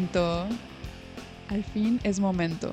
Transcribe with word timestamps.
momento, 0.00 0.46
al 1.48 1.62
fin 1.62 2.00
es 2.04 2.20
momento 2.20 2.72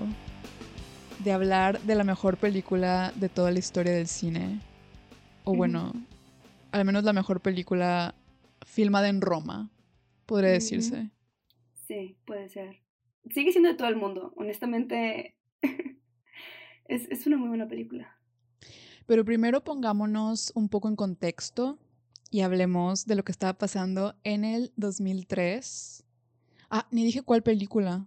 de 1.25 1.33
hablar 1.33 1.81
de 1.81 1.93
la 1.93 2.05
mejor 2.05 2.37
película 2.37 3.11
de 3.17 3.27
toda 3.27 3.51
la 3.51 3.59
historia 3.59 3.91
del 3.91 4.07
cine. 4.07 4.61
O 5.43 5.53
bueno, 5.53 5.91
al 6.71 6.85
menos 6.85 7.03
la 7.03 7.11
mejor 7.11 7.41
película 7.41 8.15
filmada 8.65 9.09
en 9.09 9.19
Roma, 9.19 9.69
podría 10.25 10.51
decirse. 10.51 11.09
Sí, 11.85 12.17
puede 12.25 12.47
ser. 12.47 12.77
Sigue 13.29 13.51
siendo 13.51 13.67
de 13.67 13.75
todo 13.75 13.89
el 13.89 13.97
mundo. 13.97 14.31
Honestamente, 14.37 15.35
es, 16.85 17.09
es 17.09 17.27
una 17.27 17.35
muy 17.35 17.49
buena 17.49 17.67
película. 17.67 18.17
Pero 19.05 19.25
primero 19.25 19.65
pongámonos 19.65 20.53
un 20.55 20.69
poco 20.69 20.87
en 20.87 20.95
contexto 20.95 21.77
y 22.31 22.39
hablemos 22.39 23.05
de 23.05 23.15
lo 23.15 23.23
que 23.25 23.33
estaba 23.33 23.57
pasando 23.57 24.15
en 24.23 24.45
el 24.45 24.71
2003. 24.77 25.96
Ah, 26.69 26.87
ni 26.91 27.03
dije 27.03 27.21
cuál 27.21 27.43
película. 27.43 28.05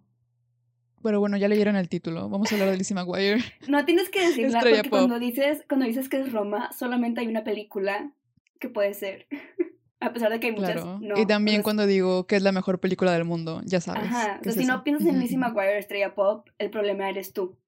Pero 1.03 1.19
bueno, 1.19 1.37
ya 1.37 1.49
leyeron 1.49 1.77
el 1.77 1.89
título. 1.89 2.29
Vamos 2.29 2.53
a 2.53 2.55
hablar 2.55 2.71
de 2.71 2.77
Lizzie 2.77 2.95
McGuire. 2.95 3.43
No 3.69 3.85
tienes 3.85 4.11
que 4.11 4.27
decirla 4.27 4.61
porque 4.61 4.91
cuando 4.91 5.19
dices, 5.19 5.65
cuando 5.69 5.87
dices 5.87 6.09
que 6.09 6.21
es 6.21 6.33
Roma, 6.33 6.71
solamente 6.73 7.21
hay 7.21 7.27
una 7.27 7.45
película 7.45 8.13
que 8.59 8.69
puede 8.69 8.95
ser. 8.95 9.27
A 10.03 10.15
pesar 10.15 10.33
de 10.33 10.41
que 10.41 10.47
hay 10.47 10.53
muchas. 10.55 10.83
Claro. 10.83 11.15
y 11.15 11.27
también 11.27 11.63
cuando 11.63 11.87
digo 11.87 12.27
que 12.27 12.37
es 12.37 12.43
la 12.43 12.53
mejor 12.53 12.81
película 12.81 13.13
del 13.13 13.27
mundo, 13.27 13.61
ya 13.67 13.83
sabes. 13.83 14.05
Ajá. 14.05 14.41
si 14.43 14.65
no 14.65 14.83
piensas 14.83 15.07
en 15.07 15.21
Lizzie 15.21 15.37
McGuire, 15.37 15.79
estrella 15.79 16.15
pop, 16.15 16.49
el 16.59 16.71
problema 16.71 17.11
eres 17.11 17.35
tú. 17.35 17.59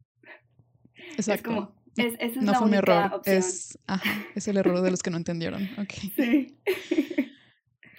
Exacto. 1.16 1.32
Es 1.32 1.42
como, 1.42 1.74
es, 1.96 2.14
esa 2.14 2.24
es 2.24 2.36
no 2.36 2.54
fue 2.54 2.70
mi 2.70 2.76
error. 2.78 3.20
Es, 3.26 3.78
ajá, 3.86 4.24
es 4.34 4.48
el 4.48 4.56
error 4.56 4.80
de 4.80 4.90
los 4.90 5.02
que 5.02 5.10
no 5.10 5.18
entendieron. 5.18 5.68
Okay. 5.78 6.10
Sí. 6.16 6.58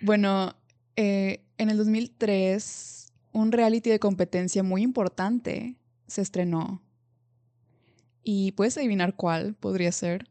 bueno, 0.02 0.56
eh, 0.95 1.44
en 1.58 1.69
el 1.69 1.77
2003, 1.77 3.11
un 3.31 3.52
reality 3.52 3.89
de 3.89 3.99
competencia 3.99 4.63
muy 4.63 4.81
importante 4.81 5.77
se 6.08 6.22
estrenó. 6.22 6.81
¿Y 8.23 8.53
puedes 8.53 8.77
adivinar 8.77 9.16
cuál 9.16 9.55
podría 9.55 9.91
ser? 9.91 10.27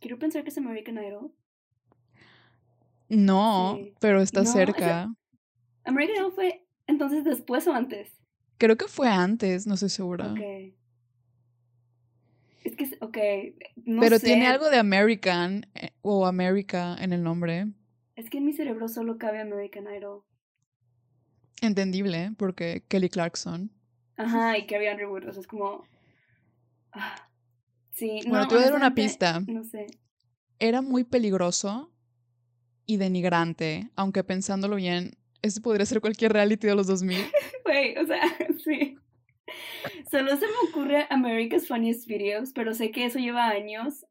Quiero 0.00 0.18
pensar 0.18 0.44
que 0.44 0.50
es 0.50 0.58
American 0.58 0.96
Idol. 0.96 1.32
No, 3.08 3.78
pero 4.00 4.20
está 4.20 4.44
cerca. 4.44 5.12
¿American 5.84 6.16
Idol 6.16 6.32
fue 6.32 6.66
entonces 6.86 7.24
después 7.24 7.66
o 7.66 7.72
antes? 7.72 8.08
Creo 8.58 8.76
que 8.76 8.88
fue 8.88 9.08
antes, 9.08 9.66
no 9.66 9.74
estoy 9.74 9.88
segura. 9.88 10.32
Okay. 10.32 10.76
Es 12.64 12.76
que, 12.76 12.96
ok, 13.00 13.18
no 13.84 14.00
Pero 14.00 14.18
tiene 14.20 14.46
algo 14.46 14.68
de 14.68 14.78
American 14.78 15.66
eh, 15.74 15.90
o 16.02 16.26
America 16.26 16.96
en 17.00 17.12
el 17.12 17.22
nombre. 17.22 17.68
Es 18.18 18.30
que 18.30 18.38
en 18.38 18.46
mi 18.46 18.52
cerebro 18.52 18.88
solo 18.88 19.16
cabe 19.16 19.40
American 19.40 19.86
Idol. 19.94 20.24
Entendible, 21.62 22.32
porque 22.36 22.82
Kelly 22.88 23.08
Clarkson. 23.08 23.70
Ajá, 24.16 24.58
y 24.58 24.66
que 24.66 24.74
había 24.74 24.90
Andrew 24.90 25.12
Wood, 25.12 25.28
o 25.28 25.32
sea, 25.32 25.40
es 25.40 25.46
como... 25.46 25.84
Ah, 26.90 27.30
sí, 27.92 28.22
bueno, 28.26 28.48
te 28.48 28.56
voy 28.56 28.64
a 28.64 28.66
dar 28.70 28.74
una 28.74 28.92
pista. 28.92 29.38
No 29.46 29.62
sé. 29.62 29.86
Era 30.58 30.82
muy 30.82 31.04
peligroso 31.04 31.92
y 32.86 32.96
denigrante, 32.96 33.88
aunque 33.94 34.24
pensándolo 34.24 34.74
bien, 34.74 35.16
ese 35.40 35.60
podría 35.60 35.86
ser 35.86 36.00
cualquier 36.00 36.32
reality 36.32 36.66
de 36.66 36.74
los 36.74 36.88
2000. 36.88 37.18
Güey, 37.64 37.98
o 37.98 38.04
sea, 38.04 38.22
sí. 38.64 38.98
Solo 40.10 40.36
se 40.36 40.46
me 40.46 40.68
ocurre 40.68 41.06
America's 41.10 41.68
Funniest 41.68 42.08
Videos, 42.08 42.52
pero 42.52 42.74
sé 42.74 42.90
que 42.90 43.04
eso 43.04 43.20
lleva 43.20 43.48
años. 43.48 44.06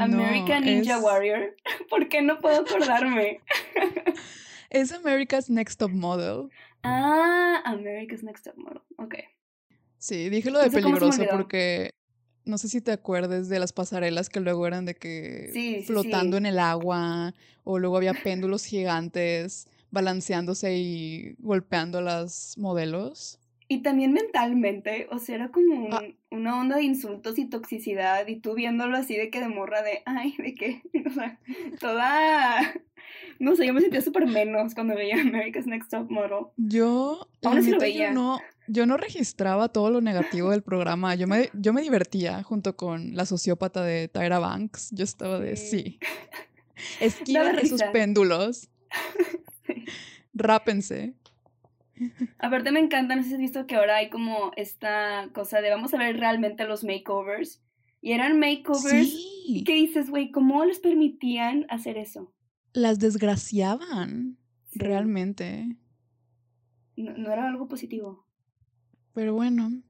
American 0.00 0.64
Ninja 0.64 0.98
Warrior. 0.98 1.56
¿Por 1.90 2.08
qué 2.08 2.22
no 2.22 2.38
puedo 2.38 2.60
acordarme? 2.60 3.40
es 4.70 4.92
America's 4.92 5.50
Next 5.50 5.78
Top 5.78 5.90
Model. 5.90 6.48
Ah, 6.82 7.62
America's 7.64 8.22
Next 8.22 8.44
Top 8.44 8.56
Model. 8.56 8.82
Ok. 8.96 9.14
Sí, 9.98 10.28
dije 10.28 10.50
lo 10.50 10.60
de 10.60 10.70
peligroso 10.70 11.22
porque 11.30 11.92
no 12.44 12.56
sé 12.56 12.68
si 12.68 12.80
te 12.80 12.92
acuerdes 12.92 13.48
de 13.48 13.58
las 13.58 13.72
pasarelas 13.72 14.28
que 14.28 14.40
luego 14.40 14.66
eran 14.66 14.84
de 14.84 14.94
que 14.94 15.82
flotando 15.86 16.36
en 16.36 16.46
el 16.46 16.58
agua 16.58 17.34
o 17.64 17.78
luego 17.78 17.96
había 17.96 18.14
péndulos 18.14 18.64
gigantes 18.64 19.66
balanceándose 19.90 20.76
y 20.76 21.34
golpeando 21.38 21.98
a 21.98 22.02
las 22.02 22.56
modelos. 22.56 23.38
Y 23.70 23.82
también 23.82 24.14
mentalmente, 24.14 25.08
o 25.10 25.18
sea, 25.18 25.34
era 25.34 25.50
como 25.50 25.94
ah. 25.94 26.02
una 26.30 26.58
onda 26.58 26.76
de 26.76 26.84
insultos 26.84 27.38
y 27.38 27.44
toxicidad 27.44 28.26
y 28.26 28.36
tú 28.36 28.54
viéndolo 28.54 28.96
así 28.96 29.14
de 29.14 29.28
que 29.28 29.40
de 29.40 29.48
morra 29.48 29.82
de, 29.82 30.02
ay, 30.06 30.34
de 30.38 30.54
qué, 30.54 30.82
o 31.06 31.10
sea, 31.10 31.38
toda, 31.78 32.74
no 33.38 33.56
sé, 33.56 33.66
yo 33.66 33.74
me 33.74 33.82
sentía 33.82 34.00
súper 34.00 34.26
menos 34.26 34.74
cuando 34.74 34.94
veía 34.94 35.16
America's 35.20 35.66
Next 35.66 35.90
Top 35.90 36.10
Model. 36.10 36.46
Yo, 36.56 37.28
Aún 37.44 37.70
lo 37.70 37.78
veía. 37.78 38.08
Yo 38.08 38.14
no, 38.14 38.38
yo 38.68 38.86
no 38.86 38.96
registraba 38.96 39.68
todo 39.68 39.90
lo 39.90 40.00
negativo 40.00 40.50
del 40.50 40.62
programa, 40.62 41.14
yo 41.14 41.26
me, 41.26 41.50
yo 41.52 41.74
me 41.74 41.82
divertía 41.82 42.42
junto 42.42 42.74
con 42.74 43.14
la 43.14 43.26
sociópata 43.26 43.82
de 43.82 44.08
Tyra 44.08 44.38
Banks, 44.38 44.92
yo 44.92 45.04
estaba 45.04 45.38
de, 45.40 45.56
sí, 45.56 45.98
esquiven 47.00 47.58
esos 47.58 47.82
péndulos, 47.92 48.70
rápense. 50.32 51.12
Aparte 52.38 52.70
me 52.72 52.80
encanta, 52.80 53.16
no 53.16 53.22
sé 53.22 53.28
si 53.28 53.34
has 53.34 53.40
visto 53.40 53.66
que 53.66 53.76
ahora 53.76 53.96
hay 53.96 54.10
como 54.10 54.52
esta 54.56 55.28
cosa 55.32 55.60
de 55.60 55.70
vamos 55.70 55.94
a 55.94 55.98
ver 55.98 56.18
realmente 56.18 56.64
los 56.66 56.84
makeovers. 56.84 57.62
Y 58.00 58.12
eran 58.12 58.38
makeovers 58.38 59.10
sí. 59.10 59.64
¿Qué 59.66 59.74
dices, 59.74 60.10
güey, 60.10 60.30
¿cómo 60.30 60.64
les 60.64 60.78
permitían 60.78 61.66
hacer 61.68 61.96
eso? 61.96 62.32
Las 62.72 62.98
desgraciaban, 62.98 64.36
realmente. 64.74 65.76
No, 66.96 67.32
era 67.32 67.48
algo 67.48 67.68
positivo. 67.68 68.24
Pero 69.14 69.34
bueno, 69.34 69.82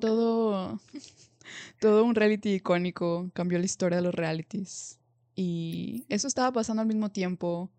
todo, 0.00 0.80
todo 1.80 2.04
un 2.04 2.14
reality 2.14 2.54
icónico 2.54 3.30
cambió 3.34 3.58
la 3.58 3.64
historia 3.64 3.96
de 3.96 4.02
los 4.02 4.14
realities. 4.14 4.98
Y 5.34 6.04
eso 6.08 6.28
estaba 6.28 6.52
pasando 6.52 6.82
al 6.82 6.88
mismo 6.88 7.10
tiempo 7.10 7.70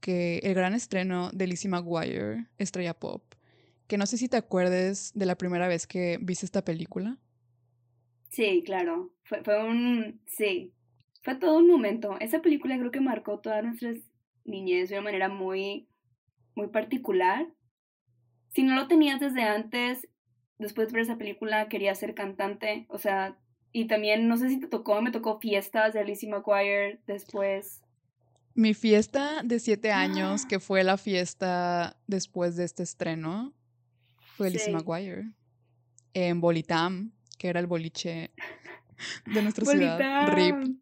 que 0.00 0.38
el 0.38 0.54
gran 0.54 0.74
estreno 0.74 1.30
de 1.32 1.46
Lizzie 1.46 1.70
McGuire, 1.70 2.46
Estrella 2.58 2.94
Pop, 2.94 3.22
que 3.86 3.98
no 3.98 4.06
sé 4.06 4.18
si 4.18 4.28
te 4.28 4.36
acuerdes 4.36 5.12
de 5.14 5.26
la 5.26 5.36
primera 5.36 5.68
vez 5.68 5.86
que 5.86 6.18
viste 6.20 6.46
esta 6.46 6.64
película. 6.64 7.18
Sí, 8.30 8.62
claro. 8.64 9.12
Fue, 9.24 9.40
un. 9.64 10.20
Sí. 10.26 10.72
Fue 11.22 11.36
todo 11.36 11.58
un 11.58 11.68
momento. 11.68 12.16
Esa 12.20 12.42
película 12.42 12.78
creo 12.78 12.90
que 12.90 13.00
marcó 13.00 13.40
todas 13.40 13.64
nuestras 13.64 13.96
niñez 14.44 14.90
de 14.90 14.96
una 14.96 15.04
manera 15.04 15.28
muy. 15.28 15.88
muy 16.54 16.68
particular. 16.68 17.46
Si 18.54 18.62
no 18.62 18.74
lo 18.74 18.88
tenías 18.88 19.20
desde 19.20 19.42
antes, 19.42 20.08
después 20.58 20.88
de 20.88 20.94
ver 20.94 21.02
esa 21.02 21.18
película 21.18 21.68
querías 21.68 21.98
ser 21.98 22.14
cantante. 22.14 22.86
O 22.88 22.98
sea, 22.98 23.38
y 23.72 23.86
también, 23.86 24.28
no 24.28 24.36
sé 24.36 24.48
si 24.48 24.58
te 24.58 24.68
tocó, 24.68 25.00
me 25.02 25.10
tocó 25.10 25.38
fiestas 25.38 25.92
de 25.92 26.04
Lizzie 26.04 26.30
McGuire 26.30 27.00
después. 27.06 27.82
Mi 28.56 28.72
fiesta 28.72 29.42
de 29.44 29.60
siete 29.60 29.92
años, 29.92 30.46
que 30.46 30.60
fue 30.60 30.82
la 30.82 30.96
fiesta 30.96 31.98
después 32.06 32.56
de 32.56 32.64
este 32.64 32.82
estreno, 32.82 33.52
fue 34.36 34.48
Lizzie 34.48 34.72
McGuire. 34.72 35.30
En 36.14 36.40
Bolitam, 36.40 37.12
que 37.36 37.48
era 37.48 37.60
el 37.60 37.66
boliche 37.66 38.30
de 39.26 39.42
nuestra 39.42 39.66
ciudad. 39.66 40.34
RIP, 40.34 40.78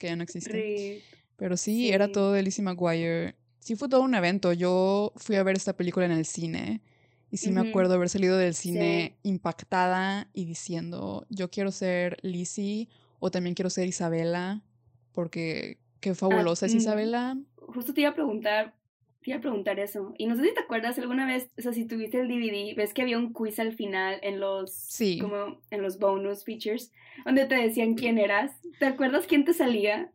que 0.00 0.08
ya 0.08 0.16
no 0.16 0.24
existe. 0.24 1.04
Pero 1.36 1.56
sí, 1.56 1.92
era 1.92 2.10
todo 2.10 2.32
de 2.32 2.42
Lizzie 2.42 2.64
McGuire. 2.64 3.36
Sí 3.60 3.76
fue 3.76 3.88
todo 3.88 4.02
un 4.02 4.16
evento. 4.16 4.52
Yo 4.52 5.12
fui 5.14 5.36
a 5.36 5.44
ver 5.44 5.54
esta 5.54 5.76
película 5.76 6.06
en 6.06 6.12
el 6.12 6.24
cine. 6.24 6.82
Y 7.30 7.36
sí 7.36 7.52
me 7.52 7.60
acuerdo 7.60 7.94
haber 7.94 8.08
salido 8.08 8.36
del 8.36 8.54
cine 8.54 9.16
impactada 9.22 10.28
y 10.34 10.44
diciendo, 10.44 11.24
yo 11.30 11.50
quiero 11.50 11.70
ser 11.70 12.18
Lizzie 12.22 12.88
o 13.20 13.30
también 13.30 13.54
quiero 13.54 13.70
ser 13.70 13.86
Isabela, 13.86 14.64
porque 15.12 15.78
Qué 16.02 16.10
ah, 16.10 16.14
fabulosa 16.14 16.66
es 16.66 16.74
mm, 16.74 16.78
Isabela. 16.78 17.38
Justo 17.56 17.94
te 17.94 18.02
iba 18.02 18.10
a 18.10 18.14
preguntar, 18.14 18.74
te 19.22 19.30
iba 19.30 19.38
a 19.38 19.40
preguntar 19.40 19.78
eso. 19.78 20.12
Y 20.18 20.26
no 20.26 20.36
sé 20.36 20.42
si 20.42 20.52
te 20.52 20.60
acuerdas 20.60 20.98
alguna 20.98 21.24
vez, 21.24 21.48
o 21.56 21.62
sea, 21.62 21.72
si 21.72 21.86
tuviste 21.86 22.20
el 22.20 22.28
DVD, 22.28 22.76
ves 22.76 22.92
que 22.92 23.02
había 23.02 23.16
un 23.16 23.32
quiz 23.32 23.60
al 23.60 23.72
final 23.72 24.18
en 24.22 24.40
los, 24.40 24.74
sí. 24.74 25.20
como 25.20 25.60
en 25.70 25.80
los 25.80 25.98
bonus 25.98 26.44
features, 26.44 26.90
donde 27.24 27.46
te 27.46 27.54
decían 27.54 27.94
quién 27.94 28.18
eras. 28.18 28.50
¿Te 28.80 28.86
acuerdas 28.86 29.26
quién 29.28 29.44
te 29.44 29.54
salía? 29.54 30.10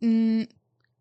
Mm, 0.00 0.42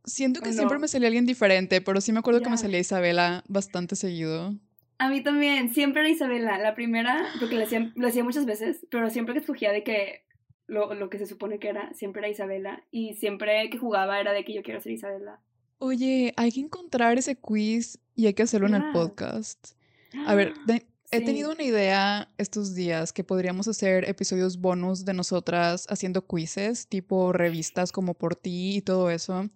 siento 0.04 0.42
que 0.42 0.52
siempre 0.52 0.80
me 0.80 0.88
salía 0.88 1.08
alguien 1.08 1.28
diferente, 1.28 1.80
pero 1.80 2.02
sí 2.02 2.12
me 2.12 2.20
acuerdo 2.20 2.42
que 2.42 2.50
me 2.50 2.58
salía 2.58 2.80
Isabela 2.80 3.44
bastante 3.48 3.96
seguido. 3.96 4.56
A 4.98 5.10
mí 5.10 5.22
también, 5.22 5.74
siempre 5.76 6.02
era 6.02 6.10
Isabela, 6.10 6.58
la 6.58 6.74
primera, 6.74 7.24
porque 7.40 7.56
lo 7.56 7.66
hacía, 7.66 7.92
lo 7.96 8.08
hacía 8.08 8.24
muchas 8.24 8.46
veces, 8.46 8.88
pero 8.90 9.12
siempre 9.12 9.36
que 9.36 9.42
escogía 9.42 9.72
de 9.72 9.84
que 9.84 10.26
lo, 10.68 10.94
lo, 10.94 11.10
que 11.10 11.18
se 11.18 11.28
supone 11.28 11.60
que 11.60 11.70
era, 11.70 11.94
siempre 11.94 12.22
era 12.22 12.30
Isabela. 12.30 12.84
Y 12.92 13.14
siempre 13.16 13.70
que 13.70 13.78
jugaba 13.78 14.20
era 14.20 14.34
de 14.34 14.44
que 14.44 14.54
yo 14.54 14.64
quiero 14.64 14.82
ser 14.82 14.94
Isabela. 14.94 15.40
Oye, 15.78 16.34
hay 16.38 16.52
que 16.52 16.62
encontrar 16.62 17.18
ese 17.18 17.36
quiz 17.36 18.00
y 18.16 18.28
hay 18.28 18.34
que 18.34 18.44
hacerlo 18.44 18.68
en 18.68 18.76
el 18.76 18.92
podcast. 18.92 19.72
A 20.26 20.34
ver, 20.34 20.54
he 21.12 21.22
tenido 21.22 21.52
una 21.52 21.64
idea 21.64 22.30
estos 22.38 22.74
días 22.74 23.12
que 23.12 23.24
podríamos 23.24 23.68
hacer 23.68 24.08
episodios 24.10 24.60
bonus 24.60 25.04
de 25.06 25.14
nosotras 25.14 25.86
haciendo 25.90 26.26
quizzes, 26.26 26.88
tipo 26.88 27.34
revistas 27.34 27.92
como 27.92 28.14
por 28.14 28.36
ti 28.36 28.78
y 28.78 28.82
todo 28.82 29.10
eso. 29.10 29.50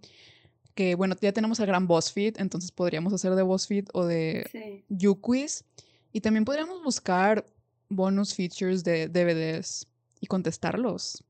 que 0.75 0.95
bueno, 0.95 1.15
ya 1.19 1.33
tenemos 1.33 1.59
al 1.59 1.67
gran 1.67 1.88
BuzzFeed, 1.88 2.35
entonces 2.39 2.71
podríamos 2.71 3.12
hacer 3.12 3.35
de 3.35 3.41
BuzzFeed 3.41 3.88
o 3.94 4.05
de 4.05 4.47
Sí. 4.51 4.85
YouQuiz. 4.88 5.65
Y 6.13 6.21
también 6.21 6.45
podríamos 6.45 6.81
buscar 6.83 7.45
bonus 7.89 8.33
features 8.33 8.83
de 8.85 9.09
DVDs 9.09 9.88
y 10.19 10.27
contestarlos 10.27 11.24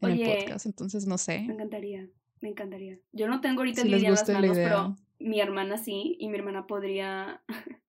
en 0.00 0.10
el 0.10 0.38
podcast. 0.38 0.66
Entonces, 0.66 1.06
no 1.06 1.18
sé. 1.18 1.40
me 1.40 1.54
encantaría, 1.54 2.08
me 2.40 2.48
encantaría. 2.50 2.98
Yo 3.12 3.28
no 3.28 3.40
tengo 3.40 3.60
ahorita 3.60 3.82
Si 3.82 3.92
el 3.92 4.02
las 4.02 4.28
la 4.28 4.34
manos, 4.40 4.56
pero 4.56 4.96
mi 5.18 5.40
hermana 5.40 5.76
sí, 5.78 6.16
y 6.20 6.28
mi 6.28 6.36
hermana 6.38 6.66
podría 6.66 7.42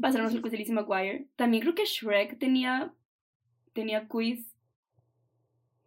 pasarnos 0.00 0.32
el 0.34 0.42
quiz 0.42 0.52
de 0.52 0.58
Lizzie 0.58 0.74
McGuire. 0.74 1.26
También 1.36 1.62
creo 1.62 1.74
que 1.74 1.84
Shrek 1.84 2.38
tenía, 2.38 2.92
tenía 3.72 4.08
quiz. 4.08 4.46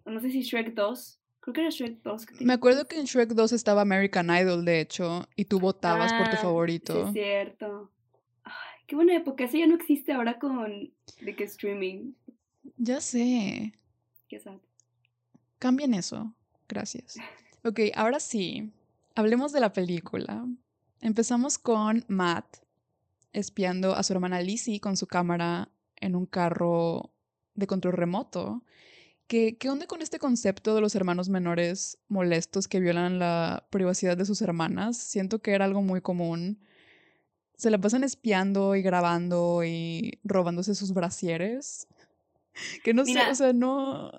No 0.05 0.19
sé 0.19 0.29
si 0.29 0.41
Shrek 0.41 0.73
2. 0.75 1.19
Creo 1.39 1.53
que 1.53 1.61
era 1.61 1.69
Shrek 1.69 2.01
2 2.01 2.25
que 2.25 2.33
tenía 2.33 2.47
Me 2.47 2.53
acuerdo 2.53 2.87
que 2.87 2.99
en 2.99 3.05
Shrek 3.05 3.29
2 3.29 3.51
estaba 3.53 3.81
American 3.81 4.29
Idol, 4.29 4.65
de 4.65 4.81
hecho, 4.81 5.27
y 5.35 5.45
tú 5.45 5.59
votabas 5.59 6.11
por 6.13 6.25
tu 6.25 6.35
Ah, 6.35 6.37
sí 6.37 6.41
favorito. 6.43 7.07
es 7.07 7.13
cierto. 7.13 7.91
Ay, 8.43 8.53
qué 8.87 8.95
buena 8.95 9.15
época. 9.15 9.43
Eso 9.43 9.57
ya 9.57 9.67
no 9.67 9.75
existe 9.75 10.11
ahora 10.13 10.39
con 10.39 10.91
de 11.21 11.35
que 11.35 11.43
streaming. 11.43 12.13
Ya 12.77 13.01
sé. 13.01 13.73
Qué 14.27 14.39
sad. 14.39 14.57
Cambien 15.59 15.93
eso. 15.93 16.33
Gracias. 16.67 17.15
Ok, 17.63 17.79
ahora 17.95 18.19
sí. 18.19 18.71
Hablemos 19.15 19.51
de 19.51 19.59
la 19.59 19.73
película. 19.73 20.45
Empezamos 21.01 21.57
con 21.57 22.03
Matt 22.07 22.57
espiando 23.33 23.95
a 23.95 24.03
su 24.03 24.13
hermana 24.13 24.41
Lizzie 24.41 24.79
con 24.79 24.97
su 24.97 25.07
cámara 25.07 25.69
en 25.97 26.15
un 26.15 26.25
carro 26.25 27.11
de 27.53 27.67
control 27.67 27.93
remoto. 27.93 28.63
¿Qué, 29.27 29.57
¿Qué 29.57 29.69
onda 29.69 29.87
con 29.87 30.01
este 30.01 30.19
concepto 30.19 30.75
de 30.75 30.81
los 30.81 30.95
hermanos 30.95 31.29
menores 31.29 31.97
molestos 32.07 32.67
que 32.67 32.79
violan 32.79 33.19
la 33.19 33.67
privacidad 33.71 34.15
de 34.15 34.25
sus 34.25 34.41
hermanas? 34.41 34.97
Siento 34.97 35.39
que 35.39 35.51
era 35.51 35.65
algo 35.65 35.81
muy 35.81 36.01
común. 36.01 36.59
Se 37.55 37.71
la 37.71 37.79
pasan 37.79 38.03
espiando 38.03 38.75
y 38.75 38.81
grabando 38.81 39.63
y 39.63 40.19
robándose 40.23 40.75
sus 40.75 40.93
brasieres. 40.93 41.87
Que 42.83 42.93
no 42.93 43.05
sé, 43.05 43.19
o 43.29 43.35
sea, 43.35 43.53
no. 43.53 44.11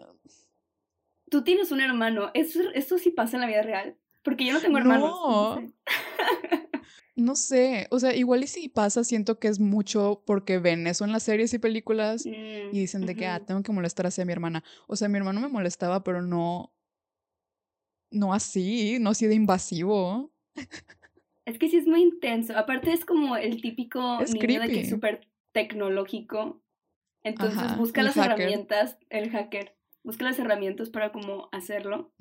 tú 1.31 1.43
tienes 1.43 1.73
un 1.73 1.81
hermano. 1.81 2.31
¿Eso, 2.35 2.61
¿Esto 2.75 2.99
sí 2.99 3.11
pasa 3.11 3.37
en 3.37 3.41
la 3.43 3.47
vida 3.47 3.63
real? 3.63 3.97
Porque 4.23 4.45
yo 4.45 4.53
no 4.53 4.61
tengo 4.61 4.79
hermanos. 4.79 5.11
No. 5.11 5.73
No 7.19 7.35
sé, 7.35 7.87
o 7.91 7.99
sea, 7.99 8.15
igual 8.15 8.45
y 8.45 8.47
si 8.47 8.69
pasa, 8.69 9.03
siento 9.03 9.39
que 9.39 9.49
es 9.49 9.59
mucho 9.59 10.23
porque 10.27 10.59
ven 10.59 10.87
eso 10.87 11.07
en 11.07 11.13
las 11.13 11.23
series 11.23 11.55
y 11.55 11.59
películas 11.59 12.27
y 12.27 12.31
Mm, 12.31 12.73
dicen 12.73 13.07
de 13.07 13.17
que, 13.17 13.27
ah, 13.27 13.41
tengo 13.41 13.63
que 13.63 13.73
molestar 13.73 14.07
así 14.07 14.21
a 14.21 14.27
mi 14.27 14.33
hermana. 14.33 14.63
O 14.87 14.97
sea, 14.97 15.09
mi 15.09 15.17
hermano 15.17 15.41
me 15.41 15.49
molestaba, 15.49 16.05
pero 16.05 16.21
no, 16.21 16.75
no 18.11 18.35
así, 18.35 18.99
no 19.01 19.11
así 19.11 19.27
de 19.27 19.35
invasivo. 19.35 20.31
Es 21.47 21.59
que 21.59 21.71
sí 21.71 21.79
es 21.79 21.87
muy 21.87 22.03
intenso. 22.03 22.55
Aparte 22.57 22.93
es 22.93 23.07
como 23.07 23.37
el 23.37 23.63
típico 23.63 24.21
Es 24.21 24.35
niño 24.35 24.61
de 24.61 24.69
que 24.69 24.81
es 24.81 24.91
súper 24.91 25.27
tecnológico. 25.53 26.61
Entonces 27.27 27.59
Ajá, 27.59 27.77
busca 27.77 28.03
las 28.05 28.15
hacker. 28.15 28.41
herramientas, 28.41 28.99
el 29.11 29.31
hacker, 29.31 29.77
busca 30.05 30.25
las 30.25 30.39
herramientas 30.39 30.91
para 30.91 31.11
como 31.11 31.49
hacerlo. 31.51 32.13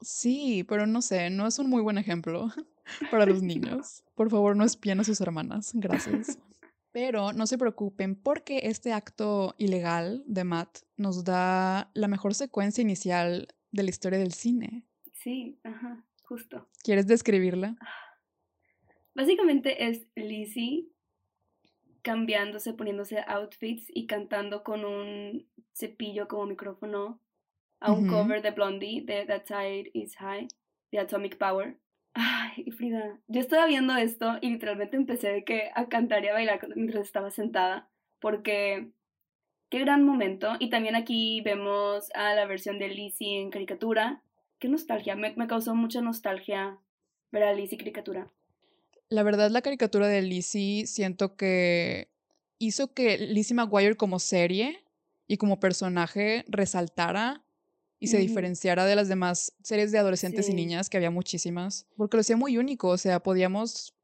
Sí, 0.00 0.64
pero 0.68 0.86
no 0.86 1.02
sé, 1.02 1.30
no 1.30 1.48
es 1.48 1.58
un 1.58 1.68
muy 1.68 1.82
buen 1.82 1.98
ejemplo 1.98 2.48
para 3.10 3.26
los 3.26 3.42
niños. 3.42 4.04
Por 4.14 4.30
favor, 4.30 4.54
no 4.56 4.64
espien 4.64 5.00
a 5.00 5.04
sus 5.04 5.20
hermanas. 5.20 5.72
Gracias. 5.74 6.38
Pero 6.92 7.32
no 7.32 7.46
se 7.48 7.58
preocupen 7.58 8.14
porque 8.14 8.60
este 8.64 8.92
acto 8.92 9.54
ilegal 9.58 10.22
de 10.26 10.44
Matt 10.44 10.78
nos 10.96 11.24
da 11.24 11.90
la 11.94 12.06
mejor 12.06 12.34
secuencia 12.34 12.82
inicial 12.82 13.48
de 13.72 13.82
la 13.82 13.90
historia 13.90 14.18
del 14.20 14.32
cine. 14.32 14.84
Sí, 15.14 15.58
ajá, 15.64 16.04
justo. 16.22 16.68
¿Quieres 16.84 17.06
describirla? 17.08 17.76
Básicamente 19.14 19.88
es 19.88 20.06
Lizzie 20.14 20.91
cambiándose, 22.02 22.74
poniéndose 22.74 23.24
outfits 23.26 23.86
y 23.88 24.06
cantando 24.06 24.62
con 24.62 24.84
un 24.84 25.46
cepillo 25.72 26.28
como 26.28 26.46
micrófono 26.46 27.20
a 27.80 27.92
un 27.92 28.06
cover 28.06 28.42
de 28.42 28.52
Blondie 28.52 29.02
de 29.02 29.24
That 29.26 29.46
Side 29.46 29.90
Is 29.92 30.16
High, 30.16 30.48
de 30.92 30.98
Atomic 30.98 31.36
Power. 31.36 31.78
Ay, 32.14 32.70
Frida, 32.70 33.18
yo 33.26 33.40
estaba 33.40 33.66
viendo 33.66 33.96
esto 33.96 34.38
y 34.40 34.50
literalmente 34.50 34.96
empecé 34.96 35.32
de 35.32 35.44
que 35.44 35.70
a 35.74 35.88
cantar 35.88 36.24
y 36.24 36.28
a 36.28 36.34
bailar 36.34 36.60
mientras 36.76 37.06
estaba 37.06 37.30
sentada, 37.30 37.88
porque 38.20 38.90
qué 39.68 39.80
gran 39.80 40.04
momento. 40.04 40.52
Y 40.60 40.70
también 40.70 40.94
aquí 40.94 41.40
vemos 41.40 42.10
a 42.14 42.34
la 42.34 42.46
versión 42.46 42.78
de 42.78 42.88
Lizzie 42.88 43.40
en 43.40 43.50
caricatura. 43.50 44.22
Qué 44.58 44.68
nostalgia, 44.68 45.16
me, 45.16 45.34
me 45.34 45.48
causó 45.48 45.74
mucha 45.74 46.02
nostalgia 46.02 46.78
ver 47.32 47.42
a 47.44 47.52
Lizzie 47.52 47.78
caricatura. 47.78 48.30
La 49.12 49.22
verdad, 49.22 49.50
la 49.50 49.60
caricatura 49.60 50.08
de 50.08 50.22
Lizzie 50.22 50.86
siento 50.86 51.36
que 51.36 52.10
hizo 52.58 52.94
que 52.94 53.18
Lizzie 53.18 53.54
McGuire 53.54 53.94
como 53.94 54.18
serie 54.18 54.86
y 55.26 55.36
como 55.36 55.60
personaje 55.60 56.46
resaltara 56.48 57.44
y 58.00 58.06
se 58.06 58.16
diferenciara 58.16 58.86
de 58.86 58.96
las 58.96 59.08
demás 59.08 59.52
series 59.62 59.92
de 59.92 59.98
adolescentes 59.98 60.48
y 60.48 60.54
niñas, 60.54 60.88
que 60.88 60.96
había 60.96 61.10
muchísimas, 61.10 61.86
porque 61.94 62.16
lo 62.16 62.22
hacía 62.22 62.38
muy 62.38 62.56
único, 62.56 62.88
o 62.88 62.96
sea, 62.96 63.22
podíamos 63.22 63.94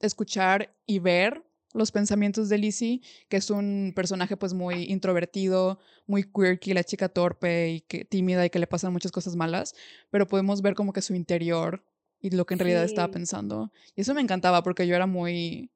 escuchar 0.00 0.76
y 0.84 0.98
ver 0.98 1.42
los 1.72 1.90
pensamientos 1.90 2.50
de 2.50 2.58
Lizzie, 2.58 3.00
que 3.30 3.38
es 3.38 3.48
un 3.48 3.94
personaje 3.96 4.36
pues 4.36 4.52
muy 4.52 4.84
introvertido, 4.84 5.78
muy 6.06 6.24
quirky, 6.24 6.74
la 6.74 6.84
chica 6.84 7.08
torpe 7.08 7.70
y 7.70 7.80
que 7.80 8.04
tímida 8.04 8.44
y 8.44 8.50
que 8.50 8.58
le 8.58 8.66
pasan 8.66 8.92
muchas 8.92 9.12
cosas 9.12 9.34
malas, 9.34 9.74
pero 10.10 10.26
podemos 10.26 10.60
ver 10.60 10.74
como 10.74 10.92
que 10.92 11.00
su 11.00 11.14
interior 11.14 11.82
y 12.20 12.30
lo 12.30 12.46
que 12.46 12.54
en 12.54 12.60
realidad 12.60 12.84
estaba 12.84 13.10
pensando. 13.10 13.70
Y 13.94 14.00
eso 14.02 14.14
me 14.14 14.20
encantaba 14.20 14.62
porque 14.62 14.86
yo 14.86 14.96
era 14.96 15.06
muy, 15.06 15.70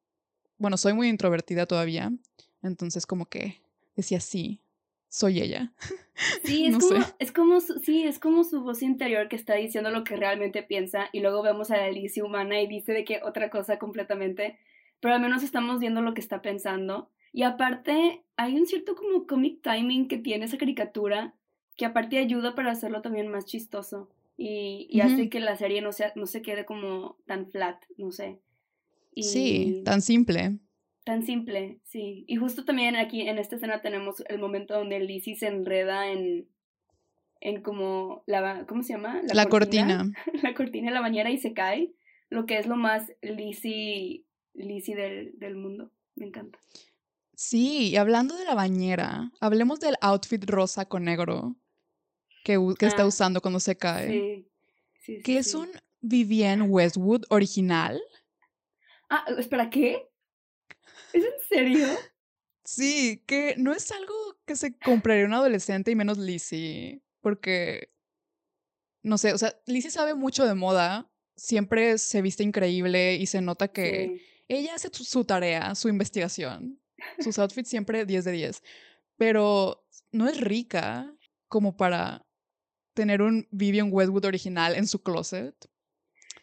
bueno, 0.59 0.77
soy 0.77 0.93
muy 0.93 1.09
introvertida 1.09 1.67
todavía, 1.67 2.13
entonces 2.63 3.07
como 3.07 3.27
que 3.27 3.61
decía, 3.97 4.21
sí, 4.21 4.61
soy 5.09 5.41
ella. 5.41 5.73
Sí, 6.45 6.67
es 6.67 6.73
No 6.73 6.79
como, 6.79 7.03
sé. 7.03 7.15
es 7.19 7.33
como 7.33 7.61
su, 7.61 7.79
sí, 7.81 8.05
es 8.05 8.19
como 8.19 8.45
su 8.45 8.63
voz 8.63 8.83
interior 8.83 9.29
que 9.29 9.37
está 9.37 9.55
diciendo 9.55 9.91
lo 9.91 10.05
que 10.05 10.17
realmente 10.17 10.63
piensa 10.63 11.09
y 11.13 11.21
luego 11.21 11.43
vemos 11.43 11.71
a 11.71 11.77
la 11.77 11.85
Alicia 11.87 12.25
humana 12.25 12.61
y 12.61 12.67
dice 12.67 12.93
de 12.93 13.05
que 13.05 13.21
otra 13.23 13.51
cosa 13.51 13.79
completamente, 13.79 14.59
pero 15.01 15.15
al 15.15 15.21
menos 15.21 15.43
estamos 15.43 15.81
viendo 15.81 16.01
lo 16.03 16.15
que 16.15 16.21
está 16.21 16.43
pensando. 16.43 17.11
Y 17.33 17.43
aparte, 17.43 18.23
hay 18.37 18.57
un 18.57 18.67
cierto 18.67 18.95
como 18.97 19.27
comic 19.27 19.63
timing 19.63 20.09
que 20.09 20.19
tiene 20.19 20.45
esa 20.47 20.59
caricatura 20.59 21.35
que 21.77 21.87
aparte 21.87 22.19
ayuda 22.19 22.55
para 22.55 22.71
hacerlo 22.73 23.01
también 23.03 23.29
más 23.29 23.47
chistoso 23.47 24.11
y, 24.43 24.87
y 24.89 25.03
hace 25.03 25.29
que 25.29 25.39
la 25.39 25.55
serie 25.55 25.83
no, 25.83 25.93
sea, 25.93 26.15
no 26.17 26.25
se 26.25 26.41
quede 26.41 26.65
como 26.65 27.19
tan 27.27 27.51
flat, 27.51 27.77
no 27.99 28.11
sé. 28.11 28.41
Sí, 29.15 29.81
Y 29.81 29.85
tan 29.85 30.01
simple. 30.01 30.59
Tan 31.05 31.23
simple, 31.27 31.79
sí. 31.85 32.25
Y 32.27 32.37
justo 32.37 32.65
también 32.65 32.97
aquí 32.97 33.21
en 33.21 33.37
esta 33.37 33.57
escena 33.57 33.83
tenemos 33.83 34.25
el 34.29 34.39
momento 34.39 34.73
donde 34.73 34.99
Lizzie 34.99 35.37
se 35.37 35.49
enreda 35.49 36.11
en, 36.11 36.49
en 37.43 37.61
como 37.61 38.25
la, 38.27 38.65
¿cómo 38.67 38.83
se 38.83 38.95
llama? 38.95 39.21
La 39.35 39.45
cortina. 39.45 40.11
La 40.43 40.55
cortina 40.55 40.89
de 40.89 40.95
la 40.95 41.03
bañera 41.03 41.31
y 41.31 41.37
se 41.37 41.53
cae, 41.53 41.93
lo 42.31 42.47
que 42.47 42.57
es 42.57 42.67
lo 42.67 42.77
más 42.77 43.13
Lizzie, 43.21 44.25
Lizzie 44.55 44.97
del, 44.97 45.39
del 45.39 45.55
mundo. 45.55 45.93
Me 46.15 46.25
encanta. 46.25 46.59
Sí, 47.35 47.91
y 47.91 47.97
hablando 47.97 48.39
de 48.39 48.47
la 48.47 48.55
bañera, 48.55 49.33
hablemos 49.39 49.81
del 49.81 49.97
outfit 50.01 50.43
rosa 50.49 50.87
con 50.87 51.05
negro 51.05 51.57
que, 52.43 52.59
está 52.81 53.03
Ah, 53.03 53.07
usando 53.07 53.41
cuando 53.41 53.61
se 53.61 53.77
cae. 53.77 54.09
sí, 54.11 54.51
sí, 55.01 55.17
sí, 55.17 55.23
Que 55.23 55.39
es 55.39 55.55
un 55.55 55.69
Vivienne 56.01 56.63
Westwood 56.63 57.25
original. 57.29 58.01
Ah, 59.09 59.25
espera, 59.39 59.69
¿qué? 59.71 60.09
¿Es 61.13 61.25
en 61.25 61.33
serio? 61.49 61.87
Sí, 62.65 63.23
que 63.27 63.55
no 63.59 63.73
es 63.73 63.91
algo 63.91 64.15
que 64.47 64.55
se 64.55 64.77
compraría 64.79 65.27
un 65.27 65.35
adolescente 65.35 65.91
y 65.91 65.97
menos 65.97 66.19
Lizzie, 66.19 67.03
porque, 67.21 67.93
no 69.03 69.19
sé, 69.19 69.33
o 69.33 69.39
sea, 69.39 69.59
Lizzie 69.67 69.91
sabe 69.91 70.15
mucho 70.15 70.47
de 70.47 70.55
moda, 70.55 71.11
siempre 71.37 71.99
se 71.99 72.23
viste 72.23 72.43
increíble 72.45 73.17
y 73.17 73.27
se 73.27 73.41
nota 73.41 73.69
que 73.69 74.13
Sí. 74.19 74.23
ella 74.49 74.75
hace 74.75 74.89
su, 74.93 75.05
su 75.05 75.25
tarea, 75.25 75.75
su 75.75 75.89
investigación, 75.89 76.81
sus 77.19 77.39
outfits 77.39 77.69
siempre 77.69 78.05
10 78.05 78.25
de 78.25 78.33
10, 78.33 78.63
pero 79.17 79.85
no 80.13 80.29
es 80.29 80.41
rica 80.41 81.13
como 81.49 81.77
para 81.77 82.25
tener 82.95 83.23
un 83.23 83.47
Vivienne 83.51 83.91
Westwood 83.91 84.25
original 84.25 84.75
en 84.77 84.87
su 84.87 85.03
closet. 85.03 85.55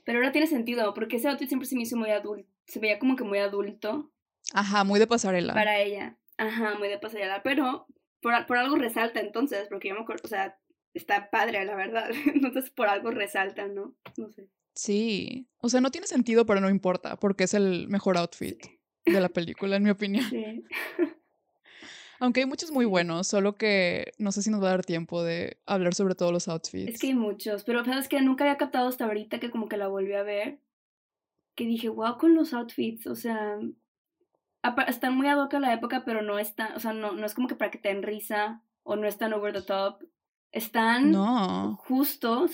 Pero 0.03 0.19
ahora 0.19 0.31
tiene 0.31 0.47
sentido, 0.47 0.93
porque 0.93 1.17
ese 1.17 1.27
outfit 1.27 1.47
siempre 1.49 1.67
se 1.67 1.75
me 1.75 1.81
hizo 1.83 1.97
muy 1.97 2.09
adulto, 2.11 2.49
se 2.65 2.79
veía 2.79 2.97
como 2.99 3.15
que 3.15 3.23
muy 3.23 3.39
adulto 3.39 4.11
Ajá, 4.53 4.83
muy 4.85 4.99
de 4.99 5.07
pasarela. 5.07 5.53
para 5.53 5.79
ella. 5.81 6.17
Ajá, 6.37 6.75
muy 6.79 6.87
de 6.87 6.97
pasarela, 6.97 7.43
pero 7.43 7.87
por, 8.21 8.45
por 8.45 8.57
algo 8.57 8.75
resalta 8.77 9.19
entonces, 9.19 9.67
porque 9.69 9.89
yo 9.89 9.95
me 9.95 10.01
acuerdo, 10.01 10.21
o 10.25 10.27
sea, 10.29 10.57
está 10.93 11.29
padre, 11.29 11.65
la 11.65 11.75
verdad. 11.75 12.09
Entonces 12.33 12.69
por 12.71 12.87
algo 12.87 13.11
resalta, 13.11 13.67
¿no? 13.67 13.95
No 14.17 14.31
sé. 14.31 14.47
Sí, 14.73 15.47
o 15.57 15.69
sea, 15.69 15.81
no 15.81 15.91
tiene 15.91 16.07
sentido, 16.07 16.45
pero 16.45 16.61
no 16.61 16.69
importa, 16.69 17.17
porque 17.17 17.43
es 17.45 17.53
el 17.53 17.87
mejor 17.87 18.17
outfit 18.17 18.61
Sí. 19.05 19.13
de 19.13 19.21
la 19.21 19.29
película, 19.29 19.75
en 19.77 19.83
mi 19.83 19.89
opinión. 19.89 20.23
Sí. 20.29 20.63
Aunque 22.19 22.41
hay 22.41 22.45
muchos 22.45 22.71
muy 22.71 22.85
buenos, 22.85 23.27
solo 23.27 23.55
que 23.55 24.13
no 24.17 24.31
sé 24.31 24.41
si 24.41 24.49
nos 24.49 24.61
va 24.61 24.67
a 24.67 24.71
dar 24.71 24.85
tiempo 24.85 25.23
de 25.23 25.57
hablar 25.65 25.93
sobre 25.93 26.15
todos 26.15 26.31
los 26.31 26.47
outfits. 26.47 26.93
Es 26.93 26.99
que 26.99 27.07
hay 27.07 27.13
muchos, 27.13 27.63
pero 27.63 27.85
sabes 27.85 28.07
que 28.07 28.19
nunca 28.21 28.43
había 28.43 28.57
captado 28.57 28.87
hasta 28.87 29.05
ahorita 29.05 29.39
que 29.39 29.51
como 29.51 29.67
que 29.67 29.77
la 29.77 29.87
volví 29.87 30.13
a 30.13 30.23
ver. 30.23 30.59
Que 31.55 31.65
dije, 31.65 31.89
wow, 31.89 32.17
con 32.17 32.35
los 32.35 32.53
outfits, 32.53 33.07
o 33.07 33.15
sea, 33.15 33.57
están 34.87 35.15
muy 35.15 35.27
ad 35.27 35.39
hoc 35.39 35.53
a 35.53 35.59
la 35.59 35.73
época, 35.73 36.03
pero 36.05 36.21
no 36.21 36.39
están, 36.39 36.75
o 36.75 36.79
sea, 36.79 36.93
no, 36.93 37.13
no 37.13 37.25
es 37.25 37.33
como 37.33 37.47
que 37.47 37.55
para 37.55 37.71
que 37.71 37.77
te 37.77 37.89
den 37.89 38.03
risa 38.03 38.61
o 38.83 38.95
no 38.95 39.07
están 39.07 39.33
over 39.33 39.53
the 39.53 39.61
top. 39.61 40.03
Están 40.51 41.13
justos. 41.75 42.51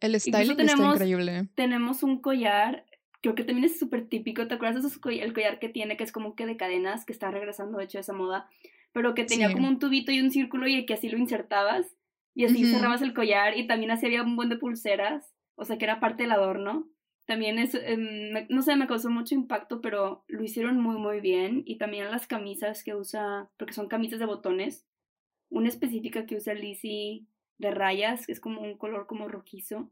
El 0.00 0.20
style 0.20 0.50
está 0.50 0.92
increíble. 0.92 1.48
Tenemos 1.54 2.02
un 2.02 2.20
collar, 2.20 2.84
creo 3.22 3.34
que 3.34 3.44
también 3.44 3.64
es 3.64 3.78
súper 3.78 4.06
típico. 4.06 4.46
¿Te 4.46 4.54
acuerdas 4.54 4.82
de 4.82 4.88
esos 4.88 5.00
el 5.06 5.32
collar 5.32 5.58
que 5.58 5.68
tiene, 5.68 5.96
que 5.96 6.04
es 6.04 6.12
como 6.12 6.34
que 6.34 6.46
de 6.46 6.56
cadenas, 6.56 7.04
que 7.04 7.12
está 7.12 7.30
regresando 7.30 7.78
de 7.78 7.84
hecho 7.84 7.98
esa 7.98 8.12
moda? 8.12 8.48
Pero 8.94 9.14
que 9.14 9.24
tenía 9.24 9.52
como 9.52 9.68
un 9.68 9.78
tubito 9.78 10.12
y 10.12 10.20
un 10.20 10.30
círculo 10.30 10.66
y 10.66 10.86
que 10.86 10.94
así 10.94 11.10
lo 11.10 11.18
insertabas 11.18 11.94
y 12.32 12.44
así 12.44 12.64
cerrabas 12.64 13.02
el 13.02 13.12
collar 13.12 13.58
y 13.58 13.66
también 13.66 13.90
así 13.90 14.06
había 14.06 14.22
un 14.22 14.36
buen 14.36 14.48
de 14.48 14.56
pulseras, 14.56 15.34
o 15.56 15.64
sea 15.64 15.76
que 15.76 15.84
era 15.84 16.00
parte 16.00 16.22
del 16.22 16.32
adorno. 16.32 16.88
También 17.26 17.58
es, 17.58 17.74
em, 17.74 18.46
no 18.50 18.62
sé, 18.62 18.76
me 18.76 18.86
causó 18.86 19.10
mucho 19.10 19.34
impacto, 19.34 19.80
pero 19.80 20.24
lo 20.28 20.44
hicieron 20.44 20.78
muy, 20.80 20.96
muy 20.96 21.20
bien. 21.20 21.62
Y 21.64 21.78
también 21.78 22.10
las 22.10 22.26
camisas 22.26 22.84
que 22.84 22.94
usa, 22.94 23.50
porque 23.56 23.72
son 23.72 23.88
camisas 23.88 24.18
de 24.18 24.26
botones. 24.26 24.86
Una 25.48 25.68
específica 25.68 26.26
que 26.26 26.36
usa 26.36 26.54
Lizzie 26.54 27.26
de 27.58 27.70
rayas, 27.70 28.26
que 28.26 28.32
es 28.32 28.40
como 28.40 28.60
un 28.60 28.76
color 28.76 29.06
como 29.06 29.28
rojizo, 29.28 29.90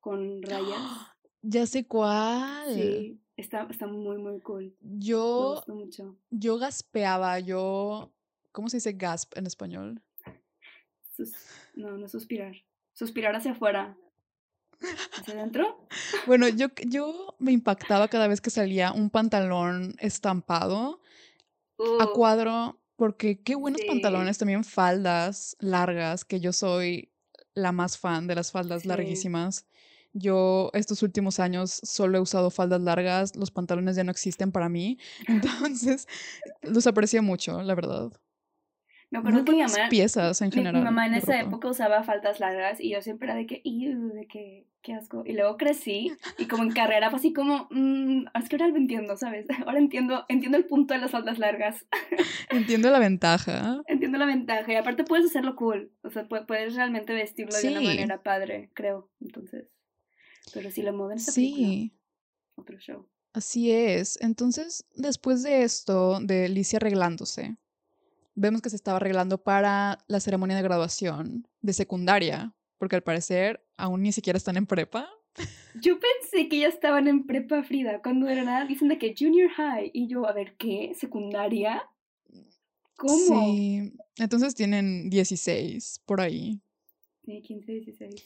con 0.00 0.42
rayas. 0.42 0.76
Ya 1.42 1.64
sé 1.64 1.86
cuál. 1.86 2.74
Sí, 2.74 3.18
está, 3.40 3.66
está 3.70 3.86
muy, 3.86 4.18
muy 4.18 4.40
cool. 4.40 4.74
Yo, 4.80 5.62
mucho. 5.66 6.16
yo 6.30 6.58
gaspeaba, 6.58 7.40
yo, 7.40 8.12
¿cómo 8.52 8.68
se 8.68 8.78
dice 8.78 8.92
gasp 8.92 9.36
en 9.36 9.46
español? 9.46 10.02
no, 11.74 11.96
no 11.96 12.08
suspirar. 12.08 12.54
Suspirar 12.92 13.34
hacia 13.36 13.52
afuera. 13.52 13.96
¿Hacia 15.18 15.34
adentro? 15.34 15.86
Bueno, 16.26 16.48
yo, 16.48 16.68
yo 16.86 17.34
me 17.38 17.52
impactaba 17.52 18.08
cada 18.08 18.28
vez 18.28 18.40
que 18.40 18.50
salía 18.50 18.92
un 18.92 19.10
pantalón 19.10 19.96
estampado 19.98 21.00
a 21.98 22.06
cuadro, 22.08 22.78
porque 22.96 23.40
qué 23.40 23.54
buenos 23.54 23.80
pantalones, 23.86 24.38
también 24.38 24.64
faldas 24.64 25.56
largas, 25.60 26.24
que 26.24 26.40
yo 26.40 26.52
soy 26.52 27.10
la 27.54 27.72
más 27.72 27.98
fan 27.98 28.26
de 28.26 28.34
las 28.34 28.52
faldas 28.52 28.84
larguísimas. 28.84 29.66
Yo 30.12 30.70
estos 30.74 31.02
últimos 31.02 31.38
años 31.38 31.80
solo 31.84 32.18
he 32.18 32.20
usado 32.20 32.50
faldas 32.50 32.80
largas, 32.80 33.36
los 33.36 33.50
pantalones 33.50 33.96
ya 33.96 34.04
no 34.04 34.10
existen 34.10 34.50
para 34.50 34.68
mí, 34.68 34.98
entonces 35.28 36.06
los 36.62 36.86
aprecio 36.86 37.22
mucho, 37.22 37.62
la 37.62 37.74
verdad. 37.74 38.10
Me 39.10 39.18
acuerdo 39.18 39.44
que 39.44 39.52
mi 39.52 39.58
mamá. 39.58 39.88
piezas 39.90 40.40
en 40.40 40.52
general. 40.52 40.82
Mi, 40.82 40.84
mamá 40.84 41.06
en 41.06 41.14
esa 41.14 41.40
época 41.40 41.68
usaba 41.68 42.04
faldas 42.04 42.38
largas 42.38 42.80
y 42.80 42.90
yo 42.90 43.02
siempre 43.02 43.26
era 43.26 43.34
de 43.34 43.44
que, 43.44 43.60
de 43.64 44.26
que, 44.28 44.66
qué 44.82 44.94
asco. 44.94 45.24
Y 45.26 45.32
luego 45.32 45.56
crecí 45.56 46.12
y 46.38 46.46
como 46.46 46.62
en 46.62 46.70
carrera 46.70 47.10
fue 47.10 47.18
así 47.18 47.32
como, 47.32 47.66
mmm, 47.70 48.26
es 48.40 48.48
que 48.48 48.54
ahora 48.54 48.68
lo 48.68 48.76
entiendo, 48.76 49.16
¿sabes? 49.16 49.46
Ahora 49.66 49.78
entiendo, 49.78 50.24
entiendo 50.28 50.56
el 50.58 50.64
punto 50.64 50.94
de 50.94 51.00
las 51.00 51.10
faldas 51.10 51.40
largas. 51.40 51.86
Entiendo 52.50 52.90
la 52.90 53.00
ventaja. 53.00 53.82
Entiendo 53.86 54.18
la 54.18 54.26
ventaja 54.26 54.72
y 54.72 54.76
aparte 54.76 55.04
puedes 55.04 55.26
hacerlo 55.26 55.56
cool. 55.56 55.90
O 56.02 56.10
sea, 56.10 56.26
puedes 56.28 56.74
realmente 56.74 57.12
vestirlo 57.12 57.56
de 57.56 57.68
una 57.68 57.80
manera 57.80 58.22
padre, 58.22 58.70
creo. 58.74 59.08
Entonces, 59.20 59.59
pero 60.52 60.70
si 60.70 60.82
lo 60.82 60.92
moda 60.92 61.14
esa 61.14 61.32
sí. 61.32 61.92
otro 62.56 62.78
show. 62.78 63.06
Así 63.32 63.70
es. 63.70 64.18
Entonces, 64.20 64.84
después 64.94 65.42
de 65.42 65.62
esto, 65.62 66.18
de 66.20 66.46
Alicia 66.46 66.78
arreglándose, 66.78 67.56
vemos 68.34 68.60
que 68.60 68.70
se 68.70 68.76
estaba 68.76 68.96
arreglando 68.96 69.42
para 69.42 69.98
la 70.08 70.20
ceremonia 70.20 70.56
de 70.56 70.62
graduación 70.62 71.46
de 71.60 71.72
secundaria, 71.72 72.54
porque 72.78 72.96
al 72.96 73.02
parecer 73.02 73.64
aún 73.76 74.02
ni 74.02 74.12
siquiera 74.12 74.36
están 74.36 74.56
en 74.56 74.66
prepa. 74.66 75.08
Yo 75.80 75.98
pensé 76.00 76.48
que 76.48 76.58
ya 76.58 76.68
estaban 76.68 77.06
en 77.06 77.26
prepa, 77.26 77.62
Frida, 77.62 78.02
cuando 78.02 78.26
de 78.26 78.42
nada 78.42 78.66
dicen 78.66 78.88
de 78.88 78.98
que 78.98 79.14
junior 79.16 79.50
high, 79.50 79.90
y 79.94 80.08
yo, 80.08 80.26
a 80.26 80.32
ver, 80.32 80.56
¿qué? 80.56 80.92
¿Secundaria? 80.98 81.88
¿Cómo? 82.96 83.44
Sí, 83.44 83.92
entonces 84.16 84.54
tienen 84.54 85.08
16 85.08 86.02
por 86.04 86.20
ahí. 86.20 86.60
Sí, 87.24 87.40
15, 87.40 87.72
16. 87.72 88.24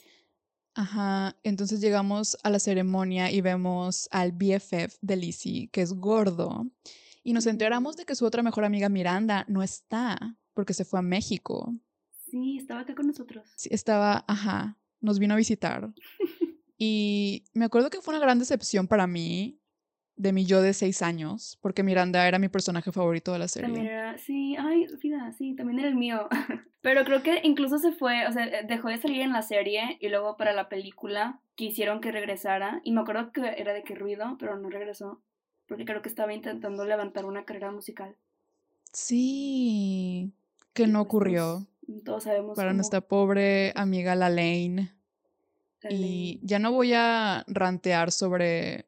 Ajá, 0.74 1.36
entonces 1.44 1.80
llegamos 1.80 2.36
a 2.42 2.50
la 2.50 2.58
ceremonia 2.58 3.30
y 3.30 3.40
vemos 3.40 4.08
al 4.10 4.32
BFF 4.32 4.98
de 5.00 5.16
Lizzie, 5.16 5.68
que 5.68 5.82
es 5.82 5.92
gordo, 5.92 6.66
y 7.22 7.32
nos 7.32 7.46
enteramos 7.46 7.96
de 7.96 8.04
que 8.04 8.16
su 8.16 8.26
otra 8.26 8.42
mejor 8.42 8.64
amiga 8.64 8.88
Miranda 8.88 9.44
no 9.48 9.62
está 9.62 10.36
porque 10.52 10.74
se 10.74 10.84
fue 10.84 10.98
a 10.98 11.02
México. 11.02 11.74
Sí, 12.28 12.58
estaba 12.58 12.80
acá 12.80 12.94
con 12.94 13.06
nosotros. 13.06 13.44
Sí, 13.56 13.68
estaba, 13.72 14.24
ajá, 14.26 14.76
nos 15.00 15.18
vino 15.20 15.34
a 15.34 15.36
visitar. 15.36 15.94
y 16.78 17.44
me 17.54 17.66
acuerdo 17.66 17.90
que 17.90 18.00
fue 18.00 18.14
una 18.14 18.24
gran 18.24 18.40
decepción 18.40 18.88
para 18.88 19.06
mí, 19.06 19.60
de 20.16 20.32
mi 20.32 20.44
yo 20.44 20.60
de 20.60 20.74
seis 20.74 21.02
años, 21.02 21.58
porque 21.60 21.82
Miranda 21.82 22.26
era 22.26 22.38
mi 22.38 22.48
personaje 22.48 22.92
favorito 22.92 23.32
de 23.32 23.38
la 23.38 23.48
serie. 23.48 23.68
También 23.68 23.86
era, 23.86 24.18
sí, 24.18 24.56
ay, 24.56 24.86
vida, 25.00 25.32
sí, 25.32 25.54
también 25.54 25.78
era 25.78 25.88
el 25.88 25.96
mío. 25.96 26.28
Pero 26.84 27.04
creo 27.04 27.24
que 27.24 27.40
incluso 27.42 27.78
se 27.78 27.90
fue, 27.90 28.28
o 28.28 28.32
sea, 28.32 28.44
eh, 28.44 28.64
dejó 28.68 28.88
de 28.88 28.98
salir 28.98 29.22
en 29.22 29.32
la 29.32 29.42
serie 29.42 29.96
y 30.00 30.08
luego 30.10 30.36
para 30.36 30.52
la 30.52 30.68
película 30.68 31.40
quisieron 31.56 32.00
que 32.00 32.12
regresara. 32.12 32.80
Y 32.84 32.92
me 32.92 33.00
acuerdo 33.00 33.32
que 33.32 33.54
era 33.56 33.72
de 33.72 33.82
qué 33.82 33.96
ruido, 33.96 34.36
pero 34.38 34.56
no 34.56 34.68
regresó 34.70 35.20
porque 35.66 35.84
creo 35.84 36.02
que 36.02 36.08
estaba 36.08 36.32
intentando 36.32 36.84
levantar 36.84 37.24
una 37.24 37.44
carrera 37.44 37.70
musical. 37.70 38.16
Sí, 38.92 40.32
que 40.72 40.86
no 40.86 41.00
pues, 41.00 41.06
ocurrió. 41.06 41.66
Todos, 42.04 42.24
sabemos. 42.24 42.56
Para 42.56 42.72
nuestra 42.72 43.00
pobre 43.00 43.72
amiga 43.76 44.14
La 44.14 44.28
Lane. 44.28 44.92
Y 45.90 46.40
ya 46.42 46.58
no 46.58 46.72
voy 46.72 46.92
a 46.94 47.44
rantear 47.46 48.10
sobre 48.10 48.86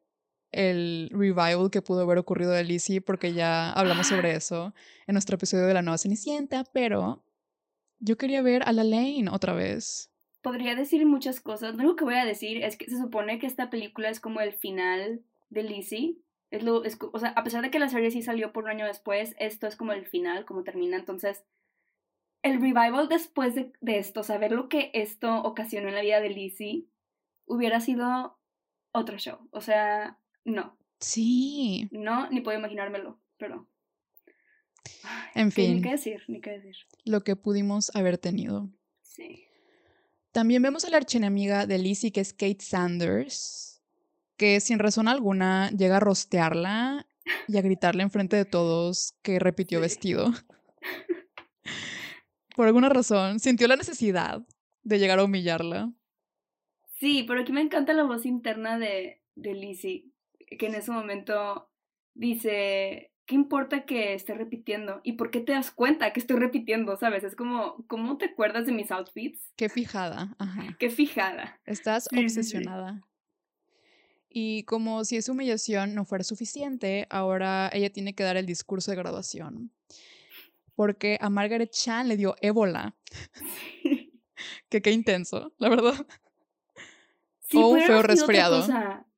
el 0.51 1.09
revival 1.11 1.69
que 1.69 1.83
pudo 1.83 2.01
haber 2.01 2.17
ocurrido 2.17 2.51
de 2.51 2.63
Lizzie, 2.63 3.01
porque 3.01 3.33
ya 3.33 3.71
hablamos 3.73 4.07
sobre 4.07 4.35
eso 4.35 4.73
en 5.05 5.13
nuestro 5.13 5.35
episodio 5.35 5.67
de 5.67 5.75
la 5.75 5.83
nueva 5.83 5.99
Cenicienta, 5.99 6.63
pero 6.73 7.23
yo 7.99 8.17
quería 8.17 8.41
ver 8.41 8.63
a 8.63 8.71
La 8.71 8.83
Lane 8.83 9.29
otra 9.31 9.53
vez. 9.53 10.11
Podría 10.41 10.75
decir 10.75 11.05
muchas 11.05 11.41
cosas. 11.41 11.75
Lo 11.75 11.81
único 11.81 11.95
que 11.97 12.05
voy 12.05 12.15
a 12.15 12.25
decir 12.25 12.63
es 12.63 12.77
que 12.77 12.85
se 12.85 12.97
supone 12.97 13.39
que 13.39 13.47
esta 13.47 13.69
película 13.69 14.09
es 14.09 14.19
como 14.19 14.39
el 14.39 14.53
final 14.53 15.21
de 15.49 15.63
Lizzie, 15.63 16.17
es 16.49 16.63
lo, 16.63 16.83
es, 16.83 16.97
o 17.01 17.19
sea, 17.19 17.29
a 17.29 17.43
pesar 17.43 17.61
de 17.61 17.71
que 17.71 17.79
la 17.79 17.89
serie 17.89 18.11
sí 18.11 18.21
salió 18.21 18.53
por 18.53 18.63
un 18.63 18.69
año 18.69 18.85
después, 18.85 19.35
esto 19.39 19.67
es 19.67 19.75
como 19.75 19.91
el 19.91 20.05
final, 20.05 20.45
como 20.45 20.63
termina. 20.63 20.97
Entonces, 20.97 21.43
el 22.41 22.61
revival 22.61 23.09
después 23.09 23.55
de, 23.55 23.73
de 23.81 23.97
esto, 23.97 24.23
saber 24.23 24.51
lo 24.51 24.69
que 24.69 24.91
esto 24.93 25.41
ocasionó 25.41 25.89
en 25.89 25.95
la 25.95 26.01
vida 26.01 26.21
de 26.21 26.29
Lizzie, 26.29 26.85
hubiera 27.45 27.81
sido 27.81 28.37
otro 28.93 29.17
show. 29.17 29.39
O 29.51 29.61
sea, 29.61 30.19
no. 30.45 30.77
Sí. 30.99 31.89
No, 31.91 32.29
ni 32.29 32.41
puedo 32.41 32.57
imaginármelo, 32.57 33.19
pero. 33.37 33.67
En 35.35 35.51
fin. 35.51 35.75
Ni 35.75 35.81
qué 35.81 35.91
decir, 35.91 36.23
ni 36.27 36.41
qué 36.41 36.51
decir. 36.51 36.75
Lo 37.05 37.23
que 37.23 37.35
pudimos 37.35 37.91
haber 37.95 38.17
tenido. 38.17 38.69
Sí. 39.01 39.45
También 40.31 40.61
vemos 40.61 40.85
a 40.85 40.89
la 40.89 40.97
archienemiga 40.97 41.65
de 41.65 41.77
Lizzie, 41.79 42.11
que 42.11 42.21
es 42.21 42.33
Kate 42.33 42.61
Sanders 42.61 43.67
que 44.37 44.59
sin 44.59 44.79
razón 44.79 45.07
alguna 45.07 45.71
llega 45.71 45.97
a 45.97 45.99
rostearla 45.99 47.07
y 47.47 47.57
a 47.57 47.61
gritarle 47.61 48.03
enfrente 48.03 48.37
de 48.37 48.45
todos 48.45 49.15
que 49.23 49.39
repitió 49.39 49.81
vestido. 49.81 50.31
Por 52.55 52.67
alguna 52.67 52.89
razón, 52.89 53.39
sintió 53.39 53.67
la 53.67 53.75
necesidad 53.75 54.41
de 54.83 54.99
llegar 54.99 55.19
a 55.19 55.23
humillarla. 55.23 55.91
Sí, 56.99 57.25
pero 57.27 57.41
aquí 57.41 57.51
me 57.51 57.61
encanta 57.61 57.93
la 57.93 58.03
voz 58.03 58.25
interna 58.25 58.79
de, 58.79 59.21
de 59.35 59.53
Lizzie, 59.53 60.05
que 60.57 60.67
en 60.67 60.75
ese 60.75 60.91
momento 60.91 61.69
dice, 62.13 63.11
¿qué 63.27 63.35
importa 63.35 63.85
que 63.85 64.13
esté 64.13 64.33
repitiendo? 64.33 65.01
¿Y 65.03 65.13
por 65.13 65.29
qué 65.29 65.41
te 65.41 65.51
das 65.51 65.69
cuenta 65.69 66.11
que 66.13 66.19
estoy 66.19 66.37
repitiendo? 66.37 66.95
¿Sabes? 66.97 67.23
Es 67.23 67.35
como, 67.35 67.85
¿cómo 67.87 68.17
te 68.17 68.25
acuerdas 68.25 68.65
de 68.65 68.71
mis 68.71 68.89
outfits? 68.89 69.51
Qué 69.55 69.69
fijada, 69.69 70.35
ajá. 70.39 70.75
Qué 70.79 70.89
fijada. 70.89 71.59
Estás 71.65 72.07
obsesionada. 72.11 73.03
Y 74.29 74.63
como 74.63 75.03
si 75.03 75.17
esa 75.17 75.31
humillación 75.31 75.93
no 75.93 76.05
fuera 76.05 76.23
suficiente, 76.23 77.05
ahora 77.09 77.69
ella 77.73 77.91
tiene 77.91 78.15
que 78.15 78.23
dar 78.23 78.37
el 78.37 78.45
discurso 78.45 78.91
de 78.91 78.97
graduación. 78.97 79.71
Porque 80.75 81.17
a 81.21 81.29
Margaret 81.29 81.71
Chan 81.71 82.07
le 82.07 82.17
dio 82.17 82.35
ébola. 82.41 82.95
que 84.69 84.81
qué 84.81 84.91
intenso, 84.91 85.53
la 85.57 85.69
verdad. 85.69 86.07
Sí, 87.39 87.57
o 87.57 87.67
un 87.67 87.81
feo 87.81 88.01
resfriado. 88.03 88.59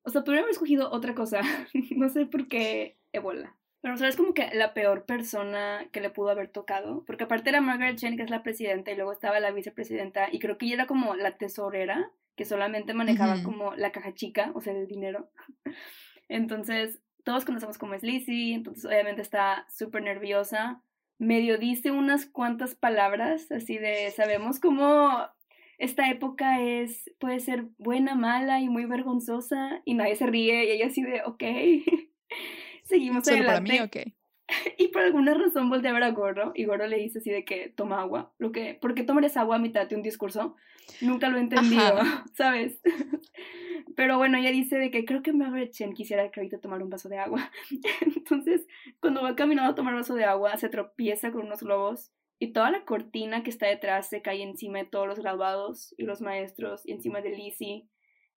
O 0.02 0.10
sea, 0.10 0.24
podría 0.24 0.40
haber 0.40 0.52
escogido 0.52 0.90
otra 0.90 1.14
cosa. 1.14 1.42
no 1.96 2.08
sé 2.08 2.26
por 2.26 2.48
qué 2.48 2.98
ébola. 3.12 3.59
Pero, 3.82 3.96
¿sabes? 3.96 4.16
Como 4.16 4.34
que 4.34 4.50
la 4.52 4.74
peor 4.74 5.06
persona 5.06 5.88
que 5.92 6.00
le 6.00 6.10
pudo 6.10 6.30
haber 6.30 6.48
tocado. 6.48 7.04
Porque 7.06 7.24
aparte 7.24 7.50
era 7.50 7.60
Margaret 7.60 7.96
Chan, 7.96 8.16
que 8.16 8.22
es 8.22 8.30
la 8.30 8.42
presidenta, 8.42 8.90
y 8.90 8.96
luego 8.96 9.12
estaba 9.12 9.40
la 9.40 9.50
vicepresidenta, 9.52 10.28
y 10.30 10.38
creo 10.38 10.58
que 10.58 10.66
ella 10.66 10.74
era 10.74 10.86
como 10.86 11.14
la 11.14 11.38
tesorera 11.38 12.10
que 12.36 12.44
solamente 12.46 12.94
manejaba 12.94 13.42
como 13.42 13.74
la 13.74 13.92
caja 13.92 14.14
chica, 14.14 14.50
o 14.54 14.60
sea, 14.62 14.72
el 14.72 14.86
dinero. 14.86 15.30
Entonces, 16.28 17.00
todos 17.22 17.44
conocemos 17.44 17.76
cómo 17.76 17.94
es 17.94 18.02
Lizzie, 18.02 18.54
entonces 18.54 18.84
obviamente 18.84 19.20
está 19.20 19.66
súper 19.68 20.02
nerviosa. 20.02 20.82
medio 21.18 21.58
dice 21.58 21.90
unas 21.90 22.24
cuantas 22.24 22.74
palabras, 22.74 23.50
así 23.52 23.76
de, 23.76 24.10
sabemos 24.10 24.58
cómo 24.58 25.10
esta 25.76 26.08
época 26.08 26.62
es, 26.62 27.10
puede 27.18 27.40
ser 27.40 27.66
buena, 27.76 28.14
mala 28.14 28.60
y 28.60 28.68
muy 28.68 28.86
vergonzosa, 28.86 29.82
y 29.84 29.94
nadie 29.94 30.16
se 30.16 30.26
ríe, 30.26 30.64
y 30.64 30.70
ella 30.70 30.86
así 30.86 31.02
de, 31.02 31.22
ok, 31.24 31.42
seguimos 32.90 33.24
Solo 33.24 33.38
para 33.38 33.58
adelante. 33.58 33.72
mí, 33.72 34.06
ok. 34.06 34.14
Y 34.78 34.88
por 34.88 35.02
alguna 35.02 35.34
razón 35.34 35.70
voltea 35.70 35.92
a 35.92 35.94
ver 35.94 36.02
a 36.02 36.10
Gordo 36.10 36.52
y 36.54 36.64
Gordo 36.64 36.86
le 36.86 36.98
dice 36.98 37.18
así 37.18 37.30
de 37.30 37.44
que 37.44 37.68
toma 37.68 38.00
agua. 38.00 38.32
Lo 38.38 38.50
que, 38.52 38.74
¿Por 38.74 38.94
qué 38.94 39.04
tomarías 39.04 39.36
agua 39.36 39.56
a 39.56 39.60
mitad 39.60 39.86
de 39.86 39.96
un 39.96 40.02
discurso? 40.02 40.56
Nunca 41.00 41.28
lo 41.28 41.38
he 41.38 41.40
entendido, 41.40 41.98
Ajá. 41.98 42.24
¿sabes? 42.34 42.80
Pero 43.96 44.18
bueno, 44.18 44.38
ella 44.38 44.50
dice 44.50 44.76
de 44.76 44.90
que 44.90 45.04
creo 45.04 45.22
que 45.22 45.32
Margaret 45.32 45.70
Chen 45.72 45.92
quisiera 45.92 46.30
que 46.30 46.40
ahorita 46.40 46.58
tomar 46.60 46.82
un 46.82 46.90
vaso 46.90 47.08
de 47.08 47.18
agua. 47.18 47.50
Entonces, 48.16 48.66
cuando 49.00 49.22
va 49.22 49.36
caminando 49.36 49.72
a 49.72 49.74
tomar 49.74 49.94
vaso 49.94 50.14
de 50.14 50.24
agua, 50.24 50.56
se 50.56 50.68
tropieza 50.68 51.30
con 51.32 51.46
unos 51.46 51.62
globos 51.62 52.12
y 52.38 52.52
toda 52.52 52.70
la 52.70 52.84
cortina 52.84 53.42
que 53.42 53.50
está 53.50 53.66
detrás 53.66 54.08
se 54.08 54.22
cae 54.22 54.42
encima 54.42 54.78
de 54.78 54.86
todos 54.86 55.06
los 55.06 55.18
graduados 55.18 55.94
y 55.98 56.04
los 56.04 56.22
maestros 56.22 56.82
y 56.86 56.92
encima 56.92 57.20
de 57.20 57.30
Lizzie. 57.30 57.86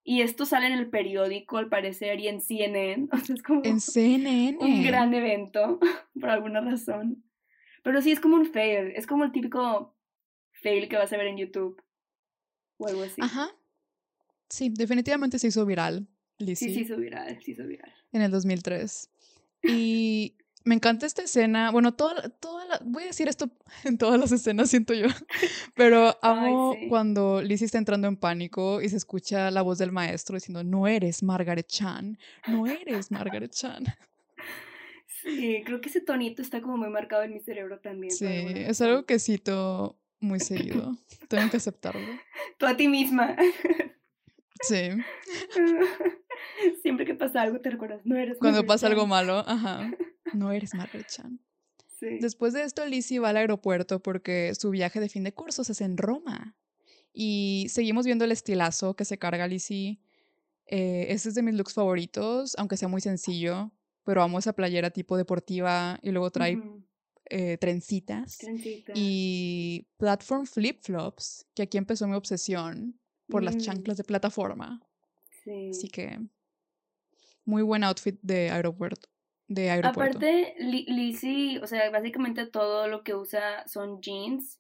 Y 0.05 0.21
esto 0.21 0.45
sale 0.45 0.67
en 0.67 0.73
el 0.73 0.89
periódico, 0.89 1.57
al 1.57 1.69
parecer, 1.69 2.19
y 2.19 2.27
en 2.27 2.41
CNN. 2.41 3.07
O 3.11 3.17
sea, 3.17 3.35
es 3.35 3.43
como 3.43 3.61
En 3.63 3.79
CNN. 3.79 4.57
un 4.59 4.83
gran 4.83 5.13
evento, 5.13 5.79
por 6.19 6.29
alguna 6.29 6.61
razón. 6.61 7.23
Pero 7.83 8.01
sí, 8.01 8.11
es 8.11 8.19
como 8.19 8.35
un 8.35 8.45
fail. 8.45 8.91
Es 8.95 9.07
como 9.07 9.23
el 9.23 9.31
típico 9.31 9.95
fail 10.51 10.87
que 10.89 10.97
vas 10.97 11.11
a 11.13 11.17
ver 11.17 11.27
en 11.27 11.37
YouTube. 11.37 11.81
O 12.77 12.87
algo 12.87 13.03
así. 13.03 13.21
Ajá. 13.21 13.49
Sí, 14.49 14.69
definitivamente 14.73 15.39
se 15.39 15.47
hizo 15.47 15.65
viral, 15.65 16.07
Lizzie, 16.37 16.67
Sí, 16.69 16.73
sí, 16.75 16.81
hizo 16.81 16.97
viral, 16.97 17.39
sí 17.41 17.51
hizo 17.51 17.65
viral. 17.65 17.91
en 18.11 18.21
el 18.21 18.29
2003. 18.31 19.09
Y 19.63 20.35
me 20.65 20.75
encanta 20.75 21.05
esta 21.05 21.23
escena. 21.23 21.71
Bueno, 21.71 21.93
toda, 21.93 22.29
toda 22.29 22.65
la, 22.65 22.79
voy 22.83 23.03
a 23.03 23.07
decir 23.07 23.27
esto 23.27 23.49
en 23.83 23.97
todas 23.97 24.19
las 24.19 24.31
escenas, 24.31 24.69
siento 24.69 24.93
yo. 24.93 25.07
Pero 25.75 26.17
amo 26.21 26.75
sí. 26.79 26.87
cuando 26.87 27.41
Lizzie 27.41 27.65
está 27.65 27.77
entrando 27.77 28.07
en 28.07 28.17
pánico 28.17 28.81
y 28.81 28.89
se 28.89 28.97
escucha 28.97 29.51
la 29.51 29.61
voz 29.61 29.77
del 29.77 29.91
maestro 29.91 30.35
diciendo, 30.35 30.63
no 30.63 30.87
eres 30.87 31.23
Margaret 31.23 31.67
Chan, 31.67 32.17
no 32.47 32.67
eres 32.67 33.11
Margaret 33.11 33.51
Chan. 33.51 33.85
Sí, 35.21 35.61
creo 35.65 35.79
que 35.79 35.87
ese 35.87 36.01
tonito 36.01 36.41
está 36.41 36.61
como 36.61 36.75
muy 36.75 36.89
marcado 36.89 37.23
en 37.23 37.33
mi 37.33 37.39
cerebro 37.39 37.79
también. 37.79 38.11
Sí, 38.11 38.25
es 38.27 38.81
algo 38.81 39.05
que 39.05 39.19
cito 39.19 39.97
muy 40.19 40.41
seguido. 40.41 40.97
Tengo 41.29 41.49
que 41.49 41.55
aceptarlo. 41.55 42.05
Tú 42.57 42.65
a 42.65 42.75
ti 42.75 42.89
misma. 42.89 43.33
Sí. 44.59 44.89
Siempre 46.81 47.05
que 47.05 47.15
pasa 47.15 47.41
algo 47.41 47.61
te 47.61 47.69
recuerdas, 47.69 48.01
no 48.05 48.17
eres 48.17 48.37
Cuando 48.37 48.65
pasa 48.65 48.87
algo 48.87 49.07
malo, 49.07 49.45
ajá. 49.47 49.91
No 50.33 50.51
eres 50.51 50.73
Margaret 50.73 51.07
Chan. 51.07 51.39
Sí. 51.99 52.19
Después 52.19 52.53
de 52.53 52.63
esto, 52.63 52.85
Lizzie 52.85 53.19
va 53.19 53.29
al 53.29 53.37
aeropuerto 53.37 54.01
porque 54.01 54.53
su 54.55 54.69
viaje 54.69 54.99
de 54.99 55.09
fin 55.09 55.23
de 55.23 55.33
cursos 55.33 55.69
es 55.69 55.81
en 55.81 55.97
Roma. 55.97 56.55
Y 57.13 57.67
seguimos 57.69 58.05
viendo 58.05 58.25
el 58.25 58.31
estilazo 58.31 58.95
que 58.95 59.05
se 59.05 59.17
carga 59.17 59.47
Lizzie. 59.47 60.01
Eh, 60.65 61.05
ese 61.09 61.29
es 61.29 61.35
de 61.35 61.43
mis 61.43 61.53
looks 61.53 61.73
favoritos, 61.73 62.55
aunque 62.57 62.77
sea 62.77 62.87
muy 62.87 63.01
sencillo. 63.01 63.71
Pero 64.03 64.21
amo 64.21 64.39
esa 64.39 64.53
playera 64.53 64.89
tipo 64.89 65.15
deportiva 65.15 65.97
y 66.01 66.11
luego 66.11 66.29
trae 66.29 66.61
eh, 67.29 67.57
trencitas 67.57 68.37
y 68.93 69.87
platform 69.97 70.45
flip-flops, 70.45 71.45
que 71.55 71.63
aquí 71.63 71.77
empezó 71.77 72.05
mi 72.05 72.15
obsesión 72.15 72.99
por 73.29 73.43
las 73.43 73.55
Mm, 73.55 73.59
chanclas 73.59 73.97
de 73.97 74.03
plataforma. 74.03 74.85
Así 75.45 75.73
sí. 75.73 75.87
que 75.87 76.19
muy 77.45 77.61
buen 77.61 77.83
outfit 77.85 78.19
de 78.21 78.49
aeropuerto. 78.49 79.09
De 79.47 79.69
aeropuerto. 79.69 80.17
Aparte, 80.17 80.55
Li- 80.59 80.85
Lizzie, 80.87 81.59
o 81.61 81.67
sea, 81.67 81.89
básicamente 81.89 82.45
todo 82.47 82.87
lo 82.87 83.03
que 83.03 83.13
usa 83.15 83.67
son 83.67 84.01
jeans, 84.01 84.59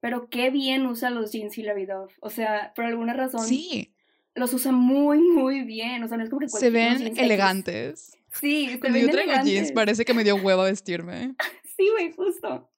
pero 0.00 0.28
qué 0.28 0.50
bien 0.50 0.86
usa 0.86 1.10
los 1.10 1.32
jeans 1.32 1.56
Hilary 1.56 1.86
Duff. 1.86 2.12
O 2.20 2.30
sea, 2.30 2.72
por 2.74 2.84
alguna 2.84 3.12
razón 3.14 3.46
Sí, 3.46 3.94
los 4.34 4.52
usa 4.52 4.72
muy, 4.72 5.18
muy 5.20 5.62
bien. 5.62 6.02
O 6.02 6.08
sea, 6.08 6.16
no 6.16 6.24
es 6.24 6.30
como 6.30 6.40
que 6.40 6.48
se 6.48 6.70
ven 6.70 6.98
jeans 6.98 7.10
X. 7.10 7.18
elegantes. 7.18 8.18
Sí, 8.32 8.68
se 8.68 8.80
Cuando 8.80 8.98
ven 8.98 9.06
yo 9.06 9.12
traigo 9.12 9.32
jeans 9.32 9.46
elegantes. 9.46 9.72
parece 9.72 10.04
que 10.04 10.14
me 10.14 10.24
dio 10.24 10.36
hueva 10.36 10.64
vestirme. 10.64 11.34
Sí, 11.76 11.88
güey, 11.90 12.12
justo. 12.12 12.70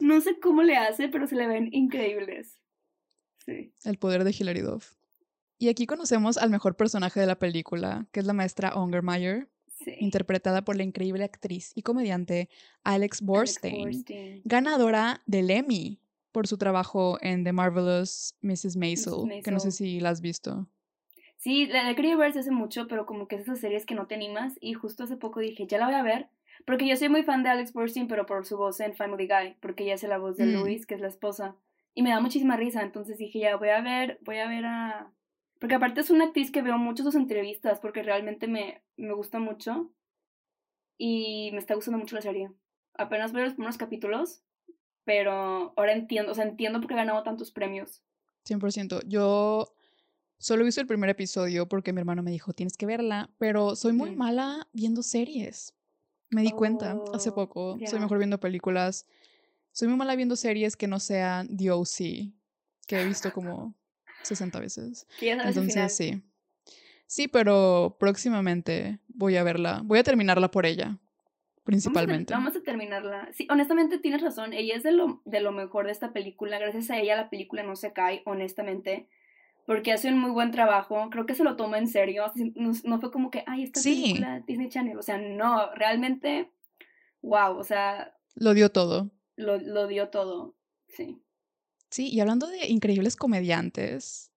No 0.00 0.20
sé 0.20 0.40
cómo 0.40 0.64
le 0.64 0.76
hace, 0.76 1.08
pero 1.08 1.28
se 1.28 1.36
le 1.36 1.46
ven 1.46 1.68
increíbles. 1.72 2.60
Sí. 3.44 3.72
El 3.84 3.98
poder 3.98 4.24
de 4.24 4.34
Hilary 4.36 4.62
Duff. 4.62 4.94
Y 5.58 5.68
aquí 5.68 5.86
conocemos 5.86 6.36
al 6.36 6.50
mejor 6.50 6.76
personaje 6.76 7.20
de 7.20 7.26
la 7.26 7.38
película, 7.38 8.08
que 8.10 8.18
es 8.18 8.26
la 8.26 8.32
maestra 8.32 8.74
Ungermeyer, 8.76 9.48
Sí. 9.86 9.94
interpretada 10.00 10.62
por 10.64 10.76
la 10.76 10.82
increíble 10.82 11.22
actriz 11.24 11.70
y 11.76 11.82
comediante 11.82 12.48
Alex 12.82 13.20
Alex 13.22 13.22
Borstein, 13.22 14.04
ganadora 14.44 15.22
del 15.26 15.48
Emmy 15.50 16.00
por 16.32 16.46
su 16.48 16.58
trabajo 16.58 17.18
en 17.22 17.44
The 17.44 17.52
Marvelous 17.52 18.34
Mrs. 18.42 18.76
Maisel, 18.76 19.42
que 19.42 19.50
no 19.50 19.60
sé 19.60 19.70
si 19.70 20.00
la 20.00 20.10
has 20.10 20.20
visto. 20.20 20.66
Sí, 21.38 21.66
la, 21.66 21.84
la 21.84 21.94
quería 21.94 22.16
ver 22.16 22.36
hace 22.36 22.50
mucho, 22.50 22.88
pero 22.88 23.06
como 23.06 23.28
que 23.28 23.36
es 23.36 23.42
esas 23.42 23.60
series 23.60 23.86
que 23.86 23.94
no 23.94 24.06
te 24.06 24.14
animas. 24.16 24.54
Y 24.60 24.74
justo 24.74 25.04
hace 25.04 25.16
poco 25.16 25.40
dije, 25.40 25.66
ya 25.68 25.78
la 25.78 25.86
voy 25.86 25.94
a 25.94 26.02
ver. 26.02 26.28
Porque 26.64 26.88
yo 26.88 26.96
soy 26.96 27.08
muy 27.10 27.22
fan 27.22 27.42
de 27.42 27.50
Alex 27.50 27.72
Borstein, 27.72 28.08
pero 28.08 28.26
por 28.26 28.44
su 28.44 28.56
voz 28.56 28.80
en 28.80 28.94
Family 28.96 29.28
Guy. 29.28 29.56
Porque 29.60 29.84
ella 29.84 29.94
hace 29.94 30.08
la 30.08 30.18
voz 30.18 30.36
de 30.36 30.46
Mm. 30.46 30.52
Louis, 30.54 30.86
que 30.86 30.94
es 30.94 31.00
la 31.00 31.08
esposa. 31.08 31.54
Y 31.94 32.02
me 32.02 32.10
da 32.10 32.20
muchísima 32.20 32.56
risa. 32.56 32.82
Entonces 32.82 33.18
dije, 33.18 33.38
ya 33.38 33.56
voy 33.56 33.68
a 33.68 33.80
ver, 33.82 34.18
voy 34.24 34.38
a 34.38 34.48
ver 34.48 34.64
a. 34.64 35.12
Porque 35.58 35.74
aparte 35.74 36.00
es 36.00 36.10
una 36.10 36.24
actriz 36.26 36.50
que 36.50 36.62
veo 36.62 36.78
mucho 36.78 37.02
sus 37.02 37.14
entrevistas, 37.14 37.80
porque 37.80 38.02
realmente 38.02 38.46
me, 38.46 38.82
me 38.96 39.12
gusta 39.12 39.38
mucho. 39.38 39.90
Y 40.98 41.50
me 41.52 41.58
está 41.58 41.74
gustando 41.74 41.98
mucho 41.98 42.16
la 42.16 42.22
serie. 42.22 42.50
Apenas 42.94 43.32
veo 43.32 43.44
los 43.44 43.54
primeros 43.54 43.76
capítulos, 43.76 44.42
pero 45.04 45.72
ahora 45.76 45.92
entiendo, 45.92 46.32
o 46.32 46.34
sea, 46.34 46.44
entiendo 46.44 46.80
por 46.80 46.88
qué 46.88 46.94
ha 46.94 46.98
ganado 46.98 47.22
tantos 47.22 47.50
premios. 47.50 48.02
100%. 48.46 49.02
Yo 49.06 49.74
solo 50.38 50.62
he 50.62 50.64
visto 50.64 50.80
el 50.80 50.86
primer 50.86 51.10
episodio 51.10 51.68
porque 51.68 51.92
mi 51.92 52.00
hermano 52.00 52.22
me 52.22 52.30
dijo, 52.30 52.52
tienes 52.52 52.76
que 52.76 52.86
verla, 52.86 53.30
pero 53.38 53.76
soy 53.76 53.92
muy 53.92 54.14
mala 54.16 54.68
viendo 54.72 55.02
series. 55.02 55.74
Me 56.30 56.42
di 56.42 56.50
cuenta 56.50 56.98
hace 57.12 57.30
Oh, 57.30 57.34
poco. 57.34 57.78
Soy 57.86 58.00
mejor 58.00 58.18
viendo 58.18 58.40
películas. 58.40 59.06
Soy 59.72 59.88
muy 59.88 59.96
mala 59.96 60.16
viendo 60.16 60.36
series 60.36 60.76
que 60.76 60.88
no 60.88 60.98
sean 60.98 61.54
The 61.56 61.70
O.C., 61.70 62.32
que 62.86 63.00
he 63.00 63.04
visto 63.04 63.30
como 63.34 63.74
60 64.26 64.60
veces. 64.60 65.06
Entonces, 65.20 65.96
sí. 65.96 66.22
Sí, 67.06 67.28
pero 67.28 67.96
próximamente 68.00 68.98
voy 69.08 69.36
a 69.36 69.44
verla. 69.44 69.80
Voy 69.84 69.98
a 69.98 70.02
terminarla 70.02 70.50
por 70.50 70.66
ella, 70.66 70.86
Vamos 70.86 70.98
a, 70.98 71.54
ter- 71.56 71.64
principalmente. 71.64 72.34
vamos 72.34 72.56
a 72.56 72.62
terminarla. 72.62 73.28
Sí, 73.32 73.46
honestamente 73.50 73.98
tienes 73.98 74.22
razón. 74.22 74.52
Ella 74.52 74.74
es 74.74 74.82
de 74.82 74.92
lo, 74.92 75.22
de 75.24 75.40
lo 75.40 75.52
mejor 75.52 75.86
de 75.86 75.92
esta 75.92 76.12
película. 76.12 76.58
Gracias 76.58 76.90
a 76.90 76.98
ella 76.98 77.16
la 77.16 77.30
película 77.30 77.62
no 77.62 77.76
se 77.76 77.92
cae, 77.92 78.22
honestamente. 78.24 79.08
Porque 79.66 79.92
hace 79.92 80.08
un 80.08 80.18
muy 80.18 80.30
buen 80.30 80.50
trabajo. 80.52 81.08
Creo 81.10 81.26
que 81.26 81.34
se 81.34 81.42
lo 81.44 81.56
toma 81.56 81.78
en 81.78 81.88
serio. 81.88 82.24
No, 82.54 82.72
no 82.84 83.00
fue 83.00 83.10
como 83.12 83.30
que, 83.30 83.42
ay, 83.46 83.64
esta 83.64 83.80
Sí. 83.80 84.00
película 84.02 84.40
Disney 84.46 84.68
Channel. 84.68 84.96
O 84.98 85.02
sea, 85.02 85.18
no, 85.18 85.72
realmente, 85.74 86.50
wow. 87.22 87.56
O 87.56 87.64
sea, 87.64 88.14
Lo 88.36 88.54
dio 88.54 88.70
todo. 88.70 89.10
lo, 89.36 89.58
lo 89.58 89.86
dio 89.88 90.08
todo. 90.08 90.54
Sí. 90.88 91.20
Sí, 91.90 92.08
y 92.08 92.20
hablando 92.20 92.46
de 92.46 92.66
increíbles 92.68 93.16
comediantes, 93.16 94.30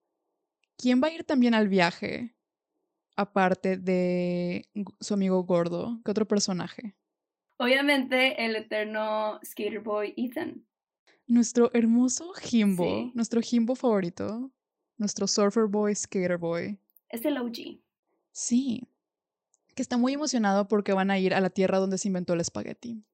¿quién 0.76 1.02
va 1.02 1.08
a 1.08 1.12
ir 1.12 1.24
también 1.24 1.54
al 1.54 1.68
viaje? 1.68 2.34
Aparte 3.16 3.76
de 3.76 4.68
su 5.00 5.14
amigo 5.14 5.42
gordo, 5.44 6.00
¿qué 6.04 6.10
otro 6.10 6.26
personaje? 6.26 6.94
Obviamente, 7.58 8.44
el 8.44 8.56
eterno 8.56 9.38
skater 9.44 9.80
boy 9.80 10.14
Ethan. 10.16 10.64
Nuestro 11.26 11.70
hermoso 11.74 12.32
Jimbo, 12.34 12.84
Sí. 12.84 13.12
nuestro 13.14 13.40
Jimbo 13.42 13.74
favorito, 13.74 14.50
nuestro 14.96 15.26
surfer 15.26 15.66
boy, 15.66 15.94
skater 15.94 16.38
boy. 16.38 16.78
Es 17.08 17.24
el 17.24 17.36
OG. 17.36 17.80
Sí, 18.32 18.88
que 19.74 19.82
está 19.82 19.96
muy 19.96 20.14
emocionado 20.14 20.66
porque 20.68 20.92
van 20.92 21.10
a 21.10 21.18
ir 21.18 21.34
a 21.34 21.40
la 21.40 21.50
tierra 21.50 21.78
donde 21.78 21.98
se 21.98 22.08
inventó 22.08 22.32
el 22.32 22.40
espagueti. 22.40 23.04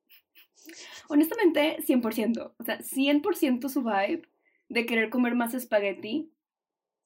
Honestamente, 1.09 1.79
100%. 1.87 2.55
O 2.59 2.65
sea, 2.65 2.79
100% 2.81 3.69
su 3.69 3.83
vibe 3.83 4.23
de 4.69 4.87
querer 4.87 5.11
comer 5.11 5.35
más 5.35 5.55
espagueti. 5.55 6.33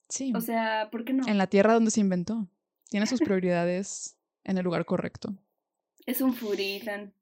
Sí, 0.09 0.33
O 0.35 0.41
sea, 0.41 0.89
¿por 0.91 1.05
qué 1.05 1.13
no? 1.13 1.27
en 1.27 1.37
la 1.37 1.47
tierra 1.47 1.73
donde 1.73 1.91
se 1.91 2.01
inventó. 2.01 2.47
Tiene 2.89 3.07
sus 3.07 3.19
prioridades 3.21 4.17
en 4.43 4.57
el 4.57 4.63
lugar 4.63 4.85
correcto. 4.85 5.35
Es 6.05 6.21
un 6.21 6.35
Ethan. 6.57 7.13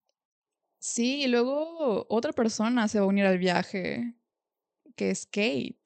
Sí, 0.79 1.23
y 1.23 1.27
luego 1.27 2.05
otra 2.09 2.31
persona 2.31 2.87
se 2.87 2.99
va 2.99 3.05
a 3.05 3.07
unir 3.07 3.25
al 3.25 3.37
viaje, 3.37 4.13
que 4.95 5.09
es 5.11 5.25
Kate, 5.25 5.77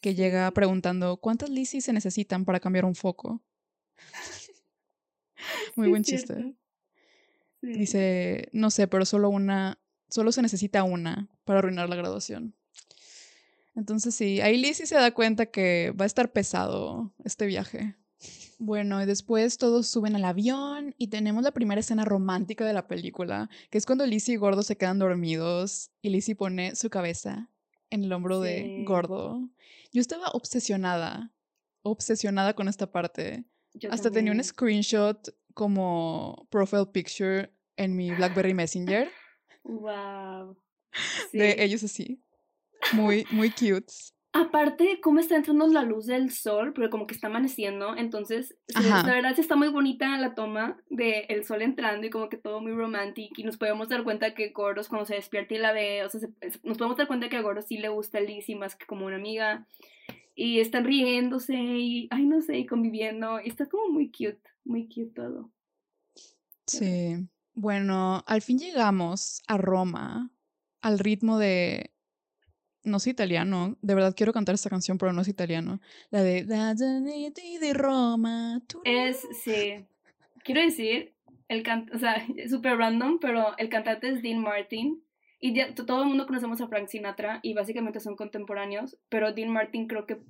que 0.00 0.14
llega 0.14 0.50
preguntando 0.52 1.16
cuántas 1.16 1.50
Lizzie 1.50 1.80
se 1.80 1.92
necesitan 1.92 2.44
para 2.44 2.60
cambiar 2.60 2.84
un 2.84 2.94
foco. 2.94 3.42
Muy 5.74 5.86
Sí, 5.86 5.90
buen 5.90 6.02
chiste. 6.04 6.54
Sí. 7.60 7.68
Dice, 7.72 8.48
no 8.52 8.70
sé, 8.70 8.86
pero 8.86 9.04
solo 9.04 9.28
una, 9.28 9.78
solo 10.08 10.32
se 10.32 10.42
necesita 10.42 10.84
una 10.84 11.28
para 11.44 11.60
arruinar 11.60 11.88
la 11.88 11.96
graduación. 11.96 12.54
Entonces 13.74 14.14
sí, 14.14 14.40
ahí 14.40 14.56
Lizzie 14.56 14.86
se 14.86 14.94
da 14.94 15.12
cuenta 15.12 15.46
que 15.46 15.92
va 15.98 16.04
a 16.04 16.06
estar 16.06 16.32
pesado 16.32 17.12
este 17.24 17.46
viaje. 17.46 17.96
Bueno, 18.58 19.02
y 19.02 19.06
después 19.06 19.58
todos 19.58 19.86
suben 19.86 20.16
al 20.16 20.24
avión 20.24 20.94
y 20.96 21.08
tenemos 21.08 21.44
la 21.44 21.52
primera 21.52 21.80
escena 21.80 22.06
romántica 22.06 22.64
de 22.64 22.72
la 22.72 22.86
película, 22.86 23.50
que 23.70 23.76
es 23.76 23.84
cuando 23.84 24.06
Lizzie 24.06 24.34
y 24.34 24.38
Gordo 24.38 24.62
se 24.62 24.76
quedan 24.76 24.98
dormidos 24.98 25.90
y 26.00 26.08
Lizzie 26.08 26.34
pone 26.34 26.74
su 26.74 26.88
cabeza 26.88 27.50
en 27.90 28.04
el 28.04 28.12
hombro 28.12 28.40
de 28.40 28.82
Gordo. 28.86 29.50
Yo 29.92 30.00
estaba 30.00 30.28
obsesionada, 30.28 31.32
obsesionada 31.82 32.54
con 32.54 32.68
esta 32.68 32.90
parte. 32.90 33.44
Hasta 33.90 34.10
tenía 34.10 34.32
un 34.32 34.42
screenshot 34.42 35.36
como 35.52 36.46
profile 36.50 36.86
picture 36.86 37.50
en 37.76 37.94
mi 37.94 38.10
BlackBerry 38.10 38.54
Messenger. 38.54 39.10
Wow. 39.66 40.56
De 41.32 41.62
ellos 41.62 41.82
así. 41.84 42.22
Muy, 42.92 43.26
muy 43.30 43.50
cute. 43.50 43.92
Aparte, 44.32 45.00
cómo 45.00 45.18
está 45.18 45.36
entrando 45.36 45.66
la 45.66 45.82
luz 45.82 46.06
del 46.06 46.30
sol, 46.30 46.74
pero 46.74 46.90
como 46.90 47.06
que 47.06 47.14
está 47.14 47.28
amaneciendo, 47.28 47.96
entonces, 47.96 48.54
la 48.68 49.02
verdad 49.02 49.38
está 49.38 49.56
muy 49.56 49.68
bonita 49.68 50.18
la 50.18 50.34
toma 50.34 50.78
del 50.90 51.42
sol 51.44 51.62
entrando 51.62 52.06
y 52.06 52.10
como 52.10 52.28
que 52.28 52.36
todo 52.36 52.60
muy 52.60 52.72
romántico 52.72 53.32
y 53.38 53.44
nos 53.44 53.56
podemos 53.56 53.88
dar 53.88 54.04
cuenta 54.04 54.34
que 54.34 54.50
Goros 54.50 54.88
cuando 54.88 55.06
se 55.06 55.14
despierta 55.14 55.54
y 55.54 55.58
la 55.58 55.72
ve, 55.72 56.04
o 56.04 56.10
sea, 56.10 56.28
nos 56.64 56.76
podemos 56.76 56.98
dar 56.98 57.06
cuenta 57.06 57.30
que 57.30 57.36
a 57.36 57.40
Goros 57.40 57.64
sí 57.66 57.78
le 57.78 57.88
gusta 57.88 58.20
Lizzie 58.20 58.56
más 58.56 58.76
que 58.76 58.84
como 58.84 59.06
una 59.06 59.16
amiga 59.16 59.66
y 60.34 60.60
están 60.60 60.84
riéndose 60.84 61.54
y, 61.54 62.08
ay, 62.10 62.26
no 62.26 62.42
sé, 62.42 62.58
y 62.58 62.66
conviviendo 62.66 63.40
y 63.42 63.48
está 63.48 63.64
como 63.64 63.88
muy 63.88 64.10
cute, 64.10 64.42
muy 64.64 64.86
cute 64.86 65.12
todo. 65.14 65.50
Sí, 66.66 67.26
bueno, 67.56 68.22
al 68.26 68.42
fin 68.42 68.58
llegamos 68.58 69.42
a 69.48 69.56
Roma 69.56 70.30
al 70.82 70.98
ritmo 71.00 71.38
de 71.38 71.90
no 72.84 72.98
es 72.98 73.06
italiano. 73.08 73.76
De 73.80 73.94
verdad 73.94 74.14
quiero 74.16 74.32
cantar 74.32 74.54
esta 74.54 74.70
canción, 74.70 74.98
pero 74.98 75.12
no 75.12 75.22
es 75.22 75.28
italiano. 75.28 75.80
La 76.10 76.22
de 76.22 76.44
de 76.44 77.74
Roma. 77.74 78.62
Es, 78.84 79.26
sí. 79.42 79.86
Quiero 80.44 80.60
decir, 80.60 81.14
el 81.48 81.62
can 81.62 81.90
o 81.92 81.98
sea, 81.98 82.24
súper 82.48 82.76
random, 82.76 83.18
pero 83.20 83.56
el 83.58 83.70
cantante 83.70 84.10
es 84.10 84.22
Dean 84.22 84.40
Martin. 84.40 85.02
Y 85.40 85.58
todo 85.74 86.02
el 86.02 86.08
mundo 86.08 86.26
conocemos 86.26 86.60
a 86.60 86.68
Frank 86.68 86.88
Sinatra 86.88 87.40
y 87.42 87.54
básicamente 87.54 88.00
son 88.00 88.16
contemporáneos, 88.16 88.98
pero 89.08 89.32
Dean 89.32 89.50
Martin 89.50 89.86
creo 89.86 90.06
que 90.06 90.20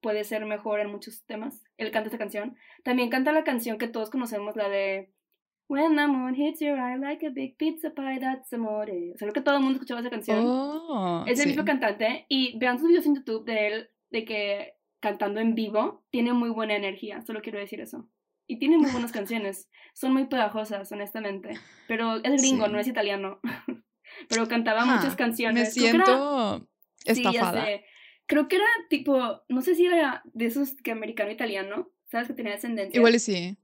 puede 0.00 0.24
ser 0.24 0.44
mejor 0.44 0.80
en 0.80 0.90
muchos 0.90 1.24
temas. 1.24 1.62
Él 1.78 1.90
canta 1.90 2.08
esta 2.08 2.18
canción. 2.18 2.56
También 2.84 3.10
canta 3.10 3.32
la 3.32 3.44
canción 3.44 3.78
que 3.78 3.88
todos 3.88 4.10
conocemos, 4.10 4.56
la 4.56 4.68
de 4.68 5.10
When 5.70 5.94
the 5.94 6.08
moon 6.08 6.34
hits 6.34 6.60
your 6.60 6.80
eye 6.80 6.96
like 6.96 7.24
a 7.24 7.30
big 7.30 7.56
pizza 7.56 7.90
pie, 7.90 8.18
that's 8.18 8.52
amore. 8.52 9.12
O 9.14 9.16
sea, 9.16 9.28
creo 9.28 9.32
que 9.32 9.40
todo 9.40 9.54
el 9.54 9.62
mundo 9.62 9.76
escuchaba 9.76 10.00
esa 10.00 10.10
canción. 10.10 10.44
Oh, 10.44 11.24
es 11.28 11.38
el 11.38 11.46
mismo 11.46 11.64
cantante. 11.64 12.26
Y 12.28 12.58
vean 12.58 12.80
sus 12.80 12.88
videos 12.88 13.06
en 13.06 13.14
YouTube 13.14 13.44
de 13.44 13.66
él, 13.68 13.90
de 14.10 14.24
que 14.24 14.72
cantando 14.98 15.38
en 15.38 15.54
vivo, 15.54 16.04
tiene 16.10 16.32
muy 16.32 16.50
buena 16.50 16.74
energía. 16.74 17.22
Solo 17.22 17.40
quiero 17.40 17.60
decir 17.60 17.80
eso. 17.80 18.08
Y 18.48 18.58
tiene 18.58 18.78
muy 18.78 18.90
buenas 18.90 19.12
canciones. 19.12 19.70
Son 19.94 20.12
muy 20.12 20.26
pegajosas, 20.26 20.90
honestamente. 20.90 21.50
Pero 21.86 22.16
es 22.16 22.42
gringo, 22.42 22.66
no 22.66 22.80
es 22.80 22.88
italiano. 22.88 23.38
Pero 24.28 24.48
cantaba 24.48 24.84
muchas 24.84 25.14
canciones. 25.14 25.68
Me 25.68 25.70
siento 25.70 26.68
estafada. 27.04 27.64
Creo 28.26 28.48
que 28.48 28.56
era 28.56 28.66
tipo, 28.88 29.42
no 29.48 29.62
sé 29.62 29.76
si 29.76 29.86
era 29.86 30.22
de 30.24 30.46
esos 30.46 30.74
que 30.82 30.90
americano-italiano, 30.90 31.92
¿sabes? 32.06 32.26
Que 32.26 32.34
tenía 32.34 32.54
descendencia. 32.54 32.98
Igual 32.98 33.20
sí. 33.20 33.56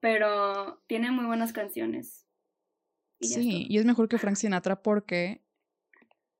Pero 0.00 0.82
tiene 0.86 1.10
muy 1.10 1.26
buenas 1.26 1.52
canciones. 1.52 2.26
sí, 3.20 3.66
y 3.68 3.78
es 3.78 3.84
mejor 3.84 4.08
que 4.08 4.18
Frank 4.18 4.36
Sinatra 4.36 4.82
porque 4.82 5.44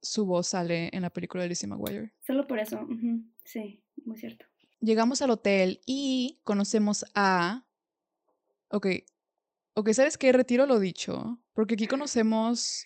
su 0.03 0.27
voz 0.27 0.49
sale 0.49 0.91
en 0.93 1.03
la 1.03 1.11
película 1.11 1.43
de 1.43 1.49
Lizzie 1.49 1.69
McGuire. 1.69 2.13
Solo 2.21 2.47
por 2.47 2.59
eso, 2.59 2.87
sí, 3.45 3.83
muy 4.05 4.17
cierto. 4.17 4.47
Llegamos 4.81 5.23
al 5.23 5.31
hotel 5.31 5.81
y 5.87 6.41
conocemos 6.45 7.07
a... 7.15 7.67
Ok, 8.69 8.87
ok, 9.75 9.93
¿sabes 9.93 10.19
qué? 10.19 10.33
Retiro 10.33 10.67
lo 10.67 10.79
dicho, 10.79 11.41
porque 11.53 11.75
aquí 11.75 11.87
conocemos 11.87 12.85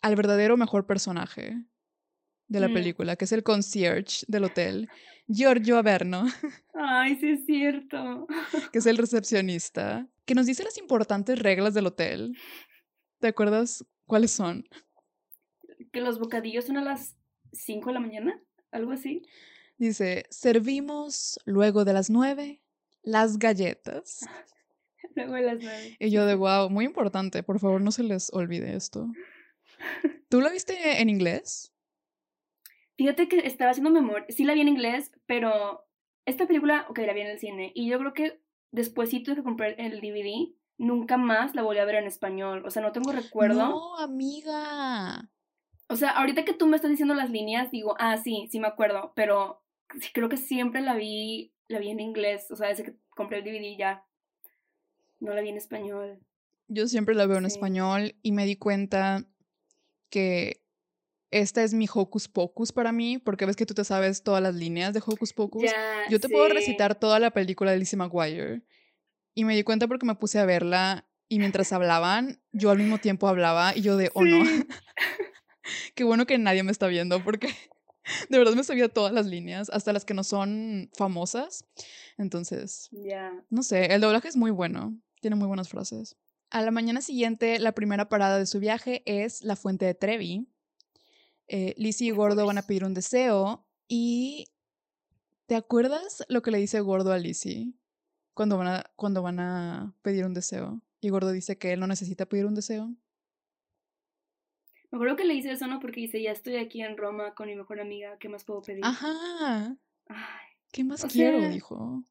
al 0.00 0.16
verdadero 0.16 0.56
mejor 0.56 0.86
personaje 0.86 1.66
de 2.48 2.60
la 2.60 2.68
mm. 2.68 2.74
película, 2.74 3.16
que 3.16 3.24
es 3.24 3.32
el 3.32 3.42
concierge 3.42 4.24
del 4.28 4.44
hotel, 4.44 4.88
Giorgio 5.26 5.78
Averno. 5.78 6.26
Ay, 6.74 7.16
sí 7.16 7.30
es 7.30 7.46
cierto. 7.46 8.26
Que 8.72 8.78
es 8.78 8.86
el 8.86 8.98
recepcionista, 8.98 10.06
que 10.24 10.34
nos 10.34 10.46
dice 10.46 10.64
las 10.64 10.78
importantes 10.78 11.38
reglas 11.38 11.74
del 11.74 11.86
hotel. 11.86 12.36
¿Te 13.18 13.28
acuerdas 13.28 13.84
cuáles 14.06 14.30
son? 14.30 14.64
Que 15.92 16.00
los 16.00 16.18
bocadillos 16.18 16.66
son 16.66 16.76
a 16.76 16.82
las 16.82 17.16
5 17.52 17.88
de 17.88 17.94
la 17.94 18.00
mañana, 18.00 18.42
algo 18.70 18.92
así. 18.92 19.22
Dice, 19.78 20.26
servimos 20.30 21.38
luego 21.44 21.84
de 21.84 21.92
las 21.92 22.10
9 22.10 22.62
las 23.06 23.38
galletas. 23.38 24.20
luego 25.14 25.34
de 25.34 25.42
las 25.42 25.58
9. 25.62 25.96
Y 25.98 26.10
yo 26.10 26.26
de, 26.26 26.34
wow, 26.34 26.68
muy 26.68 26.84
importante, 26.84 27.42
por 27.42 27.58
favor 27.58 27.80
no 27.80 27.92
se 27.92 28.02
les 28.02 28.30
olvide 28.32 28.76
esto. 28.76 29.10
¿Tú 30.28 30.40
lo 30.40 30.50
viste 30.50 31.00
en 31.00 31.08
inglés? 31.08 31.72
Fíjate 32.96 33.28
que 33.28 33.46
estaba 33.46 33.70
haciendo 33.70 33.90
memoria, 33.90 34.26
sí 34.28 34.44
la 34.44 34.54
vi 34.54 34.62
en 34.62 34.68
inglés, 34.68 35.12
pero 35.26 35.86
esta 36.24 36.46
película, 36.46 36.86
ok, 36.88 36.98
la 37.00 37.12
vi 37.12 37.20
en 37.20 37.28
el 37.28 37.38
cine, 37.38 37.72
y 37.74 37.88
yo 37.88 37.98
creo 37.98 38.14
que 38.14 38.40
despuésito 38.72 39.30
de 39.30 39.36
que 39.36 39.42
compré 39.42 39.74
el 39.78 40.00
DVD, 40.00 40.54
nunca 40.78 41.16
más 41.16 41.54
la 41.54 41.62
volví 41.62 41.78
a 41.78 41.84
ver 41.84 41.96
en 41.96 42.06
español, 42.06 42.64
o 42.66 42.70
sea, 42.70 42.82
no 42.82 42.92
tengo 42.92 43.12
recuerdo. 43.12 43.68
No, 43.68 43.98
amiga. 43.98 45.30
O 45.88 45.96
sea, 45.96 46.10
ahorita 46.10 46.44
que 46.44 46.52
tú 46.52 46.66
me 46.66 46.76
estás 46.76 46.90
diciendo 46.90 47.14
las 47.14 47.30
líneas, 47.30 47.70
digo, 47.70 47.94
ah, 47.98 48.16
sí, 48.16 48.48
sí 48.50 48.58
me 48.60 48.66
acuerdo, 48.66 49.12
pero 49.14 49.62
creo 50.12 50.28
que 50.28 50.36
siempre 50.36 50.80
la 50.80 50.94
vi, 50.94 51.52
la 51.68 51.78
vi 51.78 51.90
en 51.90 52.00
inglés, 52.00 52.50
o 52.50 52.56
sea, 52.56 52.68
desde 52.68 52.84
que 52.84 52.96
compré 53.10 53.38
el 53.38 53.44
DVD 53.44 53.78
ya, 53.78 54.04
no 55.20 55.32
la 55.34 55.40
vi 55.40 55.50
en 55.50 55.56
español. 55.56 56.18
Yo 56.68 56.88
siempre 56.88 57.14
la 57.14 57.26
veo 57.26 57.38
en 57.38 57.46
español 57.46 58.16
y 58.22 58.32
me 58.32 58.44
di 58.44 58.56
cuenta 58.56 59.24
que 60.10 60.60
esta 61.40 61.62
es 61.62 61.74
mi 61.74 61.86
Hocus 61.92 62.28
Pocus 62.28 62.72
para 62.72 62.92
mí, 62.92 63.18
porque 63.18 63.46
ves 63.46 63.56
que 63.56 63.66
tú 63.66 63.74
te 63.74 63.84
sabes 63.84 64.22
todas 64.22 64.42
las 64.42 64.54
líneas 64.54 64.94
de 64.94 65.02
Hocus 65.04 65.32
Pocus. 65.32 65.70
Yo 66.10 66.20
te 66.20 66.28
puedo 66.28 66.48
recitar 66.48 66.94
toda 66.94 67.18
la 67.18 67.30
película 67.30 67.72
de 67.72 67.78
Lizzie 67.78 67.98
McGuire. 67.98 68.62
Y 69.34 69.44
me 69.44 69.54
di 69.54 69.62
cuenta 69.62 69.86
porque 69.86 70.06
me 70.06 70.14
puse 70.14 70.38
a 70.38 70.46
verla 70.46 71.06
y 71.28 71.38
mientras 71.38 71.72
hablaban, 71.72 72.40
yo 72.52 72.70
al 72.70 72.78
mismo 72.78 72.98
tiempo 72.98 73.28
hablaba 73.28 73.76
y 73.76 73.82
yo 73.82 73.96
de, 73.96 74.10
oh 74.14 74.24
no. 74.24 74.44
Qué 75.94 76.04
bueno 76.04 76.26
que 76.26 76.38
nadie 76.38 76.62
me 76.62 76.72
está 76.72 76.86
viendo 76.86 77.22
porque 77.22 77.48
de 78.30 78.38
verdad 78.38 78.54
me 78.54 78.64
sabía 78.64 78.88
todas 78.88 79.12
las 79.12 79.26
líneas, 79.26 79.68
hasta 79.70 79.92
las 79.92 80.04
que 80.04 80.14
no 80.14 80.24
son 80.24 80.90
famosas. 80.96 81.64
Entonces, 82.16 82.88
no 83.50 83.62
sé, 83.62 83.92
el 83.92 84.00
doblaje 84.00 84.28
es 84.28 84.36
muy 84.36 84.50
bueno, 84.50 84.96
tiene 85.20 85.36
muy 85.36 85.48
buenas 85.48 85.68
frases. 85.68 86.16
A 86.50 86.62
la 86.62 86.70
mañana 86.70 87.00
siguiente, 87.02 87.58
la 87.58 87.72
primera 87.72 88.08
parada 88.08 88.38
de 88.38 88.46
su 88.46 88.60
viaje 88.60 89.02
es 89.04 89.42
la 89.42 89.56
Fuente 89.56 89.84
de 89.84 89.94
Trevi, 89.94 90.48
eh, 91.48 91.74
Lizzie 91.76 92.08
y 92.08 92.10
Gordo 92.10 92.46
van 92.46 92.58
a 92.58 92.66
pedir 92.66 92.84
un 92.84 92.94
deseo 92.94 93.66
y 93.88 94.48
¿te 95.46 95.54
acuerdas 95.54 96.24
lo 96.28 96.42
que 96.42 96.50
le 96.50 96.58
dice 96.58 96.80
Gordo 96.80 97.12
a 97.12 97.18
Lizzie 97.18 97.72
cuando 98.34 98.58
van 98.58 98.68
a, 98.68 98.90
cuando 98.96 99.22
van 99.22 99.40
a 99.40 99.94
pedir 100.02 100.24
un 100.24 100.34
deseo? 100.34 100.80
Y 101.00 101.10
Gordo 101.10 101.30
dice 101.30 101.58
que 101.58 101.72
él 101.72 101.80
no 101.80 101.86
necesita 101.86 102.26
pedir 102.26 102.46
un 102.46 102.54
deseo. 102.54 102.88
Me 104.90 104.98
acuerdo 104.98 105.16
que 105.16 105.24
le 105.24 105.34
dice 105.34 105.52
eso, 105.52 105.66
¿no? 105.66 105.80
Porque 105.80 106.00
dice, 106.00 106.22
ya 106.22 106.32
estoy 106.32 106.56
aquí 106.56 106.82
en 106.82 106.96
Roma 106.96 107.34
con 107.34 107.48
mi 107.48 107.54
mejor 107.54 107.80
amiga, 107.80 108.16
¿qué 108.18 108.28
más 108.28 108.44
puedo 108.44 108.62
pedir? 108.62 108.84
Ajá. 108.84 109.76
¿Qué 110.72 110.84
más 110.84 111.04
quiero? 111.06 111.48
dijo. 111.48 112.04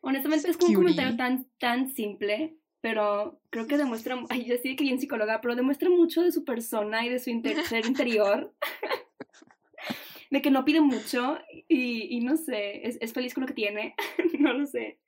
Honestamente 0.00 0.50
es 0.50 0.56
como 0.56 0.70
un 0.70 0.74
comentario 0.76 1.16
tan, 1.16 1.46
tan 1.58 1.90
simple, 1.90 2.56
pero 2.80 3.40
creo 3.50 3.66
que 3.66 3.76
demuestra, 3.76 4.18
ay, 4.28 4.44
yo 4.44 4.54
estoy 4.54 4.76
que 4.76 4.84
bien 4.84 5.00
psicóloga, 5.00 5.40
pero 5.40 5.54
demuestra 5.54 5.90
mucho 5.90 6.22
de 6.22 6.32
su 6.32 6.44
persona 6.44 7.04
y 7.04 7.08
de 7.08 7.18
su 7.18 7.30
ser 7.68 7.86
interior. 7.86 8.54
de 10.30 10.42
que 10.42 10.50
no 10.50 10.64
pide 10.64 10.80
mucho 10.80 11.38
y, 11.68 12.16
y 12.16 12.20
no 12.20 12.36
sé, 12.36 12.86
es, 12.86 12.98
es, 13.00 13.12
feliz 13.12 13.34
con 13.34 13.42
lo 13.42 13.48
que 13.48 13.54
tiene, 13.54 13.94
no 14.38 14.52
lo 14.52 14.66
sé. 14.66 14.98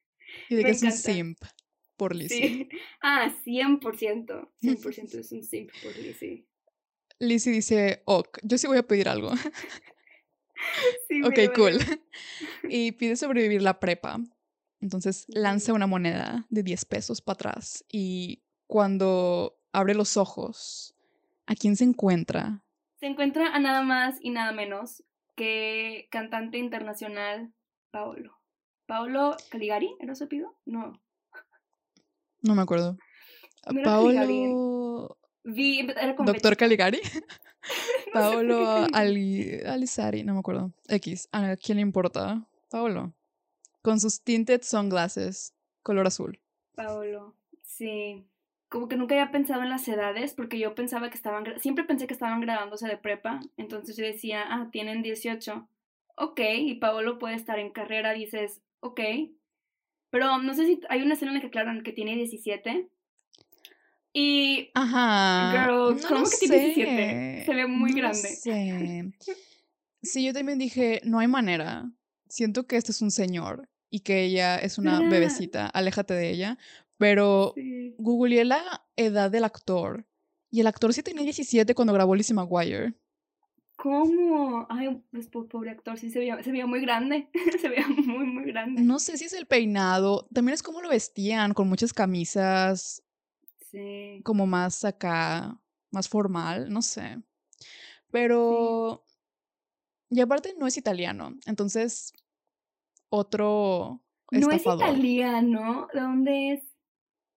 Y 0.48 0.56
de 0.56 0.64
que 0.64 0.70
es 0.70 0.82
un 0.82 0.92
simp 0.92 1.38
por 1.96 2.14
Lizzie. 2.14 2.48
Sí. 2.48 2.68
Ah, 3.00 3.32
100%, 3.44 4.48
100% 4.60 5.14
es 5.18 5.32
un 5.32 5.42
simp 5.42 5.70
por 5.82 5.96
Lizzie. 5.96 6.44
Lizzie 7.20 7.52
dice, 7.52 8.02
ok, 8.04 8.38
yo 8.42 8.58
sí 8.58 8.66
voy 8.66 8.78
a 8.78 8.82
pedir 8.82 9.08
algo. 9.08 9.32
Sí, 11.08 11.22
ok, 11.22 11.54
cool. 11.54 11.78
Y 12.68 12.92
pide 12.92 13.16
sobrevivir 13.16 13.62
la 13.62 13.78
prepa. 13.78 14.18
Entonces 14.82 15.24
lanza 15.28 15.72
una 15.72 15.86
moneda 15.86 16.44
de 16.50 16.64
10 16.64 16.84
pesos 16.86 17.22
para 17.22 17.34
atrás 17.34 17.84
y 17.90 18.42
cuando 18.66 19.56
abre 19.72 19.94
los 19.94 20.16
ojos, 20.16 20.94
¿a 21.46 21.54
quién 21.54 21.76
se 21.76 21.84
encuentra? 21.84 22.64
Se 22.98 23.06
encuentra 23.06 23.54
a 23.54 23.60
nada 23.60 23.82
más 23.82 24.16
y 24.20 24.30
nada 24.30 24.50
menos 24.50 25.04
que 25.36 26.08
cantante 26.10 26.58
internacional 26.58 27.54
Paolo. 27.92 28.36
¿Paolo 28.86 29.36
Caligari 29.50 29.94
era 30.00 30.16
su 30.16 30.24
apellido? 30.24 30.56
No. 30.66 31.00
No 32.42 32.54
me 32.56 32.62
acuerdo. 32.62 32.98
Paolo. 33.84 35.16
Doctor 36.24 36.56
Caligari. 36.56 37.00
Paolo 38.12 38.88
Ali... 38.92 39.60
Alisari, 39.64 40.24
no 40.24 40.34
me 40.34 40.40
acuerdo. 40.40 40.72
X. 40.88 41.28
¿A 41.30 41.56
quién 41.56 41.76
le 41.76 41.82
importa? 41.82 42.48
Paolo. 42.68 43.14
Con 43.82 44.00
sus 44.00 44.22
tinted 44.22 44.62
sunglasses, 44.62 45.54
color 45.82 46.06
azul. 46.06 46.40
Paolo, 46.74 47.34
sí. 47.62 48.24
Como 48.68 48.88
que 48.88 48.96
nunca 48.96 49.14
había 49.14 49.30
pensado 49.30 49.62
en 49.62 49.68
las 49.68 49.86
edades, 49.86 50.32
porque 50.32 50.58
yo 50.58 50.74
pensaba 50.74 51.10
que 51.10 51.16
estaban, 51.16 51.60
siempre 51.60 51.84
pensé 51.84 52.06
que 52.06 52.14
estaban 52.14 52.40
graduándose 52.40 52.88
de 52.88 52.96
prepa, 52.96 53.40
entonces 53.58 53.96
yo 53.96 54.04
decía, 54.04 54.44
ah, 54.48 54.68
tienen 54.72 55.02
18. 55.02 55.68
Ok, 56.16 56.40
y 56.56 56.74
Paolo 56.76 57.18
puede 57.18 57.34
estar 57.34 57.58
en 57.58 57.70
carrera, 57.70 58.12
dices, 58.12 58.62
ok. 58.80 59.00
Pero 60.10 60.38
no 60.38 60.54
sé 60.54 60.66
si 60.66 60.80
hay 60.88 61.02
una 61.02 61.14
escena 61.14 61.32
en 61.32 61.36
la 61.36 61.40
que 61.40 61.46
aclaran 61.48 61.82
que 61.82 61.92
tiene 61.92 62.14
17. 62.16 62.88
Y. 64.14 64.70
Ajá. 64.74 65.52
Girl, 65.52 65.98
¿cómo 66.06 66.24
que 66.24 66.36
tiene 66.46 66.66
17? 66.66 67.44
Se 67.46 67.54
ve 67.54 67.66
muy 67.66 67.92
grande. 67.92 68.18
Sé. 68.18 69.12
Sí, 70.04 70.24
yo 70.24 70.32
también 70.32 70.58
dije, 70.58 71.00
no 71.04 71.20
hay 71.20 71.28
manera. 71.28 71.88
Siento 72.28 72.66
que 72.66 72.76
este 72.76 72.90
es 72.90 73.02
un 73.02 73.12
señor 73.12 73.68
y 73.92 74.00
que 74.00 74.24
ella 74.24 74.56
es 74.56 74.78
una 74.78 75.00
bebecita. 75.00 75.66
Aléjate 75.66 76.14
de 76.14 76.30
ella. 76.30 76.58
Pero 76.96 77.52
sí. 77.54 77.94
googleé 77.98 78.44
la 78.46 78.84
edad 78.96 79.30
del 79.30 79.44
actor. 79.44 80.06
Y 80.50 80.60
el 80.60 80.66
actor 80.66 80.94
sí 80.94 81.02
tenía 81.02 81.22
17 81.22 81.74
cuando 81.74 81.92
grabó 81.92 82.14
Lizzie 82.14 82.34
McGuire. 82.34 82.94
¿Cómo? 83.76 84.66
Ay, 84.70 85.02
pues 85.10 85.28
pobre 85.28 85.70
actor, 85.70 85.98
sí 85.98 86.08
se 86.10 86.20
veía, 86.20 86.42
se 86.42 86.52
veía 86.52 86.66
muy 86.66 86.80
grande. 86.80 87.28
se 87.60 87.68
veía 87.68 87.86
muy, 87.86 88.24
muy 88.24 88.44
grande. 88.44 88.80
No 88.80 88.98
sé 88.98 89.18
si 89.18 89.26
es 89.26 89.34
el 89.34 89.46
peinado. 89.46 90.26
También 90.32 90.54
es 90.54 90.62
como 90.62 90.80
lo 90.80 90.88
vestían, 90.88 91.52
con 91.52 91.68
muchas 91.68 91.92
camisas. 91.92 93.02
Sí. 93.70 94.22
Como 94.24 94.46
más 94.46 94.86
acá, 94.86 95.60
más 95.90 96.08
formal, 96.08 96.72
no 96.72 96.80
sé. 96.80 97.20
Pero. 98.10 99.04
Y 100.08 100.20
aparte 100.20 100.54
no 100.58 100.66
es 100.66 100.78
italiano. 100.78 101.34
Entonces, 101.44 102.14
otro. 103.12 104.02
No 104.30 104.50
es 104.50 104.62
italiano. 104.62 105.88
¿De 105.92 106.00
dónde 106.00 106.52
es? 106.52 106.62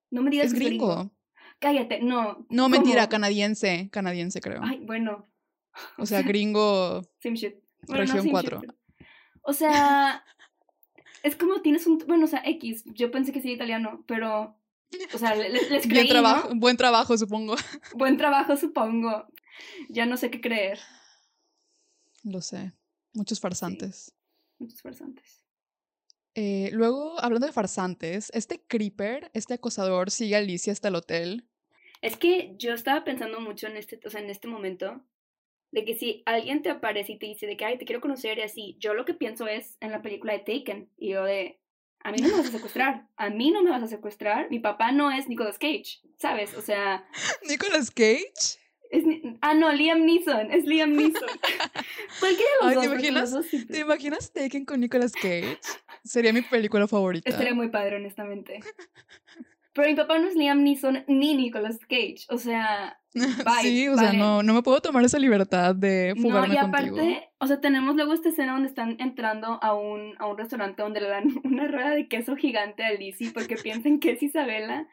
No 0.10 0.22
me 0.22 0.32
digas 0.32 0.48
es 0.48 0.54
gringo. 0.54 1.12
Cállate, 1.60 2.02
no. 2.02 2.46
No, 2.50 2.70
mentira, 2.70 3.10
canadiense. 3.10 3.90
Canadiense, 3.92 4.40
creo. 4.42 4.62
Ay, 4.64 4.80
bueno. 4.84 5.28
O 5.98 6.06
sea, 6.06 6.22
gringo. 6.22 7.02
Same 7.22 7.36
shit. 7.36 7.56
región 7.90 8.30
4. 8.30 8.62
O 9.42 9.52
sea, 9.52 10.24
es 11.22 11.36
como 11.36 11.62
tienes 11.62 11.86
un. 11.86 11.98
Bueno, 12.08 12.24
o 12.24 12.28
sea, 12.28 12.42
X. 12.46 12.86
Yo 12.94 13.12
pensé 13.12 13.34
que 13.34 13.42
sí 13.42 13.52
italiano, 13.52 14.06
pero. 14.08 14.58
O 15.14 15.18
sea, 15.18 15.36
les, 15.36 15.70
les 15.70 15.86
creí, 15.86 16.08
trabajo, 16.08 16.50
Buen 16.56 16.78
trabajo, 16.78 17.18
supongo. 17.18 17.56
Buen 17.96 18.16
trabajo, 18.16 18.56
supongo. 18.56 19.28
Ya 19.90 20.06
no 20.06 20.16
sé 20.16 20.32
qué 20.32 20.40
creer. 20.40 20.80
Lo 22.24 22.42
sé. 22.42 22.72
Muchos 23.14 23.42
farsantes. 23.42 24.14
muchos 24.60 24.82
farsantes. 24.82 25.45
Eh, 26.36 26.70
luego, 26.74 27.20
hablando 27.22 27.48
de 27.48 27.54
farsantes, 27.54 28.30
este 28.34 28.62
creeper, 28.68 29.32
este 29.34 29.54
acosador, 29.54 30.12
sigue 30.12 30.36
a 30.36 30.40
Alicia 30.40 30.74
hasta 30.74 30.90
el 30.90 30.96
hotel. 30.96 31.48
Es 32.02 32.18
que 32.18 32.54
yo 32.58 32.74
estaba 32.74 33.06
pensando 33.06 33.40
mucho 33.40 33.68
en 33.68 33.78
este, 33.78 34.00
o 34.06 34.10
sea, 34.10 34.22
en 34.22 34.30
este 34.30 34.48
momento, 34.50 35.02
de 35.72 35.86
que 35.86 35.96
si 35.96 36.24
alguien 36.26 36.62
te 36.62 36.70
aparece 36.70 37.14
y 37.14 37.20
te 37.20 37.26
dice 37.26 37.48
de 37.48 37.56
que, 37.56 37.66
ay, 37.66 37.78
te 37.78 37.86
quiero 37.86 38.02
conocer 38.02 38.38
y 38.38 38.42
así, 38.42 38.76
yo 38.80 38.94
lo 38.94 39.06
que 39.06 39.14
pienso 39.14 39.48
es 39.48 39.78
en 39.80 39.92
la 39.92 40.02
película 40.02 40.34
de 40.34 40.40
Taken, 40.40 40.90
y 40.98 41.12
yo 41.12 41.24
de, 41.24 41.60
a 42.02 42.12
mí 42.12 42.18
no 42.22 42.28
me 42.28 42.38
vas 42.38 42.50
a 42.50 42.52
secuestrar, 42.52 43.08
a 43.16 43.30
mí 43.30 43.52
no 43.52 43.64
me 43.64 43.72
vas 43.72 43.84
a 43.84 43.88
secuestrar, 43.88 44.50
mi 44.52 44.60
papá 44.60 44.92
no 44.92 45.12
es 45.12 45.30
Nicolas 45.30 45.58
Cage, 45.58 46.02
¿sabes? 46.18 46.54
O 46.56 46.62
sea... 46.62 47.08
¿Nicolas 47.50 47.92
Cage? 47.92 48.60
ah, 49.42 49.54
no, 49.54 49.72
Liam 49.72 50.06
Neeson, 50.06 50.52
es 50.52 50.66
Liam 50.66 50.94
Neeson. 50.94 51.28
Cualquiera 52.20 52.52
de 52.52 52.62
los 52.62 52.70
Ay, 52.70 52.76
dos. 52.76 52.84
¿te 52.84 52.88
imaginas, 52.88 53.68
¿Te 53.68 53.80
imaginas 53.80 54.32
Taken 54.34 54.66
con 54.66 54.80
Nicolas 54.80 55.14
Cage? 55.14 55.60
Sería 56.06 56.32
mi 56.32 56.42
película 56.42 56.88
favorita. 56.88 57.30
Estaría 57.30 57.54
muy 57.54 57.70
padre, 57.70 57.98
honestamente. 57.98 58.60
Pero 59.76 59.90
mi 59.90 59.96
papá 59.96 60.18
no 60.20 60.28
es 60.28 60.36
Liam 60.36 60.64
Neeson 60.64 61.04
ni 61.08 61.36
Nicolas 61.36 61.80
Cage, 61.80 62.26
o 62.30 62.38
sea... 62.38 62.98
Bye, 63.14 63.62
sí, 63.62 63.88
o 63.90 63.98
sea, 63.98 64.14
no, 64.14 64.42
no 64.42 64.54
me 64.54 64.62
puedo 64.62 64.80
tomar 64.82 65.04
esa 65.04 65.20
libertad 65.20 65.76
de 65.76 66.14
fugarme 66.22 66.48
no, 66.50 66.54
y 66.54 66.58
aparte, 66.58 66.90
contigo. 66.92 67.20
o 67.40 67.48
sea, 67.48 67.60
tenemos 67.60 67.96
luego 67.96 68.14
esta 68.14 68.30
escena 68.30 68.54
donde 68.54 68.70
están 68.70 68.96
entrando 69.00 69.60
a 69.62 69.74
un, 69.74 70.16
a 70.18 70.28
un 70.28 70.38
restaurante 70.38 70.82
donde 70.82 71.02
le 71.02 71.10
dan 71.10 71.26
una 71.44 71.68
rueda 71.68 71.90
de 71.90 72.08
queso 72.08 72.38
gigante 72.38 72.86
a 72.86 72.94
Lizzie 72.94 73.32
porque 73.32 73.58
piensan 73.58 74.00
que 74.00 74.12
es 74.12 74.24
Isabela. 74.24 74.88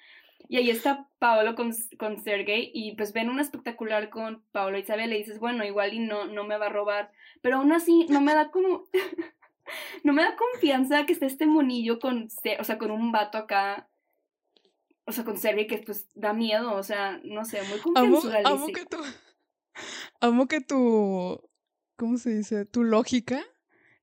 Y 0.48 0.56
ahí 0.56 0.70
está 0.70 1.08
Paolo 1.20 1.54
con, 1.54 1.72
con 1.96 2.18
Sergey 2.18 2.72
y 2.74 2.96
pues 2.96 3.12
ven 3.12 3.30
un 3.30 3.38
espectacular 3.38 4.10
con 4.10 4.42
Paolo 4.50 4.78
y 4.78 4.80
Isabel 4.80 5.12
y 5.12 5.18
dices, 5.18 5.38
bueno, 5.38 5.64
igual 5.64 5.94
y 5.94 6.00
no, 6.00 6.26
no 6.26 6.42
me 6.44 6.58
va 6.58 6.66
a 6.66 6.70
robar. 6.70 7.12
Pero 7.40 7.58
aún 7.58 7.72
así 7.72 8.06
no 8.08 8.20
me 8.20 8.34
da 8.34 8.50
como... 8.50 8.84
no 10.04 10.12
me 10.12 10.22
da 10.22 10.36
confianza 10.36 11.06
que 11.06 11.12
esté 11.12 11.26
este 11.26 11.46
monillo 11.46 11.98
con, 11.98 12.28
o 12.58 12.64
sea, 12.64 12.78
con 12.78 12.90
un 12.90 13.12
vato 13.12 13.38
acá. 13.38 13.88
O 15.04 15.12
sea, 15.12 15.24
con 15.24 15.36
Sergey 15.36 15.66
que 15.66 15.78
pues 15.78 16.08
da 16.14 16.32
miedo, 16.32 16.74
o 16.74 16.82
sea, 16.82 17.20
no 17.24 17.44
sé, 17.44 17.60
muy 17.64 17.80
confianzuda. 17.80 18.38
Amo, 18.44 18.48
amo 18.48 18.66
que 18.68 18.86
tu... 18.86 18.98
Amo 20.20 20.46
que 20.46 20.60
tu... 20.60 21.50
¿Cómo 21.96 22.18
se 22.18 22.30
dice? 22.36 22.64
Tu 22.66 22.84
lógica 22.84 23.42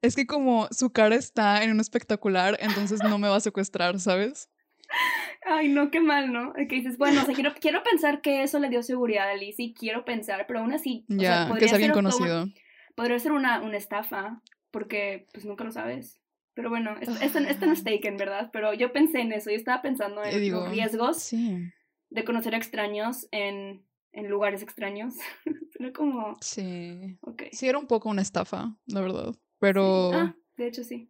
es 0.02 0.16
que 0.16 0.26
como 0.26 0.68
su 0.72 0.92
cara 0.92 1.16
está 1.16 1.64
en 1.64 1.72
un 1.72 1.80
espectacular, 1.80 2.58
entonces 2.60 3.02
no 3.04 3.18
me 3.18 3.28
va 3.28 3.38
a 3.38 3.42
secuestrar, 3.42 4.00
¿sabes? 4.00 4.50
Ay, 5.46 5.70
no, 5.70 5.92
qué 5.92 6.00
mal, 6.00 6.32
¿no? 6.32 6.54
Que 6.54 6.68
dices, 6.68 6.98
bueno, 6.98 7.22
o 7.22 7.26
sea, 7.26 7.34
quiero, 7.34 7.54
quiero 7.60 7.84
pensar 7.84 8.22
que 8.22 8.44
eso 8.44 8.60
le 8.60 8.70
dio 8.70 8.84
seguridad 8.84 9.30
a 9.30 9.36
Lizzie, 9.36 9.74
quiero 9.74 10.06
pensar, 10.06 10.46
pero 10.48 10.60
aún 10.60 10.74
así. 10.74 11.06
Ya, 11.08 11.52
que 11.58 11.66
es 11.66 11.74
alguien 11.74 11.92
conocido. 11.92 12.46
podría 12.96 13.20
ser 13.20 13.32
una, 13.32 13.62
una 13.62 13.78
estafa, 13.78 14.42
porque 14.72 15.28
pues 15.34 15.46
nunca 15.46 15.64
lo 15.64 15.72
sabes. 15.72 16.20
Pero 16.54 16.70
bueno, 16.70 16.96
esto, 17.00 17.14
esto, 17.22 17.66
no 17.66 17.74
es 17.74 17.84
taken, 17.84 18.18
¿verdad? 18.18 18.50
Pero 18.52 18.74
yo 18.74 18.92
pensé 18.92 19.22
en 19.22 19.32
eso, 19.32 19.50
yo 19.50 19.56
estaba 19.56 19.82
pensando 19.82 20.24
en 20.24 20.52
los 20.52 20.70
riesgos 20.70 21.32
de 22.10 22.24
conocer 22.26 22.54
a 22.54 22.58
extraños 22.58 23.28
en, 23.32 23.86
en 24.12 24.28
lugares 24.28 24.62
extraños. 24.62 25.16
Era 25.80 25.94
como. 25.94 26.38
Sí. 26.42 27.18
Okay. 27.22 27.50
Sí, 27.54 27.70
era 27.70 27.80
un 27.80 27.88
poco 27.88 28.10
una 28.10 28.22
estafa, 28.22 28.76
la 28.86 29.00
verdad. 29.00 29.34
Pero. 29.60 30.12
Ah, 30.14 30.36
de 30.58 30.68
hecho 30.68 30.84
sí. 30.84 31.10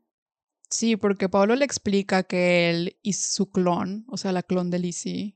Sí, 0.70 0.96
porque 0.96 1.28
Pablo 1.28 1.56
le 1.56 1.66
explica 1.66 2.22
que 2.22 2.70
él 2.70 3.00
y 3.02 3.14
su 3.14 3.50
clon, 3.50 4.06
o 4.08 4.18
sea, 4.18 4.32
la 4.32 4.44
clon 4.44 4.70
de 4.70 4.78
Lizzie, 4.78 5.36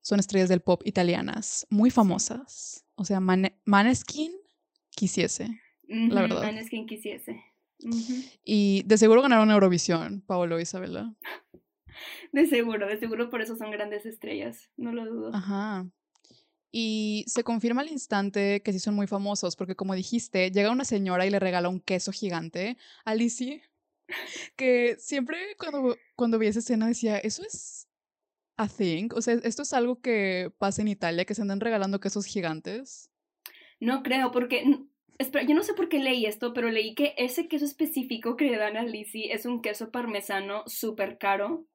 son 0.00 0.20
estrellas 0.20 0.48
del 0.48 0.62
pop 0.62 0.80
italianas, 0.86 1.66
muy 1.68 1.90
famosas. 1.90 2.86
O 2.94 3.04
sea, 3.04 3.20
Maneskin 3.20 4.32
quisiese, 4.88 5.60
la 5.88 6.22
verdad. 6.22 6.42
Maneskin 6.42 6.86
quisiese. 6.86 7.42
Y 8.44 8.82
de 8.86 8.98
seguro 8.98 9.22
ganaron 9.22 9.50
Eurovisión, 9.50 10.22
Paolo 10.22 10.58
y 10.58 10.62
Isabela. 10.62 11.14
De 12.32 12.46
seguro, 12.46 12.86
de 12.86 12.96
seguro 12.98 13.28
por 13.28 13.42
eso 13.42 13.56
son 13.56 13.72
grandes 13.72 14.06
estrellas, 14.06 14.70
no 14.76 14.92
lo 14.92 15.04
dudo. 15.04 15.34
Ajá. 15.34 15.84
Y 16.70 17.24
se 17.26 17.42
confirma 17.42 17.80
al 17.80 17.88
instante 17.88 18.62
que 18.62 18.72
sí 18.72 18.78
son 18.78 18.94
muy 18.94 19.06
famosos, 19.06 19.56
porque 19.56 19.74
como 19.74 19.94
dijiste, 19.94 20.50
llega 20.52 20.70
una 20.70 20.84
señora 20.84 21.26
y 21.26 21.30
le 21.30 21.40
regala 21.40 21.68
un 21.68 21.80
queso 21.80 22.12
gigante 22.12 22.76
a 23.04 23.14
Lizzie 23.14 23.62
que 24.56 24.96
siempre 24.98 25.38
cuando, 25.58 25.96
cuando 26.14 26.38
vi 26.38 26.46
esa 26.46 26.60
escena 26.60 26.86
decía, 26.86 27.18
eso 27.18 27.42
es 27.42 27.88
a 28.56 28.68
thing, 28.68 29.08
o 29.14 29.22
sea, 29.22 29.34
esto 29.34 29.62
es 29.62 29.72
algo 29.72 30.00
que 30.00 30.52
pasa 30.58 30.82
en 30.82 30.88
Italia, 30.88 31.24
que 31.24 31.34
se 31.34 31.42
andan 31.42 31.60
regalando 31.60 32.00
quesos 32.00 32.26
gigantes. 32.26 33.10
No 33.80 34.02
creo, 34.02 34.32
porque, 34.32 34.64
espera, 35.18 35.44
yo 35.44 35.54
no 35.54 35.62
sé 35.62 35.74
por 35.74 35.88
qué 35.88 35.98
leí 35.98 36.26
esto, 36.26 36.52
pero 36.52 36.70
leí 36.70 36.94
que 36.94 37.14
ese 37.16 37.48
queso 37.48 37.64
específico 37.64 38.36
que 38.36 38.50
le 38.50 38.56
dan 38.56 38.76
a 38.76 38.82
Lizzie 38.82 39.32
es 39.32 39.46
un 39.46 39.60
queso 39.60 39.90
parmesano 39.90 40.62
súper 40.66 41.18
caro. 41.18 41.66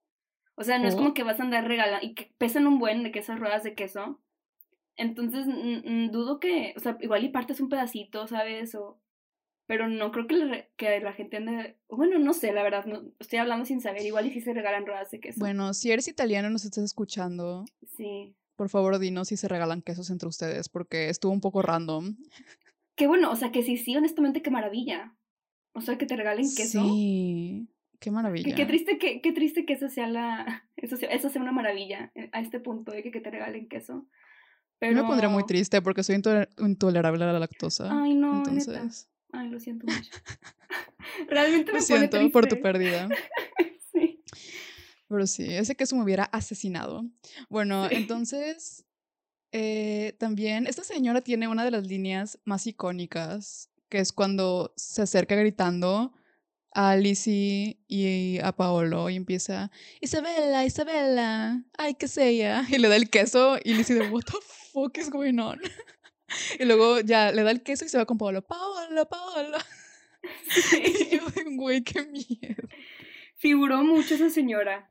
O 0.55 0.63
sea, 0.63 0.77
no 0.77 0.87
es 0.87 0.95
como 0.95 1.09
oh. 1.09 1.13
que 1.13 1.23
vas 1.23 1.39
a 1.39 1.43
andar 1.43 1.67
regalando 1.67 2.05
y 2.05 2.13
que 2.13 2.31
pesan 2.37 2.67
un 2.67 2.79
buen 2.79 3.03
de 3.03 3.11
que 3.11 3.19
esas 3.19 3.39
ruedas 3.39 3.63
de 3.63 3.73
queso. 3.73 4.21
Entonces, 4.95 5.47
dudo 6.11 6.39
que, 6.39 6.73
o 6.77 6.79
sea, 6.79 6.97
igual 7.01 7.23
y 7.23 7.29
partes 7.29 7.59
un 7.59 7.69
pedacito, 7.69 8.27
¿sabes? 8.27 8.75
O 8.75 8.99
pero 9.65 9.87
no 9.87 10.11
creo 10.11 10.27
que 10.27 10.35
la, 10.35 10.65
que 10.75 10.99
la 10.99 11.13
gente 11.13 11.37
ande... 11.37 11.77
Bueno, 11.89 12.19
no 12.19 12.33
sé, 12.33 12.51
la 12.51 12.63
verdad, 12.63 12.85
no, 12.85 13.03
estoy 13.19 13.39
hablando 13.39 13.65
sin 13.65 13.81
saber. 13.81 14.05
Igual 14.05 14.27
y 14.27 14.31
si 14.31 14.41
se 14.41 14.53
regalan 14.53 14.85
ruedas 14.85 15.09
de 15.11 15.19
queso. 15.19 15.39
Bueno, 15.39 15.73
si 15.73 15.91
eres 15.91 16.07
italiano 16.07 16.49
y 16.49 16.51
nos 16.51 16.65
estás 16.65 16.83
escuchando, 16.83 17.65
sí. 17.95 18.35
por 18.55 18.69
favor 18.69 18.99
dinos 18.99 19.29
si 19.29 19.37
se 19.37 19.47
regalan 19.47 19.81
quesos 19.81 20.09
entre 20.09 20.27
ustedes, 20.27 20.67
porque 20.67 21.09
estuvo 21.09 21.31
un 21.31 21.41
poco 21.41 21.61
random. 21.61 22.15
Qué 22.95 23.07
bueno, 23.07 23.31
o 23.31 23.35
sea, 23.35 23.51
que 23.51 23.63
sí, 23.63 23.77
sí, 23.77 23.95
honestamente, 23.95 24.41
qué 24.41 24.51
maravilla. 24.51 25.15
O 25.73 25.81
sea, 25.81 25.97
que 25.97 26.05
te 26.05 26.15
regalen 26.15 26.45
queso. 26.55 26.83
Sí, 26.83 27.67
qué 27.99 28.11
maravilla. 28.11 28.55
Qué, 28.55 28.65
triste 28.65 28.97
que, 28.97 29.21
qué 29.21 29.31
triste 29.31 29.65
que 29.65 29.73
eso 29.73 29.89
sea 29.89 30.07
la... 30.07 30.67
Eso 30.75 30.97
sea, 30.97 31.09
eso 31.11 31.29
sea 31.29 31.41
una 31.41 31.53
maravilla 31.53 32.11
eh, 32.13 32.29
a 32.33 32.41
este 32.41 32.59
punto 32.59 32.91
de 32.91 33.03
que, 33.03 33.09
que 33.09 33.21
te 33.21 33.31
regalen 33.31 33.69
queso. 33.69 34.05
Pero... 34.79 34.97
Yo 34.97 35.01
me 35.03 35.07
pondría 35.07 35.29
muy 35.29 35.45
triste 35.45 35.81
porque 35.81 36.03
soy 36.03 36.21
intolerable 36.57 37.23
a 37.23 37.31
la 37.31 37.39
lactosa. 37.39 37.87
Ay, 37.89 38.13
no, 38.15 38.39
entonces... 38.39 39.09
Ay, 39.31 39.49
lo 39.49 39.61
siento 39.61 39.87
mucho. 39.87 40.11
Realmente 41.29 41.71
me 41.71 41.79
lo 41.79 41.83
siento 41.83 42.17
pone 42.17 42.29
por 42.29 42.47
tu 42.47 42.59
pérdida. 42.61 43.07
sí. 43.91 44.21
Pero 45.07 45.27
sí, 45.27 45.53
ese 45.53 45.75
queso 45.75 45.95
me 45.95 46.03
hubiera 46.03 46.25
asesinado. 46.25 47.05
Bueno, 47.49 47.87
entonces, 47.89 48.85
eh, 49.55 50.15
también 50.17 50.65
esta 50.65 50.83
señora 50.83 51.21
tiene 51.21 51.47
una 51.47 51.63
de 51.63 51.69
las 51.69 51.85
líneas 51.85 52.39
más 52.43 52.65
icónicas, 52.65 53.69
que 53.87 53.99
es 53.99 54.11
cuando 54.11 54.73
se 54.75 55.03
acerca 55.03 55.35
gritando 55.35 56.11
a 56.71 56.95
Lizzie 56.95 57.77
y 57.87 58.39
a 58.39 58.51
Paolo 58.51 59.11
y 59.11 59.15
empieza, 59.15 59.69
Isabella, 60.01 60.65
Isabella, 60.65 61.63
ay, 61.77 61.93
qué 61.93 62.07
sé 62.07 62.29
ella. 62.29 62.65
Y 62.69 62.79
le 62.79 62.87
da 62.87 62.95
el 62.95 63.11
queso 63.11 63.57
y 63.63 63.75
Lizzie 63.75 63.95
de, 63.95 64.09
what 64.09 64.23
the 64.23 64.39
fuck 64.71 64.97
is 64.97 65.11
going 65.11 65.37
on? 65.37 65.61
Y 66.59 66.65
luego 66.65 66.99
ya 67.01 67.31
le 67.31 67.43
da 67.43 67.51
el 67.51 67.61
queso 67.61 67.85
y 67.85 67.89
se 67.89 67.97
va 67.99 68.05
con 68.07 68.17
Paolo, 68.17 68.41
Paolo, 68.41 69.07
Paolo. 69.07 69.57
Y 70.83 71.17
yo, 71.17 71.21
güey, 71.57 71.83
qué 71.83 72.03
miedo. 72.05 72.67
Figuró 73.35 73.83
mucho 73.83 74.15
esa 74.15 74.31
señora. 74.31 74.89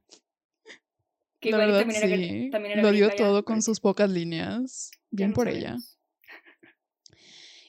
Que 1.43 1.51
La 1.51 1.59
verdad, 1.59 1.85
sí. 1.91 2.51
Lo 2.77 2.93
dio 2.93 3.11
todo 3.17 3.45
con 3.45 3.63
sus 3.63 3.81
pocas 3.81 4.09
líneas. 4.09 4.93
Bien 5.11 5.33
por 5.33 5.49
ella. 5.49 5.77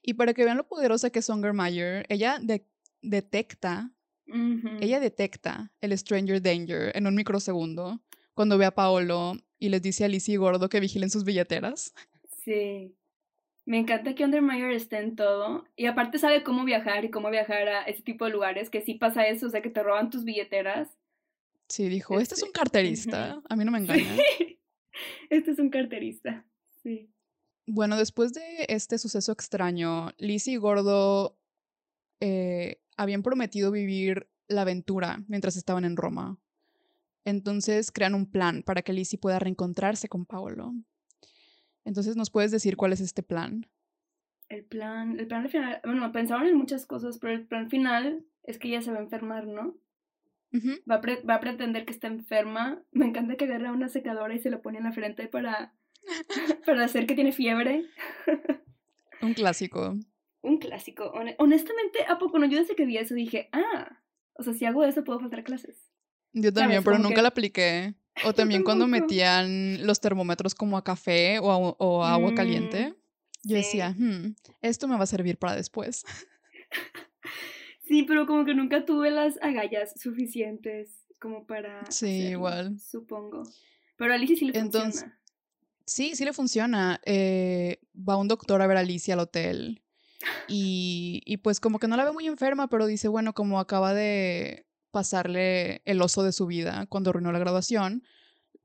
Y 0.04 0.14
para 0.14 0.34
que 0.34 0.46
vean 0.46 0.58
lo 0.58 0.68
poderosa 0.68 1.10
que 1.10 1.20
es 1.20 1.26
Songermeyer, 1.26 2.06
ella 2.08 2.40
detecta 3.02 3.92
ella 4.80 5.00
detecta 5.00 5.72
el 5.82 5.98
Stranger 5.98 6.42
Danger 6.42 6.96
en 6.96 7.08
un 7.08 7.16
microsegundo 7.16 8.02
cuando 8.34 8.58
ve 8.58 8.66
a 8.66 8.74
Paolo 8.74 9.34
y 9.60 9.70
les 9.70 9.82
dice 9.82 10.06
a 10.06 10.08
Lizzie 10.08 10.36
y 10.36 10.38
Gordo 10.38 10.70
que 10.70 10.80
vigilen 10.80 11.10
sus 11.10 11.24
billeteras. 11.24 11.94
Sí. 12.44 12.96
Me 13.66 13.78
encanta 13.78 14.16
que 14.16 14.26
Undermeyer 14.26 14.72
esté 14.72 14.98
en 14.98 15.16
todo. 15.16 15.66
Y 15.76 15.86
aparte 15.86 16.20
sabe 16.20 16.44
cómo 16.44 16.66
viajar 16.66 17.06
y 17.06 17.12
cómo 17.12 17.30
viajar 17.30 17.68
a 17.68 17.84
ese 17.84 18.02
tipo 18.02 18.26
de 18.26 18.32
lugares, 18.32 18.70
que 18.70 18.82
sí 18.82 18.96
pasa 18.96 19.28
eso, 19.28 19.48
o 19.48 19.50
sea, 19.50 19.62
que 19.62 19.70
te 19.70 19.84
roban 19.84 20.10
tus 20.10 20.24
billeteras. 20.24 20.90
Sí, 21.70 21.90
dijo, 21.90 22.20
este, 22.20 22.36
es 22.36 22.44
un 22.44 22.52
carterista. 22.52 23.42
A 23.50 23.56
mí 23.56 23.66
no 23.66 23.72
me 23.72 23.80
engaña. 23.80 24.16
Este 25.30 25.52
es 25.52 25.58
un 25.58 25.72
carterista. 25.72 26.46
Sí. 26.84 27.12
Bueno, 27.66 27.98
después 27.98 28.34
de 28.34 28.66
este 28.68 29.00
suceso 29.00 29.32
extraño, 29.32 30.12
Lizzie 30.20 30.54
y 30.54 30.58
Gordo 30.58 31.40
eh, 32.20 32.82
habían 32.96 33.24
prometido 33.24 33.72
vivir 33.72 34.30
la 34.48 34.62
aventura 34.62 35.24
mientras 35.28 35.56
estaban 35.56 35.86
en 35.86 35.98
Roma. 35.98 36.40
Entonces 37.26 37.92
crean 37.92 38.16
un 38.16 38.30
plan 38.30 38.64
para 38.64 38.82
que 38.82 38.94
Lizzie 38.94 39.18
pueda 39.18 39.40
reencontrarse 39.40 40.10
con 40.10 40.26
Paolo. 40.26 40.74
Entonces, 41.86 42.16
¿nos 42.16 42.30
puedes 42.30 42.52
decir 42.52 42.78
cuál 42.78 42.94
es 42.94 43.02
este 43.02 43.24
plan? 43.24 43.66
El 44.50 44.66
plan, 44.66 45.20
el 45.20 45.28
plan 45.28 45.50
final, 45.50 45.82
bueno, 45.84 46.12
pensaban 46.12 46.48
en 46.48 46.56
muchas 46.56 46.86
cosas, 46.86 47.18
pero 47.18 47.34
el 47.34 47.48
plan 47.48 47.70
final 47.70 48.26
es 48.44 48.60
que 48.60 48.68
ella 48.68 48.82
se 48.82 48.92
va 48.92 49.00
a 49.00 49.04
enfermar, 49.04 49.48
¿no? 49.48 49.76
Va, 50.90 50.96
a 50.96 51.02
va, 51.02 51.36
a 51.36 51.40
pretender 51.40 51.86
que 51.86 51.94
está 51.94 52.08
enferma. 52.08 52.84
Me 52.92 53.06
encanta 53.06 53.36
que 53.36 53.46
agarra 53.46 53.72
una 53.72 53.90
secadora 53.90 54.34
y 54.34 54.40
se 54.40 54.50
la 54.50 54.62
pone 54.62 54.78
en 54.80 54.86
la 54.86 54.92
frente 54.92 55.28
para, 55.28 55.74
para 56.66 56.86
hacer 56.86 57.08
que 57.08 57.16
tiene 57.16 57.32
fiebre. 57.32 57.86
un 59.22 59.34
clásico 59.34 59.98
un 60.44 60.58
clásico. 60.58 61.12
Honestamente, 61.40 62.00
¿a 62.08 62.20
poco 62.20 62.38
no? 62.38 62.46
Yo 62.46 62.60
desde 62.60 62.76
que 62.76 62.86
vi 62.86 62.98
eso 62.98 63.16
dije, 63.16 63.50
ah, 63.54 63.98
o 64.34 64.44
sea, 64.44 64.54
si 64.54 64.66
hago 64.66 64.84
eso 64.84 65.04
puedo 65.04 65.20
faltar 65.20 65.44
clases. 65.44 65.90
Yo 66.34 66.54
también, 66.54 66.84
pero 66.84 67.00
nunca 67.00 67.22
la 67.22 67.30
apliqué. 67.30 67.96
O 68.26 68.34
también 68.34 68.64
cuando 68.64 68.88
metían 68.88 69.88
los 69.88 70.00
termómetros 70.00 70.54
como 70.54 70.78
a 70.78 70.84
café 70.84 71.40
o 71.40 72.04
a, 72.04 72.14
agua 72.14 72.36
caliente. 72.36 72.90
Mm, 72.90 73.50
yo 73.50 73.56
decía, 73.56 73.96
hmm, 73.98 74.36
esto 74.62 74.88
me 74.88 74.98
va 74.98 75.04
a 75.04 75.08
servir 75.08 75.38
para 75.38 75.56
después. 75.56 76.06
Sí, 77.84 78.04
pero 78.04 78.26
como 78.26 78.46
que 78.46 78.56
nunca 78.56 78.86
tuve 78.86 79.12
las 79.12 79.42
agallas 79.42 79.94
suficientes 80.00 81.06
como 81.20 81.46
para. 81.46 81.90
Sí, 81.92 82.28
igual. 82.30 82.80
Supongo. 82.80 83.44
Pero 83.98 84.12
a 84.14 84.16
Alicia 84.16 84.36
sí 84.36 84.46
le 84.46 84.60
funciona. 84.60 85.20
Sí, 85.86 86.16
sí 86.16 86.26
le 86.26 86.34
funciona. 86.34 87.02
Eh, 87.06 87.80
va 87.98 88.18
un 88.18 88.28
doctor 88.28 88.62
a 88.62 88.68
ver 88.68 88.78
a 88.78 88.82
Alicia 88.82 89.14
al 89.14 89.20
hotel 89.20 89.84
y, 90.48 91.38
pues 91.44 91.60
como 91.60 91.80
que 91.80 91.88
no 91.88 91.98
la 91.98 92.06
ve 92.06 92.12
muy 92.12 92.28
enferma, 92.28 92.68
pero 92.68 92.86
dice, 92.86 93.08
bueno, 93.08 93.34
como 93.34 93.60
acaba 93.60 93.94
de 93.94 94.66
pasarle 94.92 95.82
el 95.86 96.02
oso 96.02 96.24
de 96.24 96.32
su 96.32 96.46
vida 96.46 96.86
cuando 96.88 97.10
arruinó 97.10 97.32
la 97.32 97.40
graduación, 97.40 98.04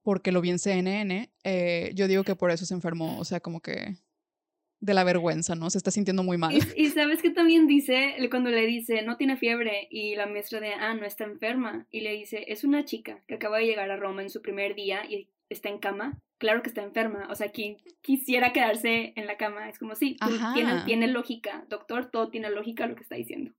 porque 0.02 0.32
lo 0.32 0.40
vi 0.40 0.50
en 0.50 0.58
CNN, 0.58 1.32
eh, 1.44 1.90
yo 1.94 2.06
digo 2.06 2.24
que 2.24 2.36
por 2.36 2.50
eso 2.50 2.66
se 2.66 2.74
enfermó, 2.74 3.18
o 3.18 3.24
sea, 3.24 3.40
como 3.40 3.60
que 3.60 3.96
de 4.80 4.94
la 4.94 5.04
vergüenza, 5.04 5.54
¿no? 5.54 5.70
Se 5.70 5.78
está 5.78 5.90
sintiendo 5.90 6.22
muy 6.22 6.38
mal. 6.38 6.54
Y, 6.54 6.82
y, 6.82 6.90
sabes 6.90 7.20
que 7.20 7.30
también 7.30 7.66
dice, 7.66 8.14
cuando 8.30 8.50
le 8.50 8.66
dice, 8.66 9.02
no 9.02 9.16
tiene 9.16 9.36
fiebre, 9.36 9.88
y 9.90 10.14
la 10.14 10.26
maestra 10.26 10.60
de, 10.60 10.72
ah, 10.72 10.94
no 10.94 11.04
está 11.04 11.24
enferma, 11.24 11.86
y 11.90 12.00
le 12.00 12.12
dice, 12.12 12.44
es 12.48 12.64
una 12.64 12.84
chica 12.84 13.22
que 13.26 13.34
acaba 13.34 13.58
de 13.58 13.66
llegar 13.66 13.90
a 13.90 13.96
Roma 13.96 14.22
en 14.22 14.30
su 14.30 14.40
primer 14.40 14.74
día 14.74 15.02
y 15.08 15.28
está 15.48 15.68
en 15.68 15.78
cama, 15.78 16.20
claro 16.38 16.62
que 16.62 16.68
está 16.68 16.82
enferma. 16.82 17.26
O 17.30 17.34
sea, 17.34 17.50
quien 17.50 17.78
quisiera 18.00 18.52
quedarse 18.52 19.12
en 19.16 19.26
la 19.26 19.36
cama. 19.36 19.68
Es 19.68 19.78
como, 19.78 19.94
sí, 19.94 20.16
tiene, 20.54 20.82
tiene, 20.84 21.08
lógica. 21.08 21.64
Doctor, 21.68 22.10
todo 22.10 22.30
tiene 22.30 22.50
lógica 22.50 22.86
lo 22.86 22.94
que 22.94 23.02
está 23.02 23.16
diciendo. 23.16 23.52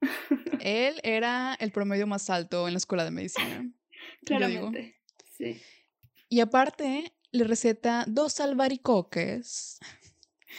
Él 0.60 1.00
era 1.02 1.54
el 1.60 1.70
promedio 1.70 2.06
más 2.06 2.30
alto 2.30 2.66
en 2.66 2.74
la 2.74 2.78
escuela 2.78 3.04
de 3.04 3.10
medicina. 3.10 3.70
Claramente, 4.24 4.96
sí. 5.36 5.60
Y 6.28 6.40
aparte, 6.40 7.12
le 7.30 7.44
receta 7.44 8.04
dos 8.06 8.40
albaricoques 8.40 9.78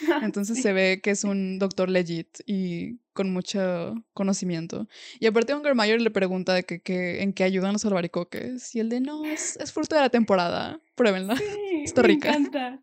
Entonces 0.22 0.60
se 0.60 0.72
ve 0.72 1.00
que 1.02 1.10
es 1.10 1.24
un 1.24 1.58
doctor 1.58 1.88
legit 1.88 2.40
y 2.46 2.98
con 3.12 3.32
mucho 3.32 3.94
conocimiento. 4.12 4.88
Y 5.20 5.26
aparte 5.26 5.54
Ungermeyer 5.54 6.00
le 6.00 6.10
pregunta 6.10 6.54
de 6.54 6.64
que, 6.64 7.22
en 7.22 7.32
qué 7.32 7.44
ayudan 7.44 7.72
los 7.72 7.84
albaricoques. 7.84 8.74
Y 8.74 8.80
el 8.80 8.88
de, 8.88 9.00
no, 9.00 9.24
es, 9.24 9.56
fruto 9.72 9.94
de 9.94 10.02
la 10.02 10.10
temporada. 10.10 10.80
Pruébenla. 10.94 11.36
Sí, 11.74 11.82
Está 11.84 12.02
rica. 12.02 12.30
Me 12.30 12.36
encanta. 12.36 12.82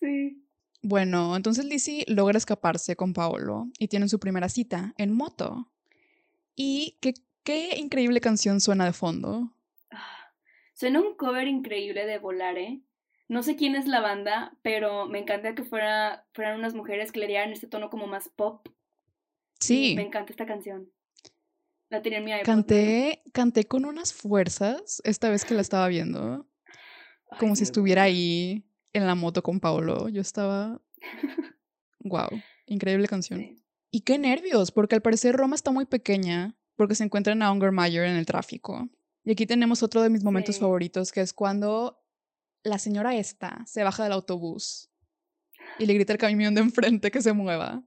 sí. 0.00 0.38
Bueno, 0.80 1.36
entonces 1.36 1.64
Lizzie 1.64 2.04
logra 2.08 2.38
escaparse 2.38 2.96
con 2.96 3.12
Paolo 3.12 3.68
y 3.78 3.88
tienen 3.88 4.08
su 4.08 4.18
primera 4.18 4.48
cita 4.48 4.94
en 4.96 5.12
moto. 5.12 5.68
Y 6.56 6.96
qué, 7.00 7.14
qué 7.44 7.76
increíble 7.76 8.20
canción 8.20 8.60
suena 8.60 8.86
de 8.86 8.92
fondo. 8.92 9.52
Ah, 9.90 10.32
suena 10.72 11.00
un 11.00 11.14
cover 11.16 11.46
increíble 11.46 12.06
de 12.06 12.18
Volare 12.18 12.80
no 13.32 13.42
sé 13.42 13.56
quién 13.56 13.74
es 13.74 13.86
la 13.86 14.00
banda, 14.00 14.58
pero 14.60 15.06
me 15.06 15.18
encanta 15.18 15.54
que 15.54 15.64
fuera, 15.64 16.26
fueran 16.34 16.58
unas 16.58 16.74
mujeres 16.74 17.12
que 17.12 17.20
le 17.20 17.26
dieran 17.26 17.50
este 17.50 17.66
tono 17.66 17.88
como 17.88 18.06
más 18.06 18.28
pop. 18.28 18.68
Sí. 19.58 19.94
me 19.96 20.02
encanta 20.02 20.32
esta 20.32 20.44
canción. 20.44 20.90
La 21.88 22.02
tenía 22.02 22.18
en 22.18 22.24
mi 22.26 22.32
iPod. 22.32 22.44
Canté, 22.44 23.22
canté 23.32 23.64
con 23.64 23.86
unas 23.86 24.12
fuerzas 24.12 25.00
esta 25.04 25.30
vez 25.30 25.46
que 25.46 25.54
la 25.54 25.62
estaba 25.62 25.88
viendo. 25.88 26.46
como 27.38 27.56
si 27.56 27.62
estuviera 27.62 28.02
ahí 28.02 28.66
en 28.92 29.06
la 29.06 29.14
moto 29.14 29.42
con 29.42 29.60
Paolo. 29.60 30.10
Yo 30.10 30.20
estaba. 30.20 30.82
wow, 32.00 32.28
increíble 32.66 33.08
canción. 33.08 33.56
Y 33.90 34.02
qué 34.02 34.18
nervios, 34.18 34.72
porque 34.72 34.96
al 34.96 35.02
parecer 35.02 35.36
Roma 35.36 35.54
está 35.54 35.70
muy 35.70 35.86
pequeña, 35.86 36.54
porque 36.76 36.94
se 36.94 37.04
encuentran 37.04 37.40
a 37.40 37.50
Ungermeyer 37.50 38.04
en 38.04 38.16
el 38.16 38.26
tráfico. 38.26 38.90
Y 39.24 39.32
aquí 39.32 39.46
tenemos 39.46 39.82
otro 39.82 40.02
de 40.02 40.10
mis 40.10 40.22
momentos 40.22 40.58
favoritos, 40.58 41.12
que 41.12 41.22
es 41.22 41.32
cuando 41.32 42.01
la 42.62 42.78
señora 42.78 43.16
esta 43.16 43.64
se 43.66 43.82
baja 43.82 44.04
del 44.04 44.12
autobús 44.12 44.90
y 45.78 45.86
le 45.86 45.94
grita 45.94 46.12
al 46.12 46.18
camión 46.18 46.54
de 46.54 46.60
enfrente 46.60 47.10
que 47.10 47.22
se 47.22 47.32
mueva. 47.32 47.82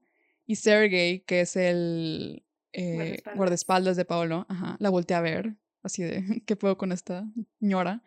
Y 0.45 0.55
Sergey, 0.55 1.21
que 1.21 1.41
es 1.41 1.55
el 1.55 2.45
eh, 2.73 3.21
guardaespaldas. 3.35 3.97
de 3.97 4.05
Paolo, 4.05 4.45
la 4.79 4.89
voltea 4.89 5.19
a 5.19 5.21
ver, 5.21 5.55
así 5.81 6.03
de, 6.03 6.43
¿qué 6.45 6.55
puedo 6.55 6.77
con 6.77 6.91
esta 6.91 7.25
señora? 7.59 8.03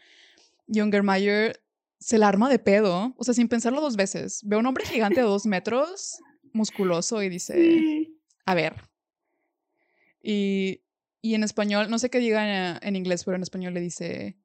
Y 0.67 0.81
Ungermeyer 0.81 1.61
se 1.99 2.19
la 2.19 2.29
arma 2.29 2.49
de 2.49 2.59
pedo, 2.59 3.15
o 3.17 3.25
sea, 3.25 3.35
sin 3.35 3.49
pensarlo 3.49 3.81
dos 3.81 3.97
veces. 3.97 4.43
Ve 4.45 4.57
a 4.57 4.59
un 4.59 4.67
hombre 4.67 4.85
gigante 4.85 5.21
de 5.21 5.27
dos 5.27 5.47
metros, 5.47 6.19
musculoso, 6.53 7.23
y 7.23 7.29
dice, 7.29 8.09
a 8.45 8.55
ver. 8.55 8.75
Y, 10.23 10.83
y 11.23 11.35
en 11.35 11.43
español, 11.43 11.91
no 11.91 11.99
sé 11.99 12.11
qué 12.11 12.19
diga 12.19 12.79
en 12.81 12.97
inglés, 12.97 13.25
pero 13.25 13.37
en 13.37 13.43
español 13.43 13.75
le 13.75 13.81
dice, 13.81 14.39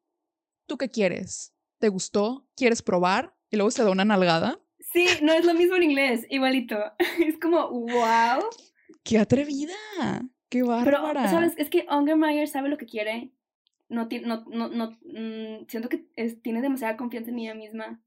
¿tú 0.65 0.77
qué 0.77 0.89
quieres? 0.89 1.52
¿Te 1.83 1.89
gustó? 1.89 2.47
¿Quieres 2.55 2.81
probar? 2.81 3.35
Y 3.49 3.57
luego 3.57 3.69
se 3.69 3.83
da 3.83 3.91
una 3.91 4.05
nalgada. 4.05 4.57
Sí, 4.79 5.05
no 5.21 5.33
es 5.33 5.43
lo 5.43 5.53
mismo 5.53 5.75
en 5.75 5.83
inglés, 5.83 6.25
igualito. 6.29 6.77
Es 7.19 7.37
como, 7.37 7.69
wow. 7.71 8.41
¡Qué 9.03 9.17
atrevida! 9.17 9.73
¡Qué 10.47 10.63
bárbara! 10.63 11.23
Pero, 11.23 11.29
¿sabes? 11.29 11.53
Es 11.57 11.69
que 11.69 11.85
Ungermeyer 11.91 12.47
sabe 12.47 12.69
lo 12.69 12.77
que 12.77 12.85
quiere. 12.85 13.33
No, 13.89 14.07
no, 14.23 14.45
no, 14.47 14.69
no 14.69 14.91
mm, 14.91 15.65
siento 15.67 15.89
que 15.89 15.97
tiene 16.41 16.61
demasiada 16.61 16.95
confianza 16.95 17.31
en 17.31 17.39
ella 17.39 17.53
misma. 17.53 18.01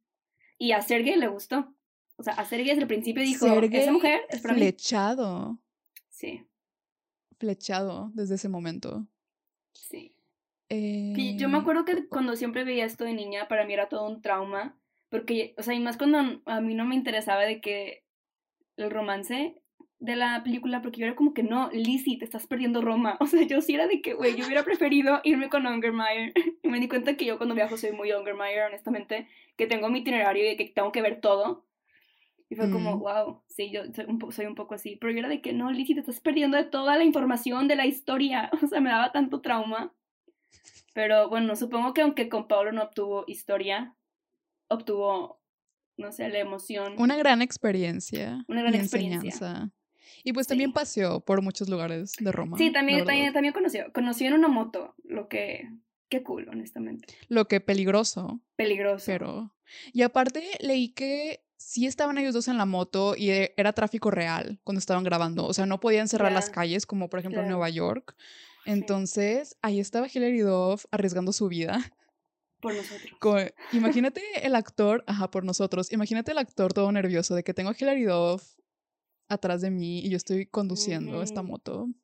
Y 0.56 0.72
a 0.72 0.80
Sergey 0.80 1.16
le 1.16 1.28
gustó. 1.28 1.74
O 2.16 2.22
sea, 2.22 2.32
a 2.32 2.46
Sergey 2.46 2.68
desde 2.68 2.80
el 2.80 2.88
principio 2.88 3.22
dijo, 3.22 3.44
esa 3.44 3.92
mujer 3.92 4.22
es 4.30 4.40
para 4.40 4.54
flechado. 4.54 5.60
Sí. 6.08 6.46
Flechado 7.38 8.10
desde 8.14 8.36
ese 8.36 8.48
momento. 8.48 9.06
Sí 9.74 10.15
yo 10.68 11.48
me 11.48 11.58
eh, 11.58 11.60
acuerdo 11.60 11.84
que 11.84 12.08
cuando 12.08 12.36
siempre 12.36 12.64
veía 12.64 12.84
esto 12.84 13.04
de 13.04 13.14
niña, 13.14 13.48
para 13.48 13.64
mí 13.64 13.72
era 13.72 13.88
todo 13.88 14.06
un 14.08 14.22
trauma, 14.22 14.76
porque, 15.08 15.54
o 15.58 15.62
sea, 15.62 15.74
y 15.74 15.80
más 15.80 15.96
cuando 15.96 16.42
a 16.46 16.60
mí 16.60 16.74
no 16.74 16.84
me 16.84 16.94
interesaba 16.94 17.42
de 17.42 17.60
que 17.60 18.04
el 18.76 18.90
romance 18.90 19.62
de 19.98 20.16
la 20.16 20.42
película, 20.42 20.82
porque 20.82 21.00
yo 21.00 21.06
era 21.06 21.16
como 21.16 21.32
que 21.32 21.42
no, 21.42 21.70
Lizzie, 21.72 22.18
te 22.18 22.24
estás 22.24 22.46
perdiendo 22.46 22.82
Roma. 22.82 23.16
O 23.20 23.26
sea, 23.26 23.42
yo 23.42 23.60
sí 23.60 23.74
era 23.74 23.86
de 23.86 24.02
que, 24.02 24.14
güey, 24.14 24.36
yo 24.36 24.44
hubiera 24.44 24.62
preferido 24.62 25.20
irme 25.24 25.48
con 25.48 25.66
Ungermeyer. 25.66 26.32
Y 26.62 26.68
me 26.68 26.80
di 26.80 26.88
cuenta 26.88 27.16
que 27.16 27.24
yo 27.24 27.38
cuando 27.38 27.54
viajo 27.54 27.76
soy 27.76 27.92
muy 27.92 28.12
Ungermeyer, 28.12 28.64
honestamente, 28.64 29.28
que 29.56 29.66
tengo 29.66 29.88
mi 29.88 30.00
itinerario 30.00 30.50
y 30.50 30.56
que 30.56 30.66
tengo 30.66 30.92
que 30.92 31.02
ver 31.02 31.20
todo. 31.20 31.64
Y 32.48 32.54
fue 32.54 32.70
como, 32.70 32.96
Mm. 32.96 33.00
wow, 33.00 33.42
sí, 33.48 33.70
yo 33.70 33.82
soy 33.92 34.04
un, 34.06 34.32
soy 34.32 34.46
un 34.46 34.54
poco 34.54 34.74
así. 34.74 34.96
Pero 34.96 35.12
yo 35.12 35.20
era 35.20 35.28
de 35.28 35.40
que 35.40 35.52
no, 35.52 35.72
Lizzie, 35.72 35.94
te 35.94 36.00
estás 36.00 36.20
perdiendo 36.20 36.56
de 36.56 36.64
toda 36.64 36.96
la 36.96 37.04
información 37.04 37.66
de 37.68 37.76
la 37.76 37.86
historia. 37.86 38.50
O 38.62 38.66
sea, 38.68 38.80
me 38.80 38.90
daba 38.90 39.12
tanto 39.12 39.40
trauma. 39.40 39.92
Pero 40.94 41.28
bueno, 41.28 41.54
supongo 41.56 41.92
que 41.94 42.02
aunque 42.02 42.28
con 42.28 42.48
Pablo 42.48 42.72
no 42.72 42.82
obtuvo 42.84 43.24
historia, 43.26 43.94
obtuvo, 44.68 45.40
no 45.96 46.12
sé, 46.12 46.28
la 46.28 46.38
emoción. 46.38 46.94
Una 46.98 47.16
gran 47.16 47.42
experiencia. 47.42 48.44
Una 48.48 48.62
gran 48.62 48.74
experiencia. 48.74 49.28
enseñanza. 49.30 49.70
Y 50.24 50.32
pues 50.32 50.46
Sí. 50.46 50.50
también 50.50 50.72
paseó 50.72 51.20
por 51.20 51.42
muchos 51.42 51.68
lugares 51.68 52.12
de 52.18 52.32
Roma. 52.32 52.56
Sí, 52.58 52.72
también, 52.72 53.04
también, 53.04 53.32
también 53.32 53.52
conoció. 53.54 53.92
Conoció 53.92 54.28
en 54.28 54.34
una 54.34 54.48
moto, 54.48 54.94
lo 55.04 55.28
que... 55.28 55.68
Qué 56.08 56.22
cool, 56.22 56.48
honestamente. 56.48 57.12
Lo 57.28 57.48
que 57.48 57.60
peligroso, 57.60 58.40
Peligroso. 58.54 59.04
pero... 59.06 59.52
Y 59.92 60.02
aparte 60.02 60.48
leí 60.60 60.90
que 60.94 61.40
sí 61.56 61.86
estaban 61.86 62.16
ellos 62.18 62.32
dos 62.32 62.46
en 62.46 62.58
la 62.58 62.64
moto 62.64 63.16
y 63.16 63.30
e- 63.30 63.54
era 63.56 63.72
tráfico 63.72 64.12
real 64.12 64.60
cuando 64.62 64.78
estaban 64.78 65.02
grabando. 65.02 65.44
O 65.44 65.52
sea, 65.52 65.66
no 65.66 65.80
podían 65.80 66.06
cerrar 66.06 66.30
las 66.30 66.48
calles 66.48 66.86
como 66.86 67.08
por 67.10 67.18
ejemplo 67.18 67.42
en. 67.42 67.48
Nueva 67.48 67.68
York. 67.70 68.14
Entonces, 68.66 69.56
ahí 69.62 69.80
estaba 69.80 70.08
Hilary 70.12 70.40
Duff 70.40 70.84
arriesgando 70.90 71.32
su 71.32 71.48
vida. 71.48 71.78
por 72.60 72.74
nosotros. 72.74 73.52
Imagínate 73.72 74.20
el 74.42 74.54
actor, 74.54 75.04
ajá, 75.06 75.30
por 75.30 75.44
nosotros, 75.44 75.92
imagínate 75.92 76.32
el 76.32 76.38
actor 76.38 76.72
todo 76.72 76.90
nervioso 76.92 77.34
de 77.34 77.44
que 77.44 77.54
tengo 77.54 77.70
a 77.70 77.76
Hilary 77.78 78.04
Duff 78.04 78.56
atrás 79.28 79.60
de 79.60 79.70
mí 79.70 80.00
y 80.00 80.10
yo 80.10 80.16
estoy 80.16 80.46
conduciendo 80.46 81.22
esta 81.22 81.42
moto 81.42 81.86
No 81.86 81.94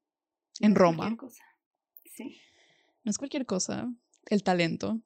en 0.61 0.73
es 0.73 0.79
cualquier 0.79 0.79
Roma. 0.79 1.17
cosa. 1.17 1.45
Sí. 2.05 2.41
No 3.05 3.11
es 3.11 3.19
cualquier 3.19 3.47
cosa, 3.47 3.93
el 4.27 4.43
talento. 4.43 5.01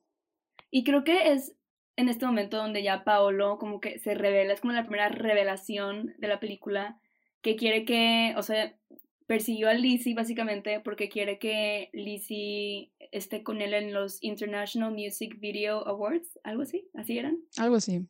Y 0.71 0.85
creo 0.85 1.05
que 1.05 1.33
es 1.33 1.55
en 1.97 2.09
este 2.11 2.27
momento 2.27 2.57
donde 2.59 2.83
ya 2.83 3.05
Paolo 3.05 3.57
como 3.59 3.81
que 3.81 3.99
se 4.01 4.15
revela, 4.15 4.53
es 4.53 4.61
como 4.61 4.73
la 4.75 4.83
primera 4.85 5.09
revelación 5.09 6.15
de 6.19 6.29
la 6.29 6.41
película, 6.41 7.01
que 7.41 7.57
quiere 7.57 7.85
que, 7.87 8.35
o 8.37 8.43
sea, 8.43 8.77
persiguió 9.27 9.69
a 9.69 9.75
Lizzie 9.75 10.15
básicamente 10.15 10.81
porque 10.81 11.09
quiere 11.09 11.39
que 11.39 11.91
Lizzie 11.93 12.93
esté 13.11 13.43
con 13.43 13.61
él 13.61 13.75
en 13.75 13.93
los 13.93 14.23
International 14.23 14.93
Music 14.93 15.39
Video 15.41 15.87
Awards, 15.87 16.39
algo 16.45 16.63
así, 16.63 16.89
así 16.95 17.19
eran. 17.19 17.39
Algo 17.59 17.77
así. 17.77 18.07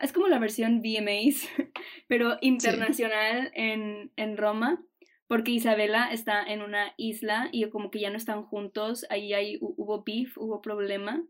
Es 0.00 0.12
como 0.12 0.28
la 0.28 0.38
versión 0.38 0.80
VMAs, 0.80 1.48
pero 2.08 2.36
internacional 2.40 3.50
en, 3.54 4.12
en 4.16 4.36
Roma, 4.36 4.84
porque 5.26 5.50
Isabela 5.52 6.10
está 6.12 6.42
en 6.42 6.62
una 6.62 6.92
isla 6.96 7.48
y 7.52 7.68
como 7.68 7.90
que 7.90 8.00
ya 8.00 8.10
no 8.10 8.16
están 8.16 8.42
juntos, 8.42 9.04
ahí 9.10 9.32
hay, 9.34 9.58
hu- 9.58 9.74
hubo 9.76 10.02
beef, 10.04 10.36
hubo 10.38 10.60
problema, 10.62 11.22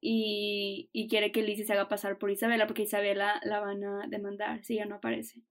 y, 0.00 0.88
y 0.92 1.08
quiere 1.08 1.32
que 1.32 1.42
Lizzie 1.42 1.64
se 1.66 1.72
haga 1.72 1.88
pasar 1.88 2.18
por 2.18 2.30
Isabela, 2.30 2.66
porque 2.66 2.82
Isabela 2.82 3.40
la 3.44 3.60
van 3.60 3.82
a 3.84 4.06
demandar 4.08 4.64
si 4.64 4.74
ella 4.74 4.86
no 4.86 4.96
aparece. 4.96 5.42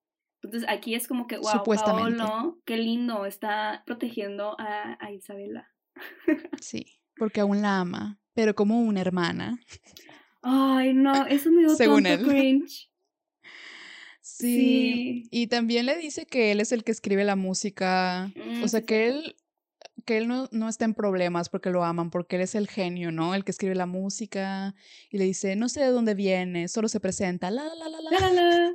Entonces 0.47 0.69
aquí 0.69 0.95
es 0.95 1.07
como 1.09 1.27
que, 1.27 1.37
wow. 1.37 1.63
Paolo, 1.65 2.57
qué 2.63 2.77
lindo, 2.77 3.25
está 3.25 3.83
protegiendo 3.85 4.55
a, 4.59 4.97
a 4.99 5.11
Isabela. 5.11 5.69
Sí, 6.61 6.85
porque 7.17 7.41
aún 7.41 7.61
la 7.61 7.79
ama, 7.79 8.17
pero 8.33 8.55
como 8.55 8.79
una 8.81 9.01
hermana. 9.01 9.59
Ay, 10.41 10.93
no, 10.93 11.25
eso 11.27 11.51
me 11.51 11.61
dio 11.61 11.75
Según 11.75 12.03
tanto 12.03 12.31
él. 12.31 12.37
cringe. 12.37 12.89
Sí. 14.21 14.55
Sí. 14.55 15.27
Y 15.31 15.47
también 15.47 15.85
le 15.85 15.97
dice 15.97 16.25
que 16.25 16.51
él 16.51 16.59
es 16.59 16.71
el 16.71 16.83
que 16.83 16.91
escribe 16.91 17.23
la 17.23 17.35
música. 17.35 18.31
Mm, 18.35 18.63
O 18.63 18.67
sea, 18.67 18.81
sí, 18.81 18.85
que 18.85 19.07
él, 19.07 19.35
que 20.07 20.17
él 20.17 20.27
no, 20.27 20.47
no 20.51 20.67
está 20.69 20.85
en 20.85 20.95
problemas 20.95 21.49
porque 21.49 21.69
lo 21.69 21.83
aman, 21.83 22.09
porque 22.09 22.37
él 22.37 22.41
es 22.41 22.55
el 22.55 22.67
genio, 22.67 23.11
¿no? 23.11 23.35
El 23.35 23.43
que 23.43 23.51
escribe 23.51 23.75
la 23.75 23.85
música. 23.85 24.73
Y 25.11 25.17
le 25.19 25.25
dice, 25.25 25.55
no 25.55 25.69
sé 25.69 25.81
de 25.81 25.87
dónde 25.91 26.15
viene, 26.15 26.67
solo 26.69 26.87
se 26.87 26.99
presenta. 26.99 27.51
La, 27.51 27.63
la, 27.65 27.75
la, 27.75 27.89
la, 27.89 28.09
La, 28.09 28.19
la, 28.31 28.31
la. 28.31 28.73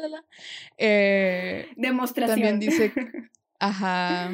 la, 0.00 0.08
la. 0.08 0.24
Eh, 0.76 1.68
Demostración. 1.76 2.34
también 2.40 2.60
dice, 2.60 2.92
ajá. 3.60 4.30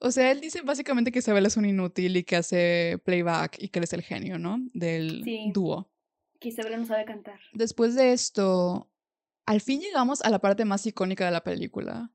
O 0.00 0.10
sea, 0.10 0.30
él 0.32 0.40
dice 0.40 0.62
básicamente 0.62 1.12
que 1.12 1.20
Isabel 1.20 1.46
es 1.46 1.56
un 1.56 1.64
inútil 1.64 2.16
y 2.16 2.24
que 2.24 2.36
hace 2.36 2.98
playback 3.04 3.56
y 3.62 3.68
que 3.68 3.78
él 3.78 3.84
es 3.84 3.92
el 3.92 4.02
genio, 4.02 4.38
¿no? 4.38 4.58
Del 4.74 5.22
Sí. 5.24 5.50
dúo. 5.54 5.88
que 6.40 6.48
Isabela 6.48 6.76
no 6.76 6.86
sabe 6.86 7.04
cantar. 7.04 7.38
Después 7.52 7.94
de 7.94 8.12
esto, 8.12 8.90
al 9.46 9.60
fin 9.60 9.80
llegamos 9.80 10.22
a 10.22 10.30
la 10.30 10.40
parte 10.40 10.64
más 10.64 10.84
icónica 10.86 11.24
de 11.24 11.30
la 11.30 11.44
película, 11.44 12.10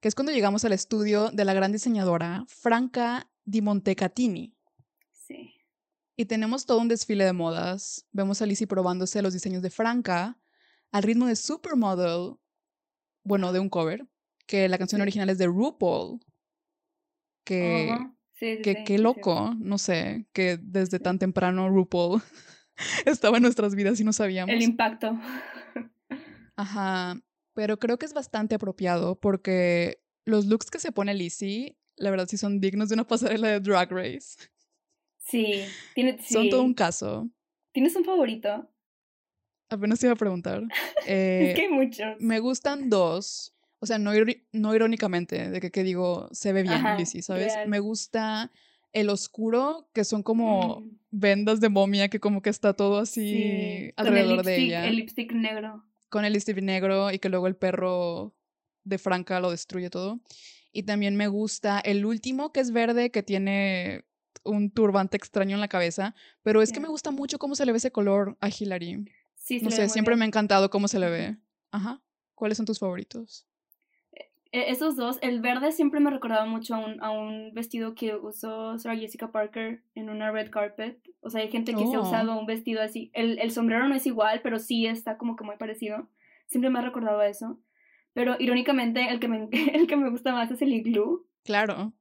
que 0.00 0.08
es 0.08 0.14
cuando 0.14 0.32
llegamos 0.32 0.64
al 0.64 0.72
estudio 0.72 1.30
de 1.30 1.44
la 1.44 1.54
gran 1.54 1.72
diseñadora 1.72 2.44
Franca 2.48 3.28
Di 3.44 3.62
Montecatini. 3.62 4.54
Sí. 5.12 5.54
Y 6.16 6.24
tenemos 6.26 6.66
todo 6.66 6.80
un 6.80 6.88
desfile 6.88 7.24
de 7.24 7.32
modas. 7.32 8.06
Vemos 8.12 8.40
a 8.42 8.46
Lizzie 8.46 8.66
probándose 8.66 9.22
los 9.22 9.32
diseños 9.32 9.62
de 9.62 9.70
Franca 9.70 10.38
al 10.92 11.02
ritmo 11.02 11.26
de 11.26 11.36
Supermodel, 11.36 12.36
bueno, 13.24 13.52
de 13.52 13.60
un 13.60 13.68
cover, 13.68 14.06
que 14.46 14.68
la 14.68 14.78
canción 14.78 15.00
Sí. 15.00 15.02
original 15.02 15.28
es 15.30 15.38
de 15.38 15.46
RuPaul, 15.46 16.20
que. 17.44 17.96
Sí, 18.34 18.56
sí, 18.56 18.62
que 18.62 18.84
qué 18.84 18.98
loco, 18.98 19.54
no 19.58 19.78
sé, 19.78 20.26
que 20.32 20.58
desde 20.62 20.98
tan 21.00 21.18
temprano 21.18 21.68
RuPaul 21.70 22.22
estaba 23.06 23.38
en 23.38 23.42
nuestras 23.42 23.74
vidas 23.74 23.98
y 24.00 24.04
no 24.04 24.12
sabíamos. 24.12 24.54
El 24.54 24.62
impacto. 24.62 25.18
Ajá, 26.56 27.20
pero 27.56 27.78
creo 27.78 27.98
que 27.98 28.04
es 28.04 28.12
bastante 28.12 28.54
apropiado 28.54 29.18
porque 29.18 30.02
los 30.26 30.44
looks 30.44 30.70
que 30.70 30.78
se 30.78 30.92
pone 30.92 31.14
Lizzie, 31.14 31.76
la 31.96 32.10
verdad 32.10 32.28
sí 32.28 32.36
son 32.36 32.60
dignos 32.60 32.90
de 32.90 32.94
una 32.94 33.06
pasarela 33.08 33.48
de 33.48 33.60
Drag 33.60 33.90
Race. 33.90 34.36
Sí. 35.18 35.64
Tiene, 35.94 36.18
Son 36.22 36.50
todo 36.50 36.62
un 36.62 36.74
caso. 36.74 37.28
¿Tienes 37.72 37.96
un 37.96 38.04
favorito? 38.04 38.70
Apenas 39.70 39.98
te 39.98 40.06
iba 40.06 40.12
a 40.12 40.16
preguntar. 40.16 40.62
Es 41.06 41.08
Eh, 41.08 41.52
que 41.56 41.62
hay 41.62 41.68
muchos. 41.68 42.20
me 42.20 42.40
gustan 42.40 42.90
dos. 42.90 43.54
O 43.78 43.86
sea, 43.86 43.98
no, 43.98 44.12
iri- 44.14 44.46
no 44.52 44.74
irónicamente, 44.74 45.50
de 45.50 45.60
que, 45.60 45.70
que 45.70 45.82
digo, 45.82 46.28
se 46.32 46.52
ve 46.52 46.62
bien, 46.62 46.74
Ajá, 46.74 46.96
Lizzie, 46.98 47.22
¿sabes? 47.22 47.54
real. 47.54 47.68
Me 47.68 47.78
gusta 47.80 48.50
el 48.92 49.08
oscuro, 49.10 49.88
que 49.92 50.04
son 50.04 50.22
como 50.22 50.80
Mm, 50.80 50.90
vendas 51.10 51.60
de 51.60 51.68
momia, 51.68 52.08
que 52.08 52.18
como 52.20 52.42
que 52.42 52.50
está 52.50 52.72
todo 52.74 52.98
así 52.98 53.20
sí. 53.30 53.92
Alrededor 53.96 54.42
de 54.44 54.56
ella. 54.56 54.86
el 54.88 54.96
lipstick 54.96 55.32
negro. 55.32 55.84
Con 56.08 56.24
el 56.24 56.32
lipstick 56.32 56.60
negro 56.62 57.10
y 57.10 57.18
que 57.18 57.28
luego 57.28 57.46
el 57.46 57.56
perro 57.56 58.34
de 58.84 58.98
Franca 58.98 59.40
lo 59.40 59.50
destruye 59.50 59.90
todo. 59.90 60.20
Y 60.72 60.84
también 60.84 61.16
me 61.16 61.28
gusta 61.28 61.80
el 61.80 62.04
último 62.04 62.52
que 62.52 62.60
es 62.60 62.70
verde, 62.70 63.10
que 63.10 63.22
tiene 63.22 64.04
un 64.44 64.70
turbante 64.70 65.16
extraño 65.16 65.56
en 65.56 65.60
la 65.60 65.68
cabeza, 65.68 66.14
pero 66.42 66.62
es 66.62 66.72
que 66.72 66.80
me 66.80 66.88
gusta 66.88 67.10
mucho 67.10 67.38
cómo 67.38 67.54
se 67.54 67.66
le 67.66 67.72
ve 67.72 67.78
ese 67.78 67.90
color 67.90 68.36
a 68.40 68.48
Hilary. 68.48 69.04
Sí, 69.34 69.58
se 69.58 69.64
No 69.64 69.70
sé, 69.70 69.88
siempre 69.88 70.16
me 70.16 70.24
ha 70.24 70.28
encantado 70.28 70.70
cómo 70.70 70.88
se 70.88 70.98
le 70.98 71.10
ve. 71.10 71.36
Ajá. 71.70 72.02
¿Cuáles 72.34 72.56
son 72.56 72.66
tus 72.66 72.78
favoritos? 72.78 73.46
E- 74.52 74.70
Esos 74.70 74.96
dos, 74.96 75.18
el 75.22 75.40
verde 75.40 75.72
siempre 75.72 76.00
me 76.00 76.10
recordaba 76.10 76.46
mucho 76.46 76.74
a 76.74 76.78
un, 76.78 77.02
a 77.02 77.10
un 77.10 77.52
vestido 77.52 77.94
que 77.94 78.14
usó 78.14 78.78
Sarah 78.78 78.96
Jessica 78.96 79.30
Parker 79.32 79.82
en 79.94 80.08
una 80.10 80.30
red 80.30 80.50
carpet. 80.50 80.98
O 81.20 81.30
sea, 81.30 81.40
hay 81.42 81.50
gente 81.50 81.72
que 81.74 81.86
se 81.86 81.96
ha 81.96 82.00
Oh. 82.00 82.02
usado 82.02 82.38
un 82.38 82.46
vestido 82.46 82.82
así. 82.82 83.10
El, 83.14 83.38
el 83.38 83.50
sombrero 83.50 83.88
no 83.88 83.94
es 83.94 84.06
igual, 84.06 84.40
pero 84.42 84.58
sí 84.58 84.86
está 84.86 85.18
como 85.18 85.36
que 85.36 85.44
muy 85.44 85.56
parecido. 85.56 86.08
Siempre 86.46 86.70
me 86.70 86.78
ha 86.78 86.82
recordado 86.82 87.20
a 87.20 87.28
eso. 87.28 87.58
Pero 88.12 88.36
irónicamente, 88.38 89.08
el 89.10 89.20
que 89.20 89.28
me, 89.28 89.48
el 89.74 89.86
que 89.86 89.96
me 89.96 90.10
gusta 90.10 90.32
más 90.32 90.50
es 90.50 90.62
el 90.62 90.72
iglú. 90.72 91.26
Claro. 91.44 91.92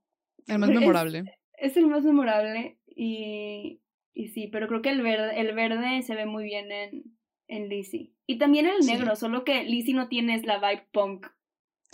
El 0.48 0.60
más 0.60 0.70
memorable. 0.70 1.24
Es 1.58 1.76
el 1.78 1.88
más 1.88 2.04
memorable 2.04 2.78
y, 2.86 3.82
y 4.14 4.28
sí, 4.28 4.48
pero 4.48 4.68
creo 4.68 4.82
que 4.82 4.89
el 4.89 5.02
verde, 5.02 5.39
el 5.39 5.54
verde 5.56 6.02
se 6.04 6.14
ve 6.16 6.26
muy 6.26 6.43
bien 6.43 6.72
en, 6.72 7.04
en 7.48 7.70
Lizzie. 7.70 8.12
Y 8.28 8.38
también 8.38 8.66
el 8.68 8.84
Sí. 8.84 8.91
negro, 8.91 9.16
solo 9.16 9.43
que 9.43 9.64
Lizzie 9.64 9.93
no 9.96 10.08
tiene 10.08 10.39
la 10.43 10.58
vibe 10.60 10.86
punk. 10.91 11.28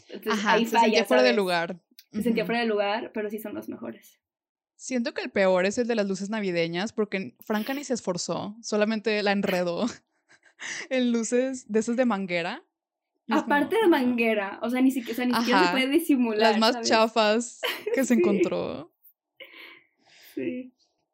Entonces 0.09 0.43
Ajá, 0.43 0.53
ahí 0.53 0.65
se 0.65 0.71
falla, 0.71 0.83
sentía 0.85 1.05
fuera 1.05 1.23
de 1.23 1.29
¿sabes? 1.29 1.37
lugar. 1.37 1.79
Se 2.11 2.23
sentía 2.23 2.45
fuera 2.45 2.61
de 2.61 2.67
lugar, 2.67 3.11
pero 3.13 3.29
sí 3.29 3.39
son 3.39 3.53
los 3.53 3.69
mejores. 3.69 4.19
Siento 4.75 5.13
que 5.13 5.21
el 5.21 5.29
peor 5.29 5.65
es 5.65 5.77
el 5.77 5.87
de 5.87 5.95
las 5.95 6.07
luces 6.07 6.29
navideñas, 6.29 6.91
porque 6.91 7.35
Franca 7.41 7.73
ni 7.73 7.83
se 7.83 7.93
esforzó, 7.93 8.55
solamente 8.61 9.21
la 9.23 9.31
enredó 9.31 9.85
en 10.89 11.11
luces 11.11 11.71
de 11.71 11.79
esas 11.79 11.95
de 11.95 12.05
manguera. 12.05 12.63
como, 13.27 13.39
Aparte 13.39 13.75
de 13.79 13.87
manguera, 13.87 14.59
o 14.63 14.69
sea, 14.69 14.81
ni 14.81 14.91
siquiera, 14.91 15.13
o 15.13 15.15
sea, 15.15 15.25
ni 15.25 15.33
siquiera 15.35 15.65
se 15.65 15.71
puede 15.71 15.87
disimular. 15.87 16.39
las 16.51 16.59
más 16.59 16.73
¿sabes? 16.73 16.89
chafas 16.89 17.61
que 17.93 18.03
se 18.03 18.15
encontró. 18.15 18.91
Sí. 20.33 20.73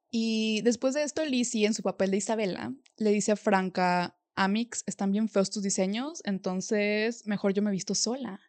Y 0.10 0.62
después 0.62 0.94
de 0.94 1.04
esto, 1.04 1.26
Lizzie, 1.26 1.66
en 1.66 1.74
su 1.74 1.84
papel 1.84 2.12
de 2.12 2.18
Isabela, 2.18 2.74
le 2.98 3.12
dice 3.12 3.34
a 3.34 3.36
Franca, 3.36 4.18
Amix, 4.36 4.84
están 4.88 5.12
bien 5.12 5.28
feos 5.28 5.50
tus 5.50 5.64
diseños, 5.64 6.22
entonces 6.24 7.28
mejor 7.28 7.54
yo 7.54 7.62
me 7.62 7.72
visto 7.72 7.94
sola. 7.96 8.40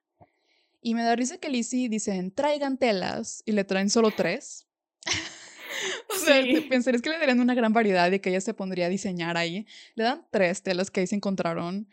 Y 0.80 0.94
me 0.94 1.02
da 1.02 1.16
risa 1.16 1.38
que 1.38 1.48
Lizzie 1.48 1.88
dicen, 1.88 2.30
traigan 2.32 2.78
telas, 2.78 3.42
y 3.46 3.52
le 3.52 3.64
traen 3.64 3.90
solo 3.90 4.10
tres. 4.10 4.66
o 6.10 6.14
sea, 6.24 6.42
Sí. 6.42 6.60
pensarías 6.68 7.02
que 7.02 7.10
le 7.10 7.18
darían 7.18 7.40
una 7.40 7.54
gran 7.54 7.72
variedad 7.72 8.10
y 8.12 8.18
que 8.20 8.30
ella 8.30 8.40
se 8.40 8.54
pondría 8.54 8.86
a 8.86 8.88
diseñar 8.88 9.36
ahí. 9.36 9.66
Le 9.94 10.04
dan 10.04 10.26
tres 10.30 10.62
telas 10.62 10.90
que 10.90 11.00
ahí 11.00 11.06
se 11.06 11.16
encontraron. 11.16 11.88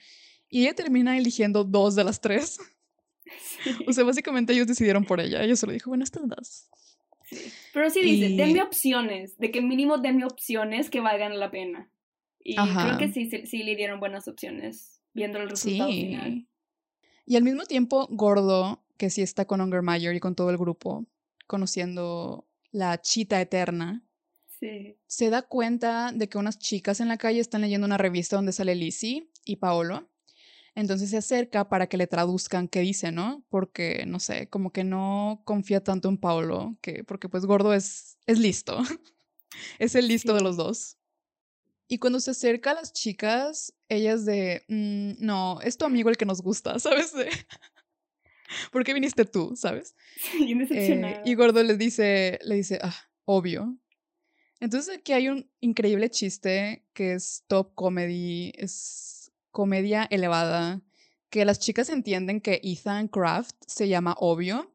Y 0.50 0.62
ella 0.62 0.76
termina 0.76 1.18
eligiendo 1.18 1.64
dos 1.64 1.96
de 1.96 2.04
las 2.04 2.22
tres. 2.22 2.60
Sí. 3.64 3.72
O 3.88 3.94
sea, 3.94 4.04
básicamente 4.04 4.54
ellos 4.54 4.68
decidieron 4.68 5.04
por 5.06 5.20
ella. 5.20 5.42
Ella 5.42 5.56
solo 5.56 5.74
dijo, 5.74 5.90
bueno, 5.90 6.04
estas 6.04 6.28
dos. 6.28 6.68
Sí. 7.28 7.38
Pero 7.74 7.90
sí 7.90 8.02
dice, 8.02 8.28
Y- 8.28 8.38
denme 8.38 8.62
opciones, 8.62 9.36
de 9.40 9.50
que 9.50 9.62
mínimo 9.62 9.98
denme 9.98 10.26
opciones 10.26 10.92
que 10.92 11.00
valgan 11.00 11.40
la 11.40 11.50
pena. 11.50 11.90
Y 12.40 12.54
creo 12.54 12.66
Ajá. 12.66 12.98
que 13.00 13.12
sí, 13.12 13.28
sí, 13.32 13.48
sí 13.48 13.64
le 13.64 13.76
dieron 13.76 14.00
buenas 14.00 14.28
opciones 14.28 15.02
viendo 15.16 15.40
el 15.40 15.50
resultado 15.50 15.90
final. 15.90 16.48
Y 17.26 17.36
al 17.36 17.44
mismo 17.44 17.66
tiempo, 17.66 18.08
Gordo, 18.12 18.84
que 18.98 19.10
sí 19.10 19.22
está 19.22 19.46
con 19.46 19.62
Ungermeyer 19.62 20.16
y 20.16 20.20
con 20.20 20.36
todo 20.36 20.50
el 20.50 20.58
grupo, 20.58 21.06
conociendo 21.48 22.48
la 22.72 23.02
chita 23.02 23.42
eterna, 23.42 24.04
se 25.08 25.30
da 25.30 25.44
cuenta 25.44 26.12
de 26.12 26.28
que 26.28 26.38
unas 26.38 26.58
chicas 26.58 27.00
en 27.00 27.08
la 27.08 27.18
calle 27.18 27.40
están 27.40 27.62
leyendo 27.62 27.86
una 27.86 27.98
revista 27.98 28.36
donde 28.36 28.52
sale 28.52 28.76
Lizzie 28.76 29.30
y 29.44 29.58
Paolo. 29.58 30.10
Entonces 30.74 31.10
se 31.10 31.18
acerca 31.18 31.70
para 31.70 31.88
que 31.88 31.98
le 31.98 32.08
traduzcan 32.08 32.68
qué 32.68 32.82
dice, 32.82 33.12
¿no? 33.12 33.46
Porque, 33.50 34.06
no 34.08 34.20
sé, 34.20 34.50
como 34.50 34.72
que 34.72 34.84
no 34.84 35.42
confía 35.46 35.84
tanto 35.84 36.10
en 36.10 36.18
Paolo, 36.18 36.78
que, 36.82 37.04
porque 37.04 37.30
pues 37.30 37.46
Gordo 37.46 37.74
es, 37.74 38.18
es 38.26 38.40
listo. 38.40 38.82
es 39.80 39.96
el 39.96 40.08
listo 40.08 40.34
de 40.34 40.42
los 40.42 40.58
dos. 40.58 40.98
Y 41.88 42.00
cuando 42.00 42.20
se 42.20 42.32
acerca 42.32 42.72
a 42.72 42.76
las 42.76 42.94
chicas, 42.94 43.74
ellas 43.90 44.26
de, 44.26 44.64
mm, 44.68 45.24
no, 45.24 45.62
es 45.62 45.78
tu 45.78 45.86
amigo 45.86 46.10
el 46.10 46.18
que 46.18 46.26
nos 46.26 46.42
gusta, 46.42 46.80
¿sabes? 46.80 47.14
¿Por 48.72 48.84
qué 48.84 48.94
viniste 48.94 49.26
tú, 49.26 49.56
sabes? 49.56 49.96
Sí, 50.18 50.54
eh, 50.72 51.22
y 51.26 51.36
Gordo 51.36 51.62
les 51.64 51.78
dice, 51.78 52.40
le 52.44 52.56
dice, 52.56 52.80
ah, 52.82 52.96
obvio. 53.26 53.78
Entonces 54.60 54.98
aquí 54.98 55.14
hay 55.14 55.30
un 55.30 55.50
increíble 55.60 56.10
chiste 56.10 56.86
que 56.94 57.14
es 57.14 57.44
top 57.48 57.76
comedy, 57.76 58.54
es 58.56 59.32
comedia 59.52 60.08
elevada, 60.10 60.82
que 61.30 61.46
las 61.46 61.60
chicas 61.60 61.90
entienden 61.90 62.40
que 62.42 62.62
Ethan 62.64 63.08
Craft 63.08 63.56
se 63.68 63.88
llama 63.88 64.16
obvio. 64.20 64.74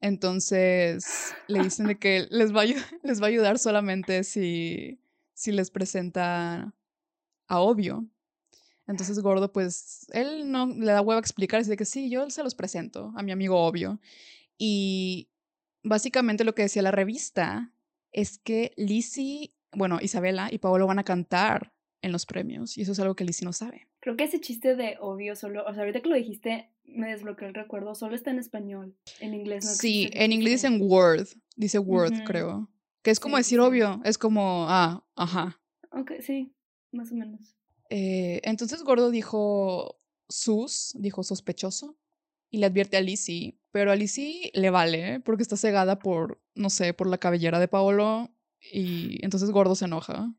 Entonces 0.00 1.34
le 1.48 1.62
dicen 1.62 1.86
de 1.86 1.98
que 1.98 2.26
les 2.30 2.54
va 2.54 2.62
a, 2.62 2.66
les 3.02 3.20
va 3.20 3.26
a 3.26 3.28
ayudar 3.28 3.58
solamente 3.58 4.24
si 4.24 5.00
si 5.38 5.52
les 5.52 5.70
presenta 5.70 6.74
a 7.46 7.60
Obvio. 7.60 8.04
Entonces 8.88 9.20
Gordo, 9.20 9.52
pues, 9.52 10.06
él 10.12 10.50
no 10.50 10.66
le 10.66 10.90
da 10.90 11.00
huevo 11.00 11.16
a 11.16 11.20
explicar, 11.20 11.60
así 11.60 11.70
de 11.70 11.76
que 11.76 11.84
sí, 11.84 12.10
yo 12.10 12.28
se 12.28 12.42
los 12.42 12.56
presento 12.56 13.12
a 13.14 13.22
mi 13.22 13.30
amigo 13.30 13.64
Obvio. 13.64 14.00
Y 14.58 15.28
básicamente 15.84 16.42
lo 16.42 16.56
que 16.56 16.62
decía 16.62 16.82
la 16.82 16.90
revista 16.90 17.72
es 18.10 18.38
que 18.38 18.72
Lizzie, 18.76 19.54
bueno, 19.72 19.98
Isabela 20.02 20.48
y 20.50 20.58
Paolo 20.58 20.88
van 20.88 20.98
a 20.98 21.04
cantar 21.04 21.72
en 22.02 22.10
los 22.10 22.26
premios, 22.26 22.76
y 22.76 22.82
eso 22.82 22.92
es 22.92 22.98
algo 22.98 23.14
que 23.14 23.24
Lizzie 23.24 23.44
no 23.44 23.52
sabe. 23.52 23.86
Creo 24.00 24.16
que 24.16 24.24
ese 24.24 24.40
chiste 24.40 24.74
de 24.74 24.96
Obvio 25.00 25.36
solo, 25.36 25.64
o 25.66 25.72
sea, 25.72 25.82
ahorita 25.82 26.00
que 26.00 26.08
lo 26.08 26.16
dijiste, 26.16 26.72
me 26.84 27.10
desbloqueó 27.10 27.46
el 27.46 27.54
recuerdo, 27.54 27.94
solo 27.94 28.16
está 28.16 28.32
en 28.32 28.40
español, 28.40 28.96
en 29.20 29.34
inglés 29.34 29.64
no 29.64 29.70
Sí, 29.70 30.10
en 30.14 30.32
inglés 30.32 30.62
dicen 30.62 30.80
Word, 30.80 31.28
dice 31.54 31.78
Word, 31.78 32.24
creo. 32.24 32.68
Que 33.08 33.12
es 33.12 33.20
como 33.20 33.38
decir 33.38 33.58
obvio, 33.58 34.02
es 34.04 34.18
como, 34.18 34.66
ah, 34.68 35.02
ajá. 35.16 35.58
Ok, 35.92 36.12
sí, 36.20 36.54
más 36.92 37.10
o 37.10 37.14
menos. 37.14 37.56
Eh, 37.88 38.42
entonces 38.44 38.82
Gordo 38.82 39.10
dijo 39.10 39.96
sus, 40.28 40.92
dijo 40.94 41.22
sospechoso, 41.22 41.96
y 42.50 42.58
le 42.58 42.66
advierte 42.66 42.98
a 42.98 43.00
Lizzie, 43.00 43.58
pero 43.70 43.92
a 43.92 43.96
Lizzie 43.96 44.50
le 44.52 44.68
vale, 44.68 45.20
porque 45.20 45.42
está 45.42 45.56
cegada 45.56 45.98
por, 45.98 46.42
no 46.54 46.68
sé, 46.68 46.92
por 46.92 47.06
la 47.06 47.16
cabellera 47.16 47.58
de 47.58 47.66
Paolo, 47.66 48.28
y 48.60 49.24
entonces 49.24 49.50
Gordo 49.52 49.74
se 49.74 49.86
enoja. 49.86 50.30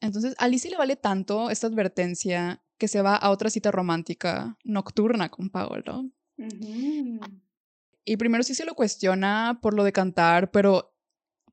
Entonces 0.00 0.34
a 0.38 0.48
Lizzie 0.48 0.70
le 0.70 0.78
vale 0.78 0.96
tanto 0.96 1.50
esta 1.50 1.66
advertencia 1.66 2.64
que 2.78 2.88
se 2.88 3.02
va 3.02 3.16
a 3.16 3.28
otra 3.28 3.50
cita 3.50 3.70
romántica 3.70 4.56
nocturna 4.64 5.28
con 5.28 5.50
Paolo. 5.50 6.10
Y 8.06 8.16
primero 8.16 8.44
sí 8.44 8.54
se 8.54 8.64
lo 8.64 8.74
cuestiona 8.74 9.58
por 9.60 9.74
lo 9.74 9.84
de 9.84 9.92
cantar, 9.92 10.50
pero 10.50 10.94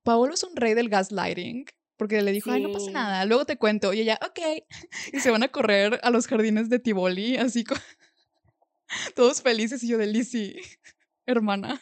Paolo 0.06 0.36
es 0.36 0.44
un 0.44 0.56
rey 0.56 0.76
del 0.76 0.88
gaslighting, 0.88 1.66
porque 1.98 2.22
le 2.22 2.32
dijo, 2.32 2.52
ay, 2.52 2.62
no 2.62 2.72
pasa 2.72 2.92
nada, 2.92 3.26
luego 3.26 3.46
te 3.46 3.58
cuento. 3.58 3.92
Y 3.92 4.02
ella, 4.02 4.20
ok. 4.22 4.64
Y 5.14 5.20
se 5.20 5.32
van 5.32 5.44
a 5.44 5.50
correr 5.50 6.00
a 6.04 6.12
los 6.12 6.28
jardines 6.28 6.70
de 6.70 6.80
Tivoli, 6.80 7.36
así 7.36 7.64
con... 7.66 7.78
todos 9.16 9.42
felices. 9.42 9.84
Y 9.84 9.88
yo 9.88 9.98
de 9.98 10.06
Lizzie, 10.06 10.62
hermana. 11.26 11.82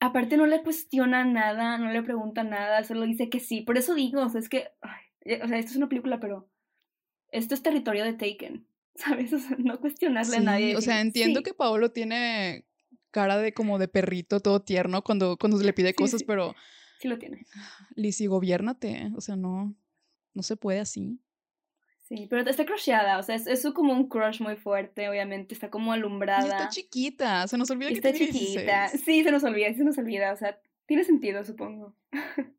Aparte 0.00 0.36
no 0.36 0.46
le 0.46 0.62
cuestiona 0.62 1.24
nada, 1.24 1.78
no 1.78 1.92
le 1.92 2.02
pregunta 2.02 2.42
nada, 2.44 2.82
solo 2.82 3.02
dice 3.02 3.28
que 3.28 3.40
sí. 3.40 3.60
Por 3.60 3.76
eso 3.76 3.94
digo, 3.94 4.22
o 4.22 4.28
sea, 4.30 4.40
es 4.40 4.48
que, 4.48 4.70
eh, 5.20 5.40
o 5.44 5.48
sea, 5.48 5.58
esto 5.58 5.72
es 5.72 5.76
una 5.76 5.90
película, 5.90 6.18
pero 6.18 6.50
esto 7.28 7.54
es 7.54 7.62
territorio 7.62 8.04
de 8.04 8.14
Taken, 8.14 8.66
¿sabes? 8.94 9.32
O 9.34 9.38
sea, 9.38 9.56
no 9.58 9.78
cuestionarle 9.80 10.38
a 10.38 10.40
nadie. 10.40 10.76
O 10.76 10.80
sea, 10.80 11.02
entiendo 11.02 11.42
que 11.42 11.52
Paolo 11.52 11.92
tiene 11.92 12.64
cara 13.10 13.36
de 13.36 13.52
como 13.52 13.78
de 13.78 13.88
perrito, 13.88 14.40
todo 14.40 14.62
tierno 14.62 15.04
cuando, 15.04 15.36
cuando 15.36 15.58
se 15.58 15.64
le 15.64 15.74
pide 15.74 15.92
cosas, 15.92 16.22
pero 16.24 16.54
Sí 17.02 17.08
lo 17.08 17.18
tiene. 17.18 17.44
Lizzie, 17.96 18.28
gobiernate. 18.28 19.10
O 19.16 19.20
sea, 19.20 19.34
no, 19.34 19.74
no 20.34 20.42
se 20.44 20.56
puede 20.56 20.78
así. 20.78 21.18
Sí, 22.06 22.28
pero 22.30 22.48
está 22.48 22.64
crusheada, 22.64 23.18
o 23.18 23.22
sea, 23.24 23.34
es, 23.34 23.48
es 23.48 23.66
como 23.74 23.92
un 23.92 24.08
crush 24.08 24.40
muy 24.40 24.54
fuerte, 24.54 25.08
obviamente, 25.08 25.54
está 25.54 25.68
como 25.68 25.92
alumbrada. 25.92 26.46
Y 26.46 26.50
está 26.50 26.68
chiquita, 26.68 27.48
se 27.48 27.58
nos 27.58 27.70
olvida 27.70 27.88
que 27.88 27.94
está 27.94 28.12
chiquita. 28.12 28.88
Sí, 28.88 29.24
se 29.24 29.32
nos 29.32 29.42
olvida, 29.42 29.72
se 29.74 29.82
nos 29.82 29.98
olvida, 29.98 30.32
o 30.32 30.36
sea, 30.36 30.60
tiene 30.86 31.04
sentido, 31.04 31.44
supongo. 31.44 31.96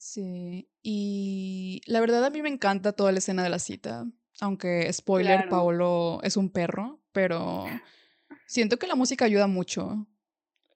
Sí, 0.00 0.70
y 0.80 1.82
la 1.86 1.98
verdad 1.98 2.24
a 2.24 2.30
mí 2.30 2.40
me 2.40 2.48
encanta 2.48 2.92
toda 2.92 3.10
la 3.10 3.18
escena 3.18 3.42
de 3.42 3.48
la 3.48 3.58
cita, 3.58 4.06
aunque 4.40 4.92
spoiler, 4.92 5.48
Paolo 5.48 6.20
es 6.22 6.36
un 6.36 6.50
perro, 6.50 7.00
pero 7.10 7.66
siento 8.46 8.78
que 8.78 8.86
la 8.86 8.94
música 8.94 9.24
ayuda 9.24 9.48
mucho 9.48 10.06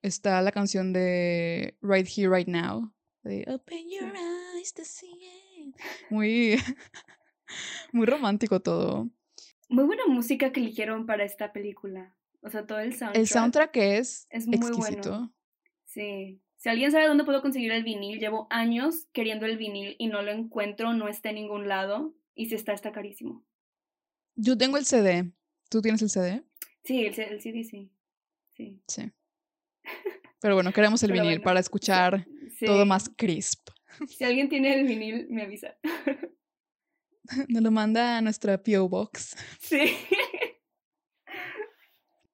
está 0.03 0.41
la 0.41 0.51
canción 0.51 0.93
de 0.93 1.75
Right 1.81 2.07
Here, 2.07 2.29
Right 2.29 2.47
Now. 2.47 2.93
De 3.23 3.45
Open 3.47 3.89
Your 3.89 4.13
Eyes 4.55 4.73
to 4.73 4.83
See 4.83 5.07
It. 5.07 5.75
Muy, 6.09 6.57
muy 7.93 8.05
romántico 8.05 8.59
todo. 8.59 9.09
Muy 9.69 9.85
buena 9.85 10.05
música 10.07 10.51
que 10.51 10.59
eligieron 10.59 11.05
para 11.05 11.23
esta 11.23 11.53
película. 11.53 12.15
O 12.41 12.49
sea, 12.49 12.67
todo 12.67 12.79
el 12.79 12.93
soundtrack. 12.93 13.15
El 13.15 13.27
soundtrack 13.27 13.77
es, 13.77 14.27
es 14.29 14.45
muy 14.45 14.57
exquisito. 14.57 15.09
Bueno. 15.09 15.33
Sí. 15.85 16.41
Si 16.57 16.69
alguien 16.69 16.91
sabe 16.91 17.07
dónde 17.07 17.23
puedo 17.23 17.41
conseguir 17.41 17.71
el 17.71 17.83
vinil, 17.83 18.19
llevo 18.19 18.47
años 18.49 19.07
queriendo 19.13 19.45
el 19.45 19.57
vinil 19.57 19.95
y 19.97 20.07
no 20.07 20.21
lo 20.21 20.31
encuentro, 20.31 20.93
no 20.93 21.07
está 21.07 21.29
en 21.29 21.35
ningún 21.35 21.67
lado. 21.67 22.13
Y 22.35 22.47
si 22.47 22.55
está, 22.55 22.73
está 22.73 22.91
carísimo. 22.91 23.45
Yo 24.35 24.57
tengo 24.57 24.77
el 24.77 24.85
CD. 24.85 25.31
¿Tú 25.69 25.81
tienes 25.81 26.01
el 26.01 26.09
CD? 26.09 26.43
Sí, 26.83 27.05
el, 27.05 27.17
el 27.19 27.41
CD 27.41 27.63
sí. 27.63 27.89
Sí. 28.53 28.81
Sí. 28.87 29.11
Pero 30.41 30.55
bueno, 30.55 30.73
queremos 30.73 31.01
el 31.03 31.11
vinil 31.11 31.41
para 31.41 31.59
escuchar 31.59 32.25
todo 32.65 32.85
más 32.85 33.09
crisp. 33.15 33.69
Si 34.07 34.23
alguien 34.23 34.49
tiene 34.49 34.73
el 34.73 34.85
vinil, 34.85 35.27
me 35.29 35.43
avisa. 35.43 35.77
Nos 37.47 37.63
lo 37.63 37.71
manda 37.71 38.17
a 38.17 38.21
nuestra 38.21 38.61
PO 38.61 38.89
Box. 38.89 39.35
Sí. 39.59 39.79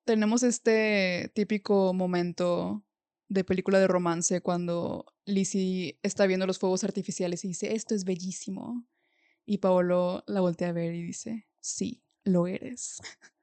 Tenemos 0.06 0.42
este 0.42 1.32
típico 1.36 1.94
momento 1.94 2.84
de 3.28 3.44
película 3.44 3.80
de 3.80 3.88
romance 3.88 4.42
cuando 4.42 5.06
Lizzie 5.26 6.00
está 6.02 6.26
viendo 6.26 6.48
los 6.48 6.58
fuegos 6.58 6.84
artificiales 6.84 7.46
y 7.46 7.50
dice, 7.50 7.76
esto 7.76 7.94
es 7.94 8.06
bellísimo. 8.06 8.88
Y 9.46 9.60
Paolo 9.60 10.24
la 10.26 10.42
voltea 10.42 10.70
a 10.70 10.74
ver 10.74 10.96
y 10.96 11.04
dice, 11.04 11.48
sí, 11.60 12.02
lo 12.24 12.48
eres. 12.48 13.00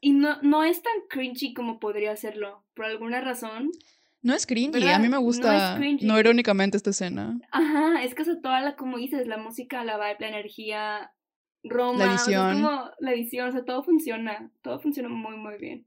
y 0.00 0.12
no, 0.12 0.40
no 0.42 0.64
es 0.64 0.82
tan 0.82 0.92
cringy 1.08 1.54
como 1.54 1.80
podría 1.80 2.16
serlo, 2.16 2.64
por 2.74 2.86
alguna 2.86 3.20
razón. 3.20 3.70
No 4.22 4.34
es 4.34 4.46
cringy, 4.46 4.82
a 4.88 4.98
mí 4.98 5.08
me 5.08 5.18
gusta 5.18 5.78
no, 6.02 6.18
irónicamente 6.18 6.76
esta 6.76 6.90
escena. 6.90 7.38
Ajá, 7.50 8.02
es 8.02 8.14
que 8.14 8.22
eso 8.22 8.38
toda 8.42 8.60
la, 8.60 8.76
como 8.76 8.98
dices, 8.98 9.26
la 9.26 9.38
música, 9.38 9.84
la 9.84 9.96
vibe, 9.96 10.16
la 10.20 10.28
energía, 10.28 11.12
Roma, 11.62 12.06
la 12.06 12.12
edición. 12.12 12.62
la 12.98 13.12
edición, 13.12 13.48
o 13.48 13.52
sea, 13.52 13.64
todo 13.64 13.82
funciona, 13.82 14.50
todo 14.62 14.80
funciona 14.80 15.08
muy, 15.08 15.36
muy 15.36 15.56
bien. 15.58 15.86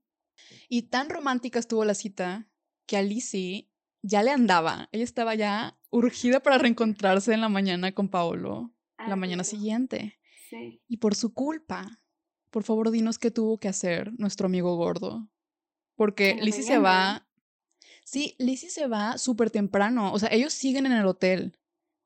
Y 0.69 0.83
tan 0.83 1.09
romántica 1.09 1.59
estuvo 1.59 1.85
la 1.85 1.93
cita 1.93 2.47
que 2.85 2.97
a 2.97 3.01
Lizzie 3.01 3.69
ya 4.01 4.23
le 4.23 4.31
andaba, 4.31 4.89
ella 4.91 5.03
estaba 5.03 5.35
ya 5.35 5.77
urgida 5.89 6.41
para 6.41 6.57
reencontrarse 6.57 7.33
en 7.33 7.41
la 7.41 7.49
mañana 7.49 7.91
con 7.91 8.09
Paolo, 8.09 8.71
la 9.07 9.15
mañana 9.15 9.43
siguiente. 9.43 10.17
Y 10.87 10.97
por 10.97 11.15
su 11.15 11.33
culpa, 11.33 12.01
por 12.49 12.63
favor, 12.63 12.91
dinos 12.91 13.17
qué 13.17 13.31
tuvo 13.31 13.57
que 13.57 13.67
hacer 13.67 14.11
nuestro 14.19 14.47
amigo 14.47 14.75
gordo. 14.75 15.29
Porque 15.95 16.37
Lizzie 16.41 16.63
se 16.63 16.77
va. 16.77 17.27
Sí, 18.03 18.35
Lizzie 18.39 18.69
se 18.69 18.87
va 18.87 19.17
súper 19.17 19.51
temprano. 19.51 20.11
O 20.11 20.19
sea, 20.19 20.29
ellos 20.31 20.53
siguen 20.53 20.85
en 20.85 20.91
el 20.91 21.05
hotel. 21.05 21.57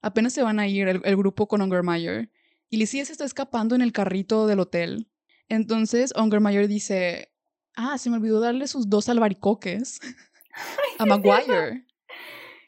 Apenas 0.01 0.33
se 0.33 0.43
van 0.43 0.59
a 0.59 0.67
ir 0.67 0.87
el, 0.87 1.17
grupo 1.17 1.47
con 1.47 1.61
Ungermeyer. 1.61 2.29
Y 2.69 2.77
Lizzie 2.77 3.05
se 3.05 3.13
está 3.13 3.25
escapando 3.25 3.73
en 3.73 3.81
el 3.81 3.91
carrito 3.91 4.45
del 4.47 4.59
hotel. 4.59 5.07
Entonces, 5.49 6.13
Ungermeyer 6.15 6.67
dice: 6.67 7.31
Ah, 7.75 7.97
se 7.97 8.09
me 8.09 8.17
olvidó 8.17 8.39
darle 8.39 8.67
sus 8.67 8.89
dos 8.89 9.09
albaricoques 9.09 9.99
a 10.99 11.05
Maguire. 11.05 11.85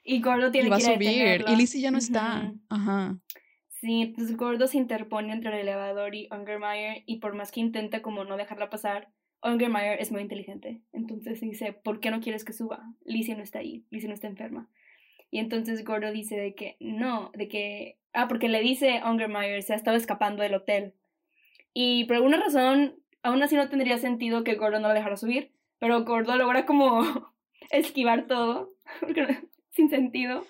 Y 0.03 0.21
Gordo 0.21 0.49
tiene 0.49 0.69
va 0.69 0.77
que 0.77 0.87
a 0.87 0.93
subir. 0.93 1.45
Y 1.47 1.55
Lizzie 1.55 1.81
ya 1.81 1.91
no 1.91 1.97
está. 1.97 2.53
Ajá. 2.69 3.19
Sí, 3.79 4.01
entonces 4.01 4.35
Gordo 4.37 4.65
se 4.67 4.77
interpone 4.77 5.33
entre 5.33 5.53
el 5.53 5.59
elevador 5.67 6.15
y 6.15 6.27
Ungermeyer 6.31 7.03
y 7.05 7.17
por 7.17 7.35
más 7.35 7.51
que 7.51 7.59
intenta 7.59 8.01
como 8.01 8.23
no 8.23 8.35
dejarla 8.35 8.71
pasar, 8.71 9.09
Ungermeyer 9.43 10.01
es 10.01 10.11
muy 10.11 10.21
inteligente. 10.21 10.81
Entonces 10.93 11.41
dice, 11.41 11.73
¿por 11.73 11.99
qué 11.99 12.09
no 12.09 12.19
quieres 12.19 12.43
que 12.43 12.53
suba? 12.53 12.83
Lizzie 13.05 13.35
no 13.35 13.43
está 13.43 13.59
ahí, 13.59 13.85
Lizzie 13.91 14.07
no 14.07 14.15
está 14.15 14.27
enferma. 14.27 14.67
Y 15.29 15.39
entonces 15.39 15.85
Gordo 15.85 16.11
dice 16.11 16.37
de 16.37 16.55
que 16.55 16.77
no, 16.79 17.31
de 17.35 17.47
que... 17.47 17.99
Ah, 18.13 18.27
porque 18.27 18.49
le 18.49 18.61
dice 18.61 19.01
Ungermeyer, 19.05 19.61
se 19.61 19.73
ha 19.73 19.75
estado 19.75 19.95
escapando 19.95 20.41
del 20.41 20.55
hotel. 20.55 20.93
Y 21.73 22.05
por 22.05 22.15
alguna 22.15 22.37
razón, 22.37 22.95
aún 23.21 23.43
así 23.43 23.55
no 23.55 23.69
tendría 23.69 23.99
sentido 23.99 24.43
que 24.43 24.55
Gordo 24.55 24.79
no 24.79 24.87
lo 24.87 24.93
dejara 24.95 25.17
subir, 25.17 25.51
pero 25.77 26.03
Gordo 26.03 26.35
logra 26.35 26.65
como 26.65 27.01
esquivar 27.69 28.25
todo, 28.25 28.73
sin 29.69 29.89
sentido. 29.91 30.45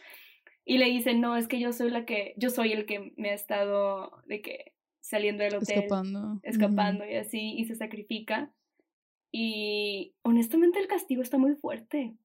Y 0.69 0.79
le 0.79 0.85
dice, 0.87 1.13
no, 1.13 1.37
es 1.37 1.47
que 1.47 1.61
yo 1.61 1.71
soy 1.71 1.89
la 1.89 2.03
que, 2.03 2.33
yo 2.35 2.49
soy 2.49 2.73
el 2.73 2.85
que 2.85 3.13
me 3.15 3.29
ha 3.29 3.33
estado 3.33 4.11
de 4.25 4.41
que 4.41 4.73
saliendo 4.99 5.41
del 5.41 5.55
hotel. 5.55 5.77
Escapando. 5.77 6.39
Escapando 6.43 7.05
y 7.05 7.15
así, 7.15 7.53
y 7.57 7.63
se 7.63 7.75
sacrifica. 7.75 8.51
Y 9.31 10.13
honestamente 10.23 10.79
el 10.79 10.87
castigo 10.87 11.21
está 11.21 11.37
muy 11.37 11.55
fuerte. 11.55 12.17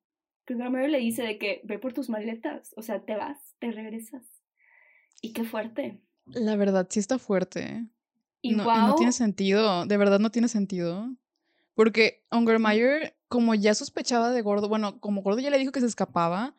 Que 0.45 0.55
Grammer 0.55 0.90
le 0.90 0.99
dice 0.99 1.22
de 1.22 1.38
que 1.38 1.61
ve 1.62 1.78
por 1.78 1.93
tus 1.93 2.11
maletas, 2.11 2.74
o 2.76 2.82
sea, 2.82 3.05
te 3.05 3.14
vas, 3.14 3.55
te 3.61 3.70
regresas. 3.70 4.24
Y 5.20 5.34
qué 5.34 5.45
fuerte. 5.45 6.01
La 6.26 6.57
verdad, 6.57 6.88
sí 6.90 6.99
está 6.99 7.20
fuerte. 7.20 7.86
Y 8.40 8.57
no, 8.57 8.64
no 8.64 8.97
tiene 8.97 9.12
sentido, 9.12 9.86
de 9.86 9.97
verdad 9.97 10.18
no 10.18 10.32
tiene 10.32 10.49
sentido. 10.49 11.14
Porque 11.74 12.24
Ungermeyer, 12.32 13.16
como 13.28 13.55
ya 13.55 13.72
sospechaba 13.74 14.30
de 14.30 14.43
Gordo, 14.43 14.68
bueno, 14.68 14.99
como 14.99 15.22
Gordo 15.22 15.38
ya 15.38 15.51
le 15.51 15.59
dijo 15.59 15.70
que 15.70 15.78
se 15.78 15.86
escapaba, 15.86 16.57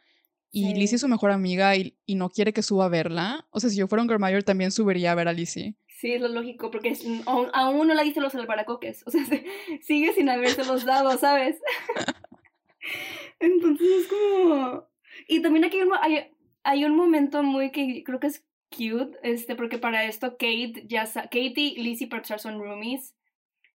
y 0.55 0.75
Lizzie 0.75 0.95
es 0.95 1.01
su 1.01 1.07
mejor 1.07 1.31
amiga 1.31 1.75
y, 1.75 1.97
y, 2.05 2.13
no 2.13 2.29
quiere 2.29 2.53
que 2.53 2.61
suba 2.61 2.85
a 2.85 2.89
verla. 2.89 3.47
O 3.49 3.59
sea, 3.59 3.71
si 3.71 3.77
yo 3.77 3.87
fuera 3.87 4.03
Ungermeyer 4.03 4.43
también 4.43 4.71
subiría 4.71 5.11
a 5.11 5.15
ver 5.15 5.27
a 5.27 5.33
Lizzie. 5.33 5.75
Sí, 5.87 6.11
es 6.11 6.21
lo 6.21 6.27
lógico, 6.27 6.69
porque 6.69 6.93
aún, 7.25 7.87
no 7.87 7.93
la 7.93 8.03
dice 8.03 8.21
los 8.21 8.35
albaracoques. 8.35 9.03
O 9.07 9.09
sea, 9.09 9.21
sigue 9.81 10.13
sin 10.13 10.29
haberse 10.29 10.63
los 10.63 10.85
dado, 10.85 11.17
¿sabes? 11.17 11.59
Entonces 13.39 13.87
es 14.01 14.07
como... 14.07 14.87
Y 15.27 15.41
también 15.41 15.65
aquí 15.65 15.79
hay, 16.01 16.27
hay, 16.63 16.85
un 16.85 16.95
momento 16.95 17.41
muy 17.41 17.71
que 17.71 18.03
creo 18.03 18.19
que 18.19 18.27
es 18.27 18.45
cute, 18.69 19.17
este, 19.23 19.55
porque 19.55 19.79
para 19.79 20.03
esto 20.05 20.31
Kate 20.31 20.83
ya... 20.87 21.05
Kate 21.05 21.53
y 21.55 21.81
Lizzie 21.81 22.07
para 22.07 22.37
son 22.37 22.59
roomies. 22.59 23.15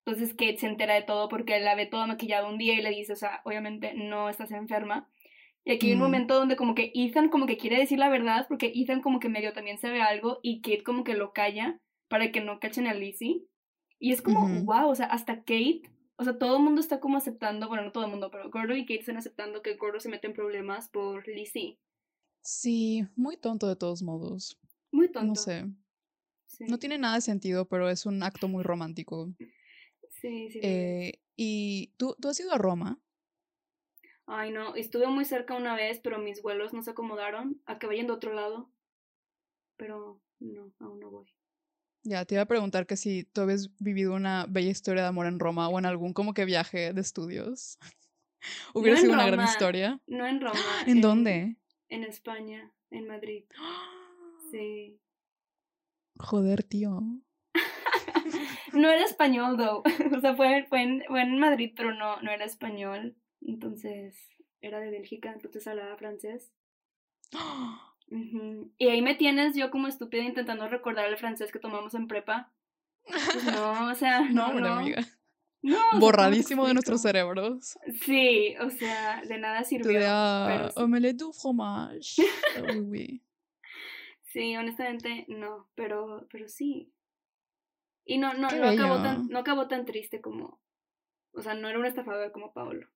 Entonces 0.04 0.30
Kate 0.34 0.58
se 0.58 0.66
entera 0.66 0.94
de 0.94 1.02
todo 1.02 1.28
porque 1.28 1.58
la 1.58 1.74
ve 1.74 1.86
toda 1.86 2.06
maquillada 2.06 2.46
un 2.46 2.58
día 2.58 2.74
y 2.74 2.82
le 2.82 2.90
dice, 2.90 3.14
o 3.14 3.16
sea, 3.16 3.40
obviamente 3.44 3.94
no 3.94 4.28
estás 4.28 4.52
enferma. 4.52 5.08
Y 5.68 5.72
aquí 5.72 5.88
hay 5.88 5.92
un 5.92 5.98
momento 5.98 6.34
donde 6.34 6.56
como 6.56 6.74
que 6.74 6.92
Ethan 6.94 7.28
como 7.28 7.44
que 7.44 7.58
quiere 7.58 7.78
decir 7.78 7.98
la 7.98 8.08
verdad 8.08 8.46
porque 8.48 8.72
Ethan 8.74 9.02
como 9.02 9.20
que 9.20 9.28
medio 9.28 9.52
también 9.52 9.76
sabe 9.76 10.00
algo 10.00 10.40
y 10.42 10.62
Kate 10.62 10.82
como 10.82 11.04
que 11.04 11.12
lo 11.12 11.34
calla 11.34 11.78
para 12.08 12.32
que 12.32 12.40
no 12.40 12.58
cachen 12.58 12.86
a 12.86 12.94
Lizzie. 12.94 13.44
Y 13.98 14.12
es 14.12 14.22
como, 14.22 14.48
wow, 14.64 14.88
o 14.88 14.94
sea, 14.94 15.06
hasta 15.08 15.40
Kate, 15.40 15.82
o 16.16 16.24
sea, 16.24 16.38
todo 16.38 16.56
el 16.56 16.62
mundo 16.62 16.80
está 16.80 17.00
como 17.00 17.18
aceptando, 17.18 17.68
bueno, 17.68 17.84
no 17.84 17.92
todo 17.92 18.04
el 18.04 18.10
mundo, 18.10 18.30
pero 18.30 18.48
Gordo 18.50 18.74
y 18.74 18.86
Kate 18.86 19.00
están 19.00 19.18
aceptando 19.18 19.60
que 19.60 19.76
Gordo 19.76 20.00
se 20.00 20.08
mete 20.08 20.28
en 20.28 20.32
problemas 20.32 20.88
por 20.88 21.28
Lizzie. 21.28 21.78
Sí, 22.40 23.04
muy 23.14 23.36
tonto 23.36 23.68
de 23.68 23.76
todos 23.76 24.02
modos. 24.02 24.58
Muy 24.90 25.12
tonto. 25.12 25.28
No 25.28 25.34
sé. 25.34 25.66
No 26.60 26.78
tiene 26.78 26.96
nada 26.96 27.16
de 27.16 27.20
sentido, 27.20 27.68
pero 27.68 27.90
es 27.90 28.06
un 28.06 28.22
acto 28.22 28.48
muy 28.48 28.62
romántico. 28.62 29.34
Sí, 30.08 30.48
sí. 30.50 30.60
Eh, 30.62 31.20
¿Y 31.36 31.92
tú, 31.98 32.16
tú 32.18 32.28
has 32.28 32.40
ido 32.40 32.52
a 32.52 32.58
Roma? 32.58 32.98
Ay, 34.30 34.52
no, 34.52 34.74
estuve 34.74 35.06
muy 35.06 35.24
cerca 35.24 35.54
una 35.54 35.74
vez, 35.74 36.00
pero 36.00 36.18
mis 36.18 36.42
vuelos 36.42 36.74
no 36.74 36.82
se 36.82 36.90
acomodaron 36.90 37.62
a 37.64 37.78
que 37.78 37.86
vayan 37.86 38.06
de 38.06 38.12
otro 38.12 38.34
lado. 38.34 38.70
Pero 39.78 40.20
no, 40.38 40.70
aún 40.80 41.00
no 41.00 41.10
voy. 41.10 41.34
Ya, 42.02 42.26
te 42.26 42.34
iba 42.34 42.42
a 42.42 42.46
preguntar 42.46 42.86
que 42.86 42.98
si 42.98 43.24
tú 43.24 43.40
habías 43.40 43.74
vivido 43.78 44.14
una 44.14 44.44
bella 44.46 44.70
historia 44.70 45.02
de 45.02 45.08
amor 45.08 45.26
en 45.26 45.38
Roma 45.38 45.68
o 45.68 45.78
en 45.78 45.86
algún 45.86 46.12
como 46.12 46.34
que 46.34 46.44
viaje 46.44 46.92
de 46.92 47.00
estudios. 47.00 47.78
Hubiera 48.74 48.98
sido 48.98 49.14
una 49.14 49.26
gran 49.26 49.46
historia. 49.46 49.98
No 50.06 50.26
en 50.26 50.40
Roma. 50.42 50.60
¿En, 50.86 51.00
dónde? 51.00 51.56
En 51.88 52.04
España, 52.04 52.70
en 52.90 53.06
Madrid. 53.06 53.44
Sí. 54.50 54.98
Joder, 56.18 56.62
tío. 56.62 57.02
no 58.72 58.90
era 58.90 59.04
español, 59.04 59.58
though. 59.58 59.82
o 60.16 60.20
sea, 60.22 60.34
fue, 60.34 60.64
fue, 60.70 60.82
en, 60.82 61.04
fue 61.06 61.20
en 61.20 61.38
Madrid, 61.38 61.74
pero 61.76 61.92
no, 61.92 62.22
no 62.22 62.30
era 62.30 62.46
español. 62.46 63.14
Entonces, 63.40 64.16
era 64.60 64.80
de 64.80 64.90
Bélgica, 64.90 65.32
entonces 65.32 65.66
hablaba 65.66 65.96
francés. 65.96 66.52
Y 68.10 68.88
ahí 68.88 69.02
me 69.02 69.16
tienes 69.16 69.54
yo 69.54 69.70
como 69.70 69.86
estúpida 69.86 70.22
intentando 70.22 70.66
recordar 70.66 71.06
el 71.10 71.18
francés 71.18 71.52
que 71.52 71.58
tomamos 71.58 71.92
en 71.92 72.08
prepa. 72.08 72.50
Pues 73.04 73.44
no, 73.44 73.90
o 73.90 73.94
sea, 73.94 74.20
no, 74.32 74.54
no. 74.54 74.74
Amiga. 74.74 75.04
no 75.60 75.78
Borradísimo 75.98 76.66
de 76.66 76.72
nuestros 76.72 77.02
cerebros. 77.02 77.78
Sí, 78.00 78.54
o 78.62 78.70
sea, 78.70 79.22
de 79.28 79.38
nada 79.38 79.62
sirvió. 79.64 79.92
Pero 79.92 80.68
Omelette 80.76 81.18
du 81.18 81.32
fromage. 81.34 82.22
oui. 82.86 83.22
Sí, 84.22 84.56
honestamente 84.56 85.26
no, 85.28 85.68
pero, 85.74 86.26
pero 86.30 86.48
sí. 86.48 86.92
Y 88.04 88.16
no, 88.16 88.32
no, 88.32 88.48
no 88.50 88.68
acabó, 88.68 89.02
tan, 89.02 89.28
no 89.28 89.38
acabó 89.38 89.68
tan 89.68 89.84
triste 89.84 90.22
como, 90.22 90.62
o 91.32 91.42
sea, 91.42 91.52
no 91.52 91.68
era 91.68 91.78
un 91.78 91.84
estafador 91.84 92.32
como 92.32 92.54
Paolo. 92.54 92.88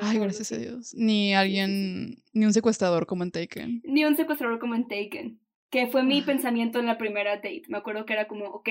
Ay, 0.00 0.18
gracias 0.18 0.52
a 0.52 0.56
Dios. 0.56 0.94
Ni 0.94 1.34
alguien, 1.34 2.22
ni 2.32 2.46
un 2.46 2.52
secuestrador 2.52 3.06
como 3.06 3.22
en 3.22 3.30
Taken. 3.30 3.82
Ni 3.84 4.04
un 4.04 4.16
secuestrador 4.16 4.58
como 4.58 4.74
en 4.74 4.88
Taken. 4.88 5.40
Que 5.70 5.86
fue 5.86 6.02
mi 6.02 6.20
pensamiento 6.22 6.78
en 6.78 6.86
la 6.86 6.98
primera 6.98 7.36
date. 7.36 7.62
Me 7.68 7.78
acuerdo 7.78 8.04
que 8.04 8.12
era 8.12 8.28
como, 8.28 8.44
ok, 8.46 8.68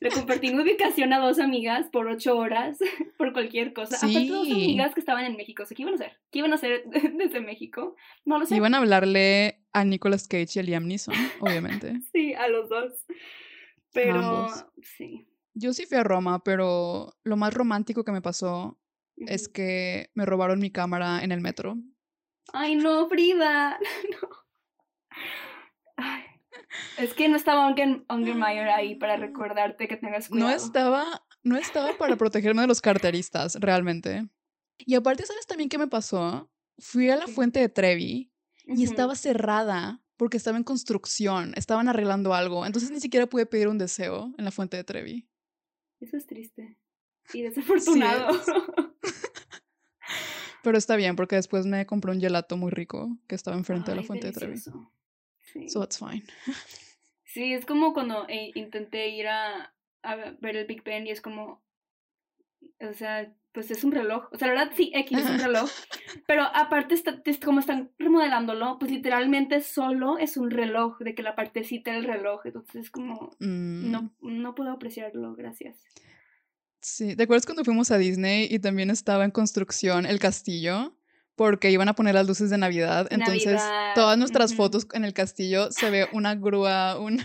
le 0.00 0.10
compartí 0.10 0.52
mi 0.52 0.62
ubicación 0.62 1.12
a 1.12 1.18
dos 1.18 1.38
amigas 1.38 1.88
por 1.90 2.08
ocho 2.08 2.36
horas, 2.36 2.78
por 3.18 3.32
cualquier 3.32 3.72
cosa. 3.72 3.96
Sí. 3.96 4.10
Aparte, 4.10 4.28
dos 4.28 4.50
amigas 4.50 4.94
que 4.94 5.00
estaban 5.00 5.24
en 5.24 5.36
México. 5.36 5.62
O 5.62 5.66
sea, 5.66 5.74
¿qué 5.74 5.82
iban 5.82 5.94
a 5.94 5.96
hacer? 5.96 6.18
¿Qué 6.30 6.38
iban 6.40 6.52
a 6.52 6.56
hacer 6.56 6.84
desde 7.16 7.40
México? 7.40 7.96
No 8.24 8.38
lo 8.38 8.46
sé. 8.46 8.56
Iban 8.56 8.74
a 8.74 8.78
hablarle 8.78 9.64
a 9.72 9.84
Nicolas 9.84 10.28
Cage 10.28 10.48
y 10.54 10.58
a 10.58 10.62
Liam 10.62 10.86
Neeson, 10.86 11.14
obviamente. 11.40 12.00
sí, 12.12 12.34
a 12.34 12.48
los 12.48 12.68
dos. 12.68 12.92
Pero, 13.92 14.48
sí. 14.82 15.26
Yo 15.54 15.72
sí 15.72 15.86
fui 15.86 15.98
a 15.98 16.02
Roma, 16.02 16.42
pero 16.42 17.14
lo 17.22 17.36
más 17.36 17.54
romántico 17.54 18.04
que 18.04 18.10
me 18.10 18.20
pasó 18.20 18.76
es 19.16 19.48
que 19.48 20.10
me 20.14 20.26
robaron 20.26 20.58
mi 20.58 20.70
cámara 20.70 21.22
en 21.22 21.32
el 21.32 21.40
metro. 21.40 21.76
Ay, 22.52 22.76
no, 22.76 23.08
Frida. 23.08 23.78
No. 24.20 24.28
Es 26.98 27.14
que 27.14 27.28
no 27.28 27.36
estaba 27.36 27.68
Ungermeyer 27.68 28.68
ahí 28.68 28.96
para 28.96 29.16
recordarte 29.16 29.86
que 29.86 29.96
tengas 29.96 30.28
cuidado. 30.28 30.50
No 30.50 30.56
estaba, 30.56 31.24
no 31.44 31.56
estaba 31.56 31.96
para 31.96 32.16
protegerme 32.16 32.62
de 32.62 32.66
los 32.66 32.80
carteristas, 32.80 33.54
realmente. 33.60 34.28
Y 34.78 34.96
aparte, 34.96 35.24
¿sabes 35.24 35.46
también 35.46 35.68
qué 35.68 35.78
me 35.78 35.86
pasó? 35.86 36.50
Fui 36.78 37.10
a 37.10 37.16
la 37.16 37.28
fuente 37.28 37.60
de 37.60 37.68
Trevi 37.68 38.32
y 38.64 38.82
estaba 38.82 39.14
cerrada 39.14 40.02
porque 40.16 40.36
estaba 40.36 40.56
en 40.56 40.64
construcción, 40.64 41.52
estaban 41.56 41.88
arreglando 41.88 42.34
algo, 42.34 42.66
entonces 42.66 42.90
ni 42.90 43.00
siquiera 43.00 43.26
pude 43.26 43.46
pedir 43.46 43.68
un 43.68 43.78
deseo 43.78 44.34
en 44.36 44.44
la 44.44 44.50
fuente 44.50 44.76
de 44.76 44.82
Trevi. 44.82 45.28
Eso 46.00 46.16
es 46.16 46.26
triste 46.26 46.76
y 47.32 47.42
desafortunado. 47.42 48.28
Pero 50.62 50.78
está 50.78 50.96
bien, 50.96 51.14
porque 51.14 51.36
después 51.36 51.66
me 51.66 51.84
compré 51.86 52.12
un 52.12 52.20
gelato 52.20 52.56
muy 52.56 52.70
rico 52.70 53.18
que 53.28 53.34
estaba 53.34 53.56
enfrente 53.56 53.90
de 53.90 53.98
la 53.98 54.02
fuente 54.02 54.28
de 54.28 54.32
Trevi. 54.32 54.56
Sí. 54.56 55.68
So 55.68 55.84
it's 55.84 55.98
fine. 55.98 56.24
Sí, 57.34 57.52
es 57.52 57.66
como 57.66 57.94
cuando 57.94 58.28
eh, 58.28 58.52
intenté 58.54 59.08
ir 59.08 59.26
a, 59.26 59.74
a, 60.04 60.14
ver 60.40 60.56
el 60.56 60.68
Big 60.68 60.84
Ben 60.84 61.04
y 61.04 61.10
es 61.10 61.20
como. 61.20 61.64
O 62.80 62.94
sea, 62.94 63.34
pues 63.50 63.72
es 63.72 63.82
un 63.82 63.90
reloj. 63.90 64.28
O 64.30 64.38
sea, 64.38 64.46
la 64.46 64.54
verdad 64.54 64.72
sí, 64.76 64.92
X 64.94 65.18
es 65.18 65.28
un 65.28 65.40
reloj. 65.40 65.68
pero 66.28 66.44
aparte, 66.44 66.94
está, 66.94 67.20
como 67.44 67.58
están 67.58 67.90
remodelándolo, 67.98 68.78
pues 68.78 68.92
literalmente 68.92 69.62
solo 69.62 70.16
es 70.16 70.36
un 70.36 70.52
reloj, 70.52 70.98
de 71.00 71.16
que 71.16 71.24
la 71.24 71.34
partecita 71.34 71.92
del 71.92 72.04
reloj. 72.04 72.46
Entonces 72.46 72.84
es 72.84 72.90
como. 72.92 73.30
No, 73.40 74.02
mm. 74.02 74.42
no 74.42 74.54
puedo 74.54 74.70
apreciarlo, 74.70 75.34
gracias. 75.34 75.76
Sí, 76.84 77.16
¿te 77.16 77.22
acuerdas 77.22 77.46
cuando 77.46 77.64
fuimos 77.64 77.90
a 77.90 77.96
Disney 77.96 78.46
y 78.50 78.58
también 78.58 78.90
estaba 78.90 79.24
en 79.24 79.30
construcción 79.30 80.04
el 80.04 80.18
castillo? 80.18 80.94
Porque 81.34 81.70
iban 81.70 81.88
a 81.88 81.94
poner 81.94 82.14
las 82.14 82.26
luces 82.26 82.50
de 82.50 82.58
Navidad. 82.58 83.08
Entonces, 83.10 83.62
todas 83.94 84.18
nuestras 84.18 84.54
fotos 84.54 84.86
en 84.92 85.06
el 85.06 85.14
castillo 85.14 85.72
se 85.72 85.88
ve 85.88 86.06
una 86.12 86.34
grúa, 86.34 86.98
un. 87.00 87.20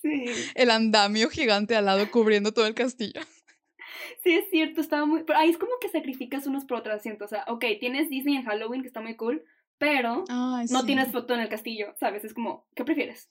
Sí. 0.00 0.24
El 0.54 0.70
andamio 0.70 1.28
gigante 1.28 1.76
al 1.76 1.84
lado 1.84 2.10
cubriendo 2.10 2.52
todo 2.52 2.66
el 2.66 2.74
castillo. 2.74 3.20
Sí, 4.22 4.32
es 4.34 4.48
cierto, 4.50 4.80
estaba 4.80 5.04
muy. 5.04 5.24
Pero 5.24 5.38
ahí 5.38 5.50
es 5.50 5.58
como 5.58 5.72
que 5.78 5.90
sacrificas 5.90 6.46
unos 6.46 6.64
por 6.64 6.78
otros, 6.78 7.02
siento. 7.02 7.26
O 7.26 7.28
sea, 7.28 7.44
ok, 7.48 7.64
tienes 7.80 8.08
Disney 8.08 8.36
en 8.36 8.44
Halloween, 8.44 8.80
que 8.80 8.88
está 8.88 9.02
muy 9.02 9.14
cool, 9.14 9.44
pero 9.76 10.24
no 10.70 10.86
tienes 10.86 11.12
foto 11.12 11.34
en 11.34 11.40
el 11.40 11.50
castillo, 11.50 11.94
¿sabes? 12.00 12.24
Es 12.24 12.32
como, 12.32 12.66
¿qué 12.74 12.84
prefieres? 12.84 13.30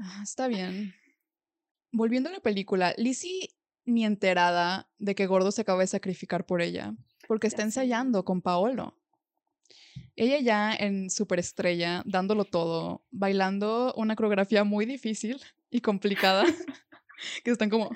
Ah, 0.00 0.20
está 0.22 0.48
bien. 0.48 0.94
Volviendo 1.90 2.28
a 2.28 2.32
la 2.32 2.40
película, 2.40 2.94
Lizzie 2.96 3.50
ni 3.84 4.04
enterada 4.04 4.88
de 4.98 5.14
que 5.14 5.26
Gordo 5.26 5.50
se 5.50 5.62
acaba 5.62 5.80
de 5.80 5.86
sacrificar 5.86 6.44
por 6.44 6.60
ella, 6.60 6.94
porque 7.26 7.46
está 7.46 7.62
ensayando 7.62 8.24
con 8.24 8.42
Paolo. 8.42 8.98
Ella 10.14 10.40
ya 10.40 10.74
en 10.74 11.10
superestrella, 11.10 12.02
dándolo 12.04 12.44
todo, 12.44 13.04
bailando 13.10 13.94
una 13.96 14.16
coreografía 14.16 14.64
muy 14.64 14.84
difícil 14.84 15.40
y 15.70 15.80
complicada, 15.80 16.44
que 17.44 17.50
están 17.50 17.70
como... 17.70 17.90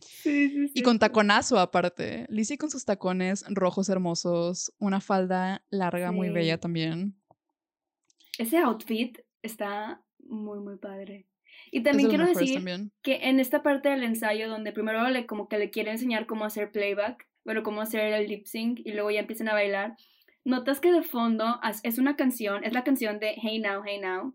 Sí, 0.00 0.48
sí, 0.50 0.68
sí. 0.68 0.72
Y 0.74 0.82
con 0.82 0.98
taconazo 0.98 1.58
aparte. 1.58 2.26
Lizzie 2.28 2.58
con 2.58 2.70
sus 2.70 2.84
tacones 2.84 3.44
rojos 3.48 3.88
hermosos, 3.88 4.72
una 4.78 5.00
falda 5.00 5.64
larga 5.70 6.12
muy 6.12 6.30
bella 6.30 6.58
también. 6.58 7.16
Ese 8.38 8.58
outfit 8.58 9.18
está 9.42 10.02
muy, 10.18 10.60
muy 10.60 10.76
padre. 10.76 11.26
Y 11.70 11.82
también 11.82 12.08
quiero 12.08 12.26
decir 12.26 12.54
también. 12.54 12.90
que 13.02 13.28
en 13.28 13.40
esta 13.40 13.62
parte 13.62 13.88
del 13.88 14.02
ensayo 14.04 14.48
donde 14.48 14.72
primero 14.72 15.08
le 15.08 15.26
como 15.26 15.48
que 15.48 15.58
le 15.58 15.70
quiere 15.70 15.90
enseñar 15.90 16.26
cómo 16.26 16.44
hacer 16.44 16.70
playback, 16.70 17.26
bueno, 17.44 17.62
cómo 17.62 17.80
hacer 17.80 18.12
el 18.12 18.28
lip 18.28 18.46
sync 18.46 18.80
y 18.84 18.92
luego 18.92 19.10
ya 19.10 19.20
empiezan 19.20 19.48
a 19.48 19.54
bailar, 19.54 19.96
notas 20.44 20.80
que 20.80 20.92
de 20.92 21.02
fondo 21.02 21.60
es 21.82 21.98
una 21.98 22.16
canción, 22.16 22.64
es 22.64 22.72
la 22.72 22.84
canción 22.84 23.18
de 23.18 23.34
Hey 23.40 23.58
Now, 23.60 23.82
Hey 23.84 24.00
Now, 24.00 24.34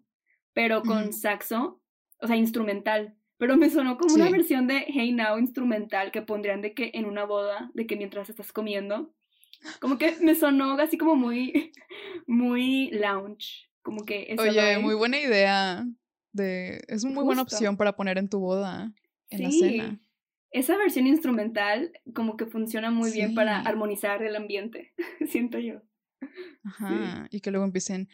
pero 0.54 0.82
con 0.84 1.04
Ujú. 1.04 1.14
saxo, 1.14 1.82
o 2.20 2.28
sea, 2.28 2.36
instrumental. 2.36 3.16
Pero 3.38 3.58
me 3.58 3.70
sonó 3.70 3.98
como 3.98 4.14
una 4.14 4.26
Sí. 4.26 4.32
versión 4.32 4.68
de 4.68 4.86
Hey 4.88 5.12
Now 5.12 5.38
instrumental 5.38 6.12
que 6.12 6.22
pondrían 6.22 6.62
de 6.62 6.74
que 6.74 6.92
en 6.94 7.06
una 7.06 7.26
boda, 7.26 7.72
de 7.74 7.86
que 7.88 7.96
mientras 7.96 8.30
estás 8.30 8.54
comiendo. 8.54 9.14
Como 9.80 9.98
que 9.98 10.16
me 10.22 10.36
sonó 10.36 10.74
así 10.80 10.98
como 10.98 11.16
muy, 11.16 11.72
muy 12.28 12.90
lounge. 12.92 13.70
Como 13.82 14.06
que 14.06 14.34
Oye, 14.38 14.78
muy 14.80 14.96
buena 14.96 15.20
idea. 15.20 15.86
De... 16.34 16.84
Es 16.88 17.04
una 17.04 17.14
muy 17.14 17.24
buena 17.24 17.44
opción 17.44 17.78
para 17.78 17.96
poner 17.96 18.18
en 18.18 18.28
tu 18.28 18.40
boda, 18.40 18.92
en 19.30 19.44
la 19.44 19.52
cena. 19.52 20.00
esa 20.52 20.76
versión 20.78 21.08
instrumental 21.08 21.92
como 22.14 22.38
que 22.38 22.46
funciona 22.46 22.92
muy 22.92 23.12
bien 23.12 23.36
para 23.36 23.62
armonizar 23.62 24.22
el 24.24 24.36
ambiente, 24.36 24.94
siento 25.30 25.60
yo. 25.60 25.82
Sí, 26.20 26.28
Ajá. 26.64 27.28
Y 27.30 27.42
que 27.42 27.52
luego 27.52 27.66
empiecen. 27.66 28.10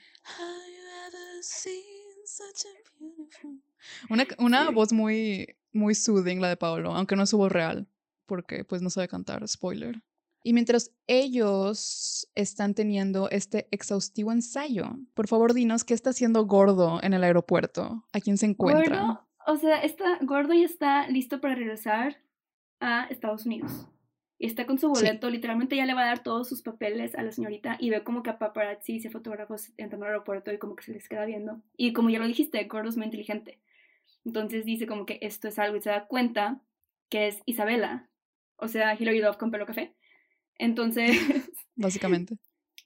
Una, 4.09 4.25
una 4.37 4.69
voz 4.71 4.91
muy, 4.91 5.55
muy 5.71 5.95
soothing, 5.95 6.41
la 6.41 6.49
de 6.49 6.57
Paolo, 6.57 6.93
aunque 6.93 7.15
no 7.15 7.23
es 7.23 7.29
su 7.29 7.37
voz 7.37 7.51
real, 7.51 7.87
porque 8.25 8.63
pues 8.63 8.81
no 8.81 8.89
sabe 8.89 9.07
cantar, 9.07 9.47
spoiler. 9.47 10.01
Y 10.43 10.53
mientras 10.53 10.93
ellos 11.07 12.29
están 12.35 12.73
teniendo 12.73 13.29
este 13.29 13.67
exhaustivo 13.71 14.31
ensayo, 14.31 14.97
por 15.13 15.27
favor 15.27 15.53
dinos 15.53 15.83
qué 15.83 15.93
está 15.93 16.11
haciendo 16.11 16.45
Gordo 16.45 16.99
en 17.03 17.13
el 17.13 17.23
aeropuerto, 17.23 18.05
a 18.13 18.19
quién 18.21 18.37
se 18.37 18.45
encuentra. 18.45 19.01
Gordo, 19.01 19.27
o 19.47 19.57
sea, 19.57 19.81
está, 19.83 20.17
Gordo 20.21 20.53
ya 20.53 20.65
está 20.65 21.07
listo 21.09 21.41
para 21.41 21.55
regresar 21.55 22.17
a 22.79 23.05
Estados 23.09 23.45
Unidos. 23.45 23.87
Y 24.41 24.45
está 24.45 24.65
con 24.65 24.79
su 24.79 24.87
Sí. 24.95 25.01
boleto, 25.03 25.29
literalmente 25.29 25.75
ya 25.75 25.85
le 25.85 25.93
va 25.93 26.03
a 26.03 26.05
dar 26.05 26.23
todos 26.23 26.47
sus 26.47 26.61
papeles 26.61 27.13
a 27.15 27.23
la 27.23 27.33
señorita 27.33 27.75
y 27.77 27.89
ve 27.89 28.05
como 28.05 28.23
que 28.23 28.29
a 28.29 28.39
paparazzi 28.39 28.95
y 28.95 29.09
fotógrafos 29.09 29.73
entrando 29.75 30.05
al 30.05 30.13
aeropuerto 30.13 30.53
y 30.53 30.57
como 30.57 30.77
que 30.77 30.83
se 30.85 30.93
les 30.93 31.09
queda 31.09 31.25
viendo. 31.25 31.61
Y 31.75 31.91
como 31.91 32.09
ya 32.09 32.19
lo 32.19 32.25
dijiste, 32.27 32.63
Gordo 32.63 32.87
es 32.87 32.95
muy 32.95 33.05
inteligente. 33.07 33.59
Entonces 34.23 34.63
dice 34.63 34.87
como 34.87 35.05
que 35.05 35.19
esto 35.21 35.49
es 35.49 35.59
algo 35.59 35.75
y 35.75 35.81
se 35.81 35.89
da 35.89 36.07
cuenta 36.07 36.61
que 37.09 37.27
es 37.27 37.41
Isabela, 37.45 38.09
o 38.55 38.69
sea, 38.69 38.95
Hilary 38.97 39.19
Duff 39.19 39.35
con 39.35 39.51
pelo 39.51 39.65
café. 39.65 39.93
Entonces, 40.59 41.09
Básicamente. 41.75 42.37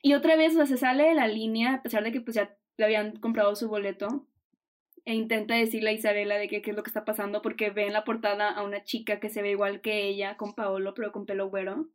y 0.01 0.13
otra 0.13 0.37
vez, 0.37 0.53
o 0.53 0.57
sea, 0.57 0.65
se 0.67 0.77
sale 0.77 1.03
de 1.03 1.15
la 1.15 1.27
línea, 1.27 1.73
a 1.73 1.83
pesar 1.83 2.03
de 2.03 2.13
que 2.13 2.21
pues 2.21 2.35
ya 2.35 2.55
le 2.77 2.85
habían 2.85 3.17
comprado 3.17 3.55
su 3.55 3.67
boleto, 3.67 4.25
e 5.05 5.15
intenta 5.15 5.55
decirle 5.55 5.89
a 5.89 5.93
Isabela 5.93 6.37
de 6.37 6.47
qué 6.47 6.61
es 6.63 6.75
lo 6.75 6.83
que 6.83 6.89
está 6.89 7.03
pasando, 7.03 7.41
porque 7.41 7.71
ve 7.71 7.87
en 7.87 7.93
la 7.93 8.05
portada 8.05 8.49
a 8.49 8.63
una 8.63 8.83
chica 8.83 9.19
que 9.19 9.29
se 9.29 9.41
ve 9.41 9.51
igual 9.51 9.81
que 9.81 10.07
ella, 10.07 10.37
con 10.37 10.53
Paolo, 10.53 10.93
pero 10.93 11.11
con 11.11 11.25
pelo 11.25 11.49
güero. 11.49 11.89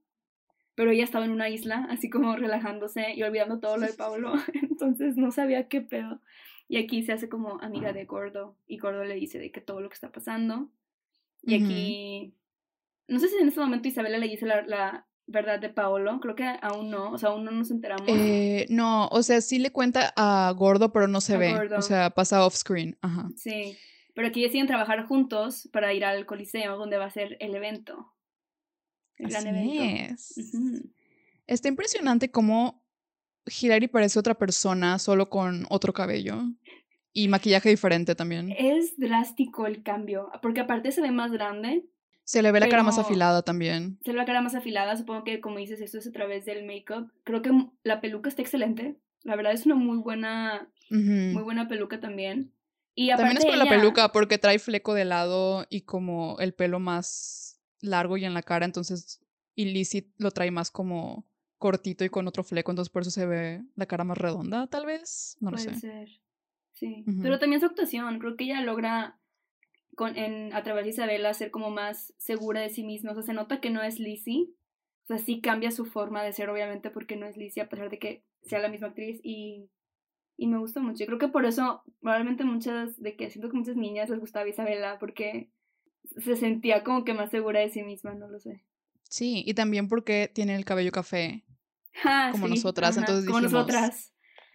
Pero 0.75 0.91
ella 0.91 1.05
estaba 1.05 1.25
en 1.25 1.31
una 1.31 1.49
isla, 1.49 1.87
así 1.91 2.11
como 2.11 2.37
relajándose 2.37 3.15
y 3.15 3.23
olvidando 3.23 3.61
todo 3.61 3.79
lo 3.79 3.87
de 3.87 3.95
Paolo, 3.95 4.35
entonces 4.53 5.17
no 5.17 5.31
sabía 5.31 5.69
qué 5.69 5.81
pedo. 5.81 6.21
Y 6.69 6.77
aquí 6.77 7.03
se 7.03 7.13
hace 7.13 7.31
como 7.31 7.63
amiga 7.63 7.93
de 7.93 8.05
Gordo, 8.05 8.57
y 8.67 8.79
Gordo 8.79 9.05
le 9.05 9.15
dice 9.15 9.39
de 9.39 9.51
que 9.51 9.63
todo 9.63 9.81
lo 9.81 9.89
que 9.89 9.95
está 9.95 10.13
pasando. 10.13 10.69
Y 11.43 11.55
aquí, 11.55 12.35
no 13.07 13.21
sé 13.21 13.29
si 13.29 13.37
en 13.37 13.49
este 13.49 13.61
momento 13.61 13.89
Isabela 13.89 14.19
le 14.19 14.29
dice 14.29 14.45
la, 14.45 14.63
la 14.63 15.07
verdad 15.29 15.61
de 15.61 15.69
Paolo, 15.69 16.19
creo 16.21 16.35
que 16.35 16.45
aún 16.63 16.91
no, 16.91 17.13
o 17.13 17.19
sea, 17.19 17.29
aún 17.29 17.45
no 17.45 17.51
nos 17.51 17.71
enteramos. 17.71 18.09
Eh, 18.09 18.67
no, 18.71 19.07
o 19.09 19.23
sea, 19.23 19.41
sí 19.41 19.59
le 19.59 19.71
cuenta 19.71 20.13
a 20.17 20.53
Gordo, 20.57 20.93
pero 20.93 21.07
no 21.07 21.21
se 21.21 21.35
A 21.35 21.39
ve. 21.39 21.53
Gordo. 21.53 21.79
O 21.79 21.83
sea, 21.83 22.11
pasa 22.11 22.45
off 22.45 22.57
screen. 22.57 22.97
Ajá. 23.03 23.29
Sí, 23.37 23.77
pero 24.15 24.29
aquí 24.29 24.43
deciden 24.43 24.67
trabajar 24.67 25.07
juntos 25.07 25.69
para 25.73 25.93
ir 25.93 26.05
al 26.05 26.27
Coliseo, 26.27 26.77
donde 26.77 26.97
va 26.97 27.05
a 27.05 27.11
ser 27.11 27.37
el 27.41 27.55
evento. 27.55 28.15
El 29.17 29.31
gran 29.31 29.47
Así 29.47 29.79
evento. 29.79 30.15
es. 30.15 30.35
Está 31.47 31.69
impresionante 31.69 32.31
cómo 32.31 32.85
Hilary 33.47 33.89
parece 33.89 34.19
otra 34.19 34.35
persona, 34.35 34.99
solo 34.99 35.29
con 35.29 35.67
otro 35.71 35.93
cabello. 35.93 36.43
Y 37.13 37.29
maquillaje 37.29 37.71
diferente 37.71 38.15
también. 38.15 38.55
Es 38.57 38.97
drástico 38.97 39.67
el 39.67 39.83
cambio, 39.83 40.31
porque 40.41 40.61
aparte 40.61 40.93
se 40.93 41.01
ve 41.01 41.11
más 41.11 41.33
grande, 41.33 41.85
Se 42.29 42.43
le 42.43 42.53
ve 42.53 42.61
la 42.61 42.69
cara 42.69 42.83
más 42.83 42.99
afilada 42.99 43.41
también. 43.41 43.99
se 44.05 44.13
ve 44.13 44.19
la 44.19 44.27
cara 44.27 44.43
más 44.43 44.55
afilada, 44.55 44.95
supongo 44.99 45.25
que 45.25 45.41
como 45.41 45.57
dices, 45.57 45.81
esto 45.81 45.97
es 45.97 46.07
a 46.07 46.13
través 46.13 46.45
del 46.45 46.67
make-up. 46.67 47.11
Creo 47.25 47.41
que 47.41 47.51
la 47.85 48.03
peluca 48.03 48.29
está 48.29 48.43
excelente, 48.43 48.99
la 49.23 49.35
verdad 49.35 49.55
es 49.55 49.65
una 49.65 49.77
muy 49.77 49.97
buena, 49.97 50.71
muy 50.91 51.43
buena 51.43 51.69
peluca 51.69 52.01
también. 52.01 52.53
Y 52.95 53.09
También 53.09 53.39
es 53.39 53.47
por 53.47 53.57
la 53.57 53.67
peluca, 53.67 54.13
porque 54.13 54.37
trae 54.37 54.59
fleco 54.59 54.93
de 54.93 55.07
lado 55.07 55.67
y 55.71 55.83
como 55.83 56.39
el 56.41 56.53
pelo 56.53 56.81
más 56.81 57.59
largo 57.81 58.19
y 58.19 58.27
en 58.27 58.35
la 58.35 58.43
cara, 58.43 58.67
entonces. 58.67 59.21
Y 59.55 59.65
Lizzie 59.67 60.13
lo 60.19 60.31
trae 60.31 60.51
más 60.51 60.71
como 60.71 61.27
cortito 61.57 62.05
y 62.05 62.11
con 62.11 62.29
otro 62.29 62.45
fleco, 62.45 62.71
entonces 62.73 62.91
por 62.93 63.03
eso 63.03 63.11
se 63.11 63.25
ve 63.25 63.63
la 63.75 63.87
cara 63.87 64.05
más 64.05 64.19
redonda, 64.19 64.67
tal 64.67 64.85
vez. 64.85 65.39
No 65.41 65.51
lo 65.51 65.57
Puede 65.57 65.75
sé. 65.77 65.81
ser. 65.81 66.09
Sí. 66.75 67.05
Pero 67.23 67.39
también 67.39 67.61
su 67.61 67.67
actuación. 67.67 68.19
Creo 68.19 68.37
que 68.37 68.45
ella 68.45 68.61
logra 68.61 69.19
con, 69.99 70.17
en, 70.17 70.55
a 70.55 70.63
través 70.63 70.85
de 70.85 70.91
Isabela 70.91 71.35
ser 71.35 71.51
como 71.51 71.71
más 71.71 72.15
segura 72.19 72.61
de 72.61 72.71
sí 72.71 72.85
misma. 72.85 73.11
O 73.11 73.15
sea, 73.15 73.25
se 73.25 73.33
nota 73.33 73.61
que 73.61 73.71
no 73.71 73.83
es 73.83 73.99
Lizzie. 73.99 74.45
O 75.03 75.07
sea, 75.09 75.19
sí 75.19 75.41
cambia 75.41 75.73
su 75.73 75.87
forma 75.87 76.23
de 76.23 76.33
ser, 76.33 76.49
obviamente, 76.51 76.91
porque 76.91 77.17
no 77.17 77.27
es 77.27 77.37
Lizzie, 77.37 77.65
a 77.65 77.69
pesar 77.69 77.91
de 77.91 77.99
que 77.99 78.25
sea 78.43 78.61
la 78.61 78.69
misma 78.69 78.87
actriz. 78.87 79.21
Y, 79.25 79.69
y 80.37 80.47
me 80.47 80.59
gusta 80.59 80.79
mucho. 80.79 81.03
Y 81.03 81.07
creo 81.07 81.19
que 81.19 81.27
por 81.27 81.47
eso, 81.47 81.83
probablemente 82.01 82.45
muchas, 82.45 82.97
de 83.03 83.17
que 83.17 83.29
siento 83.29 83.51
que 83.51 83.57
muchas 83.57 83.75
niñas 83.75 84.09
les 84.09 84.21
gustaba 84.21 84.49
Isabela, 84.49 85.01
porque 85.01 85.51
se 86.17 86.37
sentía 86.37 86.85
como 86.85 87.05
que 87.05 87.13
más 87.13 87.33
segura 87.33 87.59
de 87.59 87.71
sí 87.71 87.83
misma, 87.83 88.15
no 88.15 88.29
lo 88.29 88.39
sé. 88.39 88.65
Sí, 89.03 89.43
y 89.45 89.55
también 89.55 89.89
porque 89.89 90.31
tiene 90.33 90.55
el 90.55 90.65
cabello 90.65 90.93
café, 90.93 91.45
Ah, 92.05 92.29
Como 92.31 92.47
sí, 92.47 92.55
nosotras, 92.55 92.97
entonces 92.97 93.27
como 93.27 93.41
dijimos, 93.41 93.53
nosotras. 93.67 94.13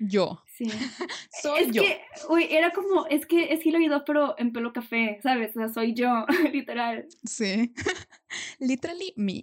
Yo. 0.08 0.44
Sí. 0.56 0.66
Soy 1.42 1.64
es 1.64 1.72
yo. 1.72 1.82
que, 1.82 2.02
uy, 2.30 2.48
era 2.50 2.72
como, 2.72 3.06
es 3.08 3.26
que 3.26 3.54
es 3.54 3.66
Hilary 3.66 3.88
Duff, 3.88 4.04
pero 4.06 4.36
en 4.38 4.52
pelo 4.54 4.72
café, 4.74 5.20
¿sabes? 5.24 5.52
O 5.56 5.60
sea, 5.60 5.70
soy 5.70 5.94
yo, 5.94 6.26
literal. 6.52 7.08
Sí. 7.24 7.74
Literally 8.60 9.14
me. 9.16 9.42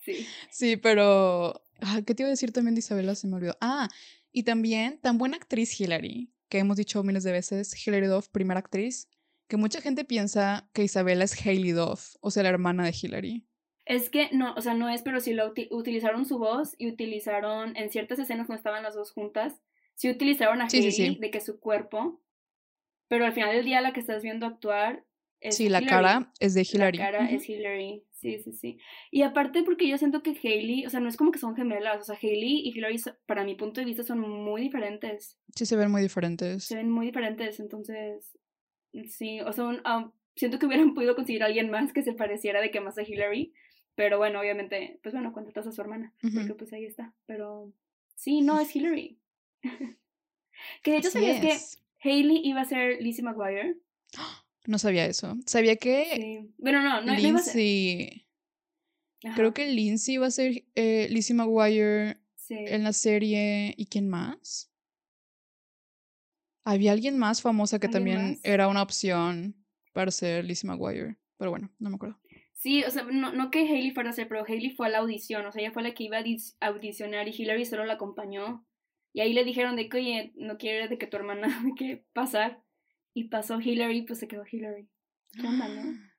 Sí. 0.00 0.26
Sí, 0.50 0.76
pero. 0.76 1.62
ah, 1.80 2.00
¿Qué 2.06 2.14
te 2.14 2.22
iba 2.22 2.28
a 2.28 2.30
decir 2.30 2.52
también 2.52 2.74
de 2.74 2.80
Isabela? 2.80 3.14
Se 3.14 3.26
me 3.26 3.36
olvidó. 3.36 3.56
Ah, 3.60 3.88
y 4.32 4.42
también, 4.44 4.98
tan 5.00 5.18
buena 5.18 5.36
actriz 5.36 5.78
Hilary, 5.80 6.32
que 6.48 6.58
hemos 6.58 6.76
dicho 6.76 7.02
miles 7.02 7.22
de 7.24 7.32
veces, 7.32 7.74
Hilary 7.86 8.06
Duff, 8.06 8.28
primera 8.28 8.60
actriz, 8.60 9.08
que 9.48 9.56
mucha 9.56 9.80
gente 9.80 10.04
piensa 10.04 10.68
que 10.72 10.84
Isabela 10.84 11.24
es 11.24 11.46
Hailey 11.46 11.72
Duff, 11.72 12.16
o 12.20 12.30
sea, 12.30 12.42
la 12.42 12.48
hermana 12.48 12.84
de 12.84 12.94
Hilary. 13.00 13.46
Es 13.84 14.08
que 14.10 14.30
no, 14.32 14.54
o 14.54 14.60
sea, 14.62 14.74
no 14.74 14.88
es, 14.88 15.02
pero 15.02 15.20
sí 15.20 15.32
lo 15.34 15.52
uti- 15.52 15.68
utilizaron 15.70 16.24
su 16.24 16.38
voz 16.38 16.74
y 16.78 16.88
utilizaron 16.88 17.76
en 17.76 17.90
ciertas 17.90 18.18
escenas 18.18 18.46
cuando 18.46 18.58
estaban 18.60 18.82
las 18.82 18.94
dos 18.94 19.10
juntas, 19.12 19.60
sí 20.02 20.10
utilizaron 20.10 20.60
a 20.60 20.68
Sí, 20.68 20.78
Hailey 20.78 20.92
sí. 20.92 21.18
de 21.20 21.30
que 21.30 21.40
su 21.40 21.60
cuerpo, 21.60 22.20
pero 23.08 23.24
al 23.24 23.32
final 23.32 23.54
del 23.54 23.64
día 23.64 23.80
la 23.80 23.92
que 23.92 24.00
estás 24.00 24.20
viendo 24.22 24.46
actuar 24.46 25.04
es 25.40 25.56
Sí, 25.56 25.68
la 25.68 25.78
Hilary. 25.78 25.90
cara 25.90 26.32
es 26.40 26.54
de 26.54 26.62
Hilary. 26.68 26.98
La 26.98 27.04
cara 27.12 27.24
Ujú. 27.26 27.36
es 27.36 27.48
Hillary, 27.48 28.04
sí, 28.10 28.38
sí, 28.40 28.52
sí. 28.52 28.78
Y 29.12 29.22
aparte 29.22 29.62
porque 29.62 29.86
yo 29.88 29.96
siento 29.98 30.22
que 30.24 30.30
Hailey, 30.42 30.86
o 30.86 30.90
sea, 30.90 30.98
no 30.98 31.08
es 31.08 31.16
como 31.16 31.30
que 31.30 31.38
son 31.38 31.54
gemelas, 31.54 32.00
o 32.00 32.04
sea, 32.04 32.18
Hailey 32.20 32.62
y 32.66 32.70
Hillary, 32.76 33.00
para 33.26 33.44
mi 33.44 33.54
punto 33.54 33.80
de 33.80 33.84
vista, 33.86 34.02
son 34.02 34.18
muy 34.20 34.60
diferentes. 34.62 35.38
Sí, 35.54 35.66
se 35.66 35.76
ven 35.76 35.90
muy 35.92 36.02
diferentes. 36.02 36.64
Se 36.64 36.74
ven 36.76 36.90
muy 36.90 37.06
diferentes, 37.06 37.60
entonces, 37.60 38.36
sí, 39.08 39.40
o 39.40 39.52
sea, 39.52 39.64
un- 39.66 39.82
ah, 39.84 40.12
siento 40.34 40.58
que 40.58 40.66
hubieran 40.66 40.94
podido 40.94 41.14
conseguir 41.14 41.42
a 41.44 41.46
alguien 41.46 41.70
más 41.70 41.92
que 41.92 42.02
se 42.02 42.12
pareciera 42.12 42.60
de 42.60 42.70
que 42.72 42.80
más 42.80 42.98
a 42.98 43.02
Hillary, 43.02 43.52
pero 43.94 44.18
bueno, 44.18 44.40
obviamente, 44.40 44.98
pues 45.02 45.12
bueno, 45.14 45.32
contratas 45.32 45.66
a 45.68 45.72
su 45.72 45.80
hermana, 45.80 46.12
porque 46.20 46.38
Ujú. 46.52 46.56
pues 46.56 46.72
ahí 46.72 46.86
está, 46.86 47.14
pero 47.26 47.72
sí, 48.16 48.40
no, 48.40 48.58
es 48.60 48.74
Hillary. 48.76 49.18
Que 50.82 50.90
de 50.90 50.96
hecho 50.98 51.08
Así 51.08 51.18
sabías 51.18 51.40
que. 51.40 52.08
Hailey 52.08 52.40
iba 52.44 52.60
a 52.60 52.64
ser 52.64 53.00
Lizzie 53.00 53.24
McGuire. 53.24 53.76
No 54.64 54.78
sabía 54.78 55.06
eso. 55.06 55.36
Sabía 55.44 55.74
que 55.74 56.04
Sí. 56.14 56.54
Bueno, 56.56 56.82
no, 56.82 57.00
no, 57.00 57.14
no 57.14 57.18
iba 57.18 57.40
a 57.40 57.42
ser. 57.42 57.56
Lindsay. 57.56 58.26
Ajá, 59.24 59.34
Creo 59.34 59.52
que 59.52 59.66
Lindsay 59.66 60.14
iba 60.14 60.26
a 60.28 60.30
ser 60.30 60.64
eh, 60.76 61.08
Lizzie 61.10 61.34
McGuire 61.34 62.20
sí. 62.36 62.54
en 62.54 62.84
la 62.84 62.92
serie. 62.92 63.74
¿Y 63.76 63.86
quién 63.86 64.08
más? 64.08 64.70
Había 66.64 66.92
alguien 66.92 67.18
más 67.18 67.42
famosa 67.42 67.80
que 67.80 67.88
¿Alguien 67.88 68.04
también 68.04 68.30
más? 68.34 68.40
era 68.44 68.68
una 68.68 68.82
opción 68.82 69.56
para 69.92 70.12
ser 70.12 70.44
Lizzie 70.44 70.70
McGuire. 70.70 71.16
Pero 71.38 71.50
bueno, 71.50 71.68
no 71.80 71.90
me 71.90 71.96
acuerdo. 71.96 72.20
Sí, 72.52 72.84
o 72.84 72.90
sea, 72.92 73.02
no, 73.02 73.32
no 73.32 73.50
que 73.50 73.60
Hailey 73.68 73.90
fuera 73.90 74.10
a 74.10 74.12
ser, 74.12 74.28
pero 74.28 74.44
Hailey 74.46 74.70
fue 74.70 74.86
a 74.86 74.90
la 74.90 74.98
audición, 74.98 75.44
o 75.44 75.50
sea, 75.50 75.60
ella 75.60 75.72
fue 75.72 75.82
la 75.82 75.92
que 75.94 76.04
iba 76.04 76.18
a 76.18 76.66
audicionar 76.68 77.26
y 77.26 77.34
Hillary 77.36 77.64
solo 77.64 77.84
la 77.84 77.94
acompañó. 77.94 78.64
Y 79.12 79.20
ahí 79.20 79.32
le 79.32 79.44
dijeron 79.44 79.76
de 79.76 79.88
que, 79.88 79.96
oye, 79.98 80.32
no 80.36 80.56
quieres 80.56 80.90
de 80.90 80.98
que 80.98 81.06
tu 81.06 81.16
hermana, 81.16 81.48
de 81.64 81.74
que 81.74 82.04
pasar. 82.12 82.62
Y 83.14 83.24
pasó 83.24 83.60
Hillary, 83.60 84.02
pues 84.02 84.18
se 84.18 84.28
quedó 84.28 84.44
Hillary. 84.50 84.88
¿Qué 85.32 85.46
onda, 85.46 85.68
no? 85.68 85.82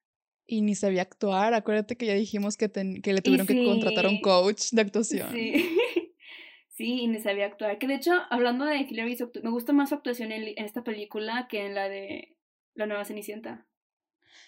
Y 0.46 0.62
ni 0.62 0.76
sabía 0.76 1.04
actuar. 1.04 1.54
Acuérdate 1.54 1.96
que 1.96 2.06
ya 2.06 2.16
dijimos 2.16 2.58
que, 2.58 2.70
que 2.70 3.14
le 3.14 3.22
tuvieron 3.22 3.48
que 3.48 3.64
contratar 3.64 4.06
a 4.06 4.10
un 4.10 4.20
coach 4.20 4.72
de 4.72 4.82
actuación. 4.82 5.32
Sí. 5.32 5.54
sí, 6.68 7.02
y 7.02 7.08
ni 7.08 7.22
sabía 7.22 7.46
actuar. 7.46 7.78
Que 7.80 7.88
de 7.88 7.96
hecho, 7.96 8.12
hablando 8.30 8.66
de 8.66 8.80
Hillary, 8.80 9.18
me 9.42 9.52
gusta 9.52 9.72
más 9.72 9.90
su 9.90 9.96
actuación 9.96 10.34
en, 10.34 10.44
en 10.44 10.66
esta 10.66 10.84
película 10.84 11.48
que 11.50 11.66
en 11.66 11.76
la 11.76 11.88
de 11.88 12.36
La 12.76 12.88
Nueva 12.88 13.06
Cenicienta. 13.06 13.66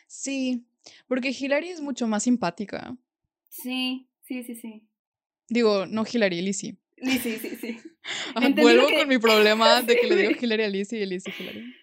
Sí, 0.08 0.66
porque 1.08 1.30
Hillary 1.30 1.70
es 1.70 1.80
mucho 1.80 2.08
más 2.08 2.24
simpática. 2.24 2.98
Sí, 3.50 4.10
sí, 4.22 4.44
sí, 4.44 4.56
sí. 4.56 4.84
Digo, 5.48 5.86
no 5.86 6.04
Hillary, 6.12 6.42
Lizzie. 6.42 6.78
Lizzie, 6.98 7.40
sí, 7.40 7.56
sí. 7.56 7.78
vuelvo 8.56 8.88
con 8.88 9.08
mi 9.08 9.18
problema 9.18 9.82
de 9.82 9.96
que 9.96 10.08
le 10.08 10.16
digo 10.16 10.32
Hillary 10.42 10.64
a 10.64 10.70
Lizzie 10.70 11.02
y 11.02 11.06
Lizzie 11.06 11.34
Hillary. 11.38 11.76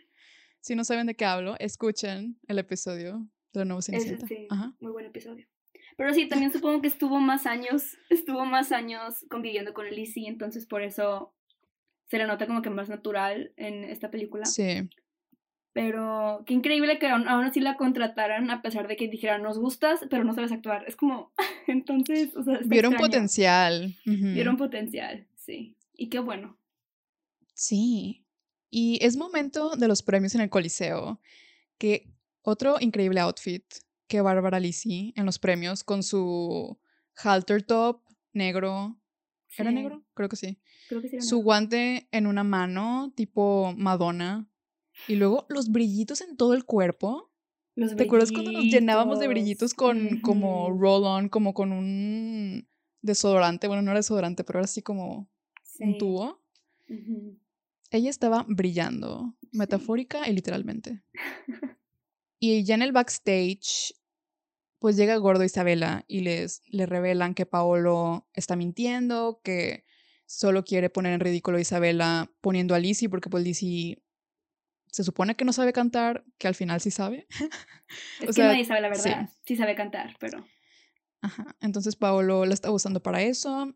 Si 0.60 0.74
no 0.74 0.84
saben 0.84 1.06
de 1.06 1.14
qué 1.14 1.24
hablo, 1.24 1.56
escuchen 1.58 2.38
el 2.46 2.58
episodio 2.58 3.26
de 3.52 3.60
la 3.60 3.64
nueva 3.64 3.82
Cenicienta. 3.82 4.26
Sí, 4.26 4.46
muy 4.80 4.92
buen 4.92 5.06
episodio. 5.06 5.46
Pero 5.96 6.14
sí, 6.14 6.28
también 6.28 6.52
supongo 6.52 6.80
que 6.80 6.88
estuvo 6.88 7.18
más 7.18 7.46
años, 7.46 7.98
estuvo 8.10 8.44
más 8.44 8.72
años 8.72 9.26
conviviendo 9.28 9.74
con 9.74 9.88
Lizzie, 9.90 10.28
entonces 10.28 10.66
por 10.66 10.82
eso 10.82 11.34
se 12.06 12.18
le 12.18 12.26
nota 12.26 12.46
como 12.46 12.62
que 12.62 12.70
más 12.70 12.88
natural 12.88 13.52
en 13.56 13.84
esta 13.84 14.10
película. 14.10 14.44
Sí. 14.44 14.88
Pero 15.72 16.42
qué 16.46 16.52
increíble 16.52 16.98
que 16.98 17.08
aún, 17.08 17.26
así 17.26 17.60
la 17.60 17.76
contrataran 17.76 18.50
a 18.50 18.60
pesar 18.60 18.88
de 18.88 18.96
que 18.96 19.08
dijeran, 19.08 19.42
nos 19.42 19.58
gustas, 19.58 20.00
pero 20.10 20.22
no 20.22 20.34
sabes 20.34 20.52
actuar. 20.52 20.84
Es 20.86 20.96
como, 20.96 21.32
entonces, 21.66 22.36
o 22.36 22.42
sea, 22.42 22.60
Vieron 22.64 22.94
potencial. 22.94 23.94
Vieron 24.04 24.56
potencial, 24.56 25.26
sí. 25.34 25.76
Y 25.94 26.08
qué 26.08 26.18
bueno. 26.18 26.58
Sí. 27.54 28.26
Y 28.70 28.98
es 29.02 29.16
momento 29.16 29.76
de 29.76 29.88
los 29.88 30.02
premios 30.02 30.34
en 30.34 30.42
el 30.42 30.50
Coliseo, 30.50 31.20
que 31.78 32.08
otro 32.42 32.76
increíble 32.80 33.20
outfit 33.20 33.64
que 34.08 34.20
Bárbara 34.20 34.60
Lisi 34.60 35.14
en 35.16 35.24
los 35.24 35.38
premios 35.38 35.84
con 35.84 36.02
su 36.02 36.78
halter 37.16 37.62
top 37.62 38.02
negro. 38.34 38.98
¿Era 39.56 39.70
negro? 39.70 40.02
Creo 40.14 40.28
que 40.28 40.36
sí. 40.36 40.58
Creo 40.88 41.00
que 41.00 41.08
sí 41.08 41.20
su 41.20 41.42
guante 41.42 42.08
en 42.10 42.26
una 42.26 42.44
mano, 42.44 43.12
tipo 43.14 43.74
Madonna 43.76 44.46
y 45.08 45.16
luego 45.16 45.46
los 45.48 45.70
brillitos 45.70 46.20
en 46.20 46.36
todo 46.36 46.54
el 46.54 46.64
cuerpo. 46.64 47.30
¿Te 47.74 48.04
acuerdas 48.04 48.32
cuando 48.32 48.52
nos 48.52 48.64
llenábamos 48.64 49.18
de 49.18 49.28
brillitos 49.28 49.72
con 49.72 50.20
como 50.20 50.70
roll-on, 50.70 51.28
como 51.28 51.54
con 51.54 51.72
un 51.72 52.68
desodorante? 53.00 53.66
Bueno, 53.66 53.82
no 53.82 53.90
era 53.92 54.00
desodorante, 54.00 54.44
pero 54.44 54.58
era 54.58 54.64
así 54.64 54.82
como 54.82 55.30
un 55.80 55.98
tubo. 55.98 56.42
Ella 57.90 58.10
estaba 58.10 58.44
brillando, 58.48 59.34
metafórica 59.52 60.28
y 60.28 60.34
literalmente. 60.34 61.02
y 62.38 62.62
ya 62.64 62.74
en 62.74 62.82
el 62.82 62.92
backstage, 62.92 63.94
pues 64.78 64.96
llega 64.96 65.16
Gordo 65.16 65.44
Isabela 65.44 66.04
y 66.08 66.20
les 66.20 66.62
le 66.66 66.86
revelan 66.86 67.34
que 67.34 67.46
Paolo 67.46 68.28
está 68.34 68.56
mintiendo, 68.56 69.40
que 69.42 69.84
solo 70.26 70.64
quiere 70.64 70.90
poner 70.90 71.12
en 71.12 71.20
ridículo 71.20 71.58
a 71.58 71.60
Isabela 71.60 72.30
poniendo 72.40 72.74
a 72.74 72.78
Lizzie, 72.78 73.08
porque 73.08 73.30
pues 73.30 73.44
Lizzie 73.44 74.01
se 74.92 75.04
supone 75.04 75.34
que 75.34 75.46
no 75.46 75.54
sabe 75.54 75.72
cantar, 75.72 76.22
que 76.38 76.46
al 76.46 76.54
final 76.54 76.80
sí 76.80 76.90
sabe. 76.90 77.26
Es 78.20 78.36
que 78.36 78.42
nadie 78.42 78.64
sabe 78.64 78.80
la 78.82 78.88
verdad. 78.88 79.28
Sí. 79.44 79.56
sabe 79.56 79.74
cantar, 79.74 80.16
pero. 80.20 80.46
Ajá. 81.22 81.56
Entonces 81.60 81.96
Paolo 81.96 82.44
la 82.44 82.54
está 82.54 82.70
usando 82.70 83.02
para 83.02 83.22
eso, 83.22 83.74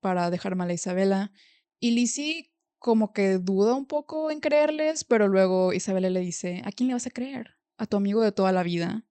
para 0.00 0.30
dejar 0.30 0.54
mal 0.54 0.70
a 0.70 0.72
Isabela. 0.72 1.32
Y 1.80 1.92
Lizzie 1.92 2.52
como 2.78 3.12
que 3.12 3.38
duda 3.38 3.74
un 3.74 3.86
poco 3.86 4.30
en 4.30 4.40
creerles, 4.40 5.04
pero 5.04 5.28
luego 5.28 5.72
Isabela 5.72 6.10
le 6.10 6.20
dice, 6.20 6.62
¿a 6.64 6.70
quién 6.70 6.88
le 6.88 6.94
vas 6.94 7.06
a 7.06 7.10
creer? 7.10 7.56
¿A 7.76 7.86
tu 7.86 7.96
amigo 7.96 8.20
de 8.20 8.32
toda 8.32 8.52
la 8.52 8.62
vida? 8.62 9.04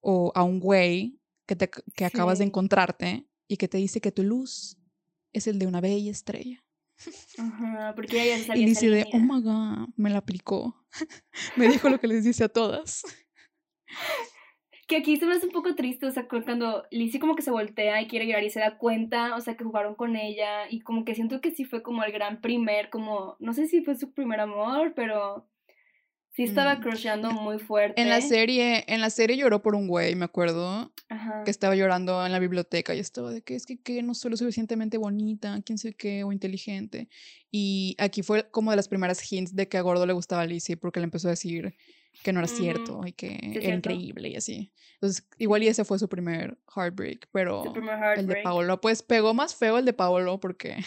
¿O 0.00 0.32
a 0.34 0.42
un 0.42 0.58
güey 0.58 1.20
que, 1.46 1.54
te, 1.56 1.70
que 1.96 2.04
acabas 2.04 2.38
de 2.38 2.46
encontrarte 2.46 3.28
y 3.46 3.56
que 3.58 3.68
te 3.68 3.78
dice 3.78 4.00
que 4.00 4.12
tu 4.12 4.24
luz 4.24 4.76
es 5.32 5.46
el 5.46 5.58
de 5.58 5.66
una 5.66 5.80
bella 5.80 6.10
estrella? 6.10 6.63
Ajá, 7.38 7.92
porque 7.94 8.22
ella 8.22 8.38
ya 8.38 8.56
Y 8.56 8.66
dice 8.66 8.88
de, 8.88 9.04
oh 9.12 9.18
my 9.18 9.40
god, 9.42 9.88
me 9.96 10.10
la 10.10 10.18
aplicó. 10.18 10.84
me 11.56 11.68
dijo 11.68 11.88
lo 11.88 11.98
que 11.98 12.08
les 12.08 12.24
dice 12.24 12.44
a 12.44 12.48
todas. 12.48 13.02
Que 14.86 14.96
aquí 14.96 15.16
se 15.16 15.26
me 15.26 15.34
hace 15.34 15.46
un 15.46 15.52
poco 15.52 15.74
triste, 15.74 16.06
o 16.06 16.10
sea, 16.10 16.28
cuando 16.28 16.84
Lizzie 16.90 17.20
como 17.20 17.34
que 17.34 17.42
se 17.42 17.50
voltea 17.50 18.02
y 18.02 18.06
quiere 18.06 18.26
llorar 18.26 18.44
y 18.44 18.50
se 18.50 18.60
da 18.60 18.76
cuenta, 18.76 19.34
o 19.34 19.40
sea, 19.40 19.56
que 19.56 19.64
jugaron 19.64 19.94
con 19.94 20.14
ella 20.14 20.68
y 20.68 20.80
como 20.80 21.04
que 21.04 21.14
siento 21.14 21.40
que 21.40 21.52
sí 21.52 21.64
fue 21.64 21.82
como 21.82 22.04
el 22.04 22.12
gran 22.12 22.42
primer, 22.42 22.90
como, 22.90 23.36
no 23.38 23.54
sé 23.54 23.66
si 23.66 23.82
fue 23.82 23.96
su 23.96 24.12
primer 24.12 24.40
amor, 24.40 24.92
pero 24.94 25.48
Sí 26.34 26.42
estaba 26.42 26.76
mm. 26.76 27.34
muy 27.42 27.58
fuerte. 27.58 28.00
En 28.00 28.08
la 28.08 28.20
serie, 28.20 28.84
en 28.88 29.00
la 29.00 29.10
serie 29.10 29.36
lloró 29.36 29.62
por 29.62 29.76
un 29.76 29.86
güey, 29.86 30.16
me 30.16 30.24
acuerdo, 30.24 30.92
que 31.44 31.50
estaba 31.50 31.76
llorando 31.76 32.26
en 32.26 32.32
la 32.32 32.40
biblioteca 32.40 32.94
y 32.94 32.98
estaba 32.98 33.30
de 33.30 33.42
que 33.42 33.54
es 33.54 33.66
que, 33.66 33.80
que 33.80 34.02
no 34.02 34.14
soy 34.14 34.32
lo 34.32 34.36
suficientemente 34.36 34.98
bonita, 34.98 35.60
quién 35.64 35.78
sé 35.78 35.94
qué, 35.94 36.24
o 36.24 36.32
inteligente. 36.32 37.08
Y 37.52 37.94
aquí 37.98 38.22
fue 38.22 38.50
como 38.50 38.72
de 38.72 38.76
las 38.76 38.88
primeras 38.88 39.30
hints 39.30 39.54
de 39.54 39.68
que 39.68 39.78
a 39.78 39.82
Gordo 39.82 40.06
le 40.06 40.12
gustaba 40.12 40.42
a 40.42 40.46
Lizzie 40.46 40.76
porque 40.76 40.98
le 40.98 41.04
empezó 41.04 41.28
a 41.28 41.30
decir 41.30 41.76
que 42.24 42.32
no 42.32 42.40
era 42.40 42.48
cierto 42.48 43.02
y 43.06 43.12
que 43.12 43.38
era 43.54 43.76
increíble 43.76 44.28
y 44.30 44.36
así. 44.36 44.72
Entonces, 44.94 45.26
igual 45.38 45.62
y 45.62 45.68
ese 45.68 45.84
fue 45.84 46.00
su 46.00 46.08
primer 46.08 46.58
heartbreak, 46.74 47.28
pero 47.30 47.62
el 48.16 48.26
de 48.26 48.36
Paolo, 48.42 48.80
pues 48.80 49.04
pegó 49.04 49.34
más 49.34 49.54
feo 49.54 49.78
el 49.78 49.84
de 49.84 49.92
Paolo 49.92 50.40
porque 50.40 50.78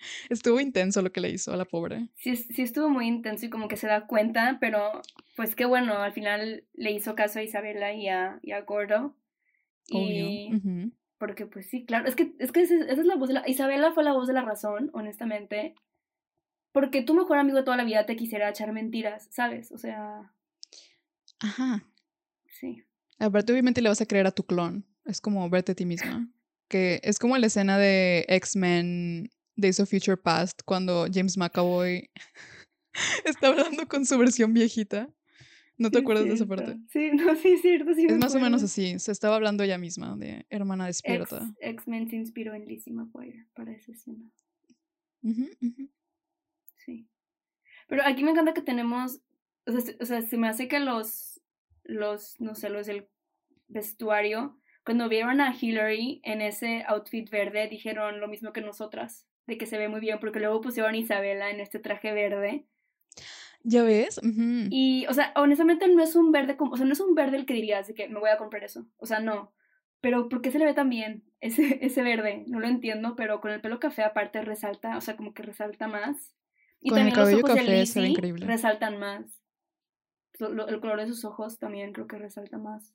Estuvo 0.30 0.60
intenso 0.60 1.02
lo 1.02 1.12
que 1.12 1.20
le 1.20 1.30
hizo 1.30 1.52
a 1.52 1.56
la 1.56 1.64
pobre. 1.64 2.08
Sí, 2.16 2.36
sí 2.36 2.62
estuvo 2.62 2.88
muy 2.88 3.06
intenso 3.06 3.46
y 3.46 3.50
como 3.50 3.68
que 3.68 3.76
se 3.76 3.86
da 3.86 4.06
cuenta, 4.06 4.58
pero 4.60 5.02
pues 5.36 5.54
qué 5.54 5.64
bueno, 5.64 5.98
al 5.98 6.12
final 6.12 6.64
le 6.74 6.92
hizo 6.92 7.14
caso 7.14 7.38
a 7.38 7.42
Isabela 7.42 7.92
y 7.92 8.08
a, 8.08 8.38
y 8.42 8.52
a 8.52 8.62
Gordo. 8.62 9.16
Y 9.88 10.50
porque 11.18 11.44
pues 11.44 11.66
sí, 11.68 11.84
claro, 11.84 12.08
es 12.08 12.16
que, 12.16 12.32
es 12.38 12.50
que 12.50 12.62
esa 12.62 12.74
es 12.76 13.04
la 13.04 13.16
voz 13.16 13.28
de 13.28 13.34
la... 13.34 13.48
Isabela 13.48 13.92
fue 13.92 14.04
la 14.04 14.12
voz 14.14 14.26
de 14.26 14.32
la 14.32 14.42
razón, 14.42 14.90
honestamente. 14.94 15.74
Porque 16.72 17.02
tu 17.02 17.14
mejor 17.14 17.38
amigo 17.38 17.58
de 17.58 17.64
toda 17.64 17.76
la 17.76 17.84
vida 17.84 18.06
te 18.06 18.16
quisiera 18.16 18.48
echar 18.48 18.72
mentiras, 18.72 19.28
¿sabes? 19.30 19.70
O 19.72 19.78
sea... 19.78 20.32
Ajá. 21.40 21.84
Sí. 22.48 22.84
Aparte, 23.18 23.52
obviamente 23.52 23.82
le 23.82 23.90
vas 23.90 24.00
a 24.00 24.06
creer 24.06 24.26
a 24.26 24.30
tu 24.30 24.44
clon. 24.44 24.86
Es 25.04 25.20
como 25.20 25.48
verte 25.50 25.72
a 25.72 25.74
ti 25.74 25.84
misma. 25.84 26.28
Que 26.68 27.00
es 27.02 27.18
como 27.18 27.36
la 27.36 27.48
escena 27.48 27.76
de 27.76 28.24
X-Men 28.28 29.30
Days 29.60 29.80
of 29.80 29.90
Future 29.90 30.16
Past 30.16 30.62
cuando 30.64 31.06
James 31.12 31.36
McAvoy 31.36 32.08
está 33.24 33.48
hablando 33.48 33.86
con 33.88 34.06
su 34.06 34.18
versión 34.18 34.52
viejita. 34.52 35.08
¿No 35.80 35.90
te 35.90 36.00
acuerdas 36.00 36.26
de 36.26 36.34
esa 36.34 36.46
parte? 36.46 36.78
Sí, 36.90 37.10
no, 37.14 37.34
sí, 37.36 37.52
es 37.52 37.62
cierto. 37.62 37.94
Sí 37.94 38.04
es 38.06 38.18
más 38.18 38.34
o 38.34 38.40
menos 38.40 38.62
así. 38.62 38.98
Se 38.98 39.12
estaba 39.12 39.36
hablando 39.36 39.64
ella 39.64 39.78
misma 39.78 40.14
de 40.14 40.44
hermana 40.50 40.86
despierta. 40.86 41.50
X-Men 41.58 42.10
se 42.10 42.16
inspiró 42.16 42.52
en 42.54 42.66
Lizzie 42.66 42.92
McGuire 42.92 43.46
para 43.54 43.72
esa 43.72 43.92
escena. 43.92 44.30
Sí. 46.76 47.08
Pero 47.88 48.02
aquí 48.04 48.22
me 48.22 48.32
encanta 48.32 48.52
que 48.52 48.60
tenemos. 48.60 49.22
O 49.66 49.72
sea, 49.72 49.94
o 50.00 50.04
sea, 50.04 50.20
se 50.20 50.36
me 50.36 50.48
hace 50.48 50.68
que 50.68 50.80
los. 50.80 51.40
Los, 51.84 52.38
no 52.40 52.54
sé, 52.54 52.68
los 52.68 52.86
del 52.86 53.08
vestuario. 53.68 54.60
Cuando 54.84 55.08
vieron 55.08 55.40
a 55.40 55.56
Hillary 55.58 56.20
en 56.24 56.42
ese 56.42 56.84
outfit 56.88 57.30
verde, 57.30 57.68
dijeron 57.68 58.20
lo 58.20 58.28
mismo 58.28 58.52
que 58.52 58.60
nosotras 58.60 59.29
de 59.50 59.58
que 59.58 59.66
se 59.66 59.76
ve 59.76 59.88
muy 59.88 60.00
bien, 60.00 60.18
porque 60.20 60.38
luego 60.38 60.60
pusieron 60.60 60.94
a 60.94 60.96
Isabela 60.96 61.50
en 61.50 61.60
este 61.60 61.80
traje 61.80 62.12
verde. 62.12 62.64
¿Ya 63.64 63.82
ves? 63.82 64.20
Y, 64.22 65.06
o 65.08 65.12
sea, 65.12 65.32
honestamente 65.36 65.86
no 65.88 66.02
es 66.02 66.14
un 66.16 66.32
verde 66.32 66.56
como, 66.56 66.72
o 66.72 66.76
sea, 66.76 66.86
no 66.86 66.92
es 66.92 67.00
un 67.00 67.14
verde 67.14 67.36
el 67.36 67.46
que 67.46 67.52
dirías 67.52 67.88
de 67.88 67.94
que 67.94 68.08
me 68.08 68.20
voy 68.20 68.30
a 68.30 68.38
comprar 68.38 68.62
eso. 68.64 68.86
O 68.96 69.06
sea, 69.06 69.18
no. 69.18 69.52
Pero 70.00 70.28
¿por 70.28 70.40
qué 70.40 70.50
se 70.50 70.58
le 70.58 70.64
ve 70.64 70.72
tan 70.72 70.88
bien 70.88 71.24
ese, 71.40 71.78
ese 71.84 72.02
verde? 72.02 72.44
No 72.46 72.60
lo 72.60 72.68
entiendo, 72.68 73.16
pero 73.16 73.40
con 73.40 73.50
el 73.50 73.60
pelo 73.60 73.80
café 73.80 74.02
aparte 74.02 74.40
resalta, 74.40 74.96
o 74.96 75.00
sea, 75.00 75.16
como 75.16 75.34
que 75.34 75.42
resalta 75.42 75.88
más. 75.88 76.34
Y 76.80 76.88
con 76.90 76.96
también 76.96 77.08
el 77.08 77.14
cabello 77.14 77.40
los 77.40 77.50
ojos 77.50 77.56
café 77.58 77.86
se 77.86 78.00
ve 78.00 78.08
increíble. 78.08 78.46
resaltan 78.46 78.98
más. 78.98 79.42
el 80.38 80.80
color 80.80 81.00
de 81.00 81.08
sus 81.08 81.24
ojos 81.24 81.58
también 81.58 81.92
creo 81.92 82.06
que 82.06 82.18
resalta 82.18 82.56
más. 82.56 82.94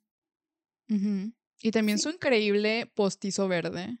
Y 0.88 1.70
también 1.70 1.98
su 1.98 2.08
increíble 2.08 2.90
postizo 2.94 3.46
verde. 3.46 3.98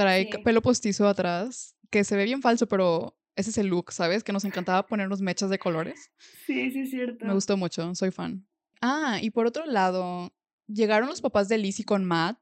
Trae 0.00 0.30
pelo 0.42 0.62
postizo 0.62 1.06
atrás, 1.06 1.76
que 1.90 2.04
se 2.04 2.16
ve 2.16 2.24
bien 2.24 2.40
falso, 2.40 2.66
pero 2.66 3.18
ese 3.36 3.50
es 3.50 3.58
el 3.58 3.66
look, 3.66 3.92
¿sabes? 3.92 4.24
Que 4.24 4.32
nos 4.32 4.46
encantaba 4.46 4.86
ponernos 4.86 5.20
mechas 5.20 5.50
de 5.50 5.58
colores. 5.58 6.10
Sí, 6.46 6.70
sí, 6.70 6.80
es 6.80 6.90
cierto. 6.90 7.26
Me 7.26 7.34
gustó 7.34 7.56
mucho, 7.56 7.94
soy 7.94 8.10
fan. 8.10 8.46
Ah, 8.80 9.18
y 9.20 9.30
por 9.30 9.46
otro 9.46 9.66
lado, 9.66 10.32
llegaron 10.66 11.08
los 11.08 11.20
papás 11.20 11.48
de 11.48 11.58
Lizzie 11.58 11.84
con 11.84 12.04
Matt, 12.04 12.38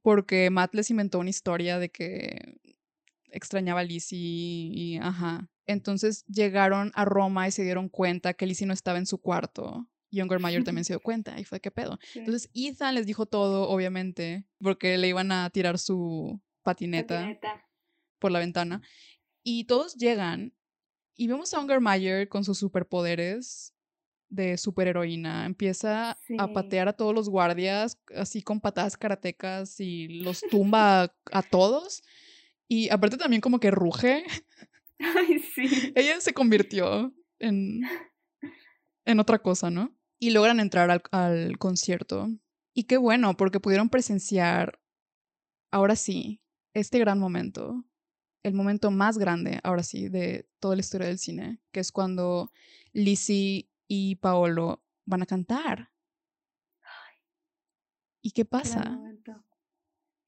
porque 0.00 0.48
Matt 0.48 0.74
les 0.74 0.90
inventó 0.90 1.18
una 1.18 1.30
historia 1.30 1.78
de 1.78 1.90
que 1.90 2.58
extrañaba 3.30 3.80
a 3.80 3.84
Lizzie 3.84 4.18
y, 4.18 4.96
ajá. 4.98 5.50
Entonces 5.66 6.24
llegaron 6.26 6.92
a 6.94 7.04
Roma 7.04 7.46
y 7.46 7.50
se 7.50 7.62
dieron 7.62 7.88
cuenta 7.88 8.34
que 8.34 8.46
Lizzie 8.46 8.66
no 8.66 8.72
estaba 8.72 8.98
en 8.98 9.06
su 9.06 9.18
cuarto. 9.18 9.86
Younger 10.10 10.40
Mayer 10.40 10.64
también 10.64 10.84
se 10.84 10.94
dio 10.94 11.00
cuenta 11.00 11.38
y 11.38 11.44
fue 11.44 11.60
qué 11.60 11.70
pedo. 11.70 11.98
Entonces 12.14 12.50
Ethan 12.54 12.94
les 12.94 13.06
dijo 13.06 13.26
todo, 13.26 13.68
obviamente, 13.68 14.44
porque 14.60 14.98
le 14.98 15.08
iban 15.08 15.30
a 15.30 15.50
tirar 15.50 15.78
su 15.78 16.40
patineta, 16.70 17.36
por 18.18 18.30
la 18.30 18.38
ventana. 18.38 18.82
Y 19.42 19.64
todos 19.64 19.96
llegan 19.96 20.54
y 21.16 21.26
vemos 21.26 21.52
a 21.52 21.60
Ungermeyer 21.60 22.28
con 22.28 22.44
sus 22.44 22.58
superpoderes 22.58 23.74
de 24.28 24.56
superheroína. 24.56 25.44
Empieza 25.44 26.16
a 26.38 26.52
patear 26.52 26.88
a 26.88 26.92
todos 26.92 27.14
los 27.14 27.28
guardias, 27.28 28.00
así 28.14 28.42
con 28.42 28.60
patadas 28.60 28.96
karatecas 28.96 29.80
y 29.80 30.20
los 30.22 30.40
tumba 30.50 31.14
a 31.32 31.42
todos. 31.42 32.02
Y 32.68 32.88
aparte 32.90 33.16
también 33.16 33.40
como 33.40 33.58
que 33.58 33.70
ruge. 33.70 34.24
Ay, 34.98 35.40
sí. 35.40 35.92
Ella 35.96 36.20
se 36.20 36.32
convirtió 36.32 37.12
en, 37.38 37.82
en 39.04 39.20
otra 39.20 39.40
cosa, 39.40 39.70
¿no? 39.70 39.94
Y 40.18 40.30
logran 40.30 40.60
entrar 40.60 40.90
al, 40.90 41.02
al 41.10 41.58
concierto. 41.58 42.28
Y 42.72 42.84
qué 42.84 42.96
bueno, 42.96 43.36
porque 43.36 43.58
pudieron 43.58 43.88
presenciar, 43.88 44.78
ahora 45.72 45.96
sí, 45.96 46.39
este 46.74 46.98
gran 46.98 47.18
momento. 47.18 47.84
El 48.42 48.54
momento 48.54 48.90
más 48.90 49.18
grande, 49.18 49.60
ahora 49.62 49.82
sí, 49.82 50.08
de 50.08 50.48
toda 50.60 50.74
la 50.74 50.80
historia 50.80 51.08
del 51.08 51.18
cine, 51.18 51.60
que 51.72 51.80
es 51.80 51.92
cuando 51.92 52.50
Lizzie 52.92 53.68
y 53.86 54.16
Paolo 54.16 54.82
van 55.04 55.22
a 55.22 55.26
cantar. 55.26 55.90
¿Y 58.22 58.32
qué 58.32 58.44
pasa? 58.44 58.82
Qué 58.82 58.86
gran 58.86 58.94
momento. 58.96 59.44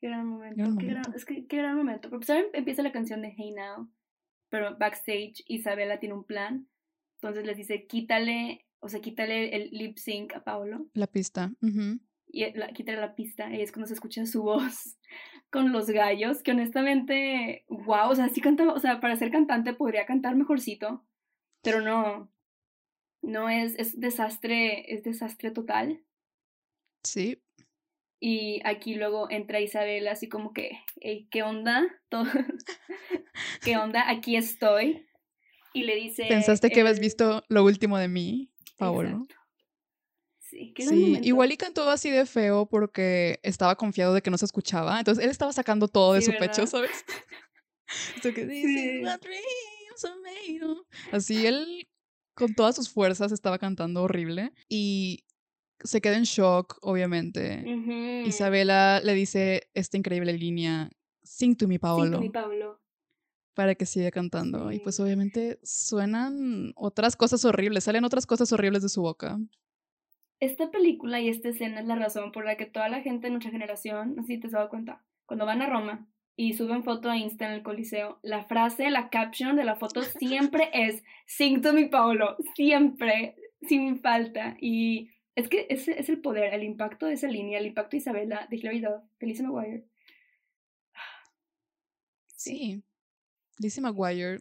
Qué 0.01 0.09
gran 0.09 0.27
momento. 0.27 0.77
Qué 0.79 0.87
gran, 0.87 1.15
es 1.15 1.25
que 1.25 1.47
qué 1.47 1.57
gran 1.59 1.77
momento. 1.77 2.11
Porque 2.11 2.27
¿saben? 2.27 2.47
empieza 2.55 2.83
la 2.83 2.93
canción 2.93 3.23
de 3.23 3.35
Hey 3.37 3.53
Now, 3.53 3.91
pero 4.49 4.77
backstage 4.79 5.45
Isabela 5.47 6.01
tiene 6.01 6.15
un 6.15 6.25
plan. 6.25 6.69
Entonces 7.21 7.47
les 7.47 7.57
dice, 7.57 7.87
quítale, 7.87 8.67
o 8.81 8.89
sea, 8.89 9.01
quítale 9.01 9.55
el 9.55 9.71
lip 9.71 9.99
sync 9.99 10.35
a 10.35 10.43
Paolo. 10.43 10.89
La 10.95 11.07
pista. 11.07 11.53
Y 12.27 12.53
la, 12.55 12.73
quítale 12.73 13.01
la 13.01 13.15
pista. 13.15 13.55
Y 13.55 13.61
es 13.61 13.73
cuando 13.73 13.87
se 13.87 13.95
escucha 13.95 14.27
su 14.27 14.43
voz 14.43 14.99
con 15.53 15.71
los 15.71 15.91
gallos, 15.91 16.43
que 16.43 16.53
honestamente, 16.53 17.65
wow, 17.69 18.09
o 18.09 18.15
sea, 18.15 18.29
sí 18.31 18.41
cantaba, 18.41 18.73
o 18.73 18.81
sea, 18.81 19.01
para 19.01 19.17
ser 19.17 19.31
cantante 19.31 19.75
podría 19.75 20.07
cantar 20.07 20.35
mejorcito, 20.35 21.05
pero 21.63 21.83
no, 21.83 22.33
no 23.21 23.51
es, 23.51 23.79
es 23.79 24.01
desastre, 24.01 24.93
es 24.93 25.05
desastre 25.05 25.51
total. 25.51 26.03
Sí. 27.05 27.43
Y 28.19 28.63
aquí 28.65 28.95
luego 28.95 29.31
entra 29.31 29.61
Isabel 29.61 30.09
así 30.09 30.27
como 30.29 30.55
que, 30.55 30.79
¿qué 31.31 31.43
onda? 31.43 31.85
Todo, 32.09 32.25
¿Qué 33.63 33.77
onda? 33.77 34.09
Aquí 34.09 34.37
estoy. 34.37 35.07
Y 35.75 35.83
le 35.83 35.97
dice... 35.97 36.27
¿Pensaste 36.29 36.71
que 36.71 36.81
habías 36.81 37.01
visto 37.01 37.45
lo 37.49 37.65
último 37.65 37.99
de 37.99 38.09
mí, 38.09 38.51
Paolo? 38.79 39.27
Sí, 40.53 40.75
sí 40.77 41.19
igual 41.23 41.51
y 41.51 41.57
cantó 41.57 41.89
así 41.89 42.11
de 42.11 42.27
feo 42.27 42.67
porque 42.67 43.41
estaba 43.43 43.75
confiado 43.77 44.13
de 44.13 44.21
que 44.23 44.31
no 44.31 44.39
se 44.39 44.45
escuchaba. 44.45 44.99
Entonces 44.99 45.25
él 45.25 45.31
estaba 45.31 45.53
sacando 45.53 45.89
todo 45.89 46.13
de 46.13 46.23
su 46.23 46.33
pecho, 46.39 46.67
¿sabes? 46.67 47.05
Así 51.11 51.47
él 51.47 51.89
con 52.35 52.55
todas 52.55 52.77
sus 52.77 52.89
fuerzas 52.89 53.33
estaba 53.33 53.59
cantando 53.59 54.03
horrible 54.03 54.53
y 54.69 55.25
se 55.81 56.01
queda 56.01 56.17
en 56.17 56.25
shock, 56.25 56.79
obviamente. 56.83 57.65
Isabela 58.27 59.01
le 59.01 59.15
dice 59.15 59.69
esta 59.75 59.97
increíble 59.97 60.33
línea, 60.33 60.91
Sing 61.23 61.57
to 61.57 61.69
me, 61.69 61.79
Paolo. 61.79 62.05
Sing 62.05 62.13
to 62.13 62.21
me, 62.21 62.31
Paolo. 62.31 62.81
Para 63.55 63.75
que 63.75 63.85
siga 63.85 64.11
cantando. 64.11 64.73
Y 64.73 64.81
pues 64.81 64.99
obviamente 65.01 65.59
suenan 65.63 66.73
otras 66.77 67.17
cosas 67.17 67.45
horribles, 67.45 67.85
salen 67.85 68.05
otras 68.05 68.27
cosas 68.27 68.53
horribles 68.53 68.83
de 68.83 68.89
su 68.89 69.03
boca. 69.03 69.39
Esta 70.43 70.73
película 70.73 71.21
y 71.21 71.29
esta 71.29 71.51
escena 71.51 71.79
es 71.79 71.87
la 71.87 71.95
razón 71.95 72.33
por 72.33 72.45
la 72.45 72.57
que 72.57 72.67
toda 72.67 72.89
la 72.89 73.01
gente 73.01 73.29
de 73.29 73.31
nuestra 73.31 73.53
generación, 73.53 74.17
así 74.19 74.39
te 74.39 74.49
has 74.49 74.53
dado 74.53 74.71
cuenta, 74.71 75.01
cuando 75.25 75.47
van 75.47 75.63
a 75.63 75.69
Roma, 75.69 76.09
y 76.35 76.55
suben 76.55 76.83
foto 76.83 77.09
a 77.09 77.17
Insta 77.17 77.47
en 77.47 77.53
el 77.53 77.63
Coliseo, 77.63 78.19
la 78.23 78.43
frase, 78.43 78.91
la 78.91 79.09
caption 79.09 79.55
de 79.55 79.63
la 79.63 79.77
foto 79.77 80.03
siempre 80.19 80.69
es 80.73 81.05
Sing 81.27 81.63
to 81.63 81.73
me 81.73 81.87
Paolo, 81.87 82.37
siempre, 82.57 83.37
sin 83.69 84.01
falta. 84.01 84.57
Y 84.61 85.11
es 85.37 85.49
que 85.49 85.69
ese 85.71 86.01
es 86.01 86.09
el 86.09 86.21
poder, 86.21 86.53
el 86.55 86.65
impacto 86.65 87.07
de 87.07 87.13
esa 87.13 87.29
línea, 87.29 87.61
el 87.61 87.67
impacto 87.67 87.93
de 87.93 87.99
Isabela, 87.99 88.49
de 88.51 88.57
Hilary 88.57 88.81
Duff, 88.81 89.05
de 89.21 89.27
Lizzie 89.29 89.47
McGuire. 89.47 89.85
Sí. 92.35 92.83
Lizzie 93.59 93.81
McGuire 93.81 94.41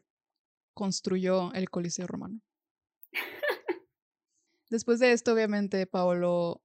construyó 0.73 1.53
el 1.53 1.69
Coliseo 1.69 2.07
romano. 2.07 2.41
Después 4.71 4.99
de 4.99 5.11
esto, 5.11 5.33
obviamente, 5.33 5.85
Paolo 5.85 6.63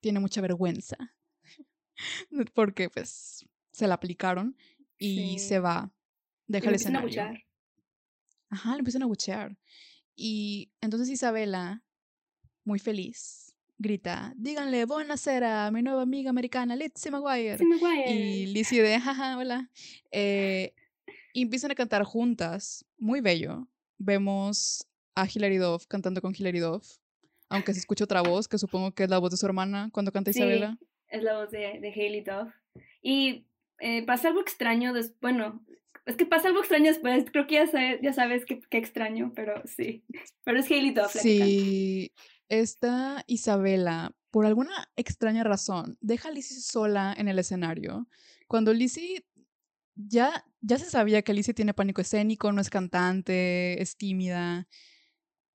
tiene 0.00 0.18
mucha 0.18 0.40
vergüenza. 0.40 0.96
Porque, 2.54 2.90
pues, 2.90 3.46
se 3.70 3.86
la 3.86 3.94
aplicaron 3.94 4.56
y 4.98 5.38
se 5.38 5.60
va. 5.60 5.92
Deja 6.48 6.68
el 6.68 6.74
escenario. 6.74 7.22
A 7.22 7.32
Ajá, 8.50 8.72
le 8.72 8.80
empiezan 8.80 9.04
a 9.04 9.06
buchear. 9.06 9.56
Y 10.16 10.72
entonces 10.80 11.08
Isabela, 11.08 11.84
muy 12.64 12.80
feliz, 12.80 13.54
grita, 13.78 14.32
díganle 14.36 14.84
buena 14.84 15.14
a 15.14 15.70
mi 15.70 15.82
nueva 15.82 16.02
amiga 16.02 16.30
americana, 16.30 16.74
Lizzie 16.74 17.12
McGuire. 17.12 17.58
Y 18.08 18.46
Lizzie 18.46 18.82
de, 18.82 19.00
jaja, 19.00 19.38
hola. 19.38 19.70
Eh, 20.10 20.74
y 21.32 21.42
empiezan 21.42 21.70
a 21.70 21.74
cantar 21.76 22.02
juntas, 22.02 22.84
muy 22.98 23.20
bello. 23.20 23.68
Vemos 23.98 24.86
a 25.14 25.26
Hilary 25.32 25.58
Duff 25.58 25.86
cantando 25.86 26.20
con 26.20 26.34
Hilary 26.36 26.58
Duff, 26.58 26.98
aunque 27.54 27.72
se 27.72 27.80
escucha 27.80 28.04
otra 28.04 28.22
voz, 28.22 28.48
que 28.48 28.58
supongo 28.58 28.92
que 28.92 29.04
es 29.04 29.10
la 29.10 29.18
voz 29.18 29.30
de 29.30 29.36
su 29.36 29.46
hermana 29.46 29.88
cuando 29.92 30.12
canta 30.12 30.30
Isabela. 30.30 30.78
Es 31.08 31.22
la 31.22 31.38
voz 31.38 31.50
de, 31.50 31.78
de 31.80 31.88
Hailey 31.88 32.22
Duff. 32.22 32.52
Y 33.02 33.46
eh, 33.78 34.04
pasa 34.04 34.28
algo 34.28 34.40
extraño, 34.40 34.92
des 34.92 35.18
bueno, 35.20 35.64
es 36.06 36.16
que 36.16 36.26
pasa 36.26 36.48
algo 36.48 36.60
extraño 36.60 36.86
después, 36.86 37.24
creo 37.30 37.46
que 37.46 37.54
ya, 37.54 38.00
ya 38.00 38.12
sabes 38.12 38.44
qué, 38.44 38.60
extraño, 38.70 39.32
pero 39.34 39.62
sí, 39.66 40.04
pero 40.44 40.58
es 40.58 40.70
Hailey 40.70 40.92
Duff. 40.92 41.12
Sí, 41.12 42.12
esta 42.48 43.24
Isabela, 43.26 44.14
por 44.30 44.46
alguna 44.46 44.88
extraña 44.96 45.44
razón, 45.44 45.96
deja 46.00 46.28
a 46.28 46.32
Lizzie 46.32 46.60
sola 46.60 47.14
en 47.16 47.28
el 47.28 47.38
escenario. 47.38 48.08
Cuando 48.48 48.72
Lizzie 48.72 49.24
ya, 49.96 50.44
ya 50.60 50.78
se 50.78 50.90
sabía 50.90 51.22
que 51.22 51.34
Lizzie 51.34 51.54
tiene 51.54 51.74
pánico 51.74 52.00
escénico, 52.00 52.52
no 52.52 52.60
es 52.60 52.70
cantante, 52.70 53.80
es 53.80 53.96
tímida. 53.96 54.68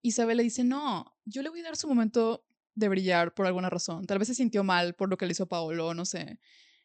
Isabela 0.02 0.44
dice, 0.44 0.64
no, 0.64 1.14
yo 1.30 1.44
le 1.44 1.50
voy 1.50 1.62
a 1.62 1.64
dar 1.64 1.78
su 1.78 1.88
momento 1.88 2.46
de 2.76 2.90
brillar 2.90 3.34
por 3.34 3.46
alguna 3.46 3.70
razón. 3.70 4.06
Tal 4.06 4.20
vez 4.20 4.28
se 4.28 4.36
sintió 4.36 4.64
mal 4.64 4.96
por 4.96 5.10
lo 5.10 5.18
que 5.18 5.26
le 5.26 5.34
hizo 5.34 5.48
Paolo, 5.48 5.94
no 5.94 6.06
sé. 6.06 6.40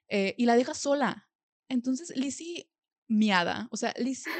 Eh, 0.08 0.34
y 0.36 0.46
la 0.46 0.56
deja 0.56 0.74
sola. 0.74 1.28
Entonces, 1.68 2.16
Lizzie 2.16 2.68
miada, 3.08 3.68
o 3.70 3.76
sea, 3.76 3.94
Lizzie 3.98 4.32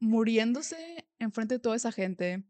muriéndose 0.00 1.08
enfrente 1.18 1.54
de 1.54 1.58
toda 1.58 1.76
esa 1.76 1.92
gente. 1.92 2.44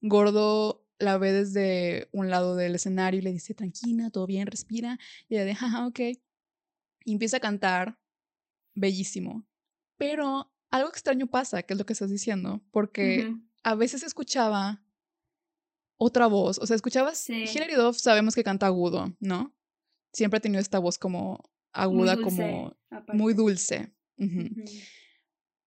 Gordo 0.00 0.86
la 0.98 1.18
ve 1.18 1.32
desde 1.32 2.08
un 2.12 2.30
lado 2.30 2.56
del 2.56 2.74
escenario 2.74 3.20
y 3.20 3.22
le 3.22 3.32
dice, 3.32 3.54
tranquila, 3.54 4.10
todo 4.10 4.26
bien, 4.26 4.46
respira. 4.46 4.98
Y 5.28 5.36
ella 5.36 5.44
dice, 5.44 5.64
ok. 5.84 6.00
Y 7.04 7.12
empieza 7.12 7.38
a 7.38 7.40
cantar, 7.40 7.98
bellísimo. 8.74 9.46
Pero 9.96 10.52
algo 10.70 10.88
extraño 10.88 11.26
pasa, 11.26 11.62
que 11.62 11.74
es 11.74 11.78
lo 11.78 11.86
que 11.86 11.92
estás 11.92 12.10
diciendo, 12.10 12.62
porque 12.70 13.34
a 13.62 13.74
veces 13.74 14.02
escuchaba 14.02 14.81
otra 16.02 16.26
voz, 16.26 16.58
o 16.58 16.66
sea, 16.66 16.76
escuchabas, 16.76 17.18
sí. 17.18 17.44
Hilary 17.44 17.74
Duff 17.74 17.96
sabemos 17.96 18.34
que 18.34 18.44
canta 18.44 18.66
agudo, 18.66 19.14
¿no? 19.20 19.54
Siempre 20.12 20.38
ha 20.38 20.40
tenido 20.40 20.60
esta 20.60 20.78
voz 20.78 20.98
como 20.98 21.42
aguda, 21.72 22.16
como 22.20 22.76
muy 23.12 23.34
dulce. 23.34 23.92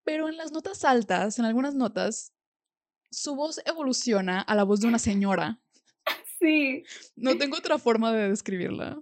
Pero 0.03 0.29
en 0.29 0.37
las 0.37 0.51
notas 0.51 0.85
altas, 0.85 1.39
en 1.39 1.45
algunas 1.45 1.73
notas, 1.73 2.33
su 3.11 3.35
voz 3.35 3.61
evoluciona 3.65 4.41
a 4.41 4.55
la 4.55 4.63
voz 4.63 4.81
de 4.81 4.87
una 4.87 4.99
señora. 4.99 5.59
Sí. 6.37 6.83
No 7.15 7.37
tengo 7.37 7.57
otra 7.57 7.79
forma 7.79 8.11
de 8.11 8.29
describirla. 8.29 9.01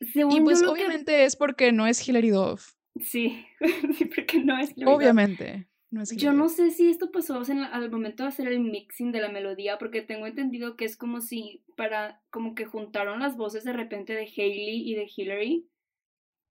y 0.00 0.40
pues 0.40 0.62
obviamente 0.62 1.24
es 1.24 1.36
porque 1.36 1.70
no 1.70 1.86
es 1.86 2.08
Hilary 2.08 2.30
Duff. 2.30 2.72
Sí, 3.02 3.44
sí, 3.98 4.06
porque 4.06 4.42
no 4.42 4.56
es 4.56 4.70
Hilary 4.74 4.90
Obviamente. 4.90 5.68
No 5.90 6.02
es 6.02 6.14
Yo 6.16 6.32
no 6.32 6.48
sé 6.48 6.70
si 6.70 6.90
esto 6.90 7.10
pasó 7.10 7.40
al 7.72 7.90
momento 7.90 8.22
de 8.22 8.28
hacer 8.28 8.48
el 8.48 8.60
mixing 8.60 9.10
de 9.10 9.20
la 9.20 9.30
melodía, 9.30 9.78
porque 9.78 10.02
tengo 10.02 10.26
entendido 10.26 10.76
que 10.76 10.84
es 10.84 10.96
como 10.96 11.20
si 11.20 11.64
para, 11.76 12.22
como 12.30 12.54
que 12.54 12.66
juntaron 12.66 13.20
las 13.20 13.36
voces 13.36 13.64
de 13.64 13.72
repente 13.72 14.12
de 14.12 14.30
Hailey 14.36 14.90
y 14.90 14.94
de 14.94 15.10
Hillary 15.16 15.68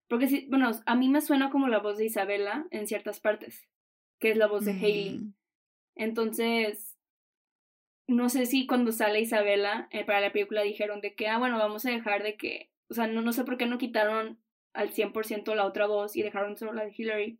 porque 0.07 0.27
sí, 0.27 0.47
bueno, 0.49 0.71
a 0.85 0.95
mí 0.95 1.09
me 1.09 1.21
suena 1.21 1.49
como 1.49 1.67
la 1.67 1.79
voz 1.79 1.97
de 1.97 2.05
Isabela 2.05 2.65
en 2.71 2.87
ciertas 2.87 3.19
partes, 3.19 3.67
que 4.19 4.31
es 4.31 4.37
la 4.37 4.47
voz 4.47 4.65
de 4.65 4.71
Hailey. 4.71 5.17
Mm. 5.17 5.33
Entonces, 5.95 6.97
no 8.07 8.29
sé 8.29 8.45
si 8.45 8.67
cuando 8.67 8.91
sale 8.91 9.19
Isabela 9.19 9.89
eh, 9.91 10.05
para 10.05 10.21
la 10.21 10.31
película 10.31 10.61
dijeron 10.61 11.01
de 11.01 11.13
que, 11.13 11.27
ah, 11.27 11.37
bueno, 11.37 11.57
vamos 11.57 11.85
a 11.85 11.91
dejar 11.91 12.23
de 12.23 12.37
que, 12.37 12.71
o 12.89 12.93
sea, 12.93 13.07
no, 13.07 13.21
no 13.21 13.33
sé 13.33 13.43
por 13.43 13.57
qué 13.57 13.65
no 13.65 13.77
quitaron 13.77 14.39
al 14.73 14.91
100% 14.91 15.55
la 15.55 15.65
otra 15.65 15.87
voz 15.87 16.15
y 16.15 16.21
dejaron 16.21 16.55
solo 16.55 16.71
la 16.71 16.85
de 16.85 16.93
Hillary. 16.95 17.39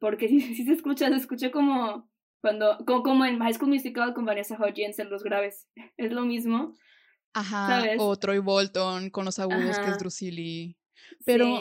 Porque 0.00 0.28
si, 0.28 0.40
si 0.40 0.64
se 0.64 0.72
escucha, 0.72 1.08
se 1.08 1.16
escucha 1.16 1.52
como 1.52 2.10
cuando, 2.40 2.78
como, 2.86 3.02
como 3.02 3.24
en 3.24 3.38
High 3.38 3.54
School 3.54 3.70
Musical 3.70 4.14
con 4.14 4.24
Vanessa 4.24 4.58
Hudgens 4.58 4.98
en 4.98 5.10
los 5.10 5.22
graves. 5.22 5.68
Es 5.96 6.10
lo 6.10 6.24
mismo. 6.24 6.74
Ajá, 7.32 7.84
o 7.98 8.16
Troy 8.16 8.38
Bolton 8.38 9.10
con 9.10 9.24
los 9.24 9.38
agudos 9.38 9.78
que 9.78 9.88
es 9.88 9.98
Drusili. 9.98 10.76
Pero 11.24 11.60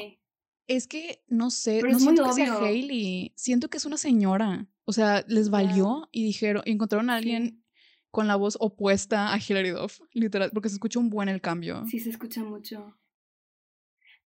es 0.65 0.87
que, 0.87 1.23
no 1.27 1.51
sé, 1.51 1.83
no 1.83 1.99
siento 1.99 2.23
que 2.23 2.33
sea 2.33 2.57
Hailey, 2.57 3.33
siento 3.35 3.69
que 3.69 3.77
es 3.77 3.85
una 3.85 3.97
señora. 3.97 4.67
O 4.85 4.93
sea, 4.93 5.23
les 5.27 5.51
valió 5.51 6.09
y 6.11 6.23
dijeron, 6.23 6.63
encontraron 6.65 7.11
a 7.11 7.17
alguien 7.17 7.63
con 8.09 8.27
la 8.27 8.35
voz 8.35 8.57
opuesta 8.59 9.31
a 9.31 9.37
Hilary 9.37 9.69
Duff, 9.69 9.99
literal, 10.13 10.49
porque 10.51 10.69
se 10.69 10.75
escucha 10.75 10.97
un 10.97 11.11
buen 11.11 11.29
el 11.29 11.41
cambio. 11.41 11.85
Sí, 11.85 11.99
se 11.99 12.09
escucha 12.09 12.43
mucho. 12.43 12.97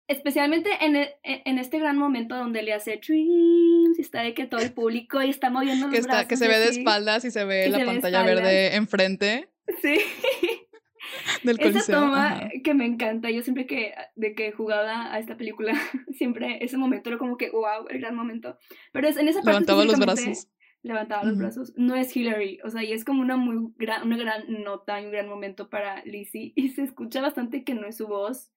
Especialmente 0.09 0.71
en, 0.81 0.97
e, 0.97 1.15
e, 1.23 1.43
en 1.45 1.59
este 1.59 1.79
gran 1.79 1.97
momento 1.97 2.37
donde 2.37 2.63
le 2.63 2.73
hace 2.73 3.01
dreams 3.07 3.99
y 3.99 4.01
está 4.01 4.23
de 4.23 4.35
que 4.35 4.47
todo 4.47 4.61
el 4.61 4.73
público 4.73 5.23
y 5.23 5.31
está 5.31 5.49
moviendo 5.49 5.87
los 5.87 5.95
que 5.95 6.01
está, 6.01 6.27
Que 6.27 6.37
se 6.37 6.49
ve 6.49 6.59
de 6.59 6.69
espaldas 6.69 7.25
y 7.25 7.31
se 7.31 7.45
ve 7.45 7.69
la 7.69 7.85
pantalla 7.85 8.23
verde 8.23 8.75
enfrente. 8.75 9.49
Sí. 9.81 9.99
Del 11.43 11.61
Esa 11.61 11.93
toma 11.93 12.49
que 12.63 12.75
me 12.75 12.87
encanta. 12.87 13.31
Yo 13.31 13.43
siempre 13.43 13.67
que 13.67 13.95
de 14.17 14.35
que 14.35 14.53
jugaba 14.53 15.13
a 15.13 15.19
esta 15.19 15.37
película, 15.37 15.73
siempre 16.13 16.59
ese 16.65 16.77
momento 16.77 17.11
era 17.11 17.19
como 17.19 17.37
que 17.37 17.51
wow, 17.51 17.87
el 17.89 18.01
gran 18.01 18.15
momento. 18.15 18.57
Pero 18.93 19.09
es 19.09 19.17
en 19.17 19.29
esa 19.29 19.41
parte 19.43 19.53
levantaba 19.53 19.85
los 19.85 19.99
brazos. 19.99 20.49
Levantaba 20.83 21.25
los 21.25 21.39
brazos. 21.39 21.73
No 21.77 21.95
es 21.95 22.17
Hillary, 22.17 22.59
o 22.65 22.71
sea, 22.71 22.83
y 22.83 22.93
es 22.93 23.05
como 23.05 23.21
una 23.21 23.37
muy 23.37 23.73
gran, 23.77 24.05
una 24.05 24.17
gran 24.17 24.45
nota 24.65 25.01
y 25.01 25.05
un 25.05 25.13
gran 25.13 25.29
momento 25.29 25.71
para 25.71 26.05
Lizzie 26.05 26.53
y 26.57 26.71
se 26.71 26.83
escucha 26.83 27.21
bastante 27.21 27.63
que 27.63 27.75
no 27.75 27.87
es 27.87 27.97
su 27.97 28.09
voz 28.09 28.51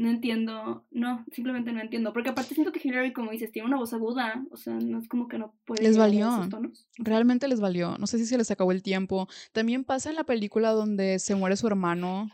no 0.00 0.08
entiendo, 0.08 0.86
no, 0.90 1.26
simplemente 1.30 1.72
no 1.72 1.80
entiendo, 1.80 2.14
porque 2.14 2.30
aparte 2.30 2.54
siento 2.54 2.72
que 2.72 2.80
Hillary, 2.82 3.12
como 3.12 3.32
dices, 3.32 3.52
tiene 3.52 3.68
una 3.68 3.76
voz 3.76 3.92
aguda, 3.92 4.42
o 4.50 4.56
sea, 4.56 4.72
no 4.72 4.98
es 4.98 5.06
como 5.08 5.28
que 5.28 5.36
no 5.36 5.54
puede... 5.66 5.82
Les 5.82 5.98
valió, 5.98 6.48
realmente 6.96 7.46
les 7.48 7.60
valió, 7.60 7.98
no 7.98 8.06
sé 8.06 8.16
si 8.16 8.24
se 8.24 8.38
les 8.38 8.50
acabó 8.50 8.72
el 8.72 8.82
tiempo. 8.82 9.28
También 9.52 9.84
pasa 9.84 10.08
en 10.08 10.16
la 10.16 10.24
película 10.24 10.70
donde 10.70 11.18
se 11.18 11.34
muere 11.34 11.54
su 11.56 11.66
hermano, 11.66 12.30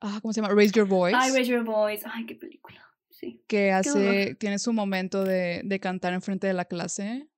ah, 0.00 0.20
¿cómo 0.22 0.32
se 0.32 0.40
llama? 0.40 0.54
Raise 0.54 0.72
Your 0.74 0.86
Voice. 0.86 1.16
Ay, 1.18 1.32
Raise 1.32 1.50
Your 1.50 1.64
Voice, 1.64 2.04
ay, 2.08 2.24
qué 2.24 2.36
película, 2.36 2.80
sí. 3.10 3.42
Que 3.48 3.72
hace, 3.72 4.36
tiene 4.36 4.60
su 4.60 4.72
momento 4.72 5.24
de, 5.24 5.62
de 5.64 5.80
cantar 5.80 6.12
enfrente 6.12 6.46
de 6.46 6.54
la 6.54 6.66
clase. 6.66 7.28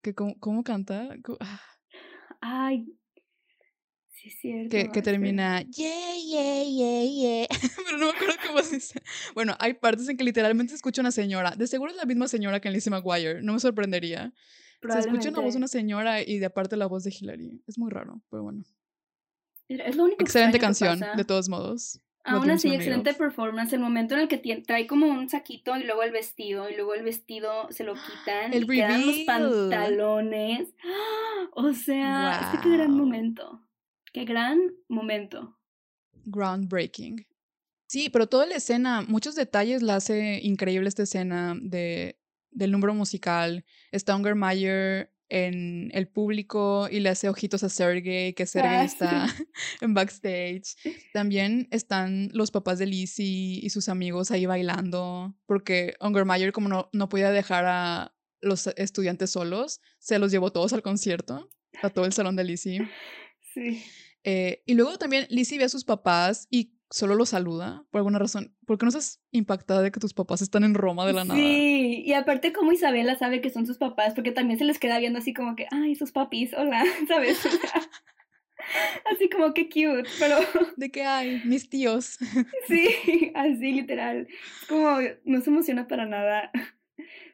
que 0.00 0.14
cómo, 0.14 0.34
cómo 0.40 0.64
canta? 0.64 1.10
Ah. 1.40 1.60
Ay, 2.40 2.86
que, 4.70 4.90
que 4.92 5.02
termina, 5.02 5.62
yeah, 5.62 6.14
yeah, 6.16 6.64
yeah, 6.64 7.04
yeah. 7.04 7.46
Pero 7.84 7.98
no 7.98 8.06
me 8.06 8.12
acuerdo 8.12 8.34
cómo 8.46 8.62
se 8.62 8.76
dice. 8.76 9.02
Bueno, 9.34 9.54
hay 9.58 9.74
partes 9.74 10.08
en 10.08 10.16
que 10.16 10.24
literalmente 10.24 10.70
se 10.70 10.76
escucha 10.76 11.02
una 11.02 11.10
señora. 11.10 11.52
De 11.56 11.66
seguro 11.66 11.90
es 11.90 11.96
la 11.96 12.04
misma 12.04 12.28
señora 12.28 12.60
que 12.60 12.68
en 12.68 12.74
Lizzie 12.74 12.90
McGuire. 12.90 13.42
No 13.42 13.52
me 13.52 13.60
sorprendería. 13.60 14.32
Se 14.88 14.98
escucha 14.98 15.30
una 15.30 15.40
voz 15.40 15.54
de 15.54 15.58
una 15.58 15.68
señora 15.68 16.22
y 16.22 16.38
de 16.38 16.46
aparte 16.46 16.76
la 16.76 16.86
voz 16.86 17.04
de 17.04 17.14
Hillary. 17.18 17.62
Es 17.66 17.78
muy 17.78 17.90
raro, 17.90 18.20
pero 18.30 18.42
bueno. 18.42 18.64
Es 19.68 19.96
lo 19.96 20.04
único 20.04 20.22
Excelente 20.22 20.58
canción, 20.58 21.00
de 21.16 21.24
todos 21.24 21.48
modos. 21.48 22.00
Aún 22.24 22.50
así, 22.50 22.72
excelente 22.72 23.12
performance. 23.12 23.72
El 23.74 23.80
momento 23.80 24.14
en 24.14 24.22
el 24.22 24.28
que 24.28 24.38
trae 24.38 24.86
como 24.86 25.06
un 25.06 25.28
saquito 25.28 25.76
y 25.76 25.84
luego 25.84 26.02
el 26.02 26.10
vestido, 26.10 26.70
y 26.70 26.74
luego 26.74 26.94
el 26.94 27.02
vestido 27.02 27.70
se 27.70 27.84
lo 27.84 27.94
quitan 27.94 28.52
el 28.54 28.64
y 28.64 28.66
quedan 28.66 29.06
los 29.06 29.18
pantalones. 29.20 30.74
O 31.56 31.72
sea, 31.72 32.50
este 32.52 32.62
qué 32.62 32.74
gran 32.74 32.96
momento. 32.96 33.62
Qué 34.14 34.24
gran 34.24 34.60
momento. 34.88 35.58
Groundbreaking. 36.24 37.26
Sí, 37.88 38.08
pero 38.10 38.28
toda 38.28 38.46
la 38.46 38.54
escena, 38.54 39.02
muchos 39.02 39.34
detalles 39.34 39.82
la 39.82 39.96
hace 39.96 40.38
increíble 40.40 40.88
esta 40.88 41.02
escena 41.02 41.56
de, 41.60 42.16
del 42.52 42.70
número 42.70 42.94
musical. 42.94 43.64
Está 43.90 44.14
Ungermeyer 44.14 45.12
en 45.28 45.90
el 45.92 46.06
público 46.06 46.86
y 46.88 47.00
le 47.00 47.08
hace 47.08 47.28
ojitos 47.28 47.64
a 47.64 47.68
Sergey, 47.68 48.34
que 48.34 48.46
Sergey 48.46 48.76
ah, 48.76 48.84
está 48.84 49.26
en 49.80 49.94
backstage. 49.94 50.76
También 51.12 51.66
están 51.72 52.28
los 52.32 52.52
papás 52.52 52.78
de 52.78 52.86
Lizzie 52.86 53.58
y 53.64 53.68
sus 53.70 53.88
amigos 53.88 54.30
ahí 54.30 54.46
bailando, 54.46 55.34
porque 55.46 55.96
Ungermeyer 56.00 56.52
como 56.52 56.68
no, 56.68 56.88
no 56.92 57.08
podía 57.08 57.32
dejar 57.32 57.64
a 57.66 58.14
los 58.40 58.68
estudiantes 58.76 59.30
solos, 59.30 59.80
se 59.98 60.20
los 60.20 60.30
llevó 60.30 60.52
todos 60.52 60.72
al 60.72 60.82
concierto, 60.82 61.50
a 61.82 61.90
todo 61.90 62.04
el 62.04 62.12
salón 62.12 62.36
de 62.36 62.44
Lizzie. 62.44 62.88
Sí. 63.52 63.82
Eh, 64.24 64.62
y 64.66 64.74
luego 64.74 64.96
también 64.98 65.26
Lizzie 65.28 65.58
ve 65.58 65.64
a 65.64 65.68
sus 65.68 65.84
papás 65.84 66.48
y 66.50 66.74
solo 66.90 67.14
los 67.14 67.30
saluda 67.30 67.84
por 67.90 67.98
alguna 67.98 68.18
razón. 68.18 68.56
¿Por 68.66 68.78
qué 68.78 68.86
no 68.86 68.88
estás 68.88 69.20
impactada 69.30 69.82
de 69.82 69.90
que 69.90 70.00
tus 70.00 70.14
papás 70.14 70.42
están 70.42 70.64
en 70.64 70.74
Roma 70.74 71.06
de 71.06 71.12
la 71.12 71.24
nada? 71.24 71.38
Sí, 71.38 72.02
y 72.06 72.12
aparte 72.14 72.52
como 72.52 72.72
Isabela 72.72 73.16
sabe 73.16 73.40
que 73.40 73.50
son 73.50 73.66
sus 73.66 73.78
papás, 73.78 74.14
porque 74.14 74.32
también 74.32 74.58
se 74.58 74.64
les 74.64 74.78
queda 74.78 74.98
viendo 74.98 75.18
así 75.18 75.34
como 75.34 75.56
que, 75.56 75.66
ay, 75.70 75.94
sus 75.94 76.12
papis, 76.12 76.52
hola, 76.54 76.84
¿sabes? 77.08 77.38
así 79.12 79.28
como 79.28 79.52
que 79.52 79.68
cute, 79.68 80.08
pero... 80.18 80.38
De 80.76 80.90
que 80.90 81.02
hay, 81.02 81.42
mis 81.44 81.68
tíos. 81.68 82.18
sí, 82.68 83.32
así 83.34 83.72
literal. 83.72 84.26
Es 84.62 84.68
como, 84.68 84.98
no 85.24 85.40
se 85.40 85.50
emociona 85.50 85.86
para 85.86 86.06
nada. 86.06 86.50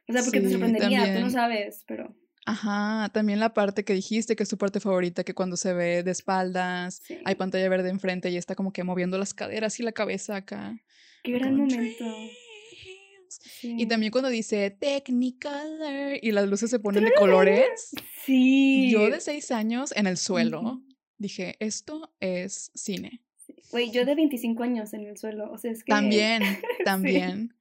O 0.09 0.13
sea, 0.13 0.23
porque 0.23 0.41
te 0.41 0.51
sorprendería, 0.51 1.15
tú 1.15 1.21
no 1.21 1.31
sabes, 1.31 1.85
pero... 1.87 2.17
Ajá, 2.51 3.09
también 3.13 3.39
la 3.39 3.55
parte 3.55 3.85
que 3.85 3.93
dijiste 3.93 4.35
que 4.35 4.43
es 4.43 4.49
tu 4.49 4.59
parte 4.59 4.81
favorita, 4.81 5.23
que 5.23 5.35
cuando 5.35 5.57
se 5.57 5.73
ve 5.73 6.03
de 6.03 6.11
espaldas, 6.11 7.01
hay 7.25 7.37
pantalla 7.37 7.69
verde 7.69 7.91
enfrente 7.91 8.29
y 8.29 8.37
está 8.37 8.57
como 8.57 8.73
que 8.73 8.83
moviendo 8.83 9.19
las 9.19 9.35
caderas 9.35 9.79
y 9.79 9.85
la 9.85 9.93
cabeza 9.93 10.35
acá. 10.35 10.77
Qué 11.23 11.33
gran 11.33 11.55
momento. 11.55 12.05
Y 13.63 13.87
también 13.87 14.11
cuando 14.11 14.31
dice 14.31 14.71
Technicolor 14.71 16.19
y 16.21 16.33
las 16.33 16.49
luces 16.49 16.71
se 16.71 16.81
ponen 16.81 17.05
de 17.05 17.13
colores. 17.19 17.91
Sí. 18.25 18.91
Yo 18.91 19.09
de 19.09 19.21
seis 19.21 19.53
años 19.53 19.93
en 19.95 20.09
el 20.09 20.17
suelo 20.17 20.83
dije, 21.19 21.55
esto 21.61 22.13
es 22.19 22.73
cine. 22.75 23.23
Güey, 23.71 23.91
yo 23.91 24.05
de 24.05 24.15
25 24.15 24.63
años 24.63 24.93
en 24.95 25.07
el 25.07 25.17
suelo, 25.17 25.51
o 25.51 25.59
sea, 25.59 25.71
es 25.71 25.85
que... 25.85 25.91
También, 25.91 26.43
también. 26.85 27.55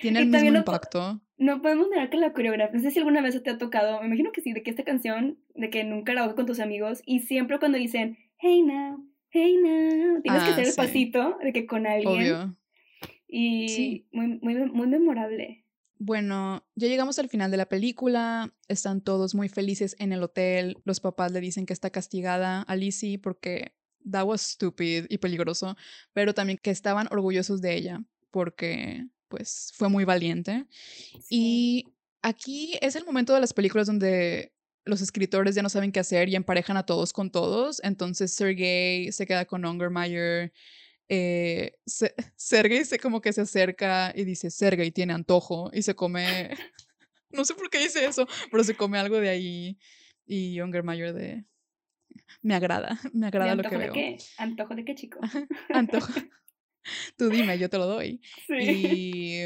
Tiene 0.00 0.20
el 0.20 0.26
mismo 0.26 0.58
impacto. 0.58 1.20
No 1.38 1.62
podemos 1.62 1.88
negar 1.88 2.10
que 2.10 2.16
la 2.16 2.32
coreografía, 2.32 2.76
no 2.76 2.82
sé 2.82 2.90
si 2.90 2.98
alguna 2.98 3.22
vez 3.22 3.42
te 3.42 3.50
ha 3.50 3.58
tocado, 3.58 4.00
me 4.00 4.06
imagino 4.06 4.30
que 4.32 4.40
sí, 4.40 4.52
de 4.52 4.62
que 4.62 4.70
esta 4.70 4.84
canción, 4.84 5.38
de 5.54 5.70
que 5.70 5.84
nunca 5.84 6.14
la 6.14 6.24
hago 6.24 6.34
con 6.34 6.46
tus 6.46 6.60
amigos, 6.60 7.02
y 7.06 7.20
siempre 7.20 7.58
cuando 7.58 7.78
dicen, 7.78 8.18
hey 8.38 8.62
now, 8.62 9.04
hey 9.30 9.56
now, 9.62 10.22
tienes 10.22 10.42
que 10.42 10.50
ah, 10.50 10.52
hacer 10.52 10.66
el 10.68 10.74
pasito 10.74 11.38
de 11.42 11.52
que 11.52 11.66
con 11.66 11.86
alguien. 11.86 12.14
Obvio. 12.14 12.56
Y 13.26 13.68
sí. 13.68 14.08
muy, 14.12 14.38
muy, 14.40 14.54
muy 14.70 14.86
memorable. 14.86 15.64
Bueno, 15.98 16.64
ya 16.74 16.88
llegamos 16.88 17.18
al 17.18 17.28
final 17.28 17.50
de 17.50 17.56
la 17.56 17.66
película, 17.66 18.52
están 18.68 19.00
todos 19.00 19.34
muy 19.34 19.48
felices 19.48 19.96
en 19.98 20.12
el 20.12 20.22
hotel, 20.22 20.76
los 20.84 21.00
papás 21.00 21.32
le 21.32 21.40
dicen 21.40 21.66
que 21.66 21.72
está 21.72 21.90
castigada 21.90 22.62
a 22.62 22.76
Lizzie 22.76 23.18
porque 23.18 23.72
that 24.10 24.24
was 24.24 24.42
stupid 24.42 25.06
y 25.08 25.18
peligroso, 25.18 25.76
pero 26.12 26.34
también 26.34 26.58
que 26.58 26.70
estaban 26.70 27.08
orgullosos 27.10 27.60
de 27.60 27.74
ella 27.74 28.02
porque 28.30 29.06
pues 29.28 29.72
fue 29.74 29.88
muy 29.88 30.04
valiente. 30.04 30.66
Y 31.28 31.86
aquí 32.22 32.78
es 32.80 32.96
el 32.96 33.04
momento 33.04 33.34
de 33.34 33.40
las 33.40 33.52
películas 33.52 33.86
donde 33.86 34.52
los 34.84 35.00
escritores 35.00 35.54
ya 35.54 35.62
no 35.62 35.68
saben 35.68 35.92
qué 35.92 36.00
hacer 36.00 36.28
y 36.28 36.36
emparejan 36.36 36.76
a 36.76 36.86
todos 36.86 37.12
con 37.12 37.30
todos. 37.30 37.80
Entonces 37.82 38.32
Sergei 38.32 39.10
se 39.12 39.26
queda 39.26 39.44
con 39.44 39.64
Ungermeyer. 39.64 40.52
Eh, 41.08 41.76
Sergei 42.36 42.84
se 42.84 42.98
como 42.98 43.20
que 43.20 43.32
se 43.32 43.42
acerca 43.42 44.12
y 44.14 44.24
dice, 44.24 44.50
Sergei 44.50 44.90
tiene 44.90 45.12
antojo 45.12 45.70
y 45.72 45.82
se 45.82 45.94
come, 45.94 46.50
no 47.30 47.44
sé 47.44 47.54
por 47.54 47.68
qué 47.70 47.78
dice 47.78 48.04
eso, 48.06 48.26
pero 48.50 48.64
se 48.64 48.74
come 48.74 48.98
algo 48.98 49.18
de 49.20 49.28
ahí 49.28 49.78
y 50.26 50.60
Ungermeyer 50.60 51.12
de, 51.12 51.44
me 52.42 52.54
agrada, 52.54 52.98
me 53.12 53.26
agrada 53.26 53.54
lo 53.54 53.62
que 53.62 53.76
veo. 53.76 53.92
Qué? 53.92 54.18
¿Antojo 54.38 54.74
de 54.74 54.84
qué, 54.84 54.94
chico? 54.94 55.20
antojo. 55.70 56.12
Tú 57.16 57.30
dime, 57.30 57.58
yo 57.58 57.70
te 57.70 57.78
lo 57.78 57.86
doy. 57.86 58.20
Y 58.48 59.40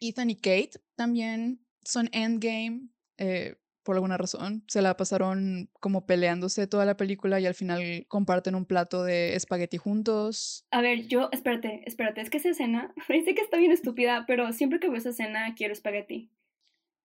Ethan 0.00 0.30
y 0.30 0.36
Kate 0.36 0.80
también 0.96 1.60
son 1.84 2.08
endgame. 2.12 2.88
Eh, 3.18 3.56
por 3.88 3.96
alguna 3.96 4.18
razón. 4.18 4.64
Se 4.68 4.82
la 4.82 4.98
pasaron 4.98 5.70
como 5.80 6.04
peleándose 6.04 6.66
toda 6.66 6.84
la 6.84 6.98
película 6.98 7.40
y 7.40 7.46
al 7.46 7.54
final 7.54 8.04
comparten 8.06 8.54
un 8.54 8.66
plato 8.66 9.02
de 9.02 9.34
espagueti 9.34 9.78
juntos. 9.78 10.66
A 10.70 10.82
ver, 10.82 11.06
yo, 11.06 11.30
espérate, 11.32 11.84
espérate, 11.86 12.20
es 12.20 12.28
que 12.28 12.36
esa 12.36 12.50
escena, 12.50 12.92
parece 13.08 13.34
que 13.34 13.40
está 13.40 13.56
bien 13.56 13.72
estúpida, 13.72 14.24
pero 14.26 14.52
siempre 14.52 14.78
que 14.78 14.90
veo 14.90 14.98
esa 14.98 15.08
escena 15.08 15.54
quiero 15.54 15.72
espagueti. 15.72 16.30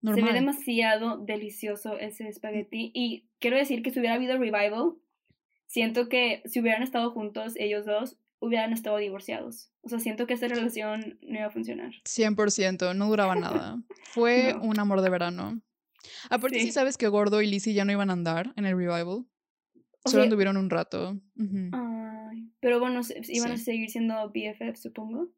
Se 0.04 0.22
ve 0.22 0.34
demasiado 0.34 1.20
delicioso 1.20 1.98
ese 1.98 2.28
espagueti 2.28 2.92
y 2.94 3.30
quiero 3.40 3.56
decir 3.56 3.82
que 3.82 3.92
si 3.92 4.00
hubiera 4.00 4.16
habido 4.16 4.38
revival, 4.38 4.96
siento 5.74 6.08
que 6.08 6.44
si 6.46 6.60
hubieran 6.60 6.84
estado 6.84 7.10
juntos 7.10 7.54
ellos 7.56 7.84
dos, 7.84 8.16
hubieran 8.40 8.74
estado 8.74 8.98
divorciados. 8.98 9.72
O 9.82 9.90
sea, 9.90 10.00
siento 10.00 10.28
que 10.28 10.36
esta 10.36 10.48
relación 10.48 11.18
no 11.24 11.40
iba 11.40 11.48
a 11.48 11.50
funcionar. 11.50 11.94
100%, 12.06 12.96
no 12.96 13.08
duraba 13.08 13.34
nada. 13.34 13.82
Fue 14.04 14.54
un 14.62 14.80
amor 14.80 15.02
de 15.02 15.10
verano. 15.10 15.62
Aparte, 16.30 16.60
sí. 16.60 16.72
sabes 16.72 16.96
que 16.96 17.08
Gordo 17.08 17.42
y 17.42 17.48
Lizzie 17.48 17.74
ya 17.74 17.86
no 17.86 17.92
iban 17.92 18.12
a 18.12 18.14
andar 18.14 18.54
en 18.56 18.66
el 18.66 18.78
revival. 18.78 19.26
Solo 20.06 20.24
anduvieron 20.24 20.58
un 20.58 20.70
rato. 20.70 21.20
Ay, 21.40 22.52
pero 22.60 22.80
bueno, 22.80 23.02
iban 23.30 23.54
a 23.54 23.58
seguir 23.58 23.90
siendo 23.90 24.30
BFF, 24.30 24.78
supongo. 24.80 25.32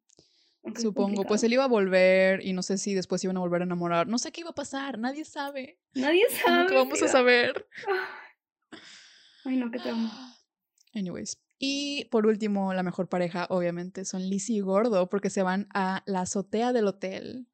Supongo, 0.75 1.23
pues 1.23 1.43
él 1.43 1.53
iba 1.53 1.63
a 1.63 1.67
volver 1.67 2.43
y 2.43 2.51
no 2.51 2.61
sé 2.61 2.77
si 2.77 2.93
después 2.93 3.23
iban 3.23 3.37
a 3.37 3.39
volver 3.39 3.61
a 3.61 3.65
enamorar. 3.65 4.07
No 4.07 4.17
sé 4.17 4.33
qué 4.33 4.41
iba 4.41 4.49
a 4.49 4.55
pasar, 4.55 4.97
nadie 4.97 5.23
sabe. 5.23 5.79
Nadie 5.93 6.23
sabe. 6.43 6.67
¿Qué 6.67 6.75
vamos 6.75 7.01
a 7.03 7.07
saber? 7.07 7.67
Ay, 9.45 9.57
no, 9.57 9.71
qué 9.71 9.79
trauma. 9.79 10.35
Anyways. 10.93 11.41
Y 11.57 12.05
por 12.05 12.25
último, 12.25 12.73
la 12.73 12.83
mejor 12.83 13.07
pareja, 13.07 13.47
obviamente, 13.49 14.03
son 14.05 14.27
Lizzie 14.29 14.57
y 14.57 14.59
Gordo, 14.59 15.07
porque 15.09 15.29
se 15.29 15.43
van 15.43 15.67
a 15.73 16.03
la 16.05 16.21
azotea 16.21 16.73
del 16.73 16.87
hotel. 16.87 17.47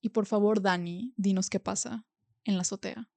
Y 0.00 0.10
por 0.10 0.26
favor, 0.26 0.62
Dani, 0.62 1.12
dinos 1.16 1.50
qué 1.50 1.60
pasa 1.60 2.06
en 2.44 2.54
la 2.54 2.62
azotea. 2.62 3.08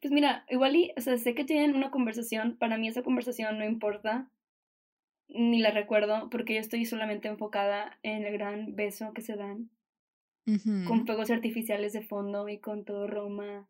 Pues 0.00 0.12
mira, 0.12 0.46
igual 0.48 0.76
y, 0.76 0.92
o 0.96 1.00
sea, 1.00 1.18
sé 1.18 1.34
que 1.34 1.44
tienen 1.44 1.74
una 1.74 1.90
conversación, 1.90 2.56
para 2.56 2.78
mí 2.78 2.88
esa 2.88 3.02
conversación 3.02 3.58
no 3.58 3.64
importa, 3.64 4.30
ni 5.28 5.60
la 5.60 5.70
recuerdo, 5.70 6.30
porque 6.30 6.54
yo 6.54 6.60
estoy 6.60 6.86
solamente 6.86 7.28
enfocada 7.28 7.98
en 8.02 8.24
el 8.24 8.32
gran 8.32 8.74
beso 8.74 9.12
que 9.12 9.20
se 9.20 9.36
dan, 9.36 9.70
con 10.86 11.06
fuegos 11.06 11.30
artificiales 11.30 11.92
de 11.92 12.02
fondo 12.02 12.48
y 12.48 12.58
con 12.58 12.84
todo 12.84 13.06
Roma 13.06 13.68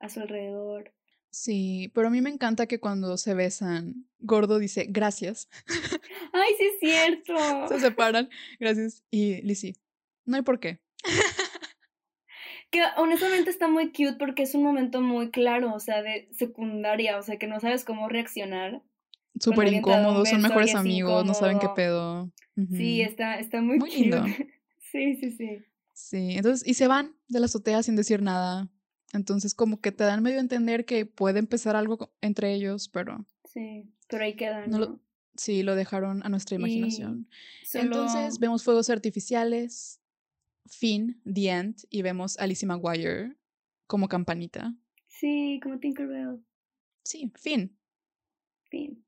a 0.00 0.08
su 0.08 0.20
alrededor. 0.20 0.92
Sí, 1.32 1.90
pero 1.94 2.08
a 2.08 2.10
mí 2.10 2.20
me 2.20 2.28
encanta 2.28 2.66
que 2.66 2.78
cuando 2.78 3.16
se 3.16 3.32
besan, 3.32 4.06
Gordo 4.18 4.58
dice 4.58 4.86
gracias. 4.88 5.48
Ay, 6.32 6.52
sí 6.58 6.64
es 6.64 6.78
cierto. 6.78 7.68
se 7.68 7.80
separan, 7.80 8.28
gracias. 8.60 9.02
Y 9.10 9.40
Lizzie, 9.40 9.74
no 10.26 10.36
hay 10.36 10.42
por 10.42 10.60
qué. 10.60 10.80
que 12.70 12.82
honestamente 12.98 13.48
está 13.48 13.66
muy 13.66 13.92
cute 13.92 14.16
porque 14.18 14.42
es 14.42 14.54
un 14.54 14.62
momento 14.62 15.00
muy 15.00 15.30
claro, 15.30 15.74
o 15.74 15.80
sea, 15.80 16.02
de 16.02 16.28
secundaria, 16.32 17.16
o 17.16 17.22
sea, 17.22 17.38
que 17.38 17.46
no 17.46 17.60
sabes 17.60 17.84
cómo 17.84 18.10
reaccionar. 18.10 18.82
Súper 19.40 19.72
incómodo, 19.72 20.26
son 20.26 20.42
mejores 20.42 20.74
amigos, 20.74 21.24
no 21.24 21.32
saben 21.32 21.58
qué 21.58 21.68
pedo. 21.74 22.30
Sí, 22.76 23.00
está, 23.00 23.38
está 23.38 23.62
muy, 23.62 23.78
muy 23.78 23.90
Lindo. 23.90 24.22
sí, 24.92 25.16
sí, 25.16 25.30
sí. 25.30 25.64
Sí, 25.94 26.34
entonces, 26.36 26.68
y 26.68 26.74
se 26.74 26.88
van 26.88 27.16
de 27.28 27.40
la 27.40 27.46
azotea 27.46 27.82
sin 27.82 27.96
decir 27.96 28.20
nada. 28.20 28.70
Entonces, 29.12 29.54
como 29.54 29.80
que 29.80 29.92
te 29.92 30.04
dan 30.04 30.22
medio 30.22 30.38
a 30.38 30.40
entender 30.40 30.84
que 30.84 31.04
puede 31.06 31.38
empezar 31.38 31.76
algo 31.76 32.12
entre 32.20 32.54
ellos, 32.54 32.88
pero. 32.88 33.26
Sí, 33.44 33.92
pero 34.08 34.24
ahí 34.24 34.34
quedan. 34.34 34.70
No, 34.70 35.00
sí, 35.36 35.62
lo 35.62 35.74
dejaron 35.74 36.24
a 36.24 36.28
nuestra 36.28 36.56
imaginación. 36.56 37.28
Entonces, 37.74 38.38
vemos 38.38 38.64
fuegos 38.64 38.88
artificiales, 38.88 40.00
fin, 40.66 41.20
the 41.30 41.48
end, 41.50 41.76
y 41.90 42.02
vemos 42.02 42.38
a 42.38 42.46
Lizzie 42.46 42.66
McGuire 42.66 43.36
como 43.86 44.08
campanita. 44.08 44.74
Sí, 45.08 45.60
como 45.62 45.78
Tinkerbell. 45.78 46.42
Sí, 47.04 47.30
fin. 47.36 47.76
Fin. 48.70 49.04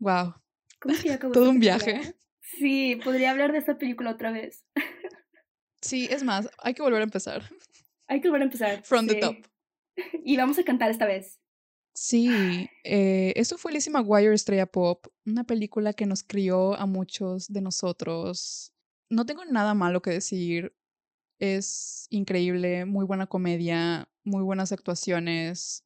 Wow. 0.00 0.34
¿Cómo 0.80 0.94
se 0.96 1.16
Todo 1.32 1.50
un 1.50 1.60
viaje. 1.60 2.16
Sí, 2.40 2.96
podría 3.02 3.30
hablar 3.30 3.52
de 3.52 3.58
esta 3.58 3.78
película 3.78 4.10
otra 4.10 4.32
vez. 4.32 4.64
sí, 5.80 6.08
es 6.10 6.22
más, 6.24 6.50
hay 6.58 6.74
que 6.74 6.82
volver 6.82 7.00
a 7.00 7.04
empezar. 7.04 7.42
Hay 8.08 8.20
que 8.20 8.28
volver 8.28 8.42
a 8.42 8.44
empezar. 8.44 8.82
From 8.84 9.06
the 9.06 9.16
top. 9.16 9.36
Y 10.24 10.36
vamos 10.36 10.58
a 10.58 10.64
cantar 10.64 10.90
esta 10.90 11.06
vez. 11.06 11.38
Sí, 11.94 12.68
eh, 12.82 13.32
eso 13.36 13.56
fue 13.56 13.72
Lizzie 13.72 13.92
McGuire 13.92 14.34
Estrella 14.34 14.66
Pop, 14.66 15.06
una 15.24 15.44
película 15.44 15.92
que 15.92 16.06
nos 16.06 16.24
crió 16.24 16.74
a 16.74 16.86
muchos 16.86 17.46
de 17.52 17.60
nosotros. 17.60 18.74
No 19.08 19.24
tengo 19.24 19.44
nada 19.44 19.74
malo 19.74 20.02
que 20.02 20.10
decir. 20.10 20.74
Es 21.38 22.06
increíble, 22.10 22.84
muy 22.84 23.04
buena 23.04 23.28
comedia, 23.28 24.08
muy 24.24 24.42
buenas 24.42 24.72
actuaciones, 24.72 25.84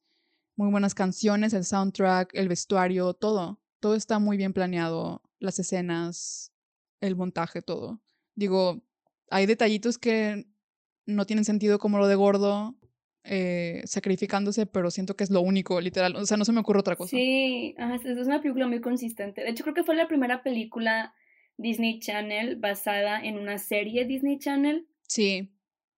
muy 0.55 0.71
buenas 0.71 0.95
canciones, 0.95 1.53
el 1.53 1.65
soundtrack, 1.65 2.31
el 2.33 2.49
vestuario, 2.49 3.13
todo. 3.13 3.61
Todo 3.79 3.95
está 3.95 4.17
muy 4.17 4.37
bien 4.37 4.53
planeado, 4.53 5.21
las 5.39 5.59
escenas, 5.59 6.51
el 7.01 7.15
montaje, 7.15 7.61
todo. 7.61 8.01
Digo, 8.35 8.81
hay 9.29 9.45
detallitos 9.45 9.97
que 9.97 10.47
no 11.09 11.25
tienen 11.25 11.45
sentido 11.45 11.79
como 11.79 11.97
lo 11.97 12.07
de 12.07 12.15
gordo, 12.15 12.75
eh, 13.23 13.81
sacrificándose, 13.85 14.65
pero 14.65 14.89
siento 14.91 15.15
que 15.15 15.23
es 15.23 15.29
lo 15.29 15.41
único, 15.41 15.81
literal. 15.81 16.15
O 16.15 16.25
sea, 16.25 16.37
no 16.37 16.45
se 16.45 16.51
me 16.51 16.61
ocurre 16.61 16.79
otra 16.79 16.95
cosa. 16.95 17.11
Sí, 17.11 17.75
es 17.77 18.27
una 18.27 18.41
película 18.41 18.67
muy 18.67 18.81
consistente. 18.81 19.43
De 19.43 19.49
hecho, 19.49 19.63
creo 19.63 19.75
que 19.75 19.83
fue 19.83 19.95
la 19.95 20.07
primera 20.07 20.41
película 20.41 21.13
Disney 21.57 21.99
Channel 21.99 22.55
basada 22.55 23.21
en 23.21 23.37
una 23.37 23.57
serie 23.57 24.05
Disney 24.05 24.39
Channel. 24.39 24.87
Sí. 25.07 25.51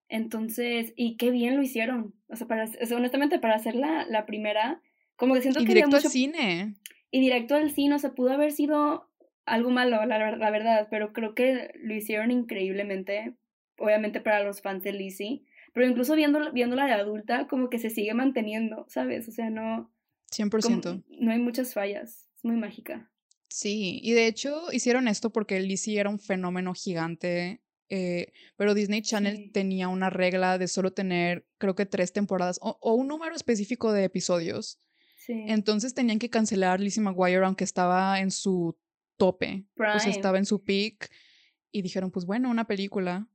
Entonces, 0.09 0.93
y 0.95 1.15
qué 1.17 1.31
bien 1.31 1.55
lo 1.55 1.61
hicieron. 1.61 2.15
O 2.27 2.35
sea, 2.35 2.47
para, 2.47 2.69
honestamente, 2.95 3.39
para 3.39 3.55
hacer 3.55 3.75
la, 3.75 4.05
la 4.07 4.25
primera, 4.25 4.81
como 5.15 5.35
que 5.35 5.41
siento 5.41 5.61
y 5.61 5.65
que... 5.65 5.73
Directo 5.73 5.97
al 5.97 6.03
cine. 6.03 6.75
Y 7.11 7.21
directo 7.21 7.55
al 7.55 7.71
cine, 7.71 7.95
o 7.95 7.99
sea, 7.99 8.13
pudo 8.13 8.31
haber 8.31 8.51
sido 8.51 9.09
algo 9.45 9.69
malo, 9.69 10.05
la, 10.05 10.35
la 10.35 10.51
verdad, 10.51 10.87
pero 10.89 11.13
creo 11.13 11.33
que 11.33 11.71
lo 11.75 11.93
hicieron 11.93 12.31
increíblemente 12.31 13.35
obviamente 13.81 14.21
para 14.21 14.43
los 14.43 14.61
fans 14.61 14.83
de 14.83 14.93
Lizzie, 14.93 15.43
pero 15.73 15.87
incluso 15.87 16.15
viendo, 16.15 16.51
viéndola 16.51 16.85
de 16.85 16.93
adulta, 16.93 17.47
como 17.47 17.69
que 17.69 17.79
se 17.79 17.89
sigue 17.89 18.13
manteniendo, 18.13 18.85
¿sabes? 18.89 19.27
O 19.27 19.31
sea, 19.31 19.49
no... 19.49 19.91
100%. 20.31 21.03
no 21.19 21.31
hay 21.31 21.39
muchas 21.39 21.73
fallas, 21.73 22.29
es 22.37 22.45
muy 22.45 22.55
mágica. 22.55 23.11
Sí, 23.49 23.99
y 24.01 24.13
de 24.13 24.27
hecho 24.27 24.71
hicieron 24.71 25.09
esto 25.09 25.33
porque 25.33 25.59
Lizzie 25.59 25.99
era 25.99 26.09
un 26.09 26.19
fenómeno 26.19 26.73
gigante, 26.73 27.61
eh, 27.89 28.31
pero 28.55 28.73
Disney 28.73 29.01
Channel 29.01 29.51
tenía 29.51 29.89
una 29.89 30.09
regla 30.09 30.57
de 30.57 30.69
solo 30.69 30.93
tener, 30.93 31.45
creo 31.57 31.75
que 31.75 31.85
tres 31.85 32.13
temporadas 32.13 32.59
o, 32.61 32.93
un 32.95 33.09
número 33.09 33.35
específico 33.35 33.91
de 33.91 34.05
episodios. 34.05 34.79
Sí. 35.17 35.33
Entonces 35.47 35.93
tenían 35.93 36.17
que 36.17 36.29
cancelar 36.29 36.79
Lizzie 36.79 37.03
McGuire 37.03 37.43
aunque 37.43 37.65
estaba 37.65 38.21
en 38.21 38.31
su 38.31 38.77
tope, 39.17 39.65
o 39.75 39.99
sea, 39.99 40.09
estaba 40.09 40.37
en 40.37 40.45
su 40.45 40.63
peak 40.63 41.11
y 41.71 41.81
dijeron, 41.81 42.09
pues 42.09 42.25
bueno, 42.25 42.49
una 42.49 42.65
película. 42.65 43.27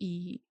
Y 0.00 0.42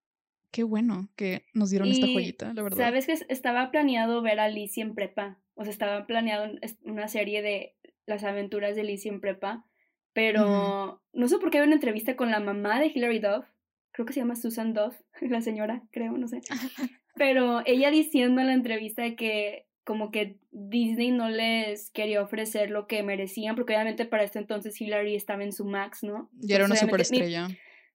qué 0.51 0.63
bueno 0.63 1.09
que 1.15 1.43
nos 1.53 1.71
dieron 1.71 1.89
esta 1.89 2.05
joyita, 2.05 2.53
la 2.53 2.61
verdad. 2.61 2.77
Sabes 2.77 3.07
que 3.07 3.17
estaba 3.27 3.71
planeado 3.71 4.21
ver 4.21 4.39
a 4.39 4.47
Lizzie 4.47 4.83
en 4.83 4.93
prepa. 4.93 5.39
O 5.55 5.63
sea, 5.63 5.73
estaba 5.73 6.05
planeado 6.05 6.53
una 6.83 7.07
serie 7.07 7.41
de 7.41 7.75
las 8.05 8.23
aventuras 8.23 8.75
de 8.75 8.83
Lizzie 8.83 9.11
en 9.11 9.19
prepa. 9.19 9.65
Pero 10.13 11.01
no 11.13 11.27
sé 11.27 11.39
por 11.39 11.49
qué 11.49 11.57
había 11.57 11.67
una 11.67 11.75
entrevista 11.75 12.15
con 12.15 12.29
la 12.29 12.39
mamá 12.39 12.79
de 12.79 12.91
Hilary 12.93 13.19
Duff. 13.19 13.45
Creo 13.91 14.05
que 14.05 14.13
se 14.13 14.19
llama 14.19 14.35
Susan 14.35 14.73
Duff, 14.73 14.95
la 15.21 15.41
señora, 15.41 15.83
creo, 15.91 16.13
no 16.17 16.27
sé. 16.27 16.41
Pero 17.15 17.63
ella 17.65 17.89
diciendo 17.89 18.39
en 18.39 18.47
la 18.47 18.53
entrevista 18.53 19.15
que 19.15 19.65
como 19.83 20.11
que 20.11 20.37
Disney 20.51 21.09
no 21.09 21.29
les 21.29 21.89
quería 21.89 22.21
ofrecer 22.21 22.69
lo 22.69 22.85
que 22.85 23.01
merecían, 23.01 23.55
porque 23.55 23.73
obviamente 23.73 24.05
para 24.05 24.23
este 24.23 24.37
entonces 24.37 24.79
Hilary 24.79 25.15
estaba 25.15 25.43
en 25.43 25.51
su 25.51 25.65
max, 25.65 26.03
¿no? 26.03 26.29
Y 26.39 26.53
era 26.53 26.65
una 26.65 26.75
superestrella 26.75 27.47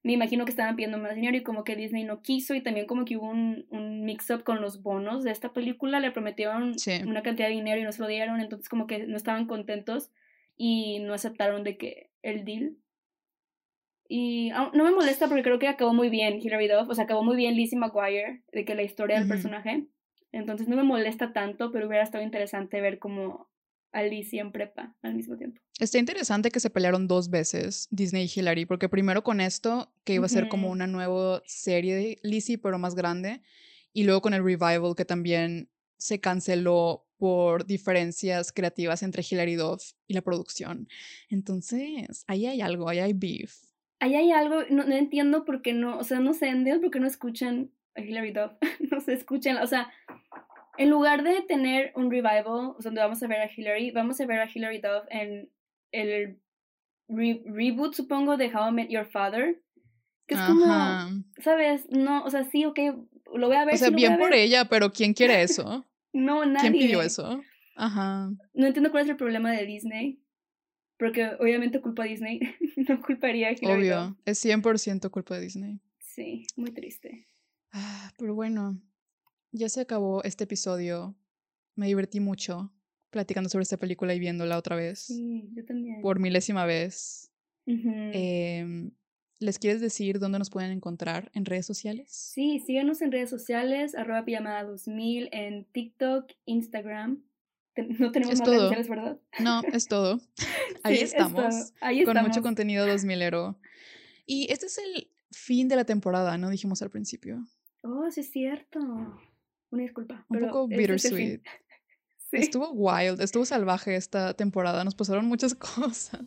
me 0.05 0.13
imagino 0.13 0.45
que 0.45 0.51
estaban 0.51 0.77
pidiendo 0.77 0.99
más 0.99 1.15
dinero 1.15 1.37
y 1.37 1.43
como 1.43 1.65
que 1.65 1.77
Disney 1.77 2.05
no 2.05 2.21
quiso 2.21 2.55
y 2.55 2.61
también 2.61 2.87
como 2.87 3.07
que 3.07 3.17
hubo 3.17 3.27
un, 3.27 3.67
un 3.71 4.05
mix-up 4.05 4.45
con 4.45 4.61
los 4.61 4.83
bonos 4.83 5.25
de 5.25 5.31
esta 5.31 5.55
película, 5.55 5.99
le 5.99 6.13
prometieron 6.13 6.77
una 7.07 7.23
cantidad 7.23 7.49
de 7.49 7.55
dinero 7.55 7.81
y 7.81 7.85
no 7.85 7.91
se 7.91 8.03
lo 8.03 8.07
dieron, 8.07 8.39
entonces 8.41 8.69
como 8.69 8.87
que 8.87 9.07
no 9.07 9.17
estaban 9.17 9.47
contentos 9.47 10.13
y 10.59 10.99
no 11.01 11.15
aceptaron 11.15 11.65
de 11.65 11.79
que 11.79 12.11
el 12.21 12.45
deal. 12.45 12.77
Y 14.07 14.51
no 14.75 14.85
me 14.85 14.91
molesta 14.91 15.27
porque 15.27 15.43
creo 15.43 15.59
que 15.59 15.69
acabó 15.69 15.95
muy 15.95 16.11
bien 16.11 16.39
Hilary 16.39 16.69
Duff, 16.69 16.91
o 16.91 16.95
sea, 16.95 17.05
acabó 17.05 17.25
muy 17.25 17.37
bien 17.37 17.57
Lizzie 17.57 17.79
McGuire, 17.79 18.43
de 18.53 18.65
que 18.67 18.75
la 18.75 18.83
historia 18.83 19.19
del 19.19 19.27
personaje. 19.27 19.87
Entonces 20.33 20.69
no 20.69 20.77
me 20.77 20.83
molesta 20.83 21.33
tanto, 21.33 21.73
pero 21.73 21.87
hubiera 21.87 22.05
estado 22.05 22.23
interesante 22.23 22.83
ver 22.83 22.99
cómo 22.99 23.49
Alicia 23.95 24.43
en 24.43 24.53
prepa 24.53 24.95
al 25.03 25.15
mismo 25.15 25.37
tiempo. 25.37 25.61
Está 25.79 25.99
interesante 25.99 26.51
que 26.51 26.61
se 26.61 26.71
pelearon 26.71 27.07
dos 27.07 27.31
veces 27.31 27.89
Disney 27.91 28.27
y 28.27 28.41
Hillary, 28.41 28.67
porque 28.67 28.89
primero 28.89 29.23
con 29.23 29.41
esto, 29.41 29.93
que 30.05 30.15
iba 30.15 30.27
a 30.27 30.29
ser 30.29 30.49
como 30.49 30.69
una 30.69 30.87
nueva 30.87 31.43
serie 31.47 31.95
de 31.95 32.19
Lizzie, 32.23 32.59
pero 32.59 32.79
más 32.79 32.95
grande, 32.95 33.41
y 33.93 34.05
luego 34.05 34.21
con 34.21 34.35
el 34.35 34.45
revival, 34.45 34.95
que 34.97 35.05
también 35.05 35.71
se 35.97 36.21
canceló 36.21 37.07
por 37.17 37.65
diferencias 37.67 38.53
creativas 38.53 39.03
entre 39.03 39.25
Hillary 39.29 39.55
Duff 39.55 39.93
y 40.07 40.15
la 40.15 40.23
producción. 40.23 40.89
Entonces, 41.31 42.25
ahí 42.27 42.47
hay 42.47 42.61
algo, 42.61 42.89
ahí 42.89 42.99
hay 42.99 43.13
beef. 43.13 43.55
Ahí 44.01 44.15
hay 44.15 44.33
algo, 44.33 44.63
no, 44.71 44.83
entiendo 44.83 45.45
por 45.45 45.63
qué 45.63 45.73
no, 45.73 45.99
o 45.99 46.05
sea, 46.05 46.19
no 46.19 46.35
sé, 46.35 46.49
entiendo 46.49 46.83
por 46.83 46.91
qué 46.91 47.01
no 47.01 47.07
escuchan 47.07 47.71
a 47.95 48.03
Hillary 48.03 48.33
Duff, 48.33 48.53
no 48.91 49.01
se 49.01 49.15
escuchan, 49.15 49.57
o 49.59 49.67
sea, 49.67 49.91
en 50.79 50.91
lugar 50.91 51.23
de 51.23 51.43
tener 51.43 51.93
un 51.95 52.11
revival 52.11 52.75
donde 52.79 53.01
vamos 53.01 53.23
a 53.23 53.27
ver 53.27 53.41
a 53.41 53.51
Hillary, 53.51 53.91
vamos 53.91 54.21
a 54.21 54.27
ver 54.27 54.41
a 54.41 54.49
Hillary 54.53 54.81
Duff 54.81 55.05
en 55.11 55.51
el 55.93 56.39
reboot, 57.09 57.95
supongo, 57.95 58.37
de 58.37 58.55
How 58.55 58.69
I 58.69 58.73
Met 58.73 58.91
Your 58.91 59.07
Father. 59.07 59.61
Que 60.27 60.35
es 60.35 60.41
como, 60.41 60.65
¿sabes? 61.43 61.87
No, 61.91 62.25
o 62.25 62.31
sea, 62.31 62.45
sí, 62.45 62.65
ok, 62.65 62.79
lo 63.35 63.49
voy 63.49 63.57
a 63.57 63.65
ver. 63.65 63.75
O 63.75 63.79
sea, 63.79 63.91
bien 63.91 64.19
por 64.19 64.33
ella, 64.33 64.67
pero 64.67 64.91
¿quién 64.91 65.13
quiere 65.13 65.43
eso? 65.43 65.85
no, 66.13 66.45
nadie. 66.47 66.71
¿Quién 66.71 66.73
pidió 66.73 67.03
eso? 67.03 67.43
Ajá. 67.77 68.31
No 68.55 68.67
entiendo 68.67 68.91
cuál 68.91 69.05
es 69.05 69.11
el 69.11 69.17
problema 69.17 69.53
de 69.53 69.67
Disney. 69.67 70.21
Porque 70.99 71.33
obviamente 71.41 71.81
culpa 71.81 72.05
a 72.05 72.07
Disney. 72.07 72.41
no 72.89 73.03
culparía 73.03 73.49
a 73.49 73.53
Hillary 73.53 73.91
Obvio, 73.91 74.17
es 74.25 74.45
100% 74.45 75.11
culpa 75.11 75.35
de 75.35 75.41
Disney. 75.43 75.81
Sí, 75.99 76.47
muy 76.57 76.71
triste. 76.71 77.27
Ah, 77.73 78.13
pero 78.17 78.35
bueno, 78.35 78.81
ya 79.55 79.69
se 79.69 79.81
acabó 79.81 80.23
este 80.25 80.45
episodio. 80.45 81.15
Me 81.77 81.87
divertí 81.87 82.21
mucho 82.21 82.73
platicando 83.11 83.49
sobre 83.49 83.63
esta 83.63 83.77
película 83.77 84.13
y 84.13 84.19
viéndola 84.19 84.59
otra 84.59 84.75
vez. 84.75 84.99
Sí, 84.99 85.49
yo 85.55 85.65
también. 85.65 86.03
Por 86.03 86.19
milésima 86.19 86.67
vez. 86.67 87.31
Em, 87.67 88.91
¿Les 89.39 89.59
quieres 89.59 89.81
decir 89.81 90.19
dónde 90.19 90.39
nos 90.39 90.51
pueden 90.51 90.73
encontrar 90.73 91.31
en 91.35 91.45
redes 91.45 91.67
sociales? 91.67 92.11
Sí, 92.11 92.61
síganos 92.67 93.01
en 93.03 93.13
redes 93.13 93.31
sociales, 93.31 93.95
arroba 93.95 94.25
pijamada 94.25 94.65
2000 94.65 95.29
en 95.33 95.65
TikTok, 95.67 96.33
Instagram. 96.47 97.23
No 97.77 98.13
tenemos 98.13 98.39
más 98.39 98.49
redes 98.49 98.63
sociales, 98.63 98.89
¿verdad? 98.89 99.19
No, 99.41 99.63
es 99.73 99.87
todo. 99.87 100.21
Ahí 100.83 100.99
estamos. 100.99 101.73
Ahí 101.81 102.01
estamos. 102.01 102.23
Con 102.23 102.29
mucho 102.29 102.43
contenido 102.43 102.87
2000ero. 102.87 103.57
Y 104.27 104.51
este 104.51 104.67
es 104.67 104.79
el 104.79 105.09
fin 105.31 105.69
de 105.69 105.77
la 105.77 105.85
temporada, 105.85 106.39
¿no? 106.39 106.51
Dijimos 106.51 106.83
al 106.83 106.91
principio. 106.91 107.47
Oh, 107.83 108.11
sí 108.11 108.21
es 108.21 108.31
cierto. 108.31 108.81
Una 109.75 109.83
disculpa. 109.83 110.25
Un 110.29 110.41
poco 110.41 110.69
bittersweet. 110.69 111.43
Estuvo 112.33 112.73
wild, 112.73 113.21
estuvo 113.21 113.45
salvaje 113.45 113.95
esta 113.95 114.35
temporada, 114.35 114.83
nos 114.83 114.97
pasaron 114.97 115.27
muchas 115.27 115.55
cosas. 115.55 116.21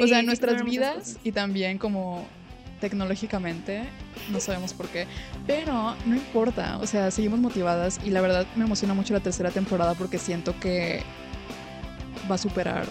o 0.00 0.06
sea, 0.06 0.22
nuestras 0.22 0.64
vidas 0.64 1.18
y 1.22 1.30
también 1.30 1.78
como 1.78 2.26
tecnológicamente, 2.80 3.84
no 4.30 4.40
sabemos 4.40 4.72
por 4.72 4.88
qué, 4.88 5.06
pero 5.46 5.94
no 6.06 6.14
importa, 6.16 6.78
o 6.78 6.86
sea, 6.86 7.10
seguimos 7.10 7.38
motivadas 7.38 8.00
y 8.04 8.10
la 8.10 8.20
verdad 8.20 8.46
me 8.56 8.64
emociona 8.64 8.94
mucho 8.94 9.14
la 9.14 9.20
tercera 9.20 9.50
temporada 9.50 9.94
porque 9.94 10.18
siento 10.18 10.58
que 10.58 11.02
va 12.30 12.34
a 12.34 12.38
superar 12.38 12.86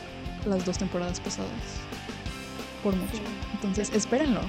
las 0.45 0.65
dos 0.65 0.77
temporadas 0.77 1.19
pasadas 1.19 1.51
por 2.83 2.95
mucho. 2.95 3.21
Entonces, 3.53 3.91
espérenlo. 3.93 4.41